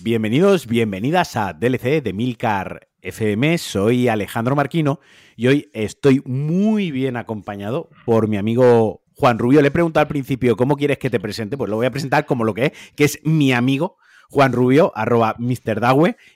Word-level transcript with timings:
Bienvenidos, 0.00 0.66
bienvenidas 0.66 1.36
a 1.36 1.52
DLC 1.52 2.02
de 2.02 2.12
Milcar 2.12 2.88
FM. 3.02 3.58
Soy 3.58 4.08
Alejandro 4.08 4.56
Marquino 4.56 5.00
y 5.36 5.46
hoy 5.46 5.70
estoy 5.74 6.22
muy 6.24 6.90
bien 6.90 7.16
acompañado 7.16 7.90
por 8.04 8.26
mi 8.26 8.36
amigo 8.38 9.02
Juan 9.14 9.38
Rubio. 9.38 9.60
Le 9.60 9.68
he 9.68 9.70
preguntado 9.70 10.02
al 10.02 10.08
principio 10.08 10.56
cómo 10.56 10.76
quieres 10.76 10.98
que 10.98 11.10
te 11.10 11.20
presente, 11.20 11.56
pues 11.56 11.70
lo 11.70 11.76
voy 11.76 11.86
a 11.86 11.90
presentar 11.90 12.26
como 12.26 12.44
lo 12.44 12.54
que 12.54 12.66
es, 12.66 12.72
que 12.96 13.04
es 13.04 13.20
mi 13.22 13.52
amigo 13.52 13.98
Juan 14.30 14.52
Rubio, 14.52 14.92
arroba 14.96 15.36
Mr. 15.38 15.80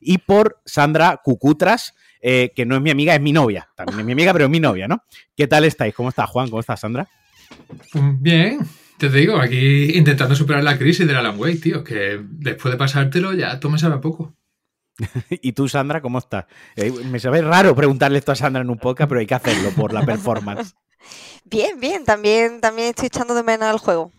Y 0.00 0.18
por 0.18 0.60
Sandra 0.66 1.20
Cucutras, 1.24 1.94
eh, 2.20 2.52
que 2.54 2.66
no 2.66 2.76
es 2.76 2.82
mi 2.82 2.90
amiga, 2.90 3.14
es 3.14 3.20
mi 3.22 3.32
novia. 3.32 3.70
También 3.74 4.00
es 4.00 4.06
mi 4.06 4.12
amiga, 4.12 4.32
pero 4.34 4.44
es 4.44 4.50
mi 4.50 4.60
novia, 4.60 4.86
¿no? 4.86 5.02
¿Qué 5.34 5.46
tal 5.46 5.64
estáis? 5.64 5.94
¿Cómo 5.94 6.10
está 6.10 6.26
Juan? 6.26 6.50
¿Cómo 6.50 6.60
está 6.60 6.76
Sandra? 6.76 7.08
Bien, 8.20 8.60
te 8.98 9.08
digo, 9.10 9.38
aquí 9.38 9.96
intentando 9.96 10.34
superar 10.34 10.64
la 10.64 10.78
crisis 10.78 11.06
del 11.06 11.16
Alan 11.16 11.38
Wake, 11.38 11.58
tío, 11.58 11.84
que 11.84 12.20
después 12.22 12.72
de 12.72 12.78
pasártelo 12.78 13.34
ya 13.34 13.60
tú 13.60 13.68
me 13.68 13.78
sabes 13.78 13.98
poco. 13.98 14.34
¿Y 15.30 15.52
tú, 15.52 15.68
Sandra, 15.68 16.00
cómo 16.00 16.18
estás? 16.18 16.46
Eh, 16.74 16.90
me 16.90 17.20
sabe 17.20 17.42
raro 17.42 17.74
preguntarle 17.74 18.18
esto 18.18 18.32
a 18.32 18.36
Sandra 18.36 18.62
en 18.62 18.70
un 18.70 18.78
podcast, 18.78 19.08
pero 19.08 19.20
hay 19.20 19.26
que 19.26 19.34
hacerlo 19.34 19.70
por 19.70 19.92
la 19.92 20.04
performance. 20.04 20.74
Bien, 21.48 21.78
bien, 21.78 22.04
también, 22.04 22.60
también 22.60 22.88
estoy 22.88 23.06
echando 23.06 23.32
de 23.32 23.44
menos 23.44 23.68
al 23.68 23.78
juego. 23.78 24.10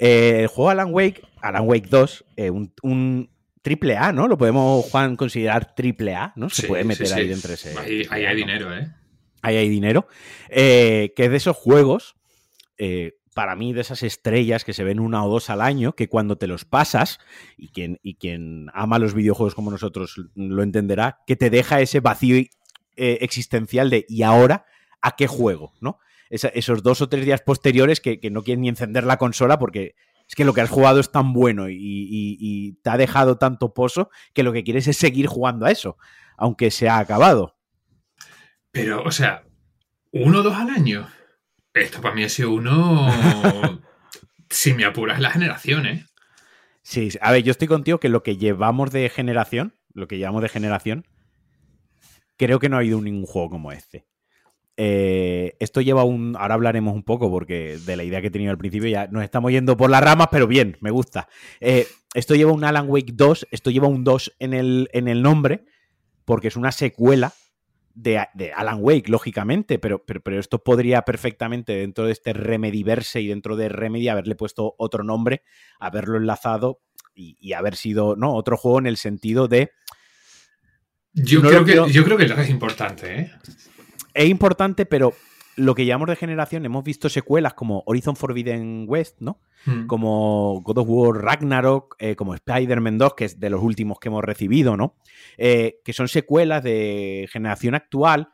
Eh, 0.00 0.40
el 0.40 0.46
juego 0.48 0.70
Alan 0.70 0.88
Wake, 0.92 1.22
Alan 1.40 1.62
Wake 1.68 1.86
2, 1.88 2.24
eh, 2.36 2.50
un, 2.50 3.30
triple 3.62 3.96
A, 3.96 4.10
¿no? 4.10 4.26
Lo 4.26 4.36
podemos, 4.36 4.84
Juan, 4.86 5.14
considerar 5.14 5.76
triple 5.76 6.16
A, 6.16 6.32
¿no? 6.34 6.50
Se 6.50 6.66
puede 6.66 6.82
meter 6.82 7.12
ahí 7.12 7.28
dentro 7.28 7.52
ese. 7.52 7.78
Ahí, 7.78 8.08
hay 8.10 8.34
dinero, 8.34 8.76
¿eh? 8.76 8.92
Ahí 9.42 9.56
hay 9.58 9.68
dinero. 9.68 10.08
que 10.48 11.12
es 11.16 11.30
de 11.30 11.36
esos 11.36 11.56
juegos 11.56 12.16
para 13.34 13.56
mí 13.56 13.72
de 13.72 13.80
esas 13.80 14.02
estrellas 14.02 14.64
que 14.64 14.72
se 14.72 14.84
ven 14.84 15.00
una 15.00 15.24
o 15.24 15.28
dos 15.28 15.50
al 15.50 15.60
año, 15.60 15.92
que 15.92 16.08
cuando 16.08 16.36
te 16.36 16.46
los 16.46 16.64
pasas, 16.64 17.18
y 17.56 17.68
quien, 17.68 17.98
y 18.02 18.14
quien 18.16 18.68
ama 18.74 18.98
los 18.98 19.14
videojuegos 19.14 19.54
como 19.54 19.70
nosotros 19.70 20.16
lo 20.34 20.62
entenderá, 20.62 21.20
que 21.26 21.36
te 21.36 21.50
deja 21.50 21.80
ese 21.80 22.00
vacío 22.00 22.36
eh, 22.36 22.48
existencial 22.96 23.90
de 23.90 24.04
¿y 24.08 24.22
ahora 24.22 24.64
a 25.00 25.16
qué 25.16 25.26
juego? 25.26 25.72
¿no? 25.80 25.98
esos 26.30 26.82
dos 26.84 27.00
o 27.00 27.08
tres 27.08 27.24
días 27.24 27.42
posteriores 27.42 28.00
que, 28.00 28.20
no 28.30 28.42
quieren 28.42 28.62
ni 28.62 28.68
encender 28.68 29.04
la 29.04 29.16
consola 29.16 29.58
porque 29.58 29.96
es 30.28 30.36
que 30.36 30.44
lo 30.44 30.54
que 30.54 30.60
has 30.60 30.70
jugado 30.70 31.00
es 31.00 31.10
tan 31.10 31.32
bueno 31.32 31.68
y, 31.68 31.76
y 31.76 32.72
te 32.82 32.90
ha 32.90 32.96
dejado 32.96 33.36
tanto 33.36 33.74
pozo 33.74 34.10
que 34.32 34.44
lo 34.44 34.52
que 34.52 34.62
quieres 34.62 34.86
es 34.86 34.96
seguir 34.96 35.26
jugando 35.26 35.66
a 35.66 35.72
eso, 35.72 35.96
aunque 36.36 36.70
se 36.70 36.88
ha 36.88 36.98
acabado. 36.98 37.56
Pero, 38.70 39.02
o 39.02 39.10
sea, 39.10 39.42
uno 40.12 40.38
o 40.38 40.42
dos 40.42 40.54
al 40.54 40.70
año. 40.70 41.08
Esto 41.74 42.00
para 42.00 42.14
mí 42.14 42.24
ha 42.24 42.28
sido 42.28 42.52
uno. 42.52 43.08
si 44.50 44.74
me 44.74 44.84
apuras 44.84 45.20
la 45.20 45.30
generación, 45.30 45.86
¿eh? 45.86 46.06
Sí, 46.82 47.10
a 47.20 47.32
ver, 47.32 47.42
yo 47.42 47.52
estoy 47.52 47.68
contigo 47.68 48.00
que 48.00 48.08
lo 48.08 48.22
que 48.22 48.36
llevamos 48.36 48.90
de 48.90 49.08
generación, 49.08 49.74
lo 49.92 50.08
que 50.08 50.18
llevamos 50.18 50.42
de 50.42 50.48
generación, 50.48 51.06
creo 52.36 52.58
que 52.58 52.68
no 52.68 52.76
ha 52.76 52.80
habido 52.80 53.00
ningún 53.00 53.26
juego 53.26 53.50
como 53.50 53.70
este. 53.70 54.06
Eh, 54.76 55.56
esto 55.60 55.82
lleva 55.82 56.04
un. 56.04 56.36
Ahora 56.36 56.54
hablaremos 56.54 56.94
un 56.94 57.02
poco 57.02 57.30
porque 57.30 57.78
de 57.84 57.96
la 57.96 58.02
idea 58.02 58.20
que 58.20 58.28
he 58.28 58.30
tenido 58.30 58.50
al 58.50 58.58
principio 58.58 58.88
ya 58.88 59.08
nos 59.08 59.22
estamos 59.22 59.52
yendo 59.52 59.76
por 59.76 59.90
las 59.90 60.02
ramas, 60.02 60.28
pero 60.30 60.46
bien, 60.46 60.78
me 60.80 60.90
gusta. 60.90 61.28
Eh, 61.60 61.86
esto 62.14 62.34
lleva 62.34 62.52
un 62.52 62.64
Alan 62.64 62.88
Wake 62.88 63.12
2, 63.12 63.48
esto 63.50 63.70
lleva 63.70 63.88
un 63.88 64.04
2 64.04 64.36
en 64.38 64.54
el, 64.54 64.88
en 64.92 65.06
el 65.06 65.22
nombre, 65.22 65.64
porque 66.24 66.48
es 66.48 66.56
una 66.56 66.72
secuela 66.72 67.34
de, 67.94 68.52
Alan 68.54 68.78
Wake, 68.80 69.10
lógicamente, 69.10 69.78
pero, 69.78 70.04
pero, 70.04 70.38
esto 70.38 70.62
podría 70.62 71.02
perfectamente 71.02 71.72
dentro 71.72 72.06
de 72.06 72.12
este 72.12 72.32
Remediverse 72.32 73.20
y 73.20 73.28
dentro 73.28 73.56
de 73.56 73.68
Remedy 73.68 74.08
haberle 74.08 74.34
puesto 74.34 74.74
otro 74.78 75.04
nombre, 75.04 75.42
haberlo 75.78 76.16
enlazado 76.16 76.80
y, 77.14 77.52
haber 77.52 77.76
sido, 77.76 78.16
¿no? 78.16 78.34
Otro 78.34 78.56
juego 78.56 78.78
en 78.78 78.86
el 78.86 78.96
sentido 78.96 79.46
de... 79.46 79.72
Yo, 81.12 81.42
creo, 81.42 81.64
que, 81.64 81.92
yo 81.92 82.04
creo 82.04 82.16
que 82.16 82.24
es 82.24 82.50
importante, 82.50 83.20
¿eh? 83.20 83.30
Es 84.14 84.28
importante, 84.28 84.86
pero 84.86 85.12
lo 85.56 85.74
que 85.74 85.84
llamamos 85.84 86.08
de 86.08 86.16
generación, 86.16 86.64
hemos 86.64 86.84
visto 86.84 87.08
secuelas 87.08 87.54
como 87.54 87.82
Horizon 87.86 88.16
Forbidden 88.16 88.84
West, 88.88 89.20
¿no? 89.20 89.40
Hmm. 89.66 89.86
Como 89.86 90.62
God 90.62 90.78
of 90.78 90.88
War 90.88 91.22
Ragnarok, 91.22 91.96
eh, 91.98 92.16
como 92.16 92.34
Spider-Man 92.34 92.98
2, 92.98 93.14
que 93.14 93.24
es 93.26 93.40
de 93.40 93.50
los 93.50 93.62
últimos 93.62 93.98
que 93.98 94.08
hemos 94.08 94.24
recibido, 94.24 94.76
¿no? 94.76 94.96
Eh, 95.36 95.80
que 95.84 95.92
son 95.92 96.08
secuelas 96.08 96.62
de 96.62 97.28
generación 97.30 97.74
actual, 97.74 98.28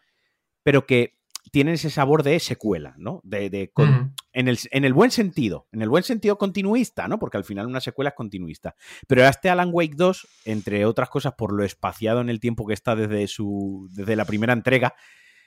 pero 0.63 0.87
que 0.87 1.17
tienen 1.53 1.75
ese 1.75 1.91
sabor 1.91 2.23
de 2.23 2.39
secuela, 2.41 2.95
¿no? 2.99 3.21
De, 3.25 3.71
hmm. 3.75 3.83
en, 4.33 4.49
el, 4.49 4.59
en, 4.71 4.85
el, 4.85 4.93
buen 4.93 5.11
sentido, 5.11 5.67
en 5.73 5.83
el 5.83 5.89
buen 5.89 6.03
sentido 6.03 6.39
continuista, 6.39 7.09
¿no? 7.09 7.19
Porque 7.19 7.39
al 7.39 7.45
final 7.45 7.67
una 7.67 7.81
secuela 7.81 8.11
es 8.11 8.15
continuista. 8.15 8.75
Pero 9.07 9.25
este 9.25 9.49
Alan 9.49 9.71
Wake 9.73 9.95
2, 9.97 10.29
entre 10.45 10.85
otras 10.85 11.09
cosas 11.09 11.35
por 11.37 11.53
lo 11.53 11.65
espaciado 11.65 12.21
en 12.21 12.29
el 12.29 12.41
tiempo 12.41 12.67
que 12.67 12.75
está 12.75 12.95
desde, 12.95 13.27
su, 13.29 13.89
desde 13.93 14.17
la 14.17 14.25
primera 14.25 14.53
entrega, 14.53 14.95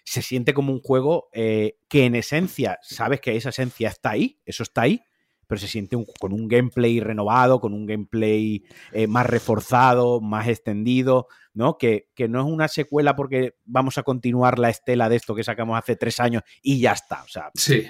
se 0.09 0.23
siente 0.23 0.55
como 0.55 0.73
un 0.73 0.79
juego 0.79 1.29
eh, 1.33 1.77
que 1.87 2.05
en 2.05 2.15
esencia, 2.15 2.79
sabes 2.81 3.21
que 3.21 3.35
esa 3.35 3.49
esencia 3.49 3.89
está 3.89 4.09
ahí, 4.09 4.39
eso 4.43 4.63
está 4.63 4.81
ahí, 4.81 5.03
pero 5.45 5.61
se 5.61 5.67
siente 5.67 5.97
con 6.19 6.33
un 6.33 6.47
gameplay 6.47 6.99
renovado, 6.99 7.61
con 7.61 7.75
un 7.75 7.85
gameplay 7.85 8.63
eh, 8.91 9.05
más 9.05 9.27
reforzado, 9.27 10.19
más 10.19 10.47
extendido, 10.47 11.27
¿no? 11.53 11.77
Que, 11.77 12.07
no 12.27 12.39
es 12.39 12.51
una 12.51 12.67
secuela 12.67 13.15
porque 13.15 13.53
vamos 13.65 13.99
a 13.99 14.03
continuar 14.03 14.57
la 14.57 14.71
estela 14.71 15.09
de 15.09 15.17
esto 15.17 15.35
que 15.35 15.43
sacamos 15.43 15.77
hace 15.77 15.95
tres 15.95 16.19
años 16.19 16.41
y 16.63 16.79
ya 16.79 16.93
está. 16.93 17.21
O 17.21 17.27
sea, 17.27 17.51
sí. 17.53 17.87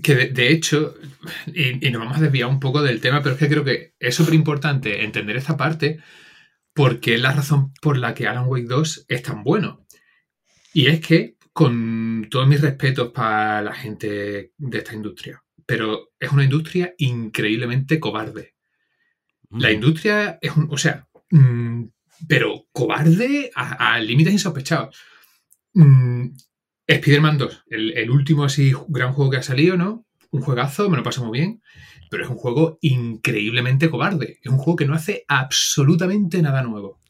Que 0.00 0.14
de, 0.14 0.52
hecho, 0.52 0.94
y, 1.46 1.84
y, 1.84 1.90
nos 1.90 2.02
vamos 2.02 2.18
a 2.18 2.20
desviar 2.20 2.48
un 2.48 2.60
poco 2.60 2.82
del 2.82 3.00
tema, 3.00 3.20
pero 3.20 3.34
es 3.34 3.40
que 3.40 3.48
creo 3.48 3.64
que 3.64 3.94
es 3.98 4.14
súper 4.14 4.34
importante 4.34 5.02
entender 5.02 5.36
esta 5.36 5.56
parte 5.56 5.98
porque 6.72 7.16
es 7.16 7.20
la 7.20 7.32
razón 7.32 7.72
por 7.82 7.98
la 7.98 8.14
que 8.14 8.28
Alan 8.28 8.46
Wake 8.46 8.68
2 8.68 9.06
es 9.08 9.22
tan 9.24 9.42
bueno. 9.42 9.84
Y 10.72 10.86
es 10.86 11.00
que 11.00 11.37
con 11.58 12.28
todos 12.30 12.46
mis 12.46 12.60
respetos 12.60 13.10
para 13.10 13.60
la 13.62 13.74
gente 13.74 14.52
de 14.56 14.78
esta 14.78 14.94
industria, 14.94 15.42
pero 15.66 16.12
es 16.20 16.30
una 16.30 16.44
industria 16.44 16.94
increíblemente 16.98 17.98
cobarde. 17.98 18.54
La 19.50 19.70
mm. 19.70 19.72
industria 19.72 20.38
es 20.40 20.56
un, 20.56 20.68
o 20.70 20.78
sea, 20.78 21.08
mm, 21.32 21.82
pero 22.28 22.66
cobarde 22.70 23.50
a, 23.56 23.98
límites 23.98 24.34
insospechados. 24.34 24.96
Mm, 25.74 26.28
Spider-Man 26.86 27.38
2, 27.38 27.64
el, 27.70 28.08
último 28.12 28.44
así 28.44 28.72
gran 28.86 29.12
juego 29.12 29.32
que 29.32 29.38
ha 29.38 29.42
salido, 29.42 29.76
¿no? 29.76 30.06
Un 30.30 30.42
juegazo, 30.42 30.88
me 30.88 30.96
lo 30.96 31.02
paso 31.02 31.24
muy 31.24 31.40
bien, 31.40 31.60
pero 32.08 32.22
es 32.22 32.30
un 32.30 32.36
juego 32.36 32.78
increíblemente 32.82 33.90
cobarde. 33.90 34.38
Es 34.44 34.52
un 34.52 34.58
juego 34.58 34.76
que 34.76 34.86
no 34.86 34.94
hace 34.94 35.24
absolutamente 35.26 36.40
nada 36.40 36.62
nuevo. 36.62 37.00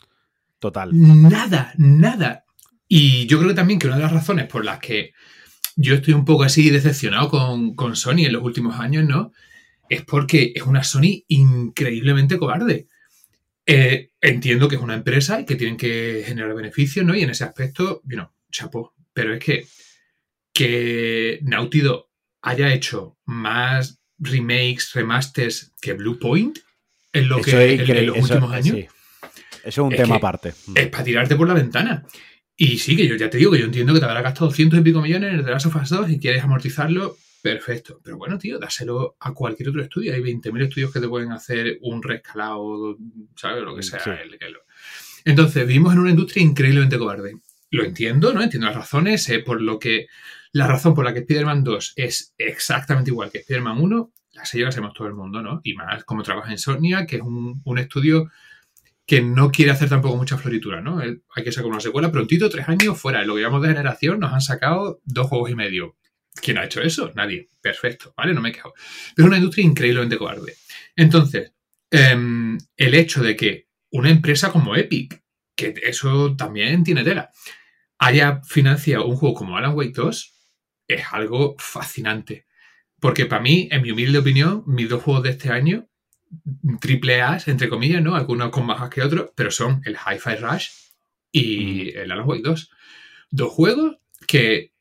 Total. 0.59 0.89
Nada, 0.95 1.75
nada. 1.77 2.47
Y 2.89 3.27
yo 3.27 3.39
creo 3.39 3.51
que 3.51 3.55
también 3.55 3.79
que 3.79 3.87
una 3.87 3.97
de 3.97 4.03
las 4.03 4.13
razones 4.13 4.47
por 4.47 4.65
las 4.65 4.79
que 4.79 5.13
yo 5.77 5.95
estoy 5.95 6.15
un 6.15 6.25
poco 6.25 6.43
así 6.43 6.71
decepcionado 6.71 7.75
con, 7.77 7.97
Sony 7.97 8.25
en 8.25 8.33
los 8.33 8.43
últimos 8.43 8.81
años, 8.81 9.05
¿no? 9.05 9.33
Es 9.89 10.03
porque 10.03 10.53
es 10.55 10.63
una 10.63 10.83
Sony 10.83 11.25
increíblemente 11.29 12.39
cobarde. 12.39 12.89
Eh, 13.67 14.11
entiendo 14.21 14.69
que 14.69 14.77
es 14.77 14.83
una 14.83 14.95
empresa 14.95 15.41
y 15.41 15.45
que 15.45 15.57
tienen 15.57 15.77
que 15.77 16.25
generar 16.27 16.55
beneficios, 16.55 17.05
¿no? 17.05 17.15
Y 17.15 17.23
en 17.23 17.31
ese 17.31 17.45
aspecto, 17.45 18.01
bueno, 18.05 18.35
chapo. 18.51 18.95
Pero 19.13 19.35
es 19.35 19.41
que 19.41 19.67
que 20.59 21.39
Naughty 21.43 21.83
haya 22.43 22.75
hecho 22.75 23.17
más 23.27 24.01
remakes, 24.19 24.93
remasters 24.93 25.73
que 25.81 25.93
Blue 25.93 26.19
Point 26.19 26.59
en 27.13 27.29
lo 27.29 27.41
que 27.41 27.75
en, 27.75 28.07
los 28.07 28.19
últimos 28.19 28.53
años. 28.53 28.77
Eso 28.77 28.89
es 29.63 29.79
un 29.79 29.95
tema 29.95 30.17
aparte. 30.17 30.55
Es 30.75 30.89
para 30.89 31.05
tirarte 31.05 31.37
por 31.37 31.47
la 31.47 31.55
ventana. 31.55 32.05
Y 32.61 32.77
sí, 32.79 32.97
que 32.97 33.07
yo 33.07 33.15
ya 33.15 33.31
te 33.31 33.39
digo 33.39 33.53
que 33.53 33.61
yo 33.61 33.67
entiendo 33.67 33.95
que 33.95 34.01
te 34.01 34.05
habrá 34.05 34.21
gastado 34.21 34.51
cientos 34.51 34.81
y 34.81 34.83
pico 34.83 35.01
millones 35.01 35.31
en 35.31 35.39
el 35.39 35.45
The 35.45 35.51
Last 35.53 35.67
of 35.67 35.77
Us 35.77 35.91
2 35.91 36.11
y 36.11 36.19
quieres 36.19 36.43
amortizarlo, 36.43 37.17
perfecto. 37.41 38.01
Pero 38.03 38.17
bueno, 38.17 38.37
tío, 38.37 38.59
dáselo 38.59 39.17
a 39.21 39.33
cualquier 39.33 39.69
otro 39.69 39.81
estudio. 39.81 40.13
Hay 40.13 40.21
20.000 40.21 40.65
estudios 40.65 40.93
que 40.93 40.99
te 40.99 41.07
pueden 41.07 41.31
hacer 41.31 41.79
un 41.83 42.03
rescalado, 42.03 42.99
¿sabes? 43.37 43.63
Lo 43.63 43.77
que 43.77 43.85
sea. 43.85 44.03
Entonces, 45.25 45.69
vivimos 45.69 45.93
en 45.93 46.01
una 46.01 46.11
industria 46.11 46.43
increíblemente 46.43 46.99
cobarde. 46.99 47.37
Lo 47.71 47.85
entiendo, 47.85 48.35
¿no? 48.35 48.43
Entiendo 48.43 48.67
las 48.67 48.77
razones, 48.77 49.31
por 49.47 49.63
lo 49.63 49.79
que 49.79 50.09
la 50.51 50.67
razón 50.67 50.95
por 50.95 51.05
la 51.05 51.13
que 51.13 51.21
Spider-Man 51.21 51.63
2 51.63 51.93
es 51.95 52.35
exactamente 52.39 53.13
igual 53.13 53.31
que 53.31 53.39
Spider-Man 53.39 53.79
1, 53.81 54.13
la 54.33 54.45
sé 54.45 54.59
la 54.59 54.73
sabemos 54.73 54.95
todo 54.95 55.07
el 55.07 55.15
mundo, 55.15 55.43
¿no? 55.43 55.61
Y 55.63 55.75
más 55.75 56.03
como 56.03 56.25
trabaja 56.25 56.51
en 56.51 56.59
Sonia, 56.59 57.07
que 57.07 57.17
es 57.17 57.23
un, 57.23 57.63
un 57.65 57.79
estudio 57.79 58.29
que 59.09 59.23
no 59.23 59.51
quiere 59.51 59.71
hacer 59.71 59.89
tampoco 59.89 60.19
mucha 60.19 60.37
floritura, 60.37 60.83
¿no? 60.83 61.01
Hay 61.01 61.43
que 61.43 61.51
sacar 61.51 61.71
una 61.71 61.81
secuela 61.81 62.13
prontito, 62.13 62.51
tres 62.51 62.69
años 62.69 63.01
fuera. 63.01 63.23
En 63.23 63.27
lo 63.27 63.37
que 63.37 63.41
llamamos 63.41 63.63
de 63.63 63.69
generación 63.69 64.21
nos 64.21 64.35
han 64.35 64.43
sacado 64.43 65.01
dos 65.03 65.29
juegos 65.29 65.51
y 65.51 65.55
medio. 65.55 65.97
¿Quién 66.35 66.59
ha 66.59 66.67
hecho 66.67 66.83
eso? 66.83 67.11
Nadie. 67.15 67.49
Perfecto, 67.63 68.13
¿vale? 68.15 68.35
No 68.35 68.43
me 68.43 68.53
quejo. 68.53 68.75
Pero 69.17 69.25
es 69.25 69.29
una 69.29 69.39
industria 69.39 69.65
increíblemente 69.65 70.19
cobarde. 70.19 70.57
Entonces, 70.95 71.55
em, 71.91 72.59
el 72.77 72.95
hecho 72.95 73.23
de 73.23 73.35
que 73.35 73.69
una 73.93 74.11
empresa 74.11 74.53
como 74.53 74.77
Epic, 74.77 75.23
que 75.57 75.73
eso 75.85 76.37
también 76.37 76.85
tiene 76.85 77.03
tela, 77.03 77.31
haya 77.99 78.43
financiado 78.43 79.07
un 79.07 79.17
juego 79.17 79.37
como 79.37 79.57
Alan 79.57 79.75
Wake 79.75 79.95
2, 79.95 80.35
es 80.87 81.03
algo 81.13 81.57
fascinante. 81.59 82.45
Porque 83.01 83.25
para 83.25 83.41
mí, 83.41 83.71
en 83.71 83.81
mi 83.81 83.91
humilde 83.91 84.19
opinión, 84.19 84.65
mis 84.67 84.91
dos 84.91 85.03
juegos 85.03 85.23
de 85.23 85.31
este 85.31 85.49
año 85.49 85.89
triple 86.81 87.23
A, 87.23 87.39
entre 87.47 87.69
comillas, 87.69 88.03
¿no? 88.03 88.15
Algunos 88.15 88.51
con 88.51 88.67
más 88.67 88.89
que 88.91 89.03
otros, 89.03 89.31
pero 89.35 89.51
son 89.51 89.83
el 89.85 89.95
Hi-Fi 89.97 90.37
Rush 90.37 90.69
y 91.33 91.97
el 91.97 92.11
Alan 92.11 92.29
Wake 92.29 92.43
2. 92.43 92.71
Dos 93.31 93.53
juegos 93.53 93.97
que 94.27 94.73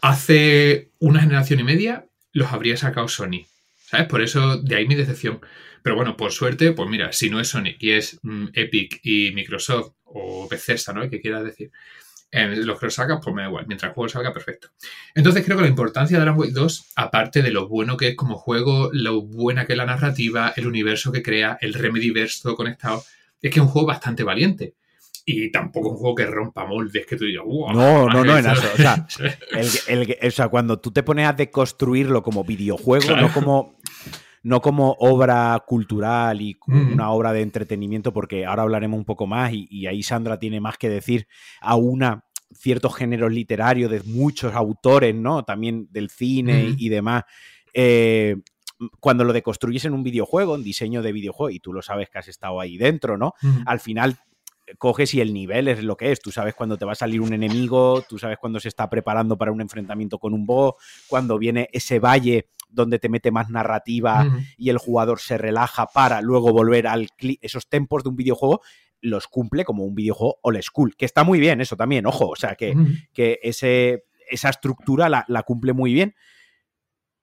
hace 0.00 0.90
una 0.98 1.20
generación 1.20 1.60
y 1.60 1.64
media 1.64 2.06
los 2.32 2.52
habría 2.52 2.76
sacado 2.76 3.08
Sony. 3.08 3.46
¿Sabes? 3.86 4.06
Por 4.08 4.22
eso 4.22 4.56
de 4.58 4.76
ahí 4.76 4.86
mi 4.86 4.94
decepción. 4.94 5.40
Pero 5.82 5.96
bueno, 5.96 6.16
por 6.16 6.32
suerte, 6.32 6.72
pues 6.72 6.88
mira, 6.88 7.12
si 7.12 7.28
no 7.28 7.40
es 7.40 7.48
Sony 7.48 7.76
y 7.78 7.90
es 7.90 8.18
mm, 8.22 8.46
Epic 8.54 9.00
y 9.02 9.32
Microsoft 9.32 9.94
o 10.04 10.48
Bethesda, 10.48 10.92
¿no? 10.92 11.08
¿Qué 11.10 11.20
quieras 11.20 11.44
decir? 11.44 11.70
Los 12.32 12.78
que 12.78 12.86
lo 12.86 12.90
sacan, 12.90 13.20
pues 13.20 13.34
me 13.34 13.42
da 13.42 13.48
igual. 13.48 13.66
Mientras 13.66 13.90
el 13.90 13.94
juego 13.94 14.08
salga, 14.08 14.32
perfecto. 14.32 14.68
Entonces 15.14 15.44
creo 15.44 15.56
que 15.56 15.64
la 15.64 15.68
importancia 15.68 16.16
de 16.16 16.22
Alan 16.22 16.38
Wake 16.38 16.52
2, 16.52 16.92
aparte 16.96 17.42
de 17.42 17.50
lo 17.50 17.68
bueno 17.68 17.96
que 17.96 18.08
es 18.08 18.16
como 18.16 18.36
juego, 18.36 18.90
lo 18.92 19.22
buena 19.22 19.66
que 19.66 19.74
es 19.74 19.76
la 19.76 19.86
narrativa, 19.86 20.52
el 20.56 20.66
universo 20.66 21.12
que 21.12 21.22
crea, 21.22 21.58
el 21.60 21.74
Remedyverse 21.74 22.40
todo 22.42 22.56
conectado, 22.56 23.04
es 23.40 23.50
que 23.50 23.58
es 23.58 23.64
un 23.64 23.68
juego 23.68 23.88
bastante 23.88 24.24
valiente. 24.24 24.74
Y 25.24 25.52
tampoco 25.52 25.90
un 25.90 25.96
juego 25.96 26.14
que 26.16 26.26
rompa 26.26 26.64
moldes, 26.64 27.06
que 27.06 27.16
tú 27.16 27.24
digas, 27.26 27.44
wow. 27.44 27.72
No, 27.72 28.08
no, 28.08 28.24
no, 28.24 28.38
en 28.38 28.46
eso. 28.46 28.66
O 28.74 28.76
sea, 28.76 29.06
o 30.26 30.30
sea, 30.30 30.48
cuando 30.48 30.80
tú 30.80 30.90
te 30.90 31.02
pones 31.02 31.28
a 31.28 31.32
deconstruirlo 31.32 32.22
como 32.22 32.42
videojuego, 32.42 33.14
no 33.14 33.32
como 33.32 33.78
no 34.42 34.60
como 34.60 34.96
obra 34.98 35.62
cultural 35.66 36.40
y 36.40 36.56
una 36.66 37.10
obra 37.10 37.32
de 37.32 37.42
entretenimiento, 37.42 38.12
porque 38.12 38.44
ahora 38.44 38.62
hablaremos 38.62 38.98
un 38.98 39.04
poco 39.04 39.26
más 39.26 39.52
y, 39.52 39.86
ahí 39.86 40.02
Sandra 40.02 40.38
tiene 40.38 40.60
más 40.60 40.78
que 40.78 40.88
decir 40.88 41.28
a 41.60 41.76
una 41.76 42.24
ciertos 42.52 42.94
géneros 42.94 43.32
literarios 43.32 43.90
de 43.90 44.02
muchos 44.02 44.54
autores, 44.54 45.14
¿no? 45.14 45.44
También 45.44 45.88
del 45.90 46.10
cine 46.10 46.74
y 46.76 46.88
demás. 46.88 47.24
Eh, 47.72 48.36
cuando 49.00 49.24
lo 49.24 49.32
deconstruyes 49.32 49.84
en 49.84 49.94
un 49.94 50.02
videojuego, 50.02 50.56
en 50.56 50.64
diseño 50.64 51.02
de 51.02 51.12
videojuego, 51.12 51.50
y 51.50 51.60
tú 51.60 51.72
lo 51.72 51.82
sabes 51.82 52.10
que 52.10 52.18
has 52.18 52.28
estado 52.28 52.60
ahí 52.60 52.76
dentro, 52.76 53.16
¿no? 53.16 53.34
Al 53.64 53.80
final 53.80 54.18
coges 54.78 55.14
y 55.14 55.20
el 55.20 55.32
nivel 55.32 55.68
es 55.68 55.82
lo 55.82 55.96
que 55.96 56.12
es. 56.12 56.20
Tú 56.20 56.30
sabes 56.32 56.54
cuando 56.54 56.76
te 56.76 56.84
va 56.84 56.92
a 56.92 56.96
salir 56.96 57.20
un 57.20 57.32
enemigo, 57.32 58.02
tú 58.08 58.18
sabes 58.18 58.38
cuando 58.38 58.60
se 58.60 58.68
está 58.68 58.88
preparando 58.88 59.36
para 59.36 59.52
un 59.52 59.60
enfrentamiento 59.60 60.18
con 60.18 60.34
un 60.34 60.46
boss, 60.46 60.74
cuando 61.08 61.38
viene 61.38 61.68
ese 61.72 61.98
valle 61.98 62.48
donde 62.72 62.98
te 62.98 63.08
mete 63.08 63.30
más 63.30 63.50
narrativa 63.50 64.26
y 64.56 64.70
el 64.70 64.78
jugador 64.78 65.20
se 65.20 65.38
relaja 65.38 65.86
para 65.86 66.20
luego 66.20 66.52
volver 66.52 66.86
al 66.86 67.08
esos 67.40 67.68
tempos 67.68 68.02
de 68.02 68.08
un 68.08 68.16
videojuego 68.16 68.60
los 69.02 69.26
cumple 69.26 69.64
como 69.64 69.84
un 69.84 69.94
videojuego 69.94 70.38
old 70.42 70.62
school, 70.62 70.94
que 70.96 71.04
está 71.04 71.24
muy 71.24 71.40
bien 71.40 71.60
eso 71.60 71.76
también, 71.76 72.06
ojo, 72.06 72.28
o 72.28 72.36
sea, 72.36 72.54
que, 72.54 72.74
que 73.12 73.40
ese, 73.42 74.04
esa 74.30 74.48
estructura 74.48 75.08
la, 75.08 75.42
cumple 75.42 75.72
muy 75.72 75.92
bien, 75.92 76.14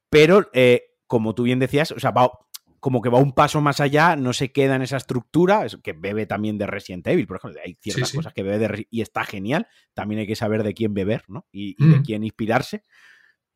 pero 0.10 0.50
eh, 0.54 0.84
como 1.07 1.34
tú 1.34 1.44
bien 1.44 1.60
decías, 1.60 1.92
o 1.92 2.00
sea, 2.00 2.12
va, 2.12 2.31
como 2.80 3.01
que 3.01 3.10
va 3.10 3.19
un 3.19 3.34
paso 3.34 3.62
más 3.62 3.80
allá, 3.80 4.16
no 4.16 4.34
se 4.34 4.51
queda 4.51 4.75
en 4.75 4.81
esa 4.81 4.98
estructura, 4.98 5.66
que 5.84 5.94
bebe 5.94 6.25
también 6.25 6.57
de 6.57 6.68
Resident 6.68 7.07
Evil, 7.07 7.28
por 7.28 7.38
ejemplo, 7.38 7.60
hay 7.66 7.75
ciertas 7.81 8.12
cosas 8.12 8.34
que 8.34 8.44
bebe 8.44 8.60
de 8.60 8.88
y 8.90 9.01
está 9.01 9.24
genial, 9.24 9.68
también 9.94 10.19
hay 10.19 10.28
que 10.28 10.36
saber 10.36 10.63
de 10.63 10.74
quién 10.74 10.94
beber, 10.94 11.24
¿no? 11.28 11.46
Y, 11.51 11.75
de 11.84 12.01
quién 12.01 12.24
inspirarse, 12.24 12.84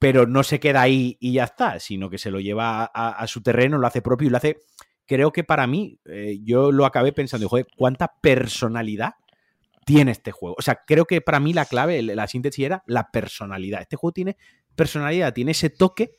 pero 0.04 0.28
no 0.28 0.44
se 0.44 0.60
queda 0.60 0.82
ahí 0.82 1.18
y 1.22 1.32
ya 1.32 1.46
está, 1.46 1.80
sino 1.80 2.10
que 2.10 2.18
se 2.18 2.30
lo 2.30 2.42
lleva 2.42 2.84
a, 2.84 3.26
su 3.26 3.42
terreno, 3.42 3.78
lo 3.78 3.88
hace 3.88 4.02
propio 4.02 4.28
y 4.28 4.32
lo 4.32 4.36
hace, 4.36 4.58
creo 5.06 5.32
que 5.32 5.46
para 5.46 5.66
mí, 5.66 5.98
eh, 6.04 6.40
yo 6.44 6.74
lo 6.74 6.86
acabé 6.86 7.14
pensando, 7.14 7.48
joder, 7.48 7.68
¿cuánta 7.78 8.12
personalidad 8.20 9.14
tiene 9.86 10.12
este 10.12 10.34
juego? 10.34 10.58
O 10.60 10.62
sea, 10.62 10.82
creo 10.86 11.06
que 11.06 11.22
para 11.22 11.40
mí 11.40 11.54
la 11.54 11.64
clave, 11.64 12.02
la 12.02 12.28
síntesis 12.28 12.66
era 12.66 12.84
la 12.86 13.12
personalidad. 13.12 13.80
Este 13.80 13.96
juego 13.96 14.12
tiene 14.12 14.36
personalidad, 14.76 15.34
tiene 15.34 15.52
ese 15.52 15.70
toque 15.70 16.18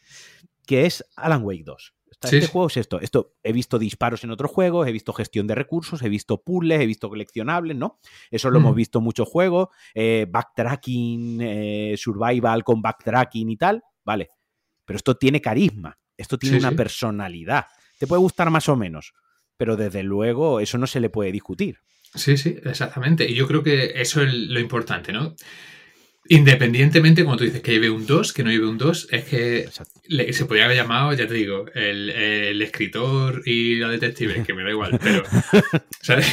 que 0.66 0.86
es 0.86 1.04
Alan 1.14 1.42
Wake 1.44 1.64
2 1.66 1.93
este 2.24 2.46
juego 2.46 2.66
es 2.68 2.76
esto. 2.76 3.00
Esto 3.00 3.34
he 3.42 3.52
visto 3.52 3.78
disparos 3.78 4.24
en 4.24 4.30
otros 4.30 4.50
juegos, 4.50 4.86
he 4.86 4.92
visto 4.92 5.12
gestión 5.12 5.46
de 5.46 5.54
recursos, 5.54 6.02
he 6.02 6.08
visto 6.08 6.42
puzzles, 6.42 6.80
he 6.80 6.86
visto 6.86 7.08
coleccionables, 7.08 7.76
¿no? 7.76 7.98
Eso 8.30 8.50
lo 8.50 8.58
hemos 8.58 8.74
visto 8.74 8.98
en 8.98 9.04
muchos 9.04 9.28
juegos. 9.28 9.68
Eh, 9.94 10.26
backtracking, 10.28 11.38
eh, 11.40 11.94
survival 11.96 12.64
con 12.64 12.82
backtracking 12.82 13.50
y 13.50 13.56
tal. 13.56 13.82
Vale. 14.04 14.30
Pero 14.84 14.96
esto 14.96 15.16
tiene 15.16 15.40
carisma. 15.40 15.98
Esto 16.16 16.38
tiene 16.38 16.58
una 16.58 16.72
personalidad. 16.72 17.66
Te 17.98 18.06
puede 18.06 18.20
gustar 18.20 18.50
más 18.50 18.68
o 18.68 18.76
menos. 18.76 19.14
Pero 19.56 19.76
desde 19.76 20.02
luego, 20.02 20.60
eso 20.60 20.78
no 20.78 20.86
se 20.86 21.00
le 21.00 21.10
puede 21.10 21.32
discutir. 21.32 21.78
Sí, 22.14 22.36
sí, 22.36 22.56
exactamente. 22.64 23.28
Y 23.28 23.34
yo 23.34 23.46
creo 23.46 23.62
que 23.62 23.92
eso 23.96 24.22
es 24.22 24.32
lo 24.32 24.60
importante, 24.60 25.12
¿no? 25.12 25.34
Independientemente, 26.26 27.22
como 27.22 27.36
tú 27.36 27.44
dices, 27.44 27.60
que 27.60 27.72
lleve 27.72 27.90
un 27.90 28.06
2, 28.06 28.32
que 28.32 28.42
no 28.42 28.50
lleve 28.50 28.66
un 28.66 28.78
2, 28.78 29.08
es 29.10 29.24
que 29.24 29.68
se 30.32 30.44
podría 30.46 30.64
haber 30.64 30.78
llamado, 30.78 31.12
ya 31.12 31.26
te 31.26 31.34
digo, 31.34 31.66
el, 31.74 32.62
escritor 32.62 33.42
y 33.44 33.76
la 33.76 33.90
detective, 33.90 34.42
que 34.42 34.54
me 34.54 34.64
da 34.64 34.70
igual, 34.70 34.98
pero 35.02 35.22
¿sabes? 36.00 36.26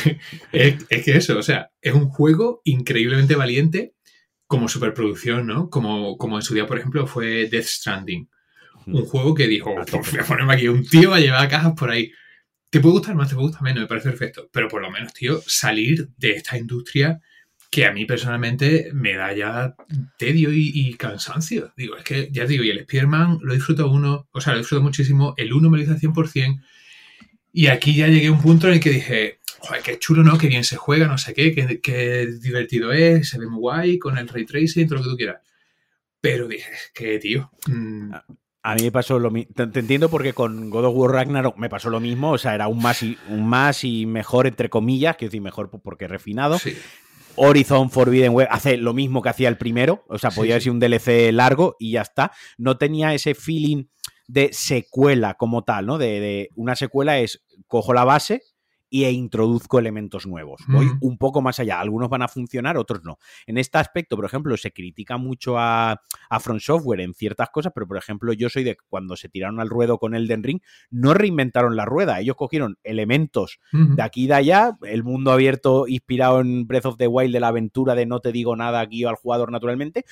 Es, 0.54 0.86
que 1.04 1.18
eso, 1.18 1.38
o 1.38 1.44
sea, 1.44 1.72
es 1.82 1.94
un 1.94 2.08
juego 2.08 2.62
increíblemente 2.64 3.36
valiente 3.36 3.94
como 4.48 4.70
superproducción, 4.70 5.46
¿no? 5.46 5.70
Como, 5.70 6.18
como 6.18 6.38
en 6.38 6.42
su 6.42 6.54
día, 6.54 6.68
por 6.68 6.78
ejemplo, 6.78 7.06
fue 7.06 7.48
Death 7.48 7.66
Stranding. 7.66 8.30
Un 8.88 9.06
juego 9.06 9.36
que 9.36 9.48
dijo, 9.48 9.74
voy 9.76 10.20
a 10.20 10.24
ponerme 10.24 10.54
aquí, 10.54 10.68
un 10.70 10.86
tío 10.86 11.12
va 11.12 11.18
a 11.18 11.20
llevar 11.20 11.50
cajas 11.50 11.74
por 11.78 11.92
ahí. 11.92 12.12
Te 12.70 12.80
puede 12.80 12.94
gustar 12.94 13.16
más, 13.16 13.28
te 13.28 13.36
puede 13.36 13.48
gustar 13.48 13.64
menos, 13.64 13.82
me 13.82 13.88
parece 13.88 14.10
perfecto, 14.10 14.50
pero 14.54 14.70
por 14.70 14.82
lo 14.82 14.90
menos, 14.90 15.14
tío, 15.14 15.42
salir 15.46 16.08
de 16.18 16.32
esta 16.32 16.58
industria 16.58 17.20
que 17.72 17.86
a 17.86 17.94
mí 17.94 18.06
personalmente 18.06 18.92
me 18.94 19.16
da 19.16 19.34
ya 19.34 19.76
tedio 20.18 20.50
y, 20.52 20.94
cansancio. 20.96 21.72
Digo, 21.78 21.96
es 21.96 22.04
que 22.04 22.30
ya 22.30 22.46
digo, 22.46 22.66
y 22.66 22.70
el 22.70 22.84
Spearman 22.84 23.40
lo 23.42 23.54
disfruto 23.54 23.90
uno, 23.90 24.28
o 24.32 24.42
sea, 24.42 24.54
lo 24.54 24.60
disfruto 24.60 24.84
muchísimo, 24.84 25.34
el 25.38 25.54
uno 25.54 25.70
me 25.70 25.78
lo 25.78 25.84
hizo 25.84 25.94
al 25.94 26.00
100%, 26.00 26.62
y 27.54 27.68
aquí 27.68 27.96
ya 27.96 28.08
llegué 28.08 28.28
a 28.28 28.34
un 28.34 28.42
punto 28.42 28.68
en 28.68 28.74
el 28.74 28.80
que 28.82 28.90
dije, 28.90 29.40
joder, 29.60 29.82
qué 29.84 29.98
chulo, 29.98 30.22
¿no? 30.22 30.38
Qué 30.38 30.48
bien 30.48 30.66
se 30.66 30.76
juega, 30.76 31.08
no 31.08 31.18
sé 31.18 31.34
qué, 31.34 31.54
qué, 31.82 32.28
divertido 32.42 32.92
es, 32.92 33.30
se 33.30 33.40
ve 33.40 33.48
muy 33.48 33.60
guay 33.60 33.98
con 33.98 34.18
el 34.18 34.28
ray 34.28 34.46
tracing, 34.46 34.88
todo 34.88 35.00
lo 35.00 35.04
que 35.06 35.10
tú 35.10 35.18
quieras. 35.18 35.42
Pero 36.20 36.50
dije, 36.50 36.72
que, 36.94 37.20
tío. 37.20 37.52
Mm, 37.68 38.14
a 38.64 38.76
mí 38.76 38.84
me 38.84 38.92
pasó 38.92 39.18
lo 39.18 39.32
mismo. 39.32 39.54
Te, 39.56 39.80
entiendo 39.80 40.10
porque 40.10 40.34
con 40.34 40.70
God 40.70 40.86
of 40.86 40.96
War 40.96 41.12
Ragnarok 41.12 41.58
me 41.58 41.70
pasó 41.70 41.90
lo 41.90 42.02
mismo. 42.02 42.32
O 42.32 42.38
sea, 42.38 42.54
era 42.54 42.68
un 42.68 42.82
más 42.82 43.02
y, 43.02 43.18
un 43.30 43.48
más 43.48 43.84
y 43.84 44.06
mejor, 44.06 44.46
entre 44.46 44.70
comillas, 44.70 45.16
quiero 45.16 45.30
decir, 45.30 45.42
mejor 45.42 45.70
porque 45.70 46.08
refinado. 46.08 46.60
Sí. 46.60 46.78
Horizon 47.36 47.90
Forbidden 47.90 48.34
Web 48.34 48.48
hace 48.52 48.78
lo 48.78 48.94
mismo 48.94 49.22
que 49.22 49.30
hacía 49.30 49.50
el 49.50 49.58
primero, 49.58 50.04
o 50.08 50.18
sea, 50.18 50.32
podía 50.32 50.60
ser 50.60 50.72
un 50.72 50.80
DLC 50.80 51.32
largo 51.32 51.76
y 51.80 51.92
ya 51.94 52.02
está. 52.02 52.32
No 52.58 52.78
tenía 52.78 53.14
ese 53.14 53.36
feeling 53.36 53.86
de 54.28 54.50
secuela 54.54 55.36
como 55.36 55.64
tal, 55.64 55.86
¿no? 55.86 55.98
De, 55.98 56.20
de 56.20 56.50
una 56.56 56.76
secuela 56.76 57.20
es 57.20 57.44
cojo 57.68 57.94
la 57.94 58.06
base, 58.06 58.42
y 58.94 59.06
e 59.06 59.12
introduzco 59.12 59.80
elementos 59.80 60.28
nuevos. 60.28 60.62
Voy 60.68 60.92
un 61.00 61.18
poco 61.18 61.42
más 61.42 61.60
allá. 61.60 61.80
Algunos 61.80 62.10
van 62.10 62.24
a 62.24 62.28
funcionar, 62.28 62.78
otros 62.78 63.02
no. 63.06 63.20
En 63.48 63.58
este 63.58 63.78
aspecto, 63.78 64.18
por 64.18 64.26
ejemplo, 64.26 64.56
se 64.58 64.74
critica 64.74 65.16
mucho 65.16 65.58
a, 65.58 66.02
a 66.30 66.40
Front 66.42 66.60
Software 66.60 67.00
en 67.00 67.14
ciertas 67.14 67.50
cosas, 67.52 67.72
pero 67.74 67.88
por 67.88 67.98
ejemplo, 67.98 68.34
yo 68.34 68.50
soy 68.50 68.66
de 68.66 68.76
cuando 68.90 69.16
se 69.16 69.30
tiraron 69.30 69.62
al 69.62 69.70
ruedo 69.70 69.98
con 69.98 70.14
Elden 70.14 70.44
Ring, 70.44 70.60
no 70.90 71.14
reinventaron 71.14 71.78
la 71.78 71.86
rueda. 71.86 72.20
Ellos 72.20 72.36
cogieron 72.36 72.78
elementos 72.84 73.60
de 73.72 74.02
aquí 74.04 74.26
y 74.26 74.28
de 74.28 74.34
allá, 74.34 74.78
el 74.82 75.04
mundo 75.04 75.32
abierto 75.32 75.88
inspirado 75.88 76.42
en 76.42 76.68
Breath 76.68 76.86
of 76.88 76.98
the 76.98 77.08
Wild 77.08 77.34
de 77.34 77.40
la 77.40 77.48
aventura 77.48 77.96
de 77.96 78.06
no 78.06 78.20
te 78.20 78.34
digo 78.34 78.58
nada, 78.58 78.86
guío 78.86 79.08
al 79.08 79.16
jugador 79.16 79.54
naturalmente, 79.54 80.04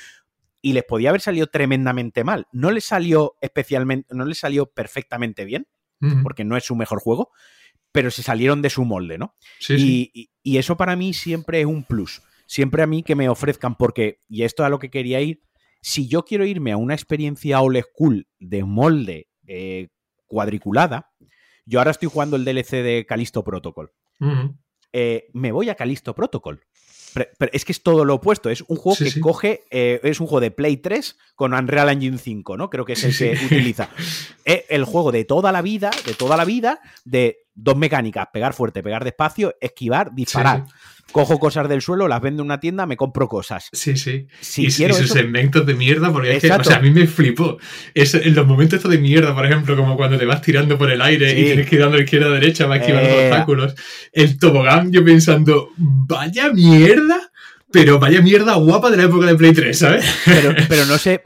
y 0.62 0.71
les 0.71 0.86
podía 0.86 1.09
haber 1.09 1.19
salido 1.19 1.48
tremendamente 1.48 2.24
mal. 2.24 2.48
No 2.53 2.71
les 2.71 2.86
salió 2.86 3.36
especialmente, 3.41 4.15
no 4.15 4.24
les 4.24 4.39
salió 4.39 4.67
perfectamente 4.67 5.43
bien, 5.43 5.67
porque 6.24 6.45
no 6.45 6.55
es 6.55 6.63
su 6.63 6.77
mejor 6.77 7.01
juego, 7.01 7.31
pero 7.91 8.12
se 8.12 8.24
salieron 8.24 8.62
de 8.62 8.69
su 8.69 8.86
molde, 8.86 9.17
¿no? 9.17 9.36
Sí, 9.60 10.12
y, 10.13 10.29
Y, 10.43 10.58
eso 10.58 10.77
para 10.77 10.96
mí 10.96 11.13
siempre 11.13 11.62
es 11.62 11.65
un 11.65 11.84
plus. 11.84 12.22
Siempre 12.46 12.84
a 12.84 12.88
mí 12.88 13.03
que 13.03 13.15
me 13.15 13.29
ofrezcan, 13.29 13.75
porque, 13.75 14.19
y 14.27 14.43
esto 14.43 14.63
es 14.63 14.67
a 14.67 14.69
lo 14.69 14.79
que 14.79 14.89
quería 14.89 15.22
ir, 15.22 15.41
si 15.81 16.08
yo 16.08 16.25
quiero 16.25 16.46
irme 16.46 16.72
a 16.72 16.77
una 16.77 16.93
experiencia 16.93 17.62
old 17.62 17.81
school 17.81 18.27
de 18.39 18.63
molde 18.63 19.27
eh, 19.48 19.89
cuadriculada, 20.25 21.12
yo 21.65 21.79
ahora 21.79 21.91
estoy 21.91 22.10
jugando 22.10 22.36
el 22.36 22.46
DLC 22.46 22.84
de 22.84 23.05
Calisto 23.08 23.43
Protocol. 23.43 23.91
Eh, 24.91 25.29
me 25.34 25.51
voy 25.51 25.69
a 25.69 25.75
Calisto 25.75 26.15
Protocol. 26.15 26.62
Pero, 27.13 27.51
es 27.53 27.65
que 27.65 27.71
es 27.71 27.83
todo 27.83 28.05
lo 28.05 28.15
opuesto. 28.15 28.49
Es 28.49 28.61
un 28.67 28.77
juego 28.77 28.97
que 28.97 29.19
coge. 29.19 29.63
Eh, 29.69 29.99
es 30.03 30.19
un 30.19 30.27
juego 30.27 30.41
de 30.41 30.51
Play 30.51 30.77
3 30.77 31.17
con 31.35 31.53
Unreal 31.53 31.89
Engine 31.89 32.17
5, 32.17 32.57
¿no? 32.57 32.69
Creo 32.69 32.85
que 32.85 32.93
es 32.93 33.03
el 33.03 33.17
que 33.17 33.45
utiliza. 33.45 33.89
Es 34.45 34.63
el 34.69 34.85
juego 34.85 35.11
de 35.11 35.25
toda 35.25 35.51
la 35.51 35.61
vida, 35.61 35.91
de 36.05 36.13
toda 36.13 36.37
la 36.37 36.45
vida, 36.45 36.81
de 37.05 37.45
dos 37.53 37.77
mecánicas: 37.77 38.27
pegar 38.31 38.53
fuerte, 38.53 38.83
pegar 38.83 39.03
despacio, 39.03 39.55
esquivar, 39.59 40.13
disparar. 40.13 40.65
Cojo 41.11 41.39
cosas 41.39 41.67
del 41.67 41.81
suelo, 41.81 42.07
las 42.07 42.21
vendo 42.21 42.43
en 42.43 42.47
una 42.47 42.59
tienda, 42.59 42.85
me 42.85 42.97
compro 42.97 43.27
cosas. 43.27 43.69
Sí, 43.71 43.97
sí. 43.97 44.27
Si 44.39 44.65
y, 44.65 44.71
sus 44.71 45.09
segmentos 45.09 45.65
de 45.65 45.73
mierda, 45.73 46.11
porque 46.11 46.35
es 46.35 46.41
que, 46.41 46.51
o 46.51 46.63
sea, 46.63 46.77
a 46.77 46.81
mí 46.81 46.91
me 46.91 47.07
flipó. 47.07 47.57
Es, 47.93 48.13
en 48.13 48.35
los 48.35 48.45
momentos 48.45 48.77
estos 48.77 48.91
de 48.91 48.97
mierda, 48.97 49.33
por 49.33 49.45
ejemplo, 49.45 49.75
como 49.75 49.97
cuando 49.97 50.17
te 50.17 50.25
vas 50.25 50.41
tirando 50.41 50.77
por 50.77 50.91
el 50.91 51.01
aire 51.01 51.31
y 51.31 51.45
tienes 51.45 51.67
que 51.67 51.75
ir 51.75 51.81
dando 51.81 51.99
izquierda 51.99 52.27
a 52.27 52.31
derecha 52.31 52.67
para 52.67 52.79
esquivar 52.79 53.03
los 53.03 53.11
eh, 53.11 53.23
obstáculos. 53.25 53.75
El 54.13 54.37
tobogán, 54.37 54.91
yo 54.91 55.03
pensando, 55.03 55.69
vaya 55.77 56.51
mierda, 56.51 57.31
pero 57.71 57.99
vaya 57.99 58.21
mierda 58.21 58.55
guapa 58.55 58.89
de 58.91 58.97
la 58.97 59.03
época 59.03 59.25
de 59.27 59.35
Play 59.35 59.53
3, 59.53 59.77
¿sabes? 59.77 60.05
Pero, 60.25 60.53
pero 60.69 60.85
no 60.85 60.97
sé, 60.97 61.21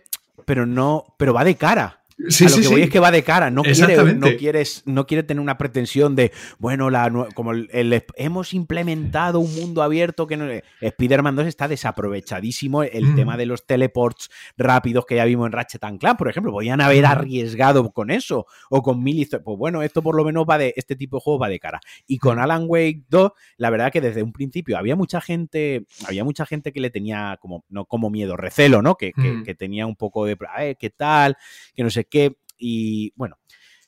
pero 0.45 0.65
no, 0.65 1.05
pero 1.17 1.33
va 1.33 1.43
de 1.43 1.55
cara. 1.55 2.02
Sí, 2.29 2.45
a 2.45 2.49
lo 2.49 2.55
que 2.57 2.67
voy 2.67 2.81
es 2.81 2.89
que 2.89 2.99
va 2.99 3.11
de 3.11 3.23
cara, 3.23 3.49
no 3.49 3.63
quiere, 3.63 4.13
no, 4.13 4.27
quieres, 4.37 4.83
no 4.85 5.05
quiere 5.07 5.23
tener 5.23 5.41
una 5.41 5.57
pretensión 5.57 6.15
de, 6.15 6.31
bueno, 6.59 6.89
la, 6.89 7.11
como 7.33 7.51
el, 7.51 8.03
hemos 8.15 8.53
implementado 8.53 9.39
un 9.39 9.53
mundo 9.55 9.81
abierto 9.81 10.27
que 10.27 10.37
no... 10.37 10.45
Spider-Man 10.81 11.35
2 11.35 11.47
está 11.47 11.67
desaprovechadísimo, 11.67 12.83
el 12.83 13.05
mm. 13.07 13.15
tema 13.15 13.37
de 13.37 13.45
los 13.45 13.65
teleports 13.65 14.29
rápidos 14.57 15.05
que 15.05 15.15
ya 15.15 15.25
vimos 15.25 15.47
en 15.47 15.53
Ratchet 15.53 15.81
Clank, 15.99 16.17
por 16.17 16.29
ejemplo, 16.29 16.51
podían 16.51 16.81
haber 16.81 17.05
arriesgado 17.05 17.91
con 17.91 18.11
eso, 18.11 18.45
o 18.69 18.81
con 18.81 19.03
mil 19.03 19.23
pues 19.43 19.57
bueno, 19.57 19.81
esto 19.81 20.01
por 20.01 20.15
lo 20.15 20.23
menos 20.23 20.45
va 20.49 20.57
de, 20.57 20.73
este 20.75 20.95
tipo 20.95 21.17
de 21.17 21.21
juegos 21.21 21.41
va 21.41 21.49
de 21.49 21.59
cara. 21.59 21.79
Y 22.07 22.17
con 22.17 22.37
mm. 22.37 22.41
Alan 22.41 22.65
Wake 22.67 23.03
2, 23.09 23.31
la 23.57 23.69
verdad 23.69 23.91
que 23.91 24.01
desde 24.01 24.23
un 24.23 24.33
principio 24.33 24.77
había 24.77 24.95
mucha 24.95 25.21
gente, 25.21 25.85
había 26.07 26.23
mucha 26.23 26.45
gente 26.45 26.71
que 26.71 26.79
le 26.79 26.89
tenía 26.89 27.37
como, 27.41 27.63
no 27.69 27.85
como 27.85 28.09
miedo, 28.09 28.37
recelo, 28.37 28.81
¿no? 28.81 28.95
Que, 28.95 29.13
que, 29.13 29.53
mm. 29.53 29.57
tenía 29.57 29.85
un 29.85 29.95
poco 29.95 30.25
de, 30.25 30.37
¿qué 30.79 30.89
tal? 30.89 31.37
Que 31.75 31.83
no 31.83 31.89
sé 31.89 32.02
qué. 32.05 32.37
Y 32.57 33.13
bueno, 33.15 33.37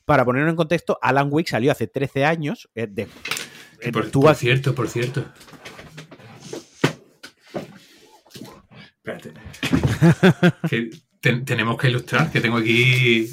para 0.04 0.24
ponerlo 0.24 0.50
en 0.50 0.56
contexto, 0.56 0.98
Alan 1.00 1.28
Wake 1.30 1.48
salió 1.48 1.72
hace 1.72 1.86
13 1.86 2.24
años. 2.24 2.68
Eh, 2.74 2.86
de, 2.88 3.08
eh, 3.80 3.92
por, 3.92 4.34
cierto, 4.34 4.74
por 4.74 4.88
cierto. 4.88 5.24
Espérate. 8.96 9.32
tenemos 11.44 11.78
que 11.78 11.88
ilustrar, 11.88 12.30
que 12.30 12.40
tengo 12.40 12.58
aquí 12.58 13.28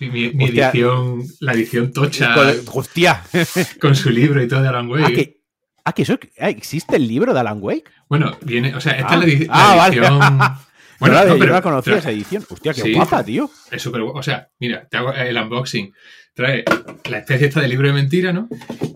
mi, 0.00 0.26
edición, 0.26 1.24
la 1.40 1.52
edición 1.52 1.92
tocha. 1.92 2.34
hostia. 2.72 3.22
con 3.80 3.94
su 3.94 4.10
libro 4.10 4.42
y 4.42 4.48
todo 4.48 4.62
de 4.62 4.68
Alan 4.68 4.88
Wake. 4.88 5.42
Ah, 5.84 5.92
que, 5.92 6.02
eso, 6.02 6.18
ah, 6.38 6.50
existe 6.50 6.96
el 6.96 7.08
libro 7.08 7.32
de 7.32 7.40
Alan 7.40 7.58
Wake. 7.60 7.90
Bueno, 8.08 8.36
viene, 8.42 8.74
o 8.74 8.80
sea, 8.80 8.92
esta 8.92 9.14
es 9.24 9.48
la, 9.48 9.54
ah, 9.54 9.78
ah, 9.80 9.88
edición. 9.88 10.20
Bueno, 11.00 11.24
no, 11.24 11.38
pero, 11.38 11.54
yo 11.54 11.62
conocía 11.62 11.96
esa 11.96 12.10
edición. 12.10 12.44
Hostia, 12.48 12.74
qué 12.74 12.92
guapa, 12.92 13.24
tío. 13.24 13.50
Es 13.70 13.82
súper 13.82 14.02
O 14.02 14.22
sea, 14.22 14.48
mira, 14.58 14.86
te 14.88 14.96
hago 14.96 15.12
el 15.12 15.36
unboxing. 15.36 15.92
Trae 16.34 16.64
la 17.08 17.18
especie 17.18 17.48
esta 17.48 17.60
de 17.60 17.68
libro 17.68 17.88
de 17.88 17.94
mentira, 17.94 18.32
¿no? 18.32 18.48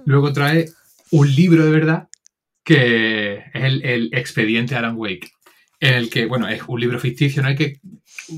Luego 0.04 0.32
trae 0.32 0.66
un 1.11 1.35
libro 1.35 1.64
de 1.64 1.71
verdad 1.71 2.09
que 2.64 3.35
es 3.52 3.64
el, 3.64 3.85
el 3.85 4.11
expediente 4.12 4.75
Alan 4.75 4.97
Wake. 4.97 5.30
En 5.80 5.94
el 5.94 6.11
que, 6.11 6.26
bueno, 6.26 6.49
es 6.49 6.62
un 6.66 6.80
libro 6.80 7.00
ficticio, 7.00 7.42
¿no? 7.42 7.54
Que, 7.56 7.80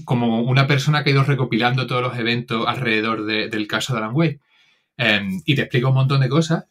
como 0.05 0.43
una 0.43 0.67
persona 0.67 1.03
que 1.03 1.11
ha 1.11 1.13
ido 1.13 1.25
recopilando 1.25 1.87
todos 1.87 2.03
los 2.03 2.19
eventos 2.19 2.67
alrededor 2.67 3.25
del 3.25 3.67
caso 3.67 3.93
de 3.93 3.99
Alan 3.99 4.15
Wake. 4.15 4.41
Em, 4.97 5.43
y 5.45 5.55
te 5.55 5.63
explica 5.63 5.89
un 5.89 5.95
montón 5.95 6.21
de 6.21 6.29
cosas 6.29 6.65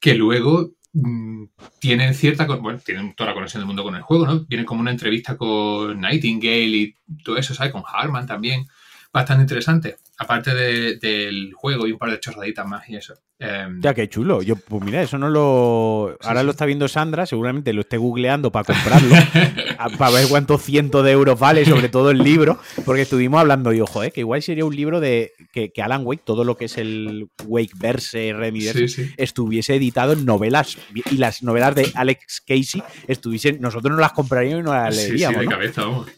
que 0.00 0.14
luego 0.14 0.70
Mm, 0.96 1.46
tienen 1.80 2.14
cierta, 2.14 2.46
bueno, 2.46 2.78
tienen 2.78 3.14
toda 3.14 3.30
la 3.30 3.34
conexión 3.34 3.60
del 3.60 3.66
mundo 3.66 3.82
con 3.82 3.96
el 3.96 4.02
juego, 4.02 4.26
¿no? 4.26 4.44
Viene 4.46 4.64
como 4.64 4.80
una 4.80 4.92
entrevista 4.92 5.36
con 5.36 6.00
Nightingale 6.00 6.66
y 6.66 6.96
todo 7.24 7.36
eso, 7.36 7.52
¿sabes? 7.52 7.72
Con 7.72 7.82
Harman 7.86 8.26
también. 8.26 8.66
Bastante 9.14 9.42
interesante 9.42 9.96
aparte 10.18 10.54
del 10.54 11.52
juego 11.54 11.86
y 11.86 11.92
un 11.92 11.98
par 11.98 12.10
de 12.10 12.20
chorraditas 12.20 12.66
más 12.66 12.88
y 12.88 12.96
eso. 12.96 13.14
Em, 13.38 13.80
ya, 13.80 13.94
qué 13.94 14.08
chulo. 14.08 14.42
Yo, 14.42 14.56
pues 14.56 14.82
mira, 14.82 15.02
eso 15.02 15.18
no 15.18 15.28
lo. 15.28 16.16
Ahora 16.22 16.42
lo 16.42 16.50
está 16.50 16.66
viendo 16.66 16.88
Sandra, 16.88 17.24
seguramente 17.24 17.72
lo 17.72 17.82
esté 17.82 17.96
googleando 17.96 18.50
para 18.50 18.64
comprarlo, 18.64 19.14
para 19.98 20.10
ver 20.12 20.28
cuántos 20.28 20.62
cientos 20.62 21.04
de 21.04 21.12
euros 21.12 21.38
vale, 21.38 21.64
sobre 21.64 21.88
todo 21.88 22.10
el 22.10 22.18
libro, 22.18 22.58
porque 22.84 23.02
estuvimos 23.02 23.40
hablando 23.40 23.72
y 23.72 23.80
ojo, 23.80 24.02
eh, 24.02 24.10
que 24.10 24.20
igual 24.20 24.42
sería 24.42 24.64
un 24.64 24.74
libro 24.74 24.98
de 24.98 25.32
que, 25.52 25.70
Alan 25.80 26.02
Wake, 26.04 26.22
todo 26.24 26.42
lo 26.42 26.56
que 26.56 26.64
es 26.64 26.76
el 26.76 27.28
Wake 27.46 27.72
verse, 27.76 28.32
Remiverse, 28.32 29.14
estuviese 29.16 29.76
editado 29.76 30.12
en 30.12 30.24
novelas 30.24 30.76
y 31.10 31.18
las 31.18 31.42
novelas 31.44 31.76
de 31.76 31.90
Alex 31.94 32.40
Casey 32.40 32.82
estuviesen. 33.06 33.60
Nosotros 33.60 33.92
no 33.94 34.00
las 34.00 34.12
compraríamos 34.12 34.62
y 34.62 34.64
no 34.64 34.74
las 34.74 34.96
leeríamos. 34.96 35.40
De 35.40 35.46
cabeza, 35.46 35.82
vamos. 35.82 36.08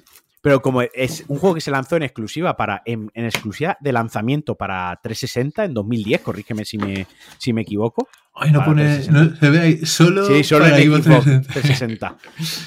Pero 0.46 0.62
como 0.62 0.80
es 0.80 1.24
un 1.26 1.38
juego 1.38 1.56
que 1.56 1.60
se 1.60 1.72
lanzó 1.72 1.96
en 1.96 2.04
exclusiva 2.04 2.56
para 2.56 2.80
en, 2.84 3.10
exclusiva 3.16 3.76
de 3.80 3.90
lanzamiento 3.90 4.54
para 4.54 4.96
360 5.02 5.64
en 5.64 5.74
2010, 5.74 6.20
corrígeme 6.20 6.64
si 6.64 6.78
me, 6.78 7.08
si 7.36 7.52
me 7.52 7.62
equivoco. 7.62 8.06
Ay, 8.32 8.52
no 8.52 8.64
pone, 8.64 9.02
se 9.02 9.50
ve 9.50 9.58
ahí 9.58 9.84
solo, 9.84 10.24
sí, 10.24 10.44
solo 10.44 10.66
en 10.66 10.76
Xbox 10.76 11.24
360. 11.52 12.16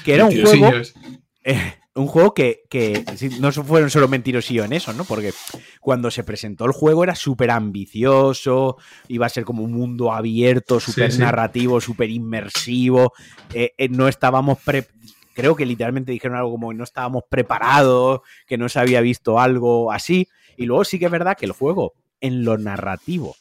que 0.03 0.13
era 0.13 0.25
un 0.25 0.43
juego 0.43 0.71
eh, 1.45 1.73
un 1.95 2.07
juego 2.07 2.33
que, 2.33 2.63
que, 2.69 3.05
no 3.39 3.49
fueron 3.53 3.89
solo 3.89 4.09
mentirosío 4.09 4.65
en 4.65 4.73
eso, 4.73 4.91
¿no? 4.91 5.05
Porque 5.05 5.33
cuando 5.79 6.11
se 6.11 6.25
presentó 6.25 6.65
el 6.65 6.73
juego 6.73 7.05
era 7.05 7.15
súper 7.15 7.49
ambicioso, 7.49 8.75
iba 9.07 9.25
a 9.25 9.29
ser 9.29 9.45
como 9.45 9.63
un 9.63 9.71
mundo 9.71 10.11
abierto, 10.11 10.81
súper 10.81 11.17
narrativo, 11.17 11.79
súper 11.79 12.09
inmersivo. 12.09 13.13
Eh, 13.53 13.71
eh, 13.77 13.87
no 13.87 14.09
estábamos 14.09 14.57
pre 14.65 14.85
creo 15.39 15.55
que 15.55 15.65
literalmente 15.65 16.11
dijeron 16.11 16.37
algo 16.37 16.51
como 16.51 16.69
que 16.69 16.75
no 16.75 16.83
estábamos 16.83 17.23
preparados, 17.29 18.19
que 18.45 18.57
no 18.57 18.67
se 18.67 18.79
había 18.79 18.99
visto 18.99 19.39
algo 19.39 19.89
así. 19.89 20.27
Y 20.57 20.65
luego 20.65 20.83
sí 20.83 20.99
que 20.99 21.05
es 21.05 21.11
verdad 21.11 21.37
que 21.37 21.45
el 21.45 21.53
juego, 21.53 21.93
en 22.19 22.43
lo 22.43 22.57
narrativo, 22.57 23.37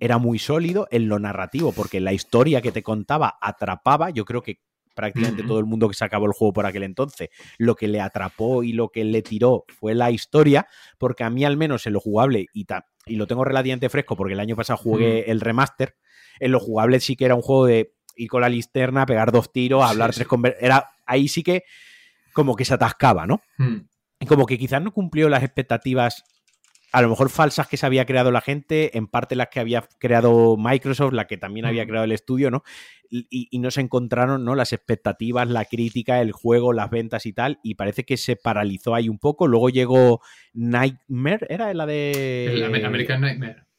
era 0.00 0.18
muy 0.18 0.40
sólido, 0.40 0.88
en 0.90 1.08
lo 1.08 1.20
narrativo, 1.20 1.70
porque 1.70 2.00
la 2.00 2.12
historia 2.12 2.60
que 2.60 2.72
te 2.72 2.82
contaba 2.82 3.38
atrapaba. 3.40 4.10
Yo 4.10 4.24
creo 4.24 4.42
que 4.42 4.58
prácticamente 4.96 5.44
todo 5.44 5.60
el 5.60 5.66
mundo 5.66 5.88
que 5.88 5.94
se 5.94 6.04
acabó 6.04 6.26
el 6.26 6.32
juego 6.32 6.52
por 6.52 6.66
aquel 6.66 6.82
entonces, 6.82 7.28
lo 7.58 7.76
que 7.76 7.86
le 7.86 8.00
atrapó 8.00 8.64
y 8.64 8.72
lo 8.72 8.88
que 8.88 9.04
le 9.04 9.22
tiró 9.22 9.64
fue 9.68 9.94
la 9.94 10.10
historia, 10.10 10.66
porque 10.98 11.22
a 11.22 11.30
mí 11.30 11.44
al 11.44 11.56
menos 11.56 11.86
en 11.86 11.92
lo 11.92 12.00
jugable, 12.00 12.46
y, 12.52 12.66
y 13.06 13.14
lo 13.14 13.28
tengo 13.28 13.44
relativamente 13.44 13.88
fresco 13.88 14.16
porque 14.16 14.34
el 14.34 14.40
año 14.40 14.56
pasado 14.56 14.78
jugué 14.78 15.30
el 15.30 15.40
remaster, 15.40 15.94
en 16.40 16.50
lo 16.50 16.58
jugable 16.58 16.98
sí 16.98 17.14
que 17.14 17.26
era 17.26 17.36
un 17.36 17.42
juego 17.42 17.66
de 17.66 17.94
ir 18.20 18.28
con 18.28 18.42
la 18.42 18.48
listerna, 18.48 19.06
pegar 19.06 19.32
dos 19.32 19.52
tiros, 19.52 19.82
hablar 19.82 20.12
tres 20.12 20.26
con... 20.26 20.42
Era, 20.60 20.90
ahí 21.06 21.28
sí 21.28 21.42
que 21.42 21.64
como 22.32 22.54
que 22.54 22.64
se 22.64 22.74
atascaba, 22.74 23.26
¿no? 23.26 23.40
Hmm. 23.58 23.78
Como 24.26 24.46
que 24.46 24.58
quizás 24.58 24.82
no 24.82 24.92
cumplió 24.92 25.28
las 25.28 25.42
expectativas 25.42 26.24
a 26.92 27.02
lo 27.02 27.08
mejor 27.08 27.30
falsas 27.30 27.68
que 27.68 27.76
se 27.76 27.86
había 27.86 28.04
creado 28.04 28.32
la 28.32 28.40
gente, 28.40 28.98
en 28.98 29.06
parte 29.06 29.36
las 29.36 29.48
que 29.48 29.60
había 29.60 29.84
creado 29.98 30.56
Microsoft, 30.56 31.12
la 31.12 31.26
que 31.26 31.36
también 31.36 31.64
había 31.64 31.84
hmm. 31.84 31.88
creado 31.88 32.04
el 32.04 32.12
estudio, 32.12 32.50
¿no? 32.50 32.62
Y, 33.12 33.58
no 33.58 33.72
se 33.72 33.80
encontraron, 33.80 34.44
¿no? 34.44 34.54
Las 34.54 34.72
expectativas, 34.72 35.48
la 35.48 35.64
crítica, 35.64 36.20
el 36.20 36.30
juego, 36.30 36.72
las 36.72 36.90
ventas 36.90 37.26
y 37.26 37.32
tal, 37.32 37.58
y 37.64 37.74
parece 37.74 38.04
que 38.04 38.16
se 38.16 38.36
paralizó 38.36 38.94
ahí 38.94 39.08
un 39.08 39.18
poco. 39.18 39.48
Luego 39.48 39.68
llegó 39.68 40.20
Nightmare, 40.52 41.46
¿era 41.48 41.74
la 41.74 41.86
de... 41.86 42.52
American 42.84 43.20
Nightmare 43.20 43.69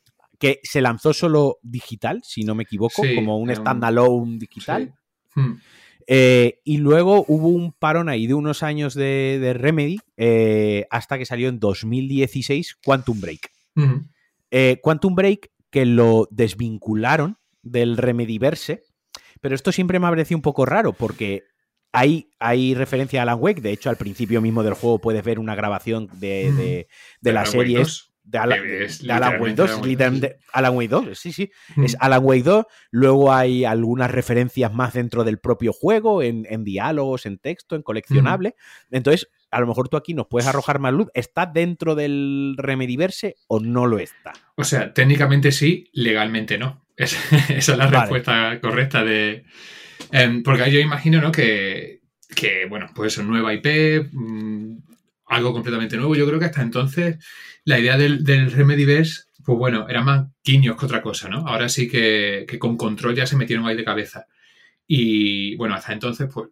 que 0.42 0.60
se 0.64 0.82
lanzó 0.82 1.14
solo 1.14 1.60
digital, 1.62 2.22
si 2.26 2.44
no 2.44 2.56
me 2.56 2.64
equivoco, 2.64 3.04
como 3.14 3.38
un 3.38 3.56
standalone 3.56 4.40
digital. 4.40 4.96
Hmm. 5.36 5.54
Eh, 6.08 6.62
y 6.64 6.78
luego 6.78 7.24
hubo 7.28 7.50
un 7.50 7.74
parón 7.74 8.10
ahí 8.10 8.26
de 8.26 8.34
unos 8.34 8.64
años 8.64 8.96
de, 8.96 9.54
Remedy 9.56 10.00
eh, 10.18 10.88
hasta 10.90 11.20
que 11.20 11.28
salió 11.28 11.48
en 11.48 11.60
2016 11.60 12.80
Quantum 12.84 13.22
Break. 13.22 13.52
Hmm. 13.76 14.10
Eh, 14.50 14.80
Quantum 14.82 15.14
Break 15.14 15.52
que 15.70 15.86
lo 15.86 16.28
desvincularon 16.32 17.38
del 17.62 17.96
Remedyverse, 17.96 18.82
pero 19.42 19.54
esto 19.54 19.72
siempre 19.72 20.00
me 20.00 20.08
ha 20.08 20.10
parecido 20.10 20.40
un 20.40 20.42
poco 20.42 20.66
raro 20.66 20.94
porque 20.94 21.44
hay, 21.92 22.32
hay, 22.40 22.74
referencia 22.74 23.20
a 23.20 23.24
Alan 23.24 23.38
Wake. 23.40 23.62
De 23.62 23.72
hecho, 23.72 23.92
al 23.92 23.98
principio 23.98 24.42
mismo 24.42 24.64
del 24.64 24.74
juego 24.74 24.98
puedes 24.98 25.24
ver 25.24 25.38
una 25.38 25.54
grabación 25.54 26.10
de, 26.14 26.88
hmm. 27.22 27.30
la 27.30 27.46
serie 27.46 27.84
de, 28.32 28.38
Alan, 29.10 29.42
Wake 29.42 29.56
2, 29.56 29.86
literalmente 29.86 30.38
Alan 30.54 30.76
Wake 30.76 30.90
2, 30.90 31.20
sí, 31.20 31.32
sí, 31.32 31.52
mm. 31.76 31.84
es 31.84 31.98
Alan 32.00 32.24
Wake 32.24 32.44
2, 32.44 32.66
luego 32.92 33.34
hay 33.34 33.66
algunas 33.66 34.10
referencias 34.10 34.74
más 34.74 34.94
dentro 34.94 35.24
del 35.24 35.40
propio 35.40 35.74
juego, 35.74 36.24
en, 36.24 36.64
diálogos, 36.64 37.26
en 37.26 37.38
texto, 37.38 37.76
en 37.76 37.82
coleccionable, 37.82 38.56
entonces 38.90 39.30
a 39.52 39.60
lo 39.60 39.68
mejor 39.68 39.90
tú 39.90 39.98
aquí 39.98 40.14
nos 40.14 40.28
puedes 40.28 40.48
arrojar 40.48 40.80
más 40.80 40.94
luz, 40.94 41.10
¿está 41.14 41.46
dentro 41.46 41.94
del 41.96 42.56
Remediverse 42.58 43.36
o 43.48 43.60
no 43.60 43.86
lo 43.86 44.00
está? 44.00 44.32
O 44.56 44.64
sea, 44.64 44.94
técnicamente 44.94 45.52
sí, 45.52 45.90
legalmente 45.92 46.58
no, 46.58 46.86
esa 46.98 47.18
es 47.50 47.68
la 47.68 47.88
respuesta 47.88 48.60
correcta 48.62 49.04
de... 49.04 49.44
Em, 50.12 50.42
porque 50.42 50.72
yo 50.72 50.80
imagino, 50.80 51.22
¿no? 51.22 51.32
Que, 51.32 52.02
que, 52.36 52.66
bueno, 52.66 52.90
pues 52.96 53.18
es 53.18 53.24
nueva 53.24 53.54
IP, 53.54 54.10
mm, 54.12 54.78
algo 55.32 55.54
completamente 55.54 55.96
nuevo, 55.96 56.14
yo 56.14 56.28
creo 56.28 56.40
que 56.40 56.46
hasta 56.46 56.62
entonces 56.62 57.18
la 57.64 57.80
idea 57.80 57.98
del, 57.98 58.24
del 58.26 58.52
Remedyverse, 58.52 59.24
pues 59.46 59.58
bueno, 59.58 59.88
era 59.88 60.02
más 60.04 60.28
guiños 60.44 60.78
que 60.78 60.86
otra 60.86 61.02
cosa, 61.02 61.30
¿no? 61.30 61.48
Ahora 61.48 61.70
sí 61.70 61.88
que, 61.88 62.46
con 62.60 62.76
control 62.76 63.16
ya 63.16 63.26
se 63.26 63.38
metieron 63.38 63.66
ahí 63.66 63.78
de 63.78 63.86
cabeza. 63.86 64.28
Y 64.86 65.56
bueno, 65.56 65.74
hasta 65.76 65.94
entonces, 65.94 66.30
pues 66.32 66.50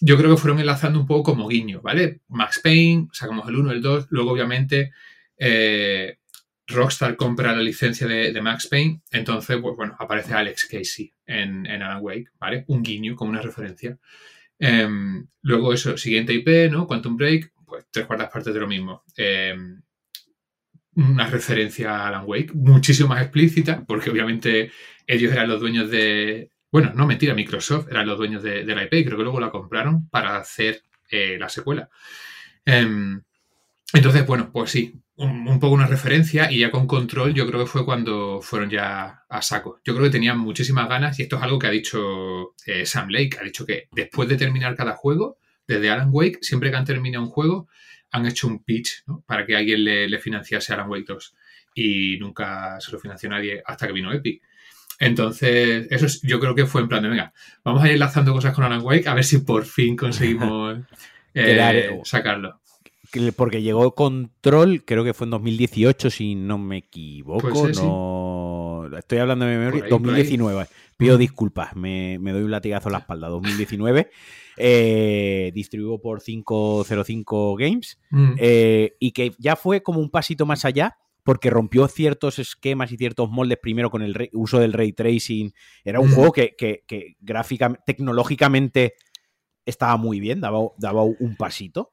yo 0.00 0.16
creo 0.16 0.30
que 0.30 0.40
fueron 0.40 0.60
enlazando 0.60 1.00
un 1.00 1.06
poco 1.06 1.32
como 1.32 1.48
guiño, 1.48 1.80
¿vale? 1.82 2.20
Max 2.28 2.60
Payne, 2.62 3.08
sacamos 3.12 3.48
el 3.48 3.56
1, 3.56 3.72
el 3.72 3.82
2, 3.82 4.06
luego 4.10 4.30
obviamente 4.30 4.92
eh, 5.36 6.18
Rockstar 6.68 7.16
compra 7.16 7.56
la 7.56 7.62
licencia 7.62 8.06
de, 8.06 8.40
Max 8.40 8.68
Payne, 8.68 9.02
entonces, 9.10 9.58
pues 9.60 9.74
bueno, 9.76 9.96
aparece 9.98 10.32
Alex 10.32 10.66
Casey 10.66 11.12
en, 11.26 11.66
en 11.66 11.82
Alan 11.82 11.98
Wake, 12.00 12.30
¿vale? 12.38 12.64
Un 12.68 12.84
guiño 12.84 13.16
como 13.16 13.30
una 13.30 13.42
referencia. 13.42 13.98
Em, 14.64 15.26
luego 15.42 15.72
eso, 15.72 15.98
siguiente 15.98 16.32
IP, 16.32 16.70
¿no? 16.70 16.86
Quantum 16.86 17.16
Break, 17.16 17.51
pues 17.72 17.86
tres 17.90 18.04
cuartas 18.04 18.28
partes 18.28 18.52
de 18.52 18.60
lo 18.60 18.66
mismo. 18.66 19.02
Em, 19.16 19.80
una 20.94 21.26
referencia 21.26 21.96
a 21.96 22.08
Alan 22.08 22.24
Wake, 22.26 22.52
muchísimo 22.52 23.08
más 23.08 23.22
explícita, 23.22 23.82
porque 23.86 24.10
obviamente 24.10 24.70
ellos 25.06 25.32
eran 25.32 25.48
los 25.48 25.58
dueños 25.58 25.90
de. 25.90 26.50
Bueno, 26.70 26.92
no 26.94 27.06
mentira, 27.06 27.34
Microsoft 27.34 27.88
eran 27.90 28.06
los 28.06 28.18
dueños 28.18 28.42
de, 28.42 28.62
la 28.64 28.84
IP 28.84 28.92
y 28.92 29.04
creo 29.06 29.16
que 29.16 29.22
luego 29.22 29.40
la 29.40 29.50
compraron 29.50 30.06
para 30.10 30.36
hacer 30.36 30.82
eh, 31.10 31.38
la 31.40 31.48
secuela. 31.48 31.88
Em, 32.66 33.22
entonces, 33.94 34.26
bueno, 34.26 34.50
pues 34.52 34.70
sí, 34.70 35.00
un, 35.16 35.58
poco 35.58 35.74
una 35.74 35.86
referencia 35.86 36.50
y 36.52 36.58
ya 36.58 36.70
con 36.70 36.86
control 36.86 37.32
yo 37.32 37.46
creo 37.46 37.60
que 37.60 37.70
fue 37.70 37.86
cuando 37.86 38.40
fueron 38.42 38.68
ya 38.68 39.24
a 39.30 39.40
saco. 39.40 39.80
Yo 39.82 39.94
creo 39.94 40.04
que 40.04 40.12
tenían 40.12 40.38
muchísimas 40.38 40.90
ganas 40.90 41.18
y 41.18 41.22
esto 41.22 41.36
es 41.36 41.42
algo 41.42 41.58
que 41.58 41.68
ha 41.68 41.70
dicho 41.70 42.54
eh, 42.66 42.84
Sam 42.84 43.08
Lake, 43.08 43.38
ha 43.40 43.44
dicho 43.44 43.64
que 43.64 43.88
después 43.92 44.28
de 44.28 44.36
terminar 44.36 44.76
cada 44.76 44.92
juego, 44.92 45.38
desde 45.66 45.90
Alan 45.90 46.10
Wake, 46.12 46.38
siempre 46.42 46.70
que 46.70 46.76
han 46.76 46.84
terminado 46.84 47.24
un 47.24 47.30
juego, 47.30 47.68
han 48.10 48.26
hecho 48.26 48.46
un 48.46 48.62
pitch 48.62 49.04
para 49.26 49.46
que 49.46 49.56
alguien 49.56 49.84
le, 49.84 50.18
financiase 50.18 50.72
Alan 50.72 50.88
Wake 50.88 51.06
2 51.08 51.34
y 51.74 52.18
nunca 52.18 52.78
se 52.80 52.92
lo 52.92 52.98
financió 52.98 53.30
nadie 53.30 53.62
hasta 53.64 53.86
que 53.86 53.92
vino 53.92 54.12
Epic. 54.12 54.42
Entonces, 54.98 55.86
eso 55.90 56.06
yo 56.22 56.38
creo 56.38 56.54
que 56.54 56.66
fue 56.66 56.82
en 56.82 56.88
plan 56.88 57.02
de, 57.02 57.08
venga, 57.08 57.32
vamos 57.64 57.82
a 57.82 57.90
ir 57.90 57.98
lanzando 57.98 58.32
cosas 58.32 58.54
con 58.54 58.64
Alan 58.64 58.82
Wake 58.82 59.08
a 59.08 59.14
ver 59.14 59.24
si 59.24 59.38
por 59.38 59.64
fin 59.64 59.96
conseguimos 59.96 60.78
eh, 61.34 62.00
sacarlo 62.04 62.62
porque 63.36 63.62
llegó 63.62 63.94
Control, 63.94 64.84
creo 64.84 65.04
que 65.04 65.12
fue 65.12 65.26
en 65.26 65.32
2018, 65.32 66.10
si 66.10 66.34
no 66.34 66.58
me 66.58 66.78
equivoco. 66.78 67.68
no... 67.68 68.88
Estoy 68.96 69.18
hablando 69.18 69.44
de 69.44 69.56
memoria. 69.56 69.84
2019. 69.88 70.66
Pido 70.96 71.18
disculpas, 71.18 71.76
me, 71.76 72.18
doy 72.18 72.42
un 72.42 72.50
latigazo 72.50 72.88
a 72.88 72.92
la 72.92 72.98
espalda. 72.98 73.28
2019. 73.28 74.10
Eh, 74.56 75.50
distribuido 75.54 76.00
por 76.00 76.22
505 76.22 77.56
Games. 77.56 77.98
Mm. 78.10 78.34
Eh, 78.38 78.96
y 78.98 79.12
que 79.12 79.32
ya 79.38 79.56
fue 79.56 79.82
como 79.82 80.00
un 80.00 80.10
pasito 80.10 80.46
más 80.46 80.64
allá. 80.64 80.96
Porque 81.24 81.50
rompió 81.50 81.86
ciertos 81.86 82.40
esquemas 82.40 82.90
y 82.90 82.96
ciertos 82.96 83.30
moldes 83.30 83.56
primero 83.62 83.90
con 83.90 84.02
el 84.02 84.28
uso 84.32 84.58
del 84.58 84.72
ray 84.72 84.92
tracing. 84.92 85.52
Era 85.84 86.00
un 86.00 86.10
mm. 86.10 86.14
juego 86.14 86.32
que, 86.32 86.56
que, 86.56 87.16
gráficamente, 87.20 87.84
tecnológicamente 87.86 88.94
estaba 89.64 89.96
muy 89.96 90.18
bien, 90.18 90.40
daba, 90.40 90.58
daba 90.78 91.04
un 91.04 91.36
pasito. 91.36 91.92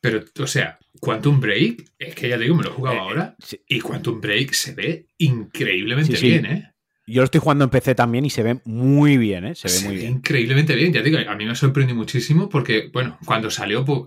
Pero, 0.00 0.22
o 0.38 0.46
sea, 0.46 0.78
Quantum 1.00 1.40
Break, 1.40 1.92
es 1.98 2.14
que 2.14 2.28
ya 2.28 2.36
te 2.36 2.44
digo, 2.44 2.54
me 2.54 2.62
lo 2.62 2.70
he 2.70 2.72
jugado 2.72 2.96
eh, 2.96 3.00
ahora. 3.00 3.36
Y 3.66 3.80
Quantum 3.80 4.20
Break 4.20 4.52
se 4.52 4.74
ve 4.74 5.06
increíblemente 5.18 6.20
bien, 6.20 6.46
¿eh? 6.46 6.72
Yo 7.08 7.22
lo 7.22 7.24
estoy 7.24 7.40
jugando 7.40 7.64
en 7.64 7.70
PC 7.70 7.94
también 7.94 8.24
y 8.24 8.30
se 8.30 8.42
ve 8.42 8.60
muy 8.64 9.16
bien, 9.16 9.44
¿eh? 9.46 9.54
Se 9.54 9.68
ve 9.68 9.88
muy 9.88 9.96
bien. 9.96 10.12
Increíblemente 10.14 10.74
bien, 10.74 10.92
ya 10.92 11.02
digo, 11.02 11.18
a 11.18 11.34
mí 11.34 11.46
me 11.46 11.54
sorprendió 11.54 11.94
muchísimo 11.94 12.48
porque, 12.48 12.90
bueno, 12.92 13.18
cuando 13.24 13.50
salió, 13.50 13.84
pues, 13.84 14.02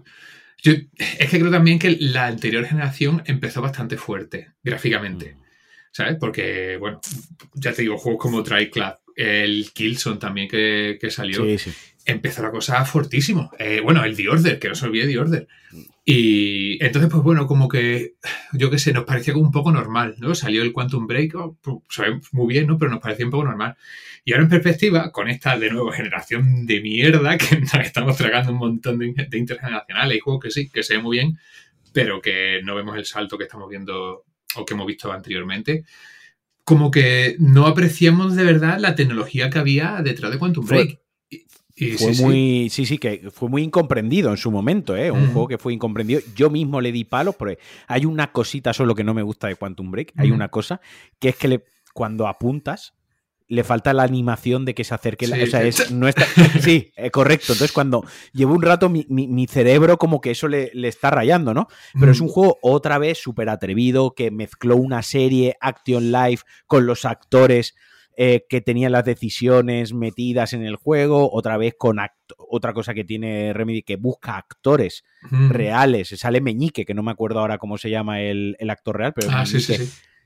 yo, 0.61 0.73
es 0.73 1.29
que 1.29 1.39
creo 1.39 1.51
también 1.51 1.79
que 1.79 1.97
la 1.99 2.27
anterior 2.27 2.65
generación 2.65 3.23
empezó 3.25 3.61
bastante 3.61 3.97
fuerte, 3.97 4.51
gráficamente. 4.63 5.35
Mm. 5.35 5.41
¿Sabes? 5.91 6.15
Porque, 6.19 6.77
bueno, 6.77 7.01
ya 7.53 7.73
te 7.73 7.81
digo, 7.81 7.97
juegos 7.97 8.21
como 8.21 8.43
Club, 8.43 8.93
el 9.15 9.71
Killzone 9.73 10.17
también 10.17 10.47
que, 10.47 10.97
que 11.01 11.11
salió. 11.11 11.43
Sí, 11.43 11.57
sí 11.57 11.71
empezó 12.05 12.41
la 12.41 12.51
cosa 12.51 12.83
fortísimo. 12.85 13.51
Eh, 13.59 13.79
bueno, 13.81 14.03
el 14.03 14.15
The 14.15 14.29
Order, 14.29 14.59
que 14.59 14.69
no 14.69 14.75
se 14.75 14.85
olvide 14.85 15.07
The 15.07 15.19
Order. 15.19 15.47
Y 16.03 16.83
entonces, 16.83 17.11
pues 17.11 17.21
bueno, 17.21 17.45
como 17.45 17.69
que, 17.69 18.15
yo 18.53 18.71
qué 18.71 18.79
sé, 18.79 18.91
nos 18.91 19.03
parecía 19.03 19.33
como 19.33 19.45
un 19.45 19.51
poco 19.51 19.71
normal, 19.71 20.15
¿no? 20.17 20.33
Salió 20.33 20.63
el 20.63 20.73
Quantum 20.73 21.05
Break, 21.05 21.35
oh, 21.35 21.57
pues, 21.61 21.79
muy 22.31 22.53
bien, 22.53 22.67
¿no? 22.67 22.77
Pero 22.77 22.89
nos 22.89 22.99
parecía 22.99 23.25
un 23.25 23.31
poco 23.31 23.45
normal. 23.45 23.77
Y 24.25 24.33
ahora 24.33 24.43
en 24.43 24.49
perspectiva, 24.49 25.11
con 25.11 25.29
esta 25.29 25.57
de 25.57 25.69
nuevo 25.69 25.91
generación 25.91 26.65
de 26.65 26.81
mierda, 26.81 27.37
que 27.37 27.59
nos 27.59 27.73
estamos 27.75 28.17
tragando 28.17 28.51
un 28.51 28.57
montón 28.57 28.97
de, 28.97 29.37
intergeneracionales 29.37 30.17
y 30.17 30.19
juegos 30.19 30.43
que 30.43 30.51
sí, 30.51 30.69
que 30.69 30.83
se 30.83 30.95
ven 30.95 31.03
muy 31.03 31.17
bien, 31.17 31.37
pero 31.93 32.21
que 32.21 32.61
no 32.63 32.75
vemos 32.75 32.97
el 32.97 33.05
salto 33.05 33.37
que 33.37 33.43
estamos 33.43 33.69
viendo 33.69 34.25
o 34.55 34.65
que 34.65 34.73
hemos 34.73 34.87
visto 34.87 35.11
anteriormente 35.11 35.85
como 36.63 36.91
que 36.91 37.35
no 37.39 37.65
apreciamos 37.65 38.35
de 38.35 38.43
verdad 38.43 38.77
la 38.79 38.95
tecnología 38.95 39.49
que 39.49 39.57
había 39.59 40.01
detrás 40.03 40.31
de 40.31 40.37
Quantum 40.37 40.65
Break 40.65 40.89
fue 40.89 41.01
muy, 42.21 42.69
sí. 42.69 42.85
sí, 42.85 42.97
que 42.97 43.29
fue 43.31 43.49
muy 43.49 43.63
incomprendido 43.63 44.29
en 44.29 44.37
su 44.37 44.51
momento, 44.51 44.95
¿eh? 44.95 45.11
Un 45.11 45.27
juego 45.27 45.47
que 45.47 45.57
fue 45.57 45.73
incomprendido. 45.73 46.21
Yo 46.35 46.49
mismo 46.49 46.81
le 46.81 46.91
di 46.91 47.03
palos, 47.03 47.35
porque 47.35 47.59
hay 47.87 48.05
una 48.05 48.31
cosita 48.31 48.73
solo 48.73 48.95
que 48.95 49.03
no 49.03 49.13
me 49.13 49.23
gusta 49.23 49.47
de 49.47 49.55
Quantum 49.55 49.91
Break. 49.91 50.13
Hay 50.17 50.31
una 50.31 50.49
cosa 50.49 50.81
que 51.19 51.29
es 51.29 51.35
que 51.35 51.47
le, 51.47 51.65
cuando 51.93 52.27
apuntas, 52.27 52.93
le 53.51 53.65
falta 53.65 53.93
la 53.93 54.03
animación 54.03 54.63
de 54.63 54.73
que 54.73 54.85
se 54.85 54.93
acerque. 54.93 55.27
la, 55.27 55.43
o 55.43 55.45
sea, 55.45 55.61
es, 55.63 55.91
no 55.91 56.07
está, 56.07 56.25
sí, 56.61 56.93
eh, 56.95 57.11
correcto. 57.11 57.51
Entonces, 57.51 57.73
cuando 57.73 58.05
llevo 58.31 58.53
un 58.53 58.61
rato, 58.61 58.87
mi, 58.87 59.05
mi, 59.09 59.45
cerebro 59.47 59.97
como 59.97 60.21
que 60.21 60.31
eso 60.31 60.47
le, 60.47 60.71
le, 60.73 60.87
está 60.87 61.09
rayando, 61.09 61.53
¿no? 61.53 61.67
Pero 61.99 62.13
es 62.13 62.21
un 62.21 62.29
juego 62.29 62.59
otra 62.61 62.97
vez 62.97 63.17
súper 63.17 63.49
atrevido 63.49 64.15
que 64.15 64.31
mezcló 64.31 64.77
una 64.77 65.01
serie 65.01 65.57
Action 65.59 66.13
Live 66.13 66.39
con 66.65 66.85
los 66.85 67.03
actores 67.03 67.75
eh, 68.17 68.45
que 68.49 68.59
tenía 68.59 68.89
las 68.89 69.05
decisiones 69.05 69.93
metidas 69.93 70.53
en 70.53 70.63
el 70.63 70.75
juego, 70.75 71.31
otra 71.31 71.57
vez 71.57 71.75
con 71.77 71.97
otra 72.37 72.73
cosa 72.73 72.93
que 72.93 73.03
tiene 73.03 73.53
Remedy 73.53 73.83
que 73.83 73.95
busca 73.95 74.35
actores 74.37 75.03
reales, 75.49 76.09
sale 76.09 76.41
Meñique, 76.41 76.85
que 76.85 76.93
no 76.93 77.03
me 77.03 77.11
acuerdo 77.11 77.39
ahora 77.39 77.57
cómo 77.57 77.77
se 77.77 77.89
llama 77.89 78.21
el, 78.21 78.57
actor 78.69 78.97
real, 78.97 79.13
pero 79.13 79.29
ah, 79.31 79.45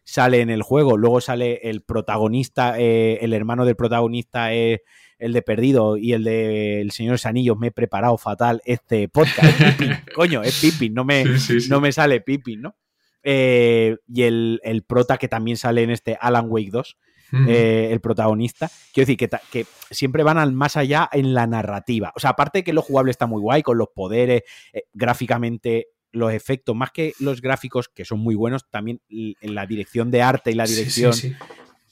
sale 0.03 0.41
en 0.41 0.49
el 0.49 0.63
juego, 0.63 0.97
luego 0.97 1.21
sale 1.21 1.59
el 1.63 1.81
protagonista, 1.81 2.79
eh, 2.79 3.19
el 3.21 3.33
hermano 3.33 3.65
del 3.65 3.75
protagonista 3.75 4.53
es 4.53 4.81
el 5.19 5.33
de 5.33 5.41
Perdido 5.41 5.97
y 5.97 6.13
el 6.13 6.23
de 6.23 6.81
El 6.81 6.91
Señor 6.91 7.19
de 7.19 7.29
Anillos, 7.29 7.57
me 7.57 7.67
he 7.67 7.71
preparado 7.71 8.17
fatal 8.17 8.61
este 8.65 9.09
podcast. 9.09 9.79
coño, 10.15 10.41
es 10.43 10.59
Pippin, 10.59 10.93
no 10.93 11.05
me, 11.05 11.23
no 11.69 11.81
me 11.81 11.91
sale 11.91 12.21
Pippin, 12.21 12.61
¿no? 12.61 12.75
Eh, 13.23 13.97
y 14.07 14.23
el, 14.23 14.59
el, 14.63 14.83
prota 14.83 15.17
que 15.17 15.27
también 15.27 15.57
sale 15.57 15.81
en 15.81 15.89
este 15.89 16.17
Alan 16.19 16.45
Wake 16.47 16.69
2, 16.71 16.97
eh, 17.31 17.89
el 17.91 17.99
protagonista. 18.01 18.69
Quiero 18.93 19.07
decir 19.07 19.17
que, 19.17 19.29
que, 19.51 19.65
siempre 19.91 20.23
van 20.23 20.37
al 20.37 20.51
más 20.51 20.77
allá 20.77 21.09
en 21.11 21.33
la 21.33 21.47
narrativa. 21.47 22.11
O 22.15 22.19
sea, 22.19 22.31
aparte 22.31 22.59
de 22.59 22.63
que 22.63 22.73
lo 22.73 22.81
jugable 22.81 23.11
está 23.11 23.25
muy 23.25 23.41
guay, 23.41 23.63
con 23.63 23.77
los 23.77 23.89
poderes, 23.93 24.43
eh, 24.73 24.83
gráficamente 24.93 25.87
los 26.11 26.31
efectos, 26.31 26.75
más 26.75 26.91
que 26.91 27.13
los 27.19 27.41
gráficos, 27.41 27.89
que 27.89 28.05
son 28.05 28.19
muy 28.19 28.35
buenos, 28.35 28.69
también 28.69 29.01
en 29.09 29.55
la 29.55 29.65
dirección 29.65 30.11
de 30.11 30.21
arte 30.21 30.51
y 30.51 30.55
la 30.55 30.65
dirección 30.65 31.13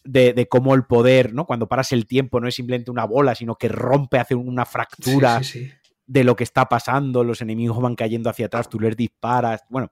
De, 0.05 0.47
cómo 0.49 0.75
el 0.75 0.85
poder, 0.85 1.33
¿no? 1.33 1.45
Cuando 1.45 1.67
paras 1.67 1.91
el 1.91 2.07
tiempo, 2.07 2.39
no 2.39 2.47
es 2.47 2.55
simplemente 2.55 2.89
una 2.89 3.05
bola, 3.05 3.35
sino 3.35 3.55
que 3.55 3.67
rompe, 3.67 4.19
hace 4.19 4.35
una 4.35 4.65
fractura 4.65 5.41
de 6.05 6.23
lo 6.23 6.35
que 6.35 6.43
está 6.43 6.67
pasando, 6.67 7.23
los 7.23 7.41
enemigos 7.41 7.81
van 7.81 7.95
cayendo 7.95 8.29
hacia 8.29 8.47
atrás, 8.47 8.69
tú 8.69 8.79
les 8.79 8.95
disparas. 8.95 9.61
Bueno, 9.69 9.91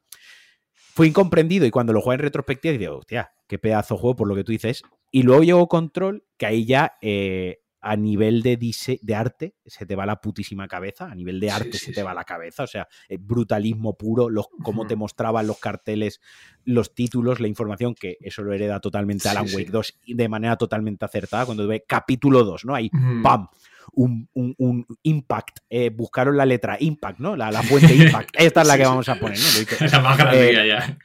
fue 0.94 1.08
incomprendido 1.08 1.66
y 1.66 1.72
cuando 1.72 1.94
lo 1.94 2.02
juega 2.02 2.16
en 2.16 2.22
retrospectiva 2.22 2.78
digo, 2.78 2.98
hostia, 2.98 3.32
qué 3.48 3.58
pedazo 3.58 3.98
juego 3.98 4.16
por 4.18 4.28
lo 4.28 4.36
que 4.36 4.44
tú 4.44 4.52
dices. 4.52 4.84
Y 5.12 5.24
luego 5.24 5.44
llegó 5.44 5.68
Control, 5.68 6.24
que 6.38 6.46
ahí 6.46 6.66
ya 6.66 6.98
eh, 7.02 7.62
a 7.82 7.96
nivel 7.96 8.44
de, 8.44 8.58
de 9.02 9.16
arte 9.16 9.56
se 9.66 9.86
te 9.86 9.96
va 9.96 10.06
la 10.06 10.22
putísima 10.22 10.68
cabeza, 10.68 11.10
a 11.12 11.16
nivel 11.16 11.40
de 11.40 11.50
arte 11.50 11.78
se 11.80 11.92
te 11.92 12.04
va 12.04 12.14
la 12.14 12.24
cabeza, 12.24 12.64
o 12.64 12.68
sea, 12.68 12.88
brutalismo 13.20 13.98
puro, 13.98 14.30
los, 14.30 14.48
cómo 14.64 14.86
te 14.86 14.96
mostraban 14.96 15.48
los 15.48 15.58
carteles, 15.58 16.22
los 16.64 16.94
títulos, 16.94 17.40
la 17.40 17.48
información, 17.48 17.96
que 17.96 18.18
eso 18.22 18.44
lo 18.44 18.54
hereda 18.54 18.80
totalmente 18.80 19.28
Alan 19.30 19.48
Wake 19.52 19.72
2 19.72 20.00
de 20.08 20.30
manera 20.30 20.58
totalmente 20.58 21.06
acertada, 21.06 21.46
cuando 21.46 21.68
ve 21.68 21.84
capítulo 21.88 22.44
2, 22.44 22.66
¿no? 22.66 22.76
Ahí, 22.76 22.92
¡pam! 23.24 23.48
Un, 23.94 24.30
un, 24.34 24.86
impact, 25.02 25.58
eh, 25.70 25.90
buscaron 25.90 26.38
la 26.38 26.46
letra 26.46 26.78
impact, 26.80 27.20
¿no? 27.20 27.36
La, 27.36 27.52
fuente 27.64 27.96
impact, 27.96 28.30
esta 28.38 28.62
es 28.62 28.68
la 28.68 28.78
que 28.78 28.86
vamos 28.86 29.10
a 29.10 29.16
poner, 29.16 29.40
¿no? 29.40 29.88
La 29.92 30.00
más 30.00 30.18
grande 30.18 30.52
eh, 30.52 30.68
ya 30.68 30.98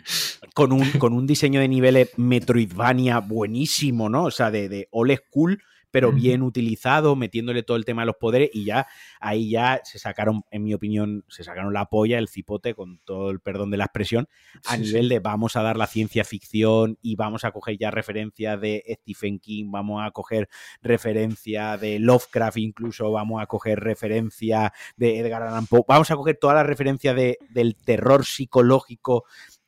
con 0.57 0.73
un, 0.73 0.91
con 0.93 1.13
un 1.13 1.27
diseño 1.27 1.61
de 1.61 1.69
niveles 1.69 2.13
Metroidvania 2.17 3.19
buenísimo, 3.19 4.09
¿no? 4.09 4.25
O 4.25 4.31
sea, 4.31 4.51
de, 4.51 4.71
de 4.71 4.89
old 4.91 5.15
school, 5.29 5.63
pero 5.91 6.13
bien 6.13 6.43
utilizado, 6.43 7.15
metiéndole 7.15 7.63
todo 7.63 7.77
el 7.77 7.85
tema 7.85 8.03
de 8.03 8.07
los 8.07 8.17
poderes 8.17 8.49
y 8.55 8.65
ya 8.65 8.87
ahí 9.21 9.51
ya 9.51 9.83
se 9.85 9.99
sacaron, 9.99 10.45
en 10.51 10.65
mi 10.65 10.73
opinión, 10.73 11.25
se 11.29 11.45
sacaron 11.45 11.75
la 11.75 11.91
polla, 11.91 12.19
el 12.19 12.29
cipote, 12.29 12.75
con 12.75 13.01
todo 13.05 13.31
el 13.31 13.41
perdón 13.41 13.71
de 13.71 13.77
la 13.77 13.85
expresión, 13.85 14.29
a 14.65 14.79
nivel 14.79 15.11
de 15.11 15.19
vamos 15.19 15.57
a 15.57 15.63
dar 15.63 15.77
la 15.77 15.87
ciencia 15.87 16.25
ficción 16.25 16.99
y 17.03 17.17
vamos 17.17 17.45
a 17.45 17.51
coger 17.51 17.77
ya 17.79 17.91
referencia 17.91 18.57
de 18.57 18.83
Stephen 19.03 19.39
King, 19.39 19.71
vamos 19.71 20.03
a 20.03 20.11
coger 20.11 20.49
referencia 20.81 21.77
de 21.77 21.99
Lovecraft 21.99 22.57
incluso, 22.57 23.13
vamos 23.13 23.43
a 23.43 23.47
coger 23.47 23.81
referencia 23.81 24.73
de 24.97 25.19
Edgar 25.19 25.43
Allan 25.43 25.67
Poe, 25.67 25.85
vamos 25.87 26.11
a 26.11 26.17
coger 26.17 26.39
toda 26.41 26.55
la 26.55 26.63
referencia 26.63 27.13
de, 27.13 27.39
del 27.51 27.77
terror 27.77 28.25
psicológico 28.25 29.25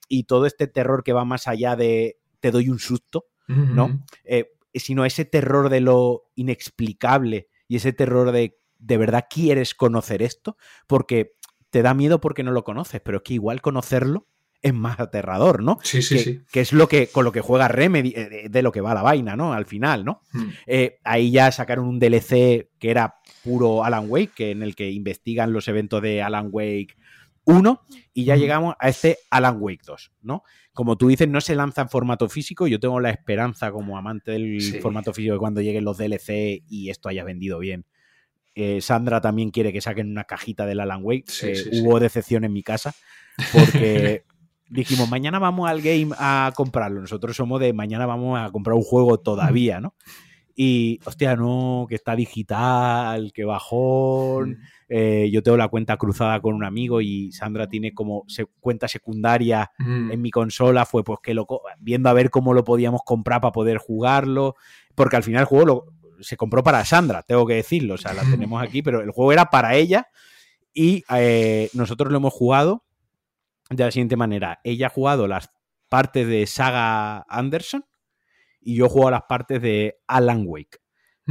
y 0.08 0.24
todo 0.24 0.46
este 0.46 0.66
terror 0.66 1.04
que 1.04 1.12
va 1.12 1.24
más 1.24 1.48
allá 1.48 1.76
de 1.76 2.18
te 2.40 2.50
doy 2.50 2.68
un 2.68 2.78
susto, 2.78 3.26
¿no? 3.46 4.04
Eh, 4.24 4.50
sino 4.74 5.04
ese 5.04 5.24
terror 5.24 5.70
de 5.70 5.80
lo 5.80 6.24
inexplicable 6.34 7.48
y 7.66 7.76
ese 7.76 7.92
terror 7.92 8.32
de 8.32 8.58
de 8.78 8.96
verdad 8.96 9.26
quieres 9.28 9.74
conocer 9.74 10.22
esto, 10.22 10.56
porque 10.86 11.34
te 11.70 11.82
da 11.82 11.94
miedo 11.94 12.20
porque 12.20 12.42
no 12.42 12.52
lo 12.52 12.64
conoces, 12.64 13.00
pero 13.00 13.18
es 13.18 13.24
que 13.24 13.34
igual 13.34 13.60
conocerlo 13.60 14.26
es 14.60 14.74
más 14.74 14.98
aterrador, 14.98 15.62
¿no? 15.62 15.78
Sí, 15.82 16.02
sí, 16.02 16.18
sí. 16.18 16.40
Que 16.50 16.60
es 16.60 16.72
lo 16.72 16.88
que, 16.88 17.06
con 17.08 17.24
lo 17.24 17.30
que 17.30 17.40
juega 17.40 17.68
Remedy, 17.68 18.12
eh, 18.16 18.48
de, 18.48 18.62
lo 18.62 18.72
que 18.72 18.80
va 18.80 18.94
la 18.94 19.02
vaina, 19.02 19.36
¿no? 19.36 19.52
Al 19.52 19.66
final, 19.66 20.04
¿no? 20.04 20.22
Mm. 20.32 20.48
Eh, 20.66 20.98
ahí 21.04 21.30
ya 21.30 21.52
sacaron 21.52 21.86
un 21.86 22.00
DLC 22.00 22.68
que 22.78 22.90
era 22.90 23.16
puro 23.44 23.84
Alan 23.84 24.06
Wake, 24.08 24.32
que 24.34 24.50
en 24.50 24.62
el 24.62 24.74
que 24.74 24.90
investigan 24.90 25.52
los 25.52 25.68
eventos 25.68 26.02
de 26.02 26.22
Alan 26.22 26.48
Wake 26.50 26.96
1 27.48 27.80
y 28.12 28.24
ya 28.24 28.36
llegamos 28.36 28.74
a 28.78 28.88
este 28.88 29.18
Alan 29.30 29.56
Wake 29.58 29.82
2, 29.86 30.12
¿no? 30.22 30.42
Como 30.74 30.96
tú 30.96 31.08
dices, 31.08 31.28
no 31.28 31.40
se 31.40 31.54
lanza 31.54 31.82
en 31.82 31.88
formato 31.88 32.28
físico. 32.28 32.66
Yo 32.66 32.78
tengo 32.78 33.00
la 33.00 33.10
esperanza 33.10 33.72
como 33.72 33.96
amante 33.96 34.32
del 34.32 34.80
formato 34.80 35.12
físico 35.14 35.32
de 35.32 35.40
cuando 35.40 35.60
lleguen 35.60 35.84
los 35.84 35.96
DLC 35.96 36.62
y 36.68 36.90
esto 36.90 37.08
haya 37.08 37.24
vendido 37.24 37.58
bien. 37.58 37.86
Eh, 38.54 38.80
Sandra 38.80 39.20
también 39.20 39.50
quiere 39.50 39.72
que 39.72 39.80
saquen 39.80 40.10
una 40.10 40.24
cajita 40.24 40.66
del 40.66 40.80
Alan 40.80 41.00
Wake. 41.02 41.24
Eh, 41.42 41.64
hubo 41.80 41.98
decepción 41.98 42.44
en 42.44 42.52
mi 42.52 42.62
casa 42.62 42.94
porque 43.52 44.24
dijimos, 44.68 45.08
mañana 45.08 45.38
vamos 45.38 45.68
al 45.68 45.80
game 45.80 46.14
a 46.18 46.52
comprarlo. 46.54 47.00
Nosotros 47.00 47.34
somos 47.34 47.60
de 47.60 47.72
mañana 47.72 48.04
vamos 48.04 48.38
a 48.38 48.50
comprar 48.50 48.74
un 48.74 48.82
juego 48.82 49.18
todavía, 49.18 49.80
¿no? 49.80 49.94
Y, 50.54 51.00
hostia, 51.04 51.36
no, 51.36 51.86
que 51.88 51.94
está 51.94 52.14
digital, 52.14 53.32
que 53.32 53.44
bajón. 53.44 54.58
Eh, 54.88 55.28
yo 55.30 55.42
tengo 55.42 55.56
la 55.56 55.68
cuenta 55.68 55.96
cruzada 55.96 56.40
con 56.40 56.54
un 56.54 56.64
amigo 56.64 57.00
y 57.00 57.30
Sandra 57.32 57.68
tiene 57.68 57.92
como 57.92 58.24
cuenta 58.60 58.88
secundaria 58.88 59.70
en 59.78 60.20
mi 60.22 60.30
consola. 60.30 60.86
Fue 60.86 61.04
pues 61.04 61.18
que 61.22 61.34
lo, 61.34 61.46
viendo 61.78 62.08
a 62.08 62.14
ver 62.14 62.30
cómo 62.30 62.54
lo 62.54 62.64
podíamos 62.64 63.02
comprar 63.04 63.40
para 63.40 63.52
poder 63.52 63.78
jugarlo. 63.78 64.56
Porque 64.94 65.16
al 65.16 65.22
final 65.22 65.42
el 65.42 65.46
juego 65.46 65.66
lo, 65.66 65.84
se 66.20 66.36
compró 66.36 66.62
para 66.62 66.84
Sandra, 66.84 67.22
tengo 67.22 67.46
que 67.46 67.54
decirlo. 67.54 67.94
O 67.94 67.98
sea, 67.98 68.12
la 68.14 68.22
tenemos 68.30 68.62
aquí, 68.62 68.82
pero 68.82 69.00
el 69.00 69.10
juego 69.10 69.32
era 69.32 69.50
para 69.50 69.74
ella 69.74 70.08
y 70.72 71.04
eh, 71.10 71.70
nosotros 71.72 72.10
lo 72.12 72.18
hemos 72.18 72.32
jugado 72.32 72.84
de 73.70 73.84
la 73.84 73.90
siguiente 73.90 74.16
manera. 74.16 74.60
Ella 74.64 74.86
ha 74.86 74.90
jugado 74.90 75.26
las 75.26 75.50
partes 75.88 76.26
de 76.26 76.46
Saga 76.46 77.22
Anderson 77.28 77.84
y 78.60 78.76
yo 78.76 78.88
juego 78.88 79.10
las 79.10 79.22
partes 79.22 79.60
de 79.60 79.98
Alan 80.06 80.44
Wake. 80.46 80.78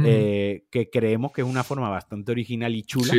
Eh, 0.04 0.64
que 0.70 0.90
creemos 0.90 1.32
que 1.32 1.40
es 1.40 1.46
una 1.46 1.64
forma 1.64 1.88
bastante 1.88 2.32
original 2.32 2.74
y 2.74 2.82
chula 2.82 3.14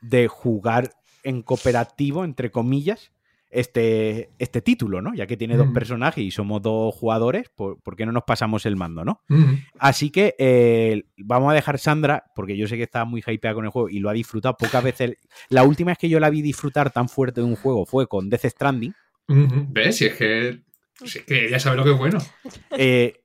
de 0.00 0.28
jugar 0.28 0.90
en 1.22 1.42
cooperativo, 1.42 2.24
entre 2.24 2.50
comillas, 2.50 3.12
este, 3.50 4.30
este 4.38 4.62
título, 4.62 5.02
¿no? 5.02 5.14
Ya 5.14 5.26
que 5.26 5.36
tiene 5.36 5.56
dos 5.56 5.68
personajes 5.68 6.24
y 6.24 6.30
somos 6.30 6.62
dos 6.62 6.94
jugadores, 6.94 7.50
¿por, 7.54 7.96
qué 7.96 8.06
no 8.06 8.12
nos 8.12 8.24
pasamos 8.24 8.64
el 8.66 8.76
mando, 8.76 9.04
no? 9.04 9.20
Así 9.78 10.10
que 10.10 10.34
eh, 10.38 11.04
vamos 11.18 11.52
a 11.52 11.54
dejar 11.54 11.78
Sandra, 11.78 12.24
porque 12.34 12.56
yo 12.56 12.66
sé 12.66 12.76
que 12.76 12.84
está 12.84 13.04
muy 13.04 13.22
hypeada 13.24 13.54
con 13.54 13.64
el 13.64 13.70
juego 13.70 13.90
y 13.90 13.98
lo 13.98 14.08
ha 14.08 14.14
disfrutado 14.14 14.56
pocas 14.56 14.82
veces. 14.82 15.16
La 15.50 15.64
última 15.64 15.90
vez 15.90 15.98
que 15.98 16.08
yo 16.08 16.18
la 16.18 16.30
vi 16.30 16.42
disfrutar 16.42 16.90
tan 16.90 17.08
fuerte 17.08 17.42
de 17.42 17.46
un 17.46 17.56
juego 17.56 17.84
fue 17.84 18.08
con 18.08 18.30
Death 18.30 18.46
Stranding. 18.46 18.94
¿Ves? 19.28 19.96
Si 19.98 20.06
es 20.06 20.14
que 20.14 20.62
es 21.04 21.22
que 21.24 21.46
ella 21.46 21.58
sabe 21.58 21.76
lo 21.76 21.84
que 21.84 21.92
es 21.92 21.98
bueno. 21.98 22.18
Eh, 22.76 23.20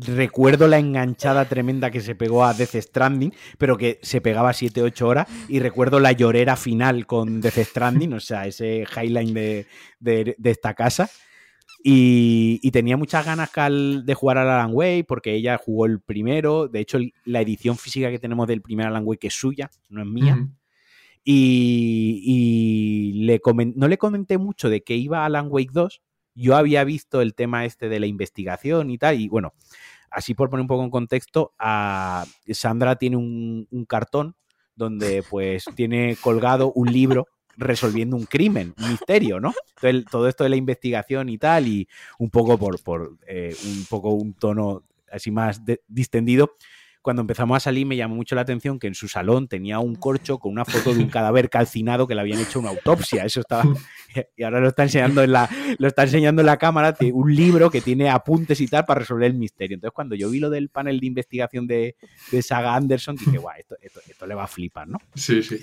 recuerdo 0.00 0.68
la 0.68 0.78
enganchada 0.78 1.44
tremenda 1.46 1.90
que 1.90 2.00
se 2.00 2.14
pegó 2.14 2.44
a 2.44 2.54
Death 2.54 2.76
Stranding, 2.76 3.32
pero 3.58 3.76
que 3.76 3.98
se 4.02 4.20
pegaba 4.20 4.52
7-8 4.52 5.02
horas. 5.02 5.28
Y 5.48 5.60
recuerdo 5.60 6.00
la 6.00 6.12
llorera 6.12 6.56
final 6.56 7.06
con 7.06 7.40
Death 7.40 7.58
Stranding, 7.58 8.12
o 8.14 8.20
sea, 8.20 8.46
ese 8.46 8.84
highline 8.96 9.34
de, 9.34 10.36
esta 10.44 10.74
casa. 10.74 11.10
Y, 11.82 12.70
tenía 12.70 12.96
muchas 12.96 13.24
ganas 13.24 13.50
de 13.52 14.14
jugar 14.14 14.38
al 14.38 14.50
Alan 14.50 14.70
Way 14.72 15.04
porque 15.04 15.34
ella 15.34 15.58
jugó 15.58 15.86
el 15.86 16.00
primero. 16.00 16.68
De 16.68 16.80
hecho, 16.80 16.98
la 17.24 17.40
edición 17.40 17.76
física 17.76 18.10
que 18.10 18.18
tenemos 18.18 18.46
del 18.48 18.62
primer 18.62 18.86
Alan 18.86 19.04
Way 19.06 19.18
que 19.18 19.28
es 19.28 19.34
suya, 19.34 19.70
no 19.88 20.02
es 20.02 20.08
mía. 20.08 20.48
Y, 21.24 23.20
le 23.24 23.40
no 23.74 23.88
le 23.88 23.98
comenté 23.98 24.38
mucho 24.38 24.70
de 24.70 24.82
que 24.82 24.96
iba 24.96 25.24
Alan 25.24 25.48
Wake 25.50 25.72
2, 25.72 26.00
yo 26.38 26.56
había 26.56 26.84
visto 26.84 27.20
el 27.20 27.34
tema 27.34 27.64
este 27.64 27.88
de 27.88 28.00
la 28.00 28.06
investigación 28.06 28.90
y 28.90 28.98
tal, 28.98 29.20
y 29.20 29.28
bueno, 29.28 29.54
así 30.10 30.34
por 30.34 30.48
poner 30.50 30.62
un 30.62 30.68
poco 30.68 30.84
en 30.84 30.90
contexto, 30.90 31.52
a 31.58 32.24
Sandra 32.50 32.96
tiene 32.96 33.16
un, 33.16 33.66
cartón 33.88 34.36
donde 34.76 35.24
pues 35.28 35.64
tiene 35.76 36.16
colgado 36.20 36.72
un 36.72 36.92
libro 36.92 37.26
resolviendo 37.56 38.16
un 38.16 38.24
crimen, 38.24 38.72
un 38.78 38.90
misterio, 38.90 39.40
¿no? 39.40 39.52
Entonces, 39.76 40.04
todo 40.10 40.28
esto 40.28 40.44
de 40.44 40.50
la 40.50 40.56
investigación 40.56 41.28
y 41.28 41.38
tal, 41.38 41.66
y 41.66 41.88
un 42.18 42.30
poco 42.30 42.56
por, 42.56 42.80
por 42.84 43.18
eh, 43.26 43.56
un 43.64 43.84
poco 43.86 44.10
un 44.10 44.34
tono 44.34 44.84
así 45.10 45.32
más 45.32 45.62
distendido, 45.88 46.52
cuando 47.08 47.22
empezamos 47.22 47.56
a 47.56 47.60
salir 47.60 47.86
me 47.86 47.96
llamó 47.96 48.16
mucho 48.16 48.34
la 48.34 48.42
atención 48.42 48.78
que 48.78 48.86
en 48.86 48.94
su 48.94 49.08
salón 49.08 49.48
tenía 49.48 49.78
un 49.78 49.94
corcho 49.94 50.38
con 50.38 50.52
una 50.52 50.66
foto 50.66 50.92
de 50.92 51.02
un 51.02 51.08
cadáver 51.08 51.48
calcinado 51.50 52.06
que 52.06 52.14
le 52.14 52.20
habían 52.20 52.38
hecho 52.38 52.60
una 52.60 52.68
autopsia. 52.68 53.24
Eso 53.24 53.40
estaba. 53.40 53.64
Y 54.36 54.42
ahora 54.42 54.60
lo 54.60 54.68
está 54.68 54.82
enseñando 54.82 55.22
en 55.22 55.32
la, 55.32 55.48
lo 55.78 55.86
está 55.86 56.02
enseñando 56.02 56.42
en 56.42 56.46
la 56.46 56.56
cámara, 56.56 56.96
un 57.12 57.34
libro 57.34 57.70
que 57.70 57.80
tiene 57.80 58.10
apuntes 58.10 58.60
y 58.60 58.66
tal 58.66 58.84
para 58.84 59.00
resolver 59.00 59.26
el 59.26 59.34
misterio. 59.34 59.74
Entonces, 59.74 59.94
cuando 59.94 60.16
yo 60.16 60.28
vi 60.28 60.38
lo 60.38 60.50
del 60.50 60.70
panel 60.70 60.98
de 60.98 61.06
investigación 61.06 61.66
de, 61.66 61.94
Saga 62.42 62.74
Anderson, 62.74 63.16
dije, 63.16 63.38
guau, 63.38 63.54
esto, 63.58 64.00
esto 64.08 64.26
le 64.26 64.34
va 64.34 64.44
a 64.44 64.48
flipar, 64.48 64.88
¿no? 64.88 64.98
Sí, 65.14 65.42
sí. 65.42 65.58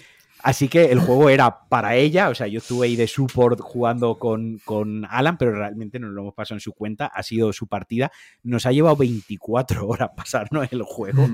Así 0.46 0.68
que 0.68 0.92
el 0.92 1.00
juego 1.00 1.32
era 1.32 1.68
para 1.70 1.96
ella, 1.96 2.30
o 2.30 2.36
sea, 2.36 2.46
yo 2.46 2.60
estuve 2.60 2.86
ahí 2.86 2.96
de 2.96 3.08
support 3.08 3.60
jugando 3.60 4.20
con, 4.20 5.08
Alan, 5.10 5.40
pero 5.40 5.54
realmente 5.54 5.98
no 5.98 6.10
lo 6.10 6.22
hemos 6.22 6.36
pasado 6.36 6.58
en 6.58 6.62
su 6.62 6.74
cuenta, 6.74 7.08
ha 7.08 7.24
sido 7.24 7.52
su 7.52 7.66
partida. 7.66 8.12
Nos 8.44 8.68
ha 8.68 8.72
llevado 8.72 8.96
24 8.96 9.88
horas 9.88 10.12
pasarnos 10.16 10.72
el 10.72 10.84
juego. 10.84 11.28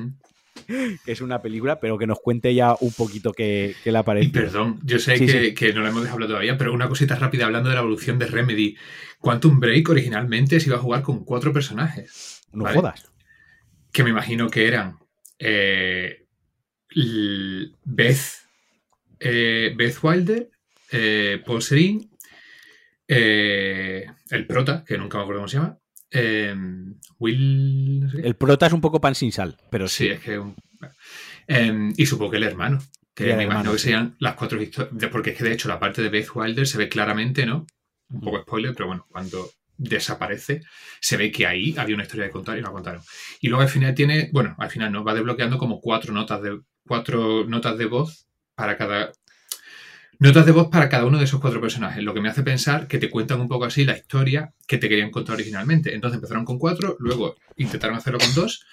que 1.06 1.12
es 1.12 1.20
una 1.20 1.42
película, 1.42 1.78
pero 1.82 1.98
que 1.98 2.08
nos 2.08 2.22
cuente 2.22 2.56
ya 2.56 2.74
un 2.80 2.94
poquito 2.94 3.34
qué, 3.34 3.76
qué 3.84 3.92
le 3.92 4.02
parece. 4.02 4.28
Y 4.28 4.32
perdón, 4.32 4.80
yo 4.82 4.98
sé 4.98 5.16
que, 5.54 5.74
no 5.74 5.82
lo 5.82 5.90
hemos 5.90 6.04
dejado 6.04 6.28
todavía, 6.28 6.58
pero 6.58 6.74
una 6.74 6.88
cosita 6.88 7.16
rápida 7.16 7.48
hablando 7.48 7.68
de 7.68 7.76
la 7.76 7.82
evolución 7.82 8.18
de 8.18 8.28
Remedy. 8.28 8.78
Quantum 9.20 9.60
Break 9.60 9.90
originalmente 9.90 10.62
se 10.62 10.70
iba 10.70 10.78
a 10.78 10.82
jugar 10.82 11.02
con 11.02 11.26
cuatro 11.26 11.52
personajes. 11.52 12.44
No 12.54 12.64
jodas. 12.66 13.12
Que 13.92 14.06
me 14.06 14.12
imagino 14.12 14.50
que 14.50 14.70
eran 14.70 15.00
eh, 15.38 16.28
Beth, 17.84 18.42
eh, 19.24 19.74
Beth 19.76 19.98
Wilder, 20.02 20.50
eh, 20.92 21.42
Paul 21.46 21.62
Serene, 21.62 22.10
eh, 23.08 24.08
el 24.32 24.48
prota, 24.48 24.84
que 24.86 24.98
nunca 24.98 25.18
me 25.18 25.24
acuerdo 25.24 25.42
cómo 25.42 25.48
se 25.48 25.58
llama, 25.58 25.78
Will... 27.20 28.10
El 28.24 28.36
prota 28.36 28.66
es 28.66 28.74
un 28.74 28.82
poco 28.82 29.00
pan 29.00 29.14
sin 29.14 29.32
sal, 29.32 29.58
pero 29.70 29.88
sí. 29.88 30.08
es 30.08 30.20
que... 30.20 30.42
y 31.98 32.06
supongo 32.08 32.32
que 32.32 32.38
el 32.38 32.44
hermano, 32.44 32.80
que 33.14 33.36
me 33.36 33.44
imagino 33.44 33.74
que 33.74 33.78
sean 33.78 34.16
las 34.20 34.36
cuatro 34.36 34.62
historias, 34.62 35.12
porque 35.12 35.32
es 35.32 35.38
que 35.38 35.44
de 35.44 35.54
hecho 35.54 35.70
la 35.70 35.80
parte 35.80 36.02
de 36.02 36.10
Beth 36.10 36.30
Wilder 36.34 36.66
se 36.66 36.80
ve 36.80 36.90
claramente, 36.90 37.46
¿no? 37.46 37.68
Un 38.10 38.22
poco 38.22 38.42
spoiler, 38.42 38.74
pero 38.74 38.88
bueno, 38.88 39.06
cuando 39.10 39.52
desaparece, 39.78 40.62
se 41.00 41.18
ve 41.18 41.32
que 41.32 41.46
ahí 41.46 41.76
había 41.78 41.96
una 41.96 42.04
historia 42.04 42.26
de 42.26 42.32
contar 42.32 42.58
y 42.58 42.62
la 42.62 42.72
contaron. 42.72 43.02
Y 43.40 43.50
luego 43.50 43.62
al 43.62 43.70
final 43.70 43.94
tiene, 43.94 44.30
bueno, 44.34 44.56
al 44.58 44.70
final 44.70 44.92
no, 44.92 45.04
va 45.04 45.14
desbloqueando 45.14 45.58
como 45.58 45.80
cuatro 45.80 46.12
notas 46.12 46.42
de 46.42 46.60
cuatro 46.86 47.46
notas 47.46 47.78
de 47.78 47.86
voz 47.86 48.31
para 48.56 48.78
cada... 48.78 49.12
Notas 50.20 50.46
de 50.46 50.52
voz 50.52 50.70
para 50.70 50.88
cada 50.88 51.06
uno 51.06 51.18
de 51.18 51.24
esos 51.24 51.40
cuatro 51.40 51.60
personajes, 51.60 52.04
lo 52.04 52.14
que 52.14 52.22
me 52.22 52.30
hace 52.30 52.44
pensar 52.44 52.88
que 52.88 53.00
te 53.00 53.10
cuentan 53.10 53.42
un 53.42 53.48
poco 53.48 53.66
así 53.66 53.86
la 53.86 53.98
historia 53.98 54.54
que 54.68 54.78
te 54.78 54.88
querían 54.88 55.10
contar 55.10 55.34
originalmente. 55.34 55.96
Entonces 55.96 56.18
empezaron 56.18 56.46
con 56.46 56.60
cuatro, 56.60 56.96
luego 57.00 57.38
intentaron 57.58 57.98
hacerlo 57.98 58.20
con 58.20 58.34
dos 58.36 58.64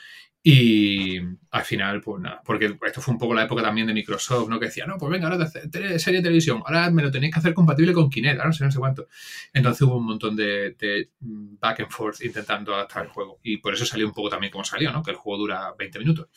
y 0.42 1.18
al 1.50 1.64
final, 1.64 2.00
pues 2.00 2.22
nada, 2.22 2.40
porque 2.44 2.74
esto 2.86 3.00
fue 3.00 3.12
un 3.12 3.18
poco 3.18 3.34
la 3.34 3.42
época 3.42 3.60
también 3.62 3.86
de 3.88 3.92
Microsoft, 3.92 4.48
¿no? 4.48 4.60
Que 4.60 4.66
decía, 4.66 4.86
no, 4.86 4.96
pues 4.96 5.10
venga, 5.10 5.28
ahora 5.28 5.36
de 5.36 5.98
serie 5.98 6.20
de 6.20 6.22
televisión, 6.22 6.62
ahora 6.64 6.90
me 6.90 7.02
lo 7.02 7.10
tenéis 7.10 7.34
que 7.34 7.40
hacer 7.40 7.54
compatible 7.54 7.92
con 7.92 8.08
Kinect, 8.08 8.38
ahora 8.38 8.48
no 8.48 8.52
sé, 8.52 8.64
no 8.64 8.70
sé 8.70 8.78
cuánto. 8.78 9.08
Entonces 9.52 9.82
hubo 9.82 9.96
un 9.96 10.06
montón 10.06 10.36
de, 10.36 10.76
de, 10.78 11.10
back 11.20 11.80
and 11.80 11.90
forth 11.90 12.22
intentando 12.22 12.74
adaptar 12.74 13.04
el 13.04 13.10
juego. 13.10 13.40
Y 13.42 13.58
por 13.58 13.74
eso 13.74 13.84
salió 13.84 14.06
un 14.06 14.14
poco 14.14 14.30
también 14.30 14.52
como 14.52 14.64
salió, 14.64 14.92
¿no? 14.92 15.02
Que 15.02 15.10
el 15.10 15.16
juego 15.16 15.38
dura 15.38 15.74
20 15.76 15.98
minutos. 15.98 16.28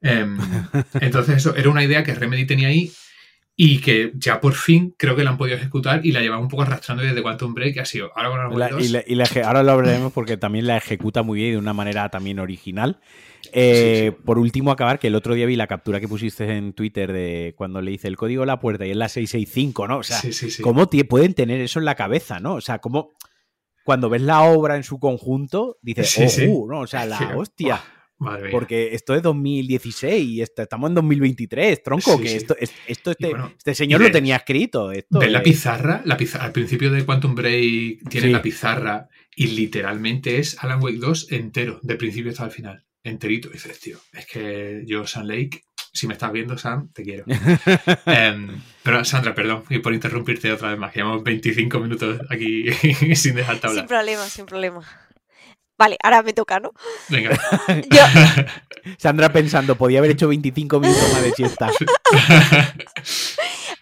Em, 0.00 0.36
entonces, 1.00 1.36
eso 1.36 1.56
era 1.56 1.70
una 1.70 1.84
idea 1.84 2.02
que 2.02 2.14
Remedy 2.14 2.46
tenía 2.46 2.68
ahí 2.68 2.92
y 3.58 3.80
que 3.80 4.12
ya 4.14 4.38
por 4.38 4.52
fin 4.52 4.94
creo 4.98 5.16
que 5.16 5.24
la 5.24 5.30
han 5.30 5.38
podido 5.38 5.56
ejecutar 5.56 6.04
y 6.04 6.12
la 6.12 6.20
llevan 6.20 6.40
un 6.40 6.48
poco 6.48 6.62
arrastrando 6.62 7.02
desde 7.02 7.22
Quantum 7.22 7.54
Break, 7.54 7.78
ha 7.78 7.86
sido 7.86 8.10
ahora 8.14 8.50
con 8.50 8.82
y, 8.82 9.40
ahora 9.40 9.62
lo 9.62 9.72
hablaremos 9.72 10.12
porque 10.12 10.36
también 10.36 10.66
la 10.66 10.76
ejecuta 10.76 11.22
muy 11.22 11.38
bien 11.38 11.48
y 11.48 11.52
de 11.52 11.58
una 11.58 11.72
manera 11.72 12.10
también 12.10 12.38
original. 12.38 13.00
Eh, 13.52 14.12
por 14.24 14.38
último, 14.38 14.70
acabar, 14.70 14.98
que 14.98 15.06
el 15.06 15.14
otro 15.14 15.34
día 15.34 15.46
vi 15.46 15.56
la 15.56 15.66
captura 15.66 16.00
que 16.00 16.08
pusiste 16.08 16.54
en 16.54 16.74
Twitter 16.74 17.12
de 17.12 17.54
cuando 17.56 17.80
le 17.80 17.92
hice 17.92 18.08
el 18.08 18.16
código 18.16 18.42
a 18.42 18.46
la 18.46 18.60
puerta 18.60 18.84
y 18.84 18.90
es 18.90 18.96
la 18.96 19.08
665, 19.08 19.88
¿no? 19.88 19.98
O 19.98 20.02
sea, 20.02 20.20
¿cómo 20.62 20.90
pueden 21.08 21.32
tener 21.32 21.60
eso 21.62 21.78
en 21.78 21.86
la 21.86 21.94
cabeza, 21.94 22.40
¿no? 22.40 22.54
O 22.54 22.60
sea, 22.60 22.80
¿cómo 22.80 23.12
cuando 23.84 24.10
ves 24.10 24.20
la 24.20 24.42
obra 24.42 24.76
en 24.76 24.82
su 24.82 24.98
conjunto, 24.98 25.78
dices, 25.80 26.42
oh, 26.50 26.66
¿no? 26.68 26.80
O 26.80 26.86
sea, 26.86 27.06
la 27.06 27.36
hostia. 27.36 27.80
Porque 28.50 28.94
esto 28.94 29.14
es 29.14 29.22
2016 29.22 30.24
y 30.24 30.40
estamos 30.40 30.88
en 30.88 30.94
2023, 30.94 31.82
tronco, 31.82 32.18
que 32.18 32.34
esto, 32.34 32.56
esto 32.58 33.10
este, 33.10 33.32
este, 33.58 33.74
señor 33.74 34.00
lo 34.00 34.10
tenía 34.10 34.36
escrito. 34.36 34.90
Esto 34.90 35.20
la 35.20 35.42
pizarra? 35.42 36.02
La 36.04 36.16
pizarra? 36.16 36.44
Al 36.44 36.52
principio 36.52 36.90
de 36.90 37.04
Quantum 37.04 37.34
Break 37.34 38.08
tiene 38.08 38.28
la 38.28 38.40
pizarra 38.40 39.08
y 39.34 39.48
literalmente 39.48 40.38
es 40.38 40.56
Alan 40.62 40.82
Wake 40.82 40.98
2 40.98 41.32
entero, 41.32 41.78
de 41.82 41.96
principio 41.96 42.30
hasta 42.30 42.46
el 42.46 42.50
final, 42.50 42.84
enterito. 43.02 43.48
Y 43.48 43.52
dices, 43.52 43.78
tío, 43.80 43.98
es 44.14 44.26
que 44.26 44.82
yo, 44.86 45.06
Sam 45.06 45.26
Lake, 45.26 45.64
si 45.92 46.06
me 46.06 46.14
estás 46.14 46.32
viendo, 46.32 46.56
Sam, 46.56 46.90
te 46.92 47.02
quiero. 47.02 47.24
Em, 48.06 48.62
pero 48.82 49.04
Sandra, 49.04 49.34
perdón 49.34 49.64
y 49.68 49.78
por 49.80 49.92
interrumpirte 49.92 50.50
otra 50.52 50.70
vez 50.70 50.78
más, 50.78 50.92
que 50.92 51.00
llevamos 51.00 51.22
25 51.22 51.80
minutos 51.80 52.20
aquí 52.30 52.72
sin 53.14 53.34
dejarte 53.34 53.66
hablar. 53.66 53.84
Sin 53.84 53.88
problema, 53.88 54.24
sin 54.24 54.46
problema. 54.46 55.05
Vale, 55.78 55.98
ahora 56.02 56.22
me 56.22 56.32
toca, 56.32 56.58
¿no? 56.58 56.72
Venga. 57.08 57.38
Sandra 58.98 59.32
pensando, 59.32 59.76
podía 59.76 59.98
haber 59.98 60.12
hecho 60.12 60.28
25 60.28 60.80
minutos 60.80 61.12
más 61.12 61.22
de 61.22 61.32
siesta. 61.32 61.70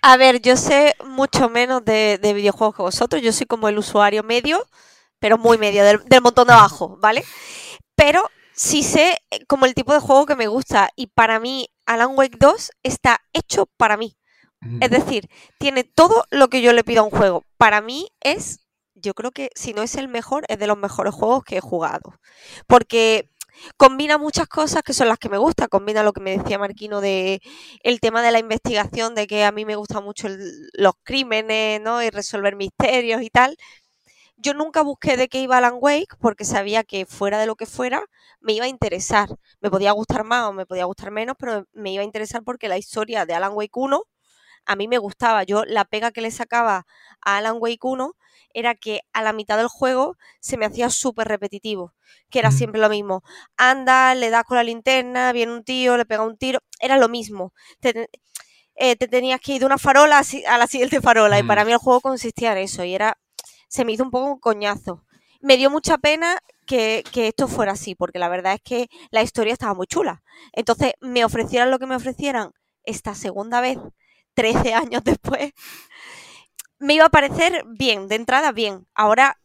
A 0.02 0.16
ver, 0.16 0.42
yo 0.42 0.56
sé 0.56 0.94
mucho 1.06 1.48
menos 1.48 1.84
de, 1.84 2.18
videojuegos 2.34 2.76
que 2.76 2.82
vosotros. 2.82 3.22
Yo 3.22 3.32
soy 3.32 3.46
como 3.46 3.68
el 3.68 3.78
usuario 3.78 4.22
medio, 4.22 4.66
pero 5.18 5.38
muy 5.38 5.56
medio, 5.56 5.84
del, 5.84 6.00
montón 6.22 6.48
de 6.48 6.52
abajo, 6.52 6.98
¿vale? 7.00 7.24
Pero 7.94 8.28
sí 8.52 8.82
sé 8.82 9.18
eh, 9.30 9.44
como 9.46 9.66
el 9.66 9.74
tipo 9.74 9.94
de 9.94 10.00
juego 10.00 10.26
que 10.26 10.36
me 10.36 10.48
gusta. 10.48 10.90
Y 10.96 11.06
para 11.06 11.40
mí, 11.40 11.68
Alan 11.86 12.10
Wake 12.14 12.36
2 12.38 12.70
está 12.82 13.20
hecho 13.32 13.66
para 13.76 13.96
mí. 13.96 14.16
Es 14.80 14.90
mm. 14.90 14.94
decir, 14.94 15.28
tiene 15.58 15.84
todo 15.84 16.24
lo 16.30 16.48
que 16.48 16.60
yo 16.60 16.72
le 16.72 16.84
pido 16.84 17.02
a 17.02 17.04
un 17.04 17.10
juego. 17.10 17.44
Para 17.56 17.80
mí 17.80 18.08
es 18.20 18.63
yo 18.94 19.14
creo 19.14 19.32
que 19.32 19.50
si 19.54 19.74
no 19.74 19.82
es 19.82 19.96
el 19.96 20.08
mejor, 20.08 20.44
es 20.48 20.58
de 20.58 20.66
los 20.66 20.78
mejores 20.78 21.14
juegos 21.14 21.44
que 21.44 21.58
he 21.58 21.60
jugado. 21.60 22.14
Porque 22.66 23.30
combina 23.76 24.18
muchas 24.18 24.48
cosas 24.48 24.82
que 24.82 24.92
son 24.92 25.08
las 25.08 25.18
que 25.18 25.28
me 25.28 25.38
gustan. 25.38 25.68
Combina 25.68 26.02
lo 26.02 26.12
que 26.12 26.20
me 26.20 26.36
decía 26.38 26.58
Marquino 26.58 27.00
de 27.00 27.40
el 27.82 28.00
tema 28.00 28.22
de 28.22 28.32
la 28.32 28.38
investigación, 28.38 29.14
de 29.14 29.26
que 29.26 29.44
a 29.44 29.52
mí 29.52 29.64
me 29.64 29.76
gustan 29.76 30.04
mucho 30.04 30.28
los 30.74 30.94
crímenes, 31.02 31.80
¿no? 31.80 32.02
Y 32.02 32.10
resolver 32.10 32.56
misterios 32.56 33.22
y 33.22 33.30
tal. 33.30 33.56
Yo 34.36 34.54
nunca 34.54 34.82
busqué 34.82 35.16
de 35.16 35.28
qué 35.28 35.40
iba 35.40 35.58
Alan 35.58 35.76
Wake 35.80 36.16
porque 36.20 36.44
sabía 36.44 36.84
que 36.84 37.06
fuera 37.06 37.38
de 37.38 37.46
lo 37.46 37.56
que 37.56 37.66
fuera 37.66 38.04
me 38.40 38.52
iba 38.52 38.66
a 38.66 38.68
interesar. 38.68 39.28
Me 39.60 39.70
podía 39.70 39.92
gustar 39.92 40.24
más 40.24 40.48
o 40.48 40.52
me 40.52 40.66
podía 40.66 40.84
gustar 40.84 41.10
menos, 41.10 41.36
pero 41.38 41.66
me 41.72 41.92
iba 41.92 42.02
a 42.02 42.04
interesar 42.04 42.42
porque 42.44 42.68
la 42.68 42.78
historia 42.78 43.26
de 43.26 43.34
Alan 43.34 43.52
Wake 43.54 43.70
1 43.74 44.02
a 44.66 44.76
mí 44.76 44.88
me 44.88 44.98
gustaba. 44.98 45.44
Yo 45.44 45.64
la 45.64 45.84
pega 45.84 46.12
que 46.12 46.20
le 46.20 46.30
sacaba 46.30 46.86
a 47.20 47.36
Alan 47.36 47.56
Wake 47.58 47.78
1 47.82 48.14
era 48.54 48.74
que 48.74 49.00
a 49.12 49.22
la 49.22 49.32
mitad 49.32 49.56
del 49.58 49.68
juego 49.68 50.16
se 50.40 50.56
me 50.56 50.64
hacía 50.64 50.88
súper 50.88 51.28
repetitivo, 51.28 51.92
que 52.30 52.38
era 52.38 52.50
siempre 52.52 52.80
lo 52.80 52.88
mismo. 52.88 53.22
Anda, 53.56 54.14
le 54.14 54.30
das 54.30 54.44
con 54.44 54.56
la 54.56 54.62
linterna, 54.62 55.32
viene 55.32 55.52
un 55.52 55.64
tío, 55.64 55.96
le 55.96 56.06
pega 56.06 56.22
un 56.22 56.38
tiro, 56.38 56.60
era 56.78 56.96
lo 56.96 57.08
mismo. 57.08 57.52
Te, 57.80 58.08
eh, 58.76 58.96
tenías 58.96 59.40
que 59.40 59.54
ir 59.54 59.60
de 59.60 59.66
una 59.66 59.78
farola 59.78 60.22
a 60.48 60.58
la 60.58 60.66
siguiente 60.66 61.00
farola 61.00 61.38
y 61.38 61.42
para 61.42 61.64
mí 61.64 61.72
el 61.72 61.78
juego 61.78 62.00
consistía 62.00 62.52
en 62.52 62.58
eso 62.58 62.84
y 62.84 62.94
era, 62.94 63.18
se 63.68 63.84
me 63.84 63.92
hizo 63.92 64.04
un 64.04 64.10
poco 64.10 64.26
un 64.26 64.38
coñazo. 64.38 65.04
Me 65.40 65.56
dio 65.56 65.68
mucha 65.68 65.98
pena 65.98 66.38
que, 66.66 67.04
que, 67.12 67.28
esto 67.28 67.48
fuera 67.48 67.72
así, 67.72 67.94
porque 67.94 68.18
la 68.18 68.28
verdad 68.28 68.54
es 68.54 68.62
que 68.62 68.88
la 69.10 69.22
historia 69.22 69.52
estaba 69.52 69.74
muy 69.74 69.86
chula. 69.86 70.22
Entonces, 70.52 70.94
me 71.00 71.24
ofrecieran 71.24 71.70
lo 71.70 71.78
que 71.78 71.86
me 71.86 71.96
ofrecieran 71.96 72.52
esta 72.84 73.14
segunda 73.14 73.60
vez, 73.60 73.78
13 74.34 74.74
años 74.74 75.02
después, 75.04 75.52
me 76.78 76.94
iba 76.94 77.06
a 77.06 77.10
parecer 77.10 77.64
bien, 77.66 78.08
de 78.08 78.16
entrada 78.16 78.52
bien. 78.52 78.86
Ahora, 78.94 79.38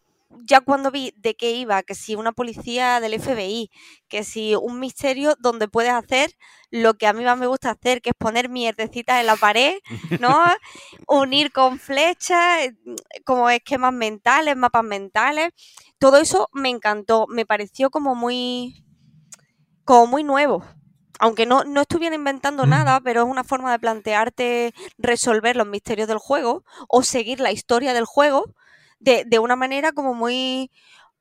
ya 0.45 0.61
cuando 0.61 0.91
vi 0.91 1.13
de 1.17 1.35
qué 1.35 1.51
iba, 1.51 1.81
que 1.83 1.95
si 1.95 2.15
una 2.15 2.31
policía 2.31 2.99
del 2.99 3.19
FBI, 3.19 3.71
que 4.07 4.23
si 4.23 4.55
un 4.55 4.79
misterio 4.79 5.35
donde 5.39 5.67
puedes 5.67 5.91
hacer 5.91 6.31
lo 6.71 6.95
que 6.95 7.07
a 7.07 7.13
mí 7.13 7.23
más 7.23 7.37
me 7.37 7.47
gusta 7.47 7.71
hacer, 7.71 8.01
que 8.01 8.11
es 8.11 8.15
poner 8.15 8.49
mierdecitas 8.49 9.19
en 9.19 9.25
la 9.25 9.35
pared, 9.35 9.79
¿no? 10.19 10.37
Unir 11.07 11.51
con 11.51 11.79
flechas, 11.79 12.69
como 13.25 13.49
esquemas 13.49 13.93
mentales, 13.93 14.55
mapas 14.55 14.83
mentales. 14.83 15.49
Todo 15.97 16.17
eso 16.17 16.49
me 16.53 16.69
encantó, 16.69 17.25
me 17.27 17.45
pareció 17.45 17.89
como 17.89 18.15
muy 18.15 18.85
como 19.83 20.05
muy 20.05 20.23
nuevo 20.23 20.63
aunque 21.19 21.45
no, 21.45 21.63
no 21.63 21.81
estuviera 21.81 22.15
inventando 22.15 22.65
mm. 22.65 22.69
nada, 22.69 23.01
pero 23.01 23.21
es 23.21 23.27
una 23.27 23.43
forma 23.43 23.71
de 23.71 23.79
plantearte 23.79 24.73
resolver 24.97 25.55
los 25.55 25.67
misterios 25.67 26.07
del 26.07 26.17
juego 26.17 26.63
o 26.87 27.03
seguir 27.03 27.39
la 27.39 27.51
historia 27.51 27.93
del 27.93 28.05
juego 28.05 28.55
de, 28.99 29.25
de 29.25 29.39
una 29.39 29.55
manera 29.55 29.91
como 29.91 30.13
muy, 30.13 30.71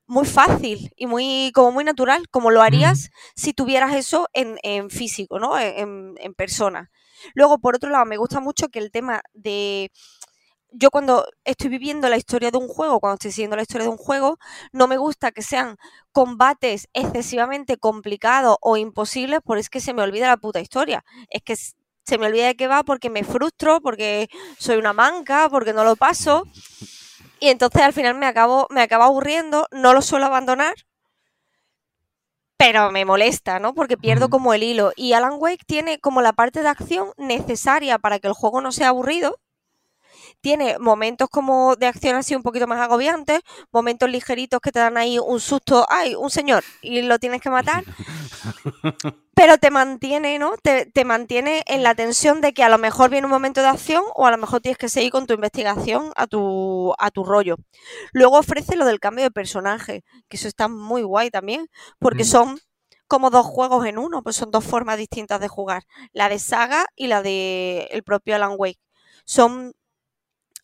muy 0.06 0.26
fácil 0.26 0.92
y 0.96 1.06
muy, 1.06 1.52
como 1.54 1.72
muy 1.72 1.84
natural, 1.84 2.28
como 2.30 2.50
lo 2.50 2.62
harías 2.62 3.10
si 3.34 3.52
tuvieras 3.52 3.94
eso 3.94 4.28
en, 4.32 4.58
en 4.62 4.88
físico, 4.90 5.38
¿no? 5.38 5.58
En, 5.58 6.14
en, 6.18 6.34
persona. 6.34 6.90
Luego, 7.34 7.58
por 7.58 7.76
otro 7.76 7.90
lado, 7.90 8.04
me 8.06 8.16
gusta 8.16 8.40
mucho 8.40 8.68
que 8.68 8.78
el 8.78 8.90
tema 8.90 9.22
de 9.34 9.90
yo 10.70 10.90
cuando 10.90 11.26
estoy 11.44 11.70
viviendo 11.70 12.08
la 12.08 12.16
historia 12.16 12.50
de 12.50 12.58
un 12.58 12.68
juego, 12.68 13.00
cuando 13.00 13.14
estoy 13.14 13.32
siguiendo 13.32 13.56
la 13.56 13.62
historia 13.62 13.84
de 13.84 13.90
un 13.90 13.96
juego, 13.96 14.38
no 14.72 14.86
me 14.86 14.96
gusta 14.96 15.32
que 15.32 15.42
sean 15.42 15.76
combates 16.12 16.88
excesivamente 16.92 17.78
complicados 17.78 18.56
o 18.60 18.76
imposibles, 18.76 19.40
porque 19.44 19.60
es 19.60 19.70
que 19.70 19.80
se 19.80 19.94
me 19.94 20.02
olvida 20.02 20.28
la 20.28 20.36
puta 20.36 20.60
historia. 20.60 21.04
Es 21.30 21.42
que 21.42 21.56
se 21.56 22.18
me 22.18 22.26
olvida 22.26 22.46
de 22.46 22.56
qué 22.56 22.66
va 22.66 22.82
porque 22.84 23.10
me 23.10 23.24
frustro, 23.24 23.80
porque 23.80 24.28
soy 24.58 24.76
una 24.76 24.92
manca, 24.92 25.48
porque 25.50 25.72
no 25.72 25.84
lo 25.84 25.96
paso. 25.96 26.44
Y 27.40 27.48
entonces 27.48 27.82
al 27.82 27.92
final 27.92 28.14
me 28.16 28.26
acabo, 28.26 28.66
me 28.70 28.82
acabo 28.82 29.04
aburriendo, 29.04 29.66
no 29.70 29.94
lo 29.94 30.02
suelo 30.02 30.26
abandonar, 30.26 30.74
pero 32.56 32.90
me 32.90 33.04
molesta, 33.04 33.60
¿no? 33.60 33.74
Porque 33.74 33.96
pierdo 33.96 34.28
como 34.28 34.52
el 34.52 34.64
hilo. 34.64 34.92
Y 34.96 35.12
Alan 35.12 35.34
Wake 35.38 35.64
tiene 35.66 36.00
como 36.00 36.20
la 36.20 36.32
parte 36.32 36.62
de 36.62 36.68
acción 36.68 37.12
necesaria 37.16 37.98
para 37.98 38.18
que 38.18 38.26
el 38.26 38.34
juego 38.34 38.60
no 38.60 38.72
sea 38.72 38.88
aburrido 38.88 39.38
tiene 40.40 40.78
momentos 40.78 41.28
como 41.28 41.76
de 41.76 41.86
acción 41.86 42.16
así 42.16 42.34
un 42.34 42.42
poquito 42.42 42.66
más 42.66 42.80
agobiantes, 42.80 43.40
momentos 43.72 44.10
ligeritos 44.10 44.60
que 44.60 44.72
te 44.72 44.78
dan 44.78 44.96
ahí 44.96 45.18
un 45.18 45.40
susto, 45.40 45.86
¡ay, 45.88 46.14
un 46.14 46.30
señor! 46.30 46.64
Y 46.82 47.02
lo 47.02 47.18
tienes 47.18 47.40
que 47.40 47.50
matar. 47.50 47.84
Pero 49.34 49.56
te 49.58 49.70
mantiene, 49.70 50.38
¿no? 50.38 50.56
Te, 50.56 50.86
te, 50.86 51.04
mantiene 51.04 51.62
en 51.66 51.84
la 51.84 51.94
tensión 51.94 52.40
de 52.40 52.52
que 52.52 52.64
a 52.64 52.68
lo 52.68 52.76
mejor 52.76 53.08
viene 53.08 53.26
un 53.26 53.30
momento 53.30 53.60
de 53.60 53.68
acción 53.68 54.02
o 54.16 54.26
a 54.26 54.32
lo 54.32 54.36
mejor 54.36 54.60
tienes 54.60 54.78
que 54.78 54.88
seguir 54.88 55.12
con 55.12 55.28
tu 55.28 55.34
investigación 55.34 56.12
a 56.16 56.26
tu, 56.26 56.92
a 56.98 57.10
tu 57.12 57.22
rollo. 57.22 57.56
Luego 58.12 58.38
ofrece 58.38 58.74
lo 58.74 58.84
del 58.84 58.98
cambio 58.98 59.24
de 59.24 59.30
personaje, 59.30 60.02
que 60.28 60.36
eso 60.36 60.48
está 60.48 60.66
muy 60.66 61.02
guay 61.02 61.30
también, 61.30 61.68
porque 62.00 62.24
mm. 62.24 62.26
son 62.26 62.58
como 63.06 63.30
dos 63.30 63.46
juegos 63.46 63.86
en 63.86 63.98
uno, 63.98 64.22
pues 64.22 64.36
son 64.36 64.50
dos 64.50 64.64
formas 64.64 64.98
distintas 64.98 65.40
de 65.40 65.48
jugar, 65.48 65.84
la 66.12 66.28
de 66.28 66.38
Saga 66.38 66.86
y 66.94 67.06
la 67.06 67.22
de 67.22 67.88
el 67.92 68.02
propio 68.02 68.34
Alan 68.34 68.54
Wake. 68.56 68.80
Son 69.24 69.72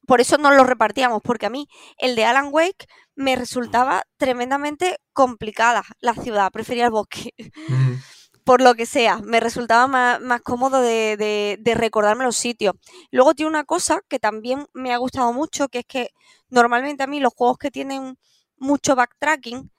por 0.07 0.21
eso 0.21 0.39
no 0.39 0.51
lo 0.51 0.65
repartíamos, 0.65 1.23
porque 1.23 1.47
a 1.47 1.51
mí 1.51 1.69
el 1.99 2.17
de 2.17 2.25
Alan 2.25 2.49
Wake 2.51 2.87
me 3.15 3.37
resultaba 3.37 4.05
tremendamente 4.17 4.99
complicada 5.13 5.85
la 6.01 6.15
ciudad, 6.15 6.51
prefería 6.53 6.87
el 6.87 6.91
bosque. 6.91 7.33
Por 8.45 8.61
lo 8.61 8.75
que 8.75 8.85
sea, 8.85 9.21
me 9.21 9.41
resultaba 9.41 9.87
más, 9.87 10.43
cómodo 10.43 10.83
de, 10.83 11.57
de, 11.59 11.75
recordarme 11.75 12.25
los 12.25 12.37
sitios. 12.37 12.75
Luego 13.11 13.33
tiene 13.33 13.49
una 13.49 13.65
cosa 13.65 14.03
que 14.07 14.19
también 14.19 14.67
me 14.75 14.93
ha 14.93 14.99
gustado 14.99 15.33
mucho, 15.33 15.69
que 15.69 15.79
es 15.79 15.87
que 15.87 16.11
normalmente 16.51 17.03
a 17.03 17.07
mí 17.07 17.21
los 17.21 17.33
juegos 17.33 17.57
que 17.57 17.71
tienen 17.71 18.19
mucho 18.59 18.97
backtracking, 18.97 19.71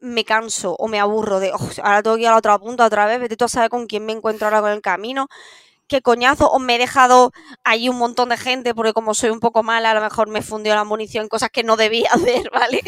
me 0.00 0.24
canso 0.24 0.74
o 0.78 0.88
me 0.88 1.00
aburro 1.00 1.38
de, 1.38 1.52
oh, 1.52 1.70
ahora 1.82 2.02
tengo 2.02 2.16
que 2.16 2.22
ir 2.22 2.28
a 2.28 2.30
la 2.30 2.38
otra 2.38 2.58
punta 2.58 2.86
otra 2.86 3.04
vez, 3.04 3.20
vete 3.20 3.36
tú 3.36 3.44
a 3.44 3.48
saber 3.48 3.68
con 3.68 3.86
quién 3.86 4.06
me 4.06 4.12
encuentro 4.12 4.46
ahora 4.46 4.60
con 4.62 4.70
el 4.70 4.80
camino 4.80 5.28
qué 5.88 6.02
coñazo, 6.02 6.50
o 6.50 6.58
me 6.58 6.76
he 6.76 6.78
dejado 6.78 7.32
ahí 7.64 7.88
un 7.88 7.98
montón 7.98 8.28
de 8.30 8.36
gente 8.36 8.74
porque 8.74 8.92
como 8.92 9.14
soy 9.14 9.30
un 9.30 9.40
poco 9.40 9.62
mala, 9.62 9.90
a 9.90 9.94
lo 9.94 10.00
mejor 10.02 10.28
me 10.28 10.42
fundió 10.42 10.74
la 10.74 10.84
munición, 10.84 11.28
cosas 11.28 11.50
que 11.50 11.64
no 11.64 11.76
debía 11.76 12.10
hacer, 12.12 12.50
¿vale? 12.52 12.82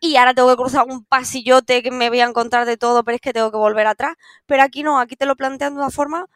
Y 0.00 0.16
ahora 0.16 0.34
tengo 0.34 0.48
que 0.48 0.56
cruzar 0.56 0.86
un 0.88 1.04
pasillote 1.04 1.82
que 1.82 1.90
me 1.90 2.08
voy 2.08 2.20
a 2.20 2.26
encontrar 2.26 2.66
de 2.66 2.78
todo, 2.78 3.04
pero 3.04 3.16
es 3.16 3.20
que 3.20 3.34
tengo 3.34 3.50
que 3.50 3.58
volver 3.58 3.86
atrás. 3.86 4.14
Pero 4.46 4.62
aquí 4.62 4.82
no, 4.82 4.98
aquí 4.98 5.16
te 5.16 5.26
lo 5.26 5.36
plantean 5.36 5.74
de 5.74 5.80
una 5.80 5.90
forma 5.90 6.26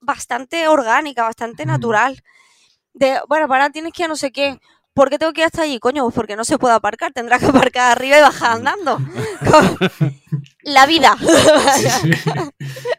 bastante 0.00 0.68
orgánica, 0.68 1.22
bastante 1.24 1.66
natural. 1.66 2.22
De, 2.94 3.20
bueno, 3.28 3.48
para 3.48 3.70
tienes 3.70 3.92
que 3.92 4.02
ir 4.02 4.06
a 4.06 4.08
no 4.08 4.16
sé 4.16 4.32
qué. 4.32 4.60
¿Por 4.94 5.08
qué 5.08 5.18
tengo 5.18 5.32
que 5.32 5.40
ir 5.40 5.46
hasta 5.46 5.62
allí? 5.62 5.78
Coño, 5.78 6.02
pues 6.04 6.14
porque 6.14 6.36
no 6.36 6.44
se 6.44 6.58
puede 6.58 6.74
aparcar, 6.74 7.12
tendrás 7.12 7.40
que 7.40 7.46
aparcar 7.46 7.92
arriba 7.92 8.18
y 8.18 8.20
bajar 8.20 8.52
andando. 8.52 8.98
La 10.62 10.86
vida. 10.86 11.16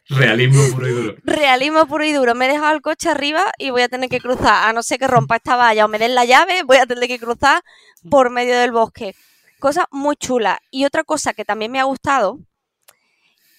Realismo 0.10 0.64
puro 0.74 0.88
y 0.88 0.92
duro. 0.92 1.16
Realismo 1.24 1.86
puro 1.86 2.04
y 2.04 2.12
duro. 2.12 2.36
Me 2.36 2.46
he 2.46 2.52
dejado 2.52 2.74
el 2.76 2.82
coche 2.82 3.10
arriba 3.10 3.52
y 3.60 3.70
voy 3.70 3.84
a 3.84 3.90
tener 3.90 4.10
que 4.10 4.20
cruzar, 4.20 4.68
a 4.68 4.74
no 4.74 4.82
ser 4.82 5.00
que 5.00 5.08
rompa 5.08 5.36
esta 5.36 5.56
valla 5.56 5.86
o 5.86 5.88
me 5.88 6.00
den 6.00 6.16
la 6.16 6.26
llave, 6.26 6.64
voy 6.64 6.78
a 6.78 6.86
tener 6.86 7.08
que 7.08 7.20
cruzar 7.20 7.62
por 8.10 8.32
medio 8.32 8.58
del 8.58 8.72
bosque. 8.72 9.16
Cosa 9.60 9.88
muy 9.92 10.16
chula. 10.16 10.60
Y 10.72 10.86
otra 10.86 11.04
cosa 11.04 11.34
que 11.34 11.46
también 11.46 11.72
me 11.72 11.80
ha 11.80 11.84
gustado, 11.84 12.40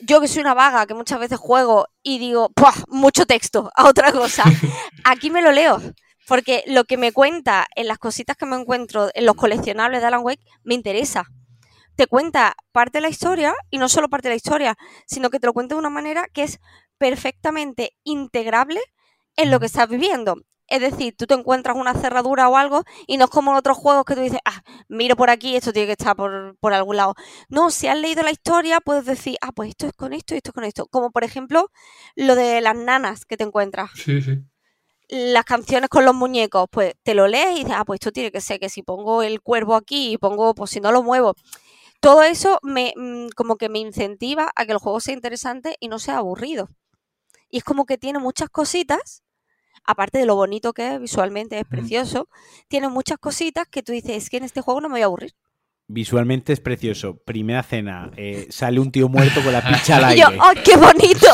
yo 0.01 0.21
que 0.21 0.29
soy 0.29 0.43
una 0.43 0.55
vaga, 0.55 0.87
que 0.87 0.95
muchas 0.95 1.21
veces 1.21 1.39
juego 1.39 1.87
y 2.03 2.19
digo, 2.19 2.51
¡puah! 2.51 2.75
mucho 2.89 3.27
texto, 3.27 3.71
a 3.75 3.89
otra 3.89 4.13
cosa. 4.13 4.45
Aquí 5.05 5.31
me 5.31 5.41
lo 5.41 5.53
leo. 5.53 5.81
Porque 6.27 6.65
lo 6.67 6.85
que 6.85 6.97
me 6.97 7.13
cuenta 7.13 7.67
en 7.77 7.89
las 7.89 7.99
cositas 7.99 8.37
que 8.37 8.47
me 8.47 8.57
encuentro 8.57 9.11
en 9.15 9.27
los 9.27 9.35
coleccionables 9.35 10.01
de 10.01 10.07
Alan 10.07 10.25
Wake 10.25 10.45
me 10.63 10.75
interesa. 10.75 11.25
Te 11.97 12.07
cuenta 12.07 12.57
parte 12.73 12.99
de 12.99 13.03
la 13.03 13.09
historia 13.09 13.55
y 13.71 13.79
no 13.79 13.89
solo 13.89 14.09
parte 14.09 14.29
de 14.29 14.33
la 14.33 14.37
historia, 14.37 14.77
sino 15.07 15.31
que 15.31 15.39
te 15.39 15.47
lo 15.47 15.53
cuenta 15.53 15.75
de 15.75 15.79
una 15.81 15.91
manera 15.91 16.27
que 16.33 16.43
es 16.43 16.59
perfectamente 16.99 17.93
integrable 18.03 18.81
en 19.37 19.51
lo 19.51 19.61
que 19.61 19.67
estás 19.67 19.89
viviendo. 19.89 20.37
Es 20.67 20.81
decir, 20.81 21.15
tú 21.17 21.27
te 21.27 21.35
encuentras 21.35 21.77
una 21.77 21.93
cerradura 21.93 22.49
o 22.49 22.57
algo 22.57 22.85
y 23.07 23.19
no 23.19 23.27
es 23.27 23.31
como 23.31 23.51
en 23.51 23.59
otros 23.59 23.77
juegos 23.77 24.07
que 24.07 24.15
tú 24.15 24.23
dices, 24.23 24.41
ah, 24.47 24.63
miro 24.89 25.15
por 25.15 25.29
aquí, 25.29 25.55
esto 25.55 25.73
tiene 25.75 25.87
que 25.87 25.93
estar 25.93 26.17
por, 26.17 26.57
por 26.59 26.73
algún 26.73 26.97
lado. 26.97 27.15
No, 27.51 27.71
si 27.71 27.87
has 27.87 27.99
leído 27.99 28.23
la 28.23 28.31
historia, 28.31 28.81
puedes 28.81 29.05
decir, 29.05 29.37
ah, 29.43 29.53
pues 29.53 29.69
esto 29.69 29.87
es 29.87 29.93
con 29.93 30.15
esto 30.15 30.35
y 30.35 30.39
esto 30.39 30.51
es 30.51 30.55
con 30.55 30.65
esto. 30.65 30.87
Como 30.87 31.11
por 31.11 31.23
ejemplo 31.23 31.71
lo 32.17 32.35
de 32.35 32.63
las 32.63 32.77
nanas 32.77 33.27
que 33.27 33.37
te 33.37 33.45
encuentras. 33.45 33.91
Sí, 33.95 34.23
sí 34.23 34.43
las 35.09 35.45
canciones 35.45 35.89
con 35.91 36.05
los 36.05 36.15
muñecos, 36.15 36.67
pues 36.71 36.95
te 37.03 37.15
lo 37.15 37.29
lees 37.29 37.53
y 37.53 37.59
dices, 37.61 37.75
ah, 37.77 37.85
pues 37.85 37.99
esto 37.99 38.13
tiene 38.13 38.33
que 38.33 38.41
ser 38.41 38.61
que 38.61 38.69
si 38.69 38.83
pongo 38.83 39.23
el 39.23 39.41
cuervo 39.43 39.75
aquí 39.77 40.13
y 40.13 40.19
pongo, 40.19 40.55
pues 40.55 40.71
si 40.71 40.81
no 40.81 40.93
lo 40.93 41.03
muevo. 41.03 41.35
Todo 42.01 42.23
eso 42.23 42.59
me 42.63 42.93
mm, 42.97 43.29
como 43.37 43.57
que 43.57 43.69
me 43.69 43.79
incentiva 43.79 44.53
a 44.57 44.67
que 44.67 44.73
el 44.73 44.79
juego 44.79 45.01
sea 45.01 45.15
interesante 45.15 45.77
y 45.81 45.89
no 45.89 45.99
sea 45.99 46.19
aburrido. 46.19 46.69
Y 47.51 47.59
es 47.59 47.65
como 47.65 47.87
que 47.87 47.99
tiene 47.99 48.19
muchas 48.19 48.51
cositas, 48.51 49.23
aparte 49.85 50.19
de 50.19 50.27
lo 50.27 50.37
bonito 50.37 50.73
que 50.73 50.95
es, 50.95 51.01
visualmente 51.01 51.59
es 51.59 51.67
precioso, 51.67 52.29
tiene 52.69 52.89
muchas 52.89 53.19
cositas 53.19 53.67
que 53.69 53.83
tú 53.83 53.93
dices, 53.93 54.17
es 54.17 54.31
que 54.31 54.39
en 54.39 54.45
este 54.45 54.61
juego 54.61 54.81
no 54.81 54.89
me 54.89 54.95
voy 54.95 55.03
a 55.03 55.07
aburrir. 55.07 55.35
Visualmente 55.87 56.55
es 56.55 56.61
precioso. 56.61 57.21
Primera 57.27 57.63
cena, 57.63 58.11
eh, 58.17 58.47
sale 58.49 58.81
un 58.81 58.91
tío 58.91 59.11
muerto 59.11 59.43
con 59.43 59.53
la 59.53 59.63
picha 59.63 59.99
al 59.99 60.05
aire. 60.07 60.23
Yo, 60.23 60.29
¡oh, 60.29 60.53
qué 60.65 60.77
bonito! 60.77 61.27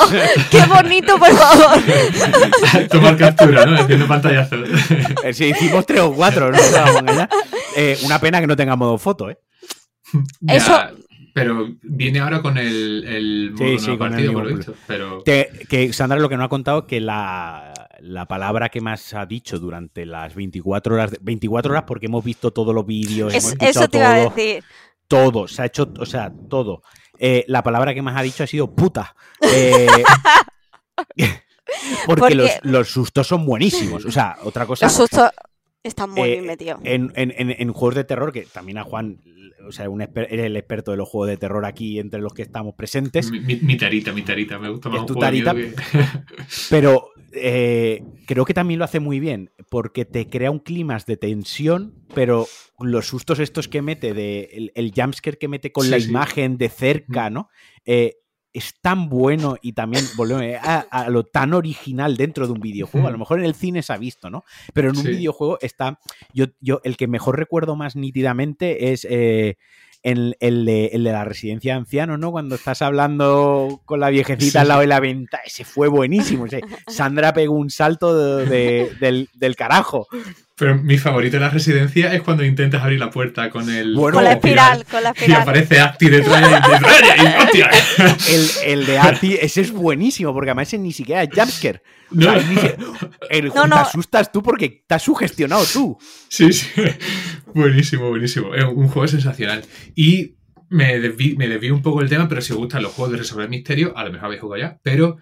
¡Qué 0.51 0.63
bonito, 0.67 1.19
por 1.19 1.31
favor! 1.31 2.89
Tomar 2.91 3.17
captura, 3.17 3.65
¿no? 3.65 3.77
Haciendo 3.77 4.07
pantallazo. 4.07 4.57
Eh, 5.25 5.33
sí, 5.33 5.47
hicimos 5.47 5.87
tres 5.87 6.01
o 6.01 6.13
cuatro, 6.13 6.51
¿no? 6.51 6.59
Eh, 7.77 7.97
una 8.05 8.19
pena 8.19 8.41
que 8.41 8.47
no 8.47 8.57
tenga 8.57 8.75
modo 8.75 8.99
foto, 8.99 9.31
¿eh? 9.31 9.39
Ya, 10.41 10.55
Eso... 10.55 10.81
Pero 11.33 11.69
viene 11.83 12.19
ahora 12.19 12.43
con 12.43 12.59
el, 12.59 13.05
el 13.07 13.55
sí, 13.57 13.79
sí, 13.79 13.87
con 13.87 13.99
partido, 13.99 14.31
el 14.31 14.35
por 14.35 14.47
lo 14.47 14.57
visto. 14.57 14.75
Pero... 14.87 15.23
Que, 15.23 15.93
Sandra 15.93 16.19
lo 16.19 16.29
que 16.29 16.37
no 16.37 16.43
ha 16.43 16.49
contado 16.49 16.81
es 16.81 16.85
que 16.87 17.01
la, 17.01 17.70
la, 18.01 18.27
palabra 18.27 18.69
que 18.69 18.81
más 18.81 19.15
ha 19.15 19.27
dicho 19.27 19.59
durante 19.59 20.07
las 20.07 20.35
24 20.35 20.95
horas, 20.95 21.13
24 21.21 21.73
horas 21.73 21.85
porque 21.87 22.07
hemos 22.07 22.25
visto 22.25 22.53
todos 22.53 22.75
los 22.75 22.87
vídeos, 22.87 23.35
es, 23.35 23.57
eso 23.61 23.89
te 23.89 23.99
iba 23.99 24.15
a 24.15 24.19
decir. 24.31 24.65
Todo, 25.09 25.49
se 25.49 25.63
ha 25.63 25.67
hecho, 25.67 25.93
o 25.99 26.07
sea, 26.07 26.33
todo. 26.49 26.83
Eh, 27.19 27.45
la 27.49 27.63
palabra 27.63 27.93
que 27.95 28.03
más 28.03 28.17
ha 28.17 28.23
dicho 28.23 28.45
ha 28.45 28.47
sido 28.47 28.75
puta. 28.75 29.15
Eh, 29.43 29.89
porque, 32.07 32.35
Los, 32.35 32.51
los, 32.63 32.89
sustos 32.89 33.27
son 33.27 33.47
buenísimos. 33.47 34.05
O 34.05 34.11
sea, 34.11 34.37
otra 34.43 34.67
cosa. 34.67 34.85
Los 34.85 34.93
sustos 34.93 35.31
están 35.83 36.11
muy 36.11 36.29
bien 36.31 36.47
metidos. 36.47 36.81
En, 36.85 37.11
en, 37.17 37.33
en, 37.37 37.73
juegos 37.73 37.95
de 37.95 38.05
terror, 38.05 38.33
que 38.33 38.43
también 38.43 38.77
a 38.79 38.85
Juan 38.85 39.19
o 39.71 39.73
sea, 39.73 39.89
un 39.89 40.03
eres 40.03 40.47
el 40.47 40.57
experto 40.57 40.91
de 40.91 40.97
los 40.97 41.09
juegos 41.09 41.29
de 41.29 41.37
terror 41.37 41.65
aquí 41.65 41.99
entre 41.99 42.21
los 42.21 42.35
que 42.35 42.43
estamos 42.43 42.75
presentes. 42.75 43.31
Mi, 43.31 43.77
tarita, 43.77 44.13
mi 44.13 44.23
tarita, 44.23 44.59
me 44.59 44.69
gusta 44.69 44.89
más. 44.89 45.07
tu 45.07 45.15
tarita. 45.15 45.55
Pero 46.71 47.11
eh, 47.33 48.03
creo 48.27 48.45
que 48.45 48.55
también 48.55 48.79
lo 48.79 48.85
hace 48.85 49.01
muy 49.01 49.21
bien, 49.21 49.51
porque 49.71 50.05
te 50.05 50.29
crea 50.29 50.51
un 50.51 50.59
clima 50.59 50.99
de 51.07 51.17
tensión, 51.17 51.95
pero 52.15 52.47
los 52.81 53.07
sustos 53.07 53.39
estos 53.39 53.69
que 53.69 53.83
mete, 53.83 54.15
de, 54.15 54.73
el, 54.75 54.93
jumpscare 54.95 55.39
que 55.39 55.49
mete 55.49 55.71
con 55.71 55.91
la 55.91 55.99
imagen 55.99 56.59
de 56.59 56.69
cerca, 56.69 57.31
¿no? 57.31 57.49
Eh, 57.85 58.17
es 58.53 58.75
tan 58.81 59.09
bueno 59.09 59.57
y 59.63 59.73
también 59.73 60.05
volvemos 60.17 60.43
eh, 60.43 60.59
a, 60.59 61.09
lo 61.09 61.25
tan 61.25 61.55
original 61.55 62.17
dentro 62.17 62.47
de 62.47 62.53
un 62.53 62.61
videojuego. 62.61 63.09
A 63.09 63.11
lo 63.11 63.19
mejor 63.19 63.39
en 63.39 63.45
el 63.45 63.55
cine 63.55 63.83
se 63.83 63.93
ha 63.93 63.97
visto, 63.97 64.31
¿no? 64.31 64.45
Pero 64.75 64.91
en 64.91 64.97
un 64.97 65.05
videojuego 65.05 65.59
está. 65.61 65.99
Yo, 66.33 66.47
yo, 66.61 66.81
el 66.85 66.97
que 66.97 67.07
mejor 67.07 67.39
recuerdo 67.39 67.77
más 67.77 67.97
nítidamente 67.97 68.93
es. 68.93 69.07
Eh, 69.09 69.57
el, 70.03 70.35
de, 70.41 70.91
la 70.95 71.25
residencia 71.25 71.75
de 71.75 71.81
ancianos, 71.81 72.19
¿no? 72.19 72.31
Cuando 72.31 72.55
estás 72.55 72.83
hablando 72.83 73.83
con 73.85 74.01
la 74.01 74.11
viejecita 74.11 74.63
al 74.63 74.69
lado 74.69 74.81
de 74.81 74.87
la 74.87 75.01
venta, 75.01 75.41
ese 75.45 75.65
fue 75.65 75.89
buenísimo. 75.89 76.47
Sandra 76.89 77.33
pegó 77.33 77.55
un 77.55 77.71
salto 77.71 78.17
del, 78.17 79.29
del, 79.35 79.57
carajo. 79.57 80.07
Pero 80.61 80.77
mi 80.77 80.99
favorito 80.99 81.39
de 81.39 81.41
la 81.41 81.49
residencia 81.49 82.13
es 82.13 82.21
cuando 82.21 82.45
intentas 82.45 82.83
abrir 82.83 83.01
la 83.01 83.09
puerta 83.09 83.49
con 83.49 83.71
el. 83.71 83.95
con 83.95 84.23
la 84.23 84.33
espiral, 84.33 84.85
con 84.85 85.03
la 85.03 85.09
espiral. 85.09 85.39
Y 85.39 85.43
aparece 85.43 85.81
Ati 85.81 86.11
detrás 86.11 86.63
y, 87.55 88.31
el, 88.35 88.51
el 88.67 88.87
de 88.87 88.99
Ati, 88.99 89.39
ese 89.41 89.63
es 89.63 89.71
buenísimo, 89.71 90.35
porque 90.35 90.51
además 90.51 90.69
ese 90.69 90.77
ni 90.77 90.93
siquiera 90.93 91.23
es 91.23 91.31
jumpscare. 91.35 91.83
No. 92.11 92.35
el, 93.31 93.49
no, 93.55 93.69
Te 93.71 93.75
asustas 93.75 94.31
tú 94.31 94.43
porque 94.43 94.85
te 94.87 94.95
has 94.95 95.03
sugestionado 95.03 95.65
tú. 95.65 95.97
Sí, 96.29 96.53
sí. 96.53 96.69
Buenísimo, 97.55 98.11
buenísimo. 98.11 98.55
Es 98.55 98.65
un 98.65 98.89
juego 98.89 99.09
sensacional. 99.09 99.65
Y 99.95 100.37
me 100.69 101.01
desvío, 101.01 101.75
un 101.75 101.81
poco 101.81 102.03
el 102.03 102.11
tema, 102.11 102.29
pero 102.29 102.43
si 102.43 102.53
os 102.53 102.59
gustan 102.59 102.83
los 102.83 102.93
juegos 102.93 103.13
de 103.13 103.19
resolver 103.19 103.49
misterios, 103.49 103.93
a 103.97 104.05
lo 104.05 104.13
mejor 104.13 104.27
habéis 104.27 104.43
jugado 104.43 104.61
ya. 104.61 104.79
Pero 104.83 105.17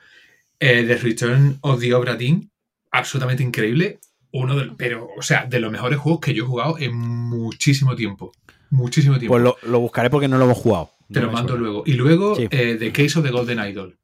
eh, 0.58 0.82
The 0.84 0.96
Return 0.96 1.58
of 1.60 1.78
the 1.78 1.94
Obra 1.94 2.16
Dinn, 2.16 2.50
absolutamente 2.90 3.44
increíble 3.44 4.00
uno 4.32 4.56
de, 4.56 4.72
pero, 4.76 5.08
o 5.16 5.22
sea, 5.22 5.46
de 5.46 5.60
los 5.60 5.70
mejores 5.72 5.98
juegos 5.98 6.20
que 6.20 6.34
yo 6.34 6.44
he 6.44 6.46
jugado 6.46 6.78
en 6.78 6.94
muchísimo 6.94 7.96
tiempo. 7.96 8.32
Muchísimo 8.70 9.18
tiempo. 9.18 9.32
Pues 9.32 9.54
lo, 9.62 9.80
buscaré 9.80 10.10
porque 10.10 10.28
no 10.28 10.38
lo 10.38 10.44
hemos 10.44 10.58
jugado. 10.58 10.90
Te 11.10 11.20
lo 11.20 11.32
mando 11.32 11.56
luego. 11.56 11.82
Y 11.86 11.94
luego, 11.94 12.36
eh, 12.38 12.76
The 12.78 12.92
Case 12.92 13.18
of 13.18 13.24
the 13.24 13.30
Golden 13.30 13.66
Idol. 13.66 13.98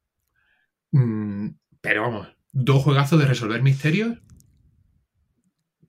Mm, 0.91 1.49
pero 1.81 2.01
vamos, 2.01 2.27
dos 2.51 2.83
juegazos 2.83 3.19
de 3.19 3.25
resolver 3.25 3.61
misterios. 3.61 4.17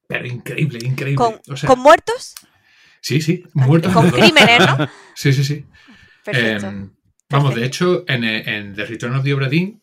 Pero 0.09 0.27
increíble, 0.27 0.79
increíble. 0.85 1.41
¿Con, 1.67 1.79
muertos? 1.81 2.35
Sí, 3.01 3.21
sí, 3.21 3.45
muertos. 3.55 3.93
Con 3.93 4.11
crímenes, 4.11 4.59
¿no? 4.61 4.89
sí, 5.15 5.33
sí, 5.33 5.43
sí. 5.43 5.65
Em, 6.27 6.91
vamos, 7.31 7.55
de 7.55 7.65
hecho, 7.65 8.05
en, 8.07 8.25
en, 8.25 8.75
The 8.75 8.85
Return 8.85 9.15
of 9.17 9.25
the 9.25 9.35
Obra 9.35 9.49
Dinn 9.49 9.83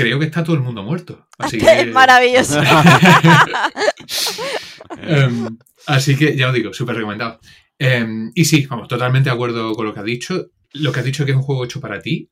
creo 0.00 0.18
que 0.18 0.26
está 0.26 0.42
todo 0.42 0.56
el 0.56 0.62
mundo 0.62 0.82
muerto. 0.82 1.28
Así 1.38 1.58
que... 1.60 1.86
Maravilloso. 1.86 2.60
Em, 5.02 5.56
así 5.86 6.16
que 6.16 6.36
ya 6.36 6.48
os 6.48 6.54
digo, 6.54 6.72
súper 6.72 6.96
recomendado. 6.96 7.38
Em, 7.78 8.32
y 8.34 8.44
sí, 8.44 8.66
vamos, 8.66 8.88
totalmente 8.88 9.30
de 9.30 9.34
acuerdo 9.34 9.72
con 9.74 9.86
lo 9.86 9.94
que 9.94 10.00
has 10.00 10.06
dicho. 10.06 10.50
Lo 10.72 10.92
que 10.92 10.98
has 10.98 11.06
dicho 11.06 11.24
que 11.24 11.30
es 11.30 11.36
un 11.36 11.42
juego 11.42 11.64
hecho 11.64 11.80
para 11.80 12.00
ti, 12.00 12.28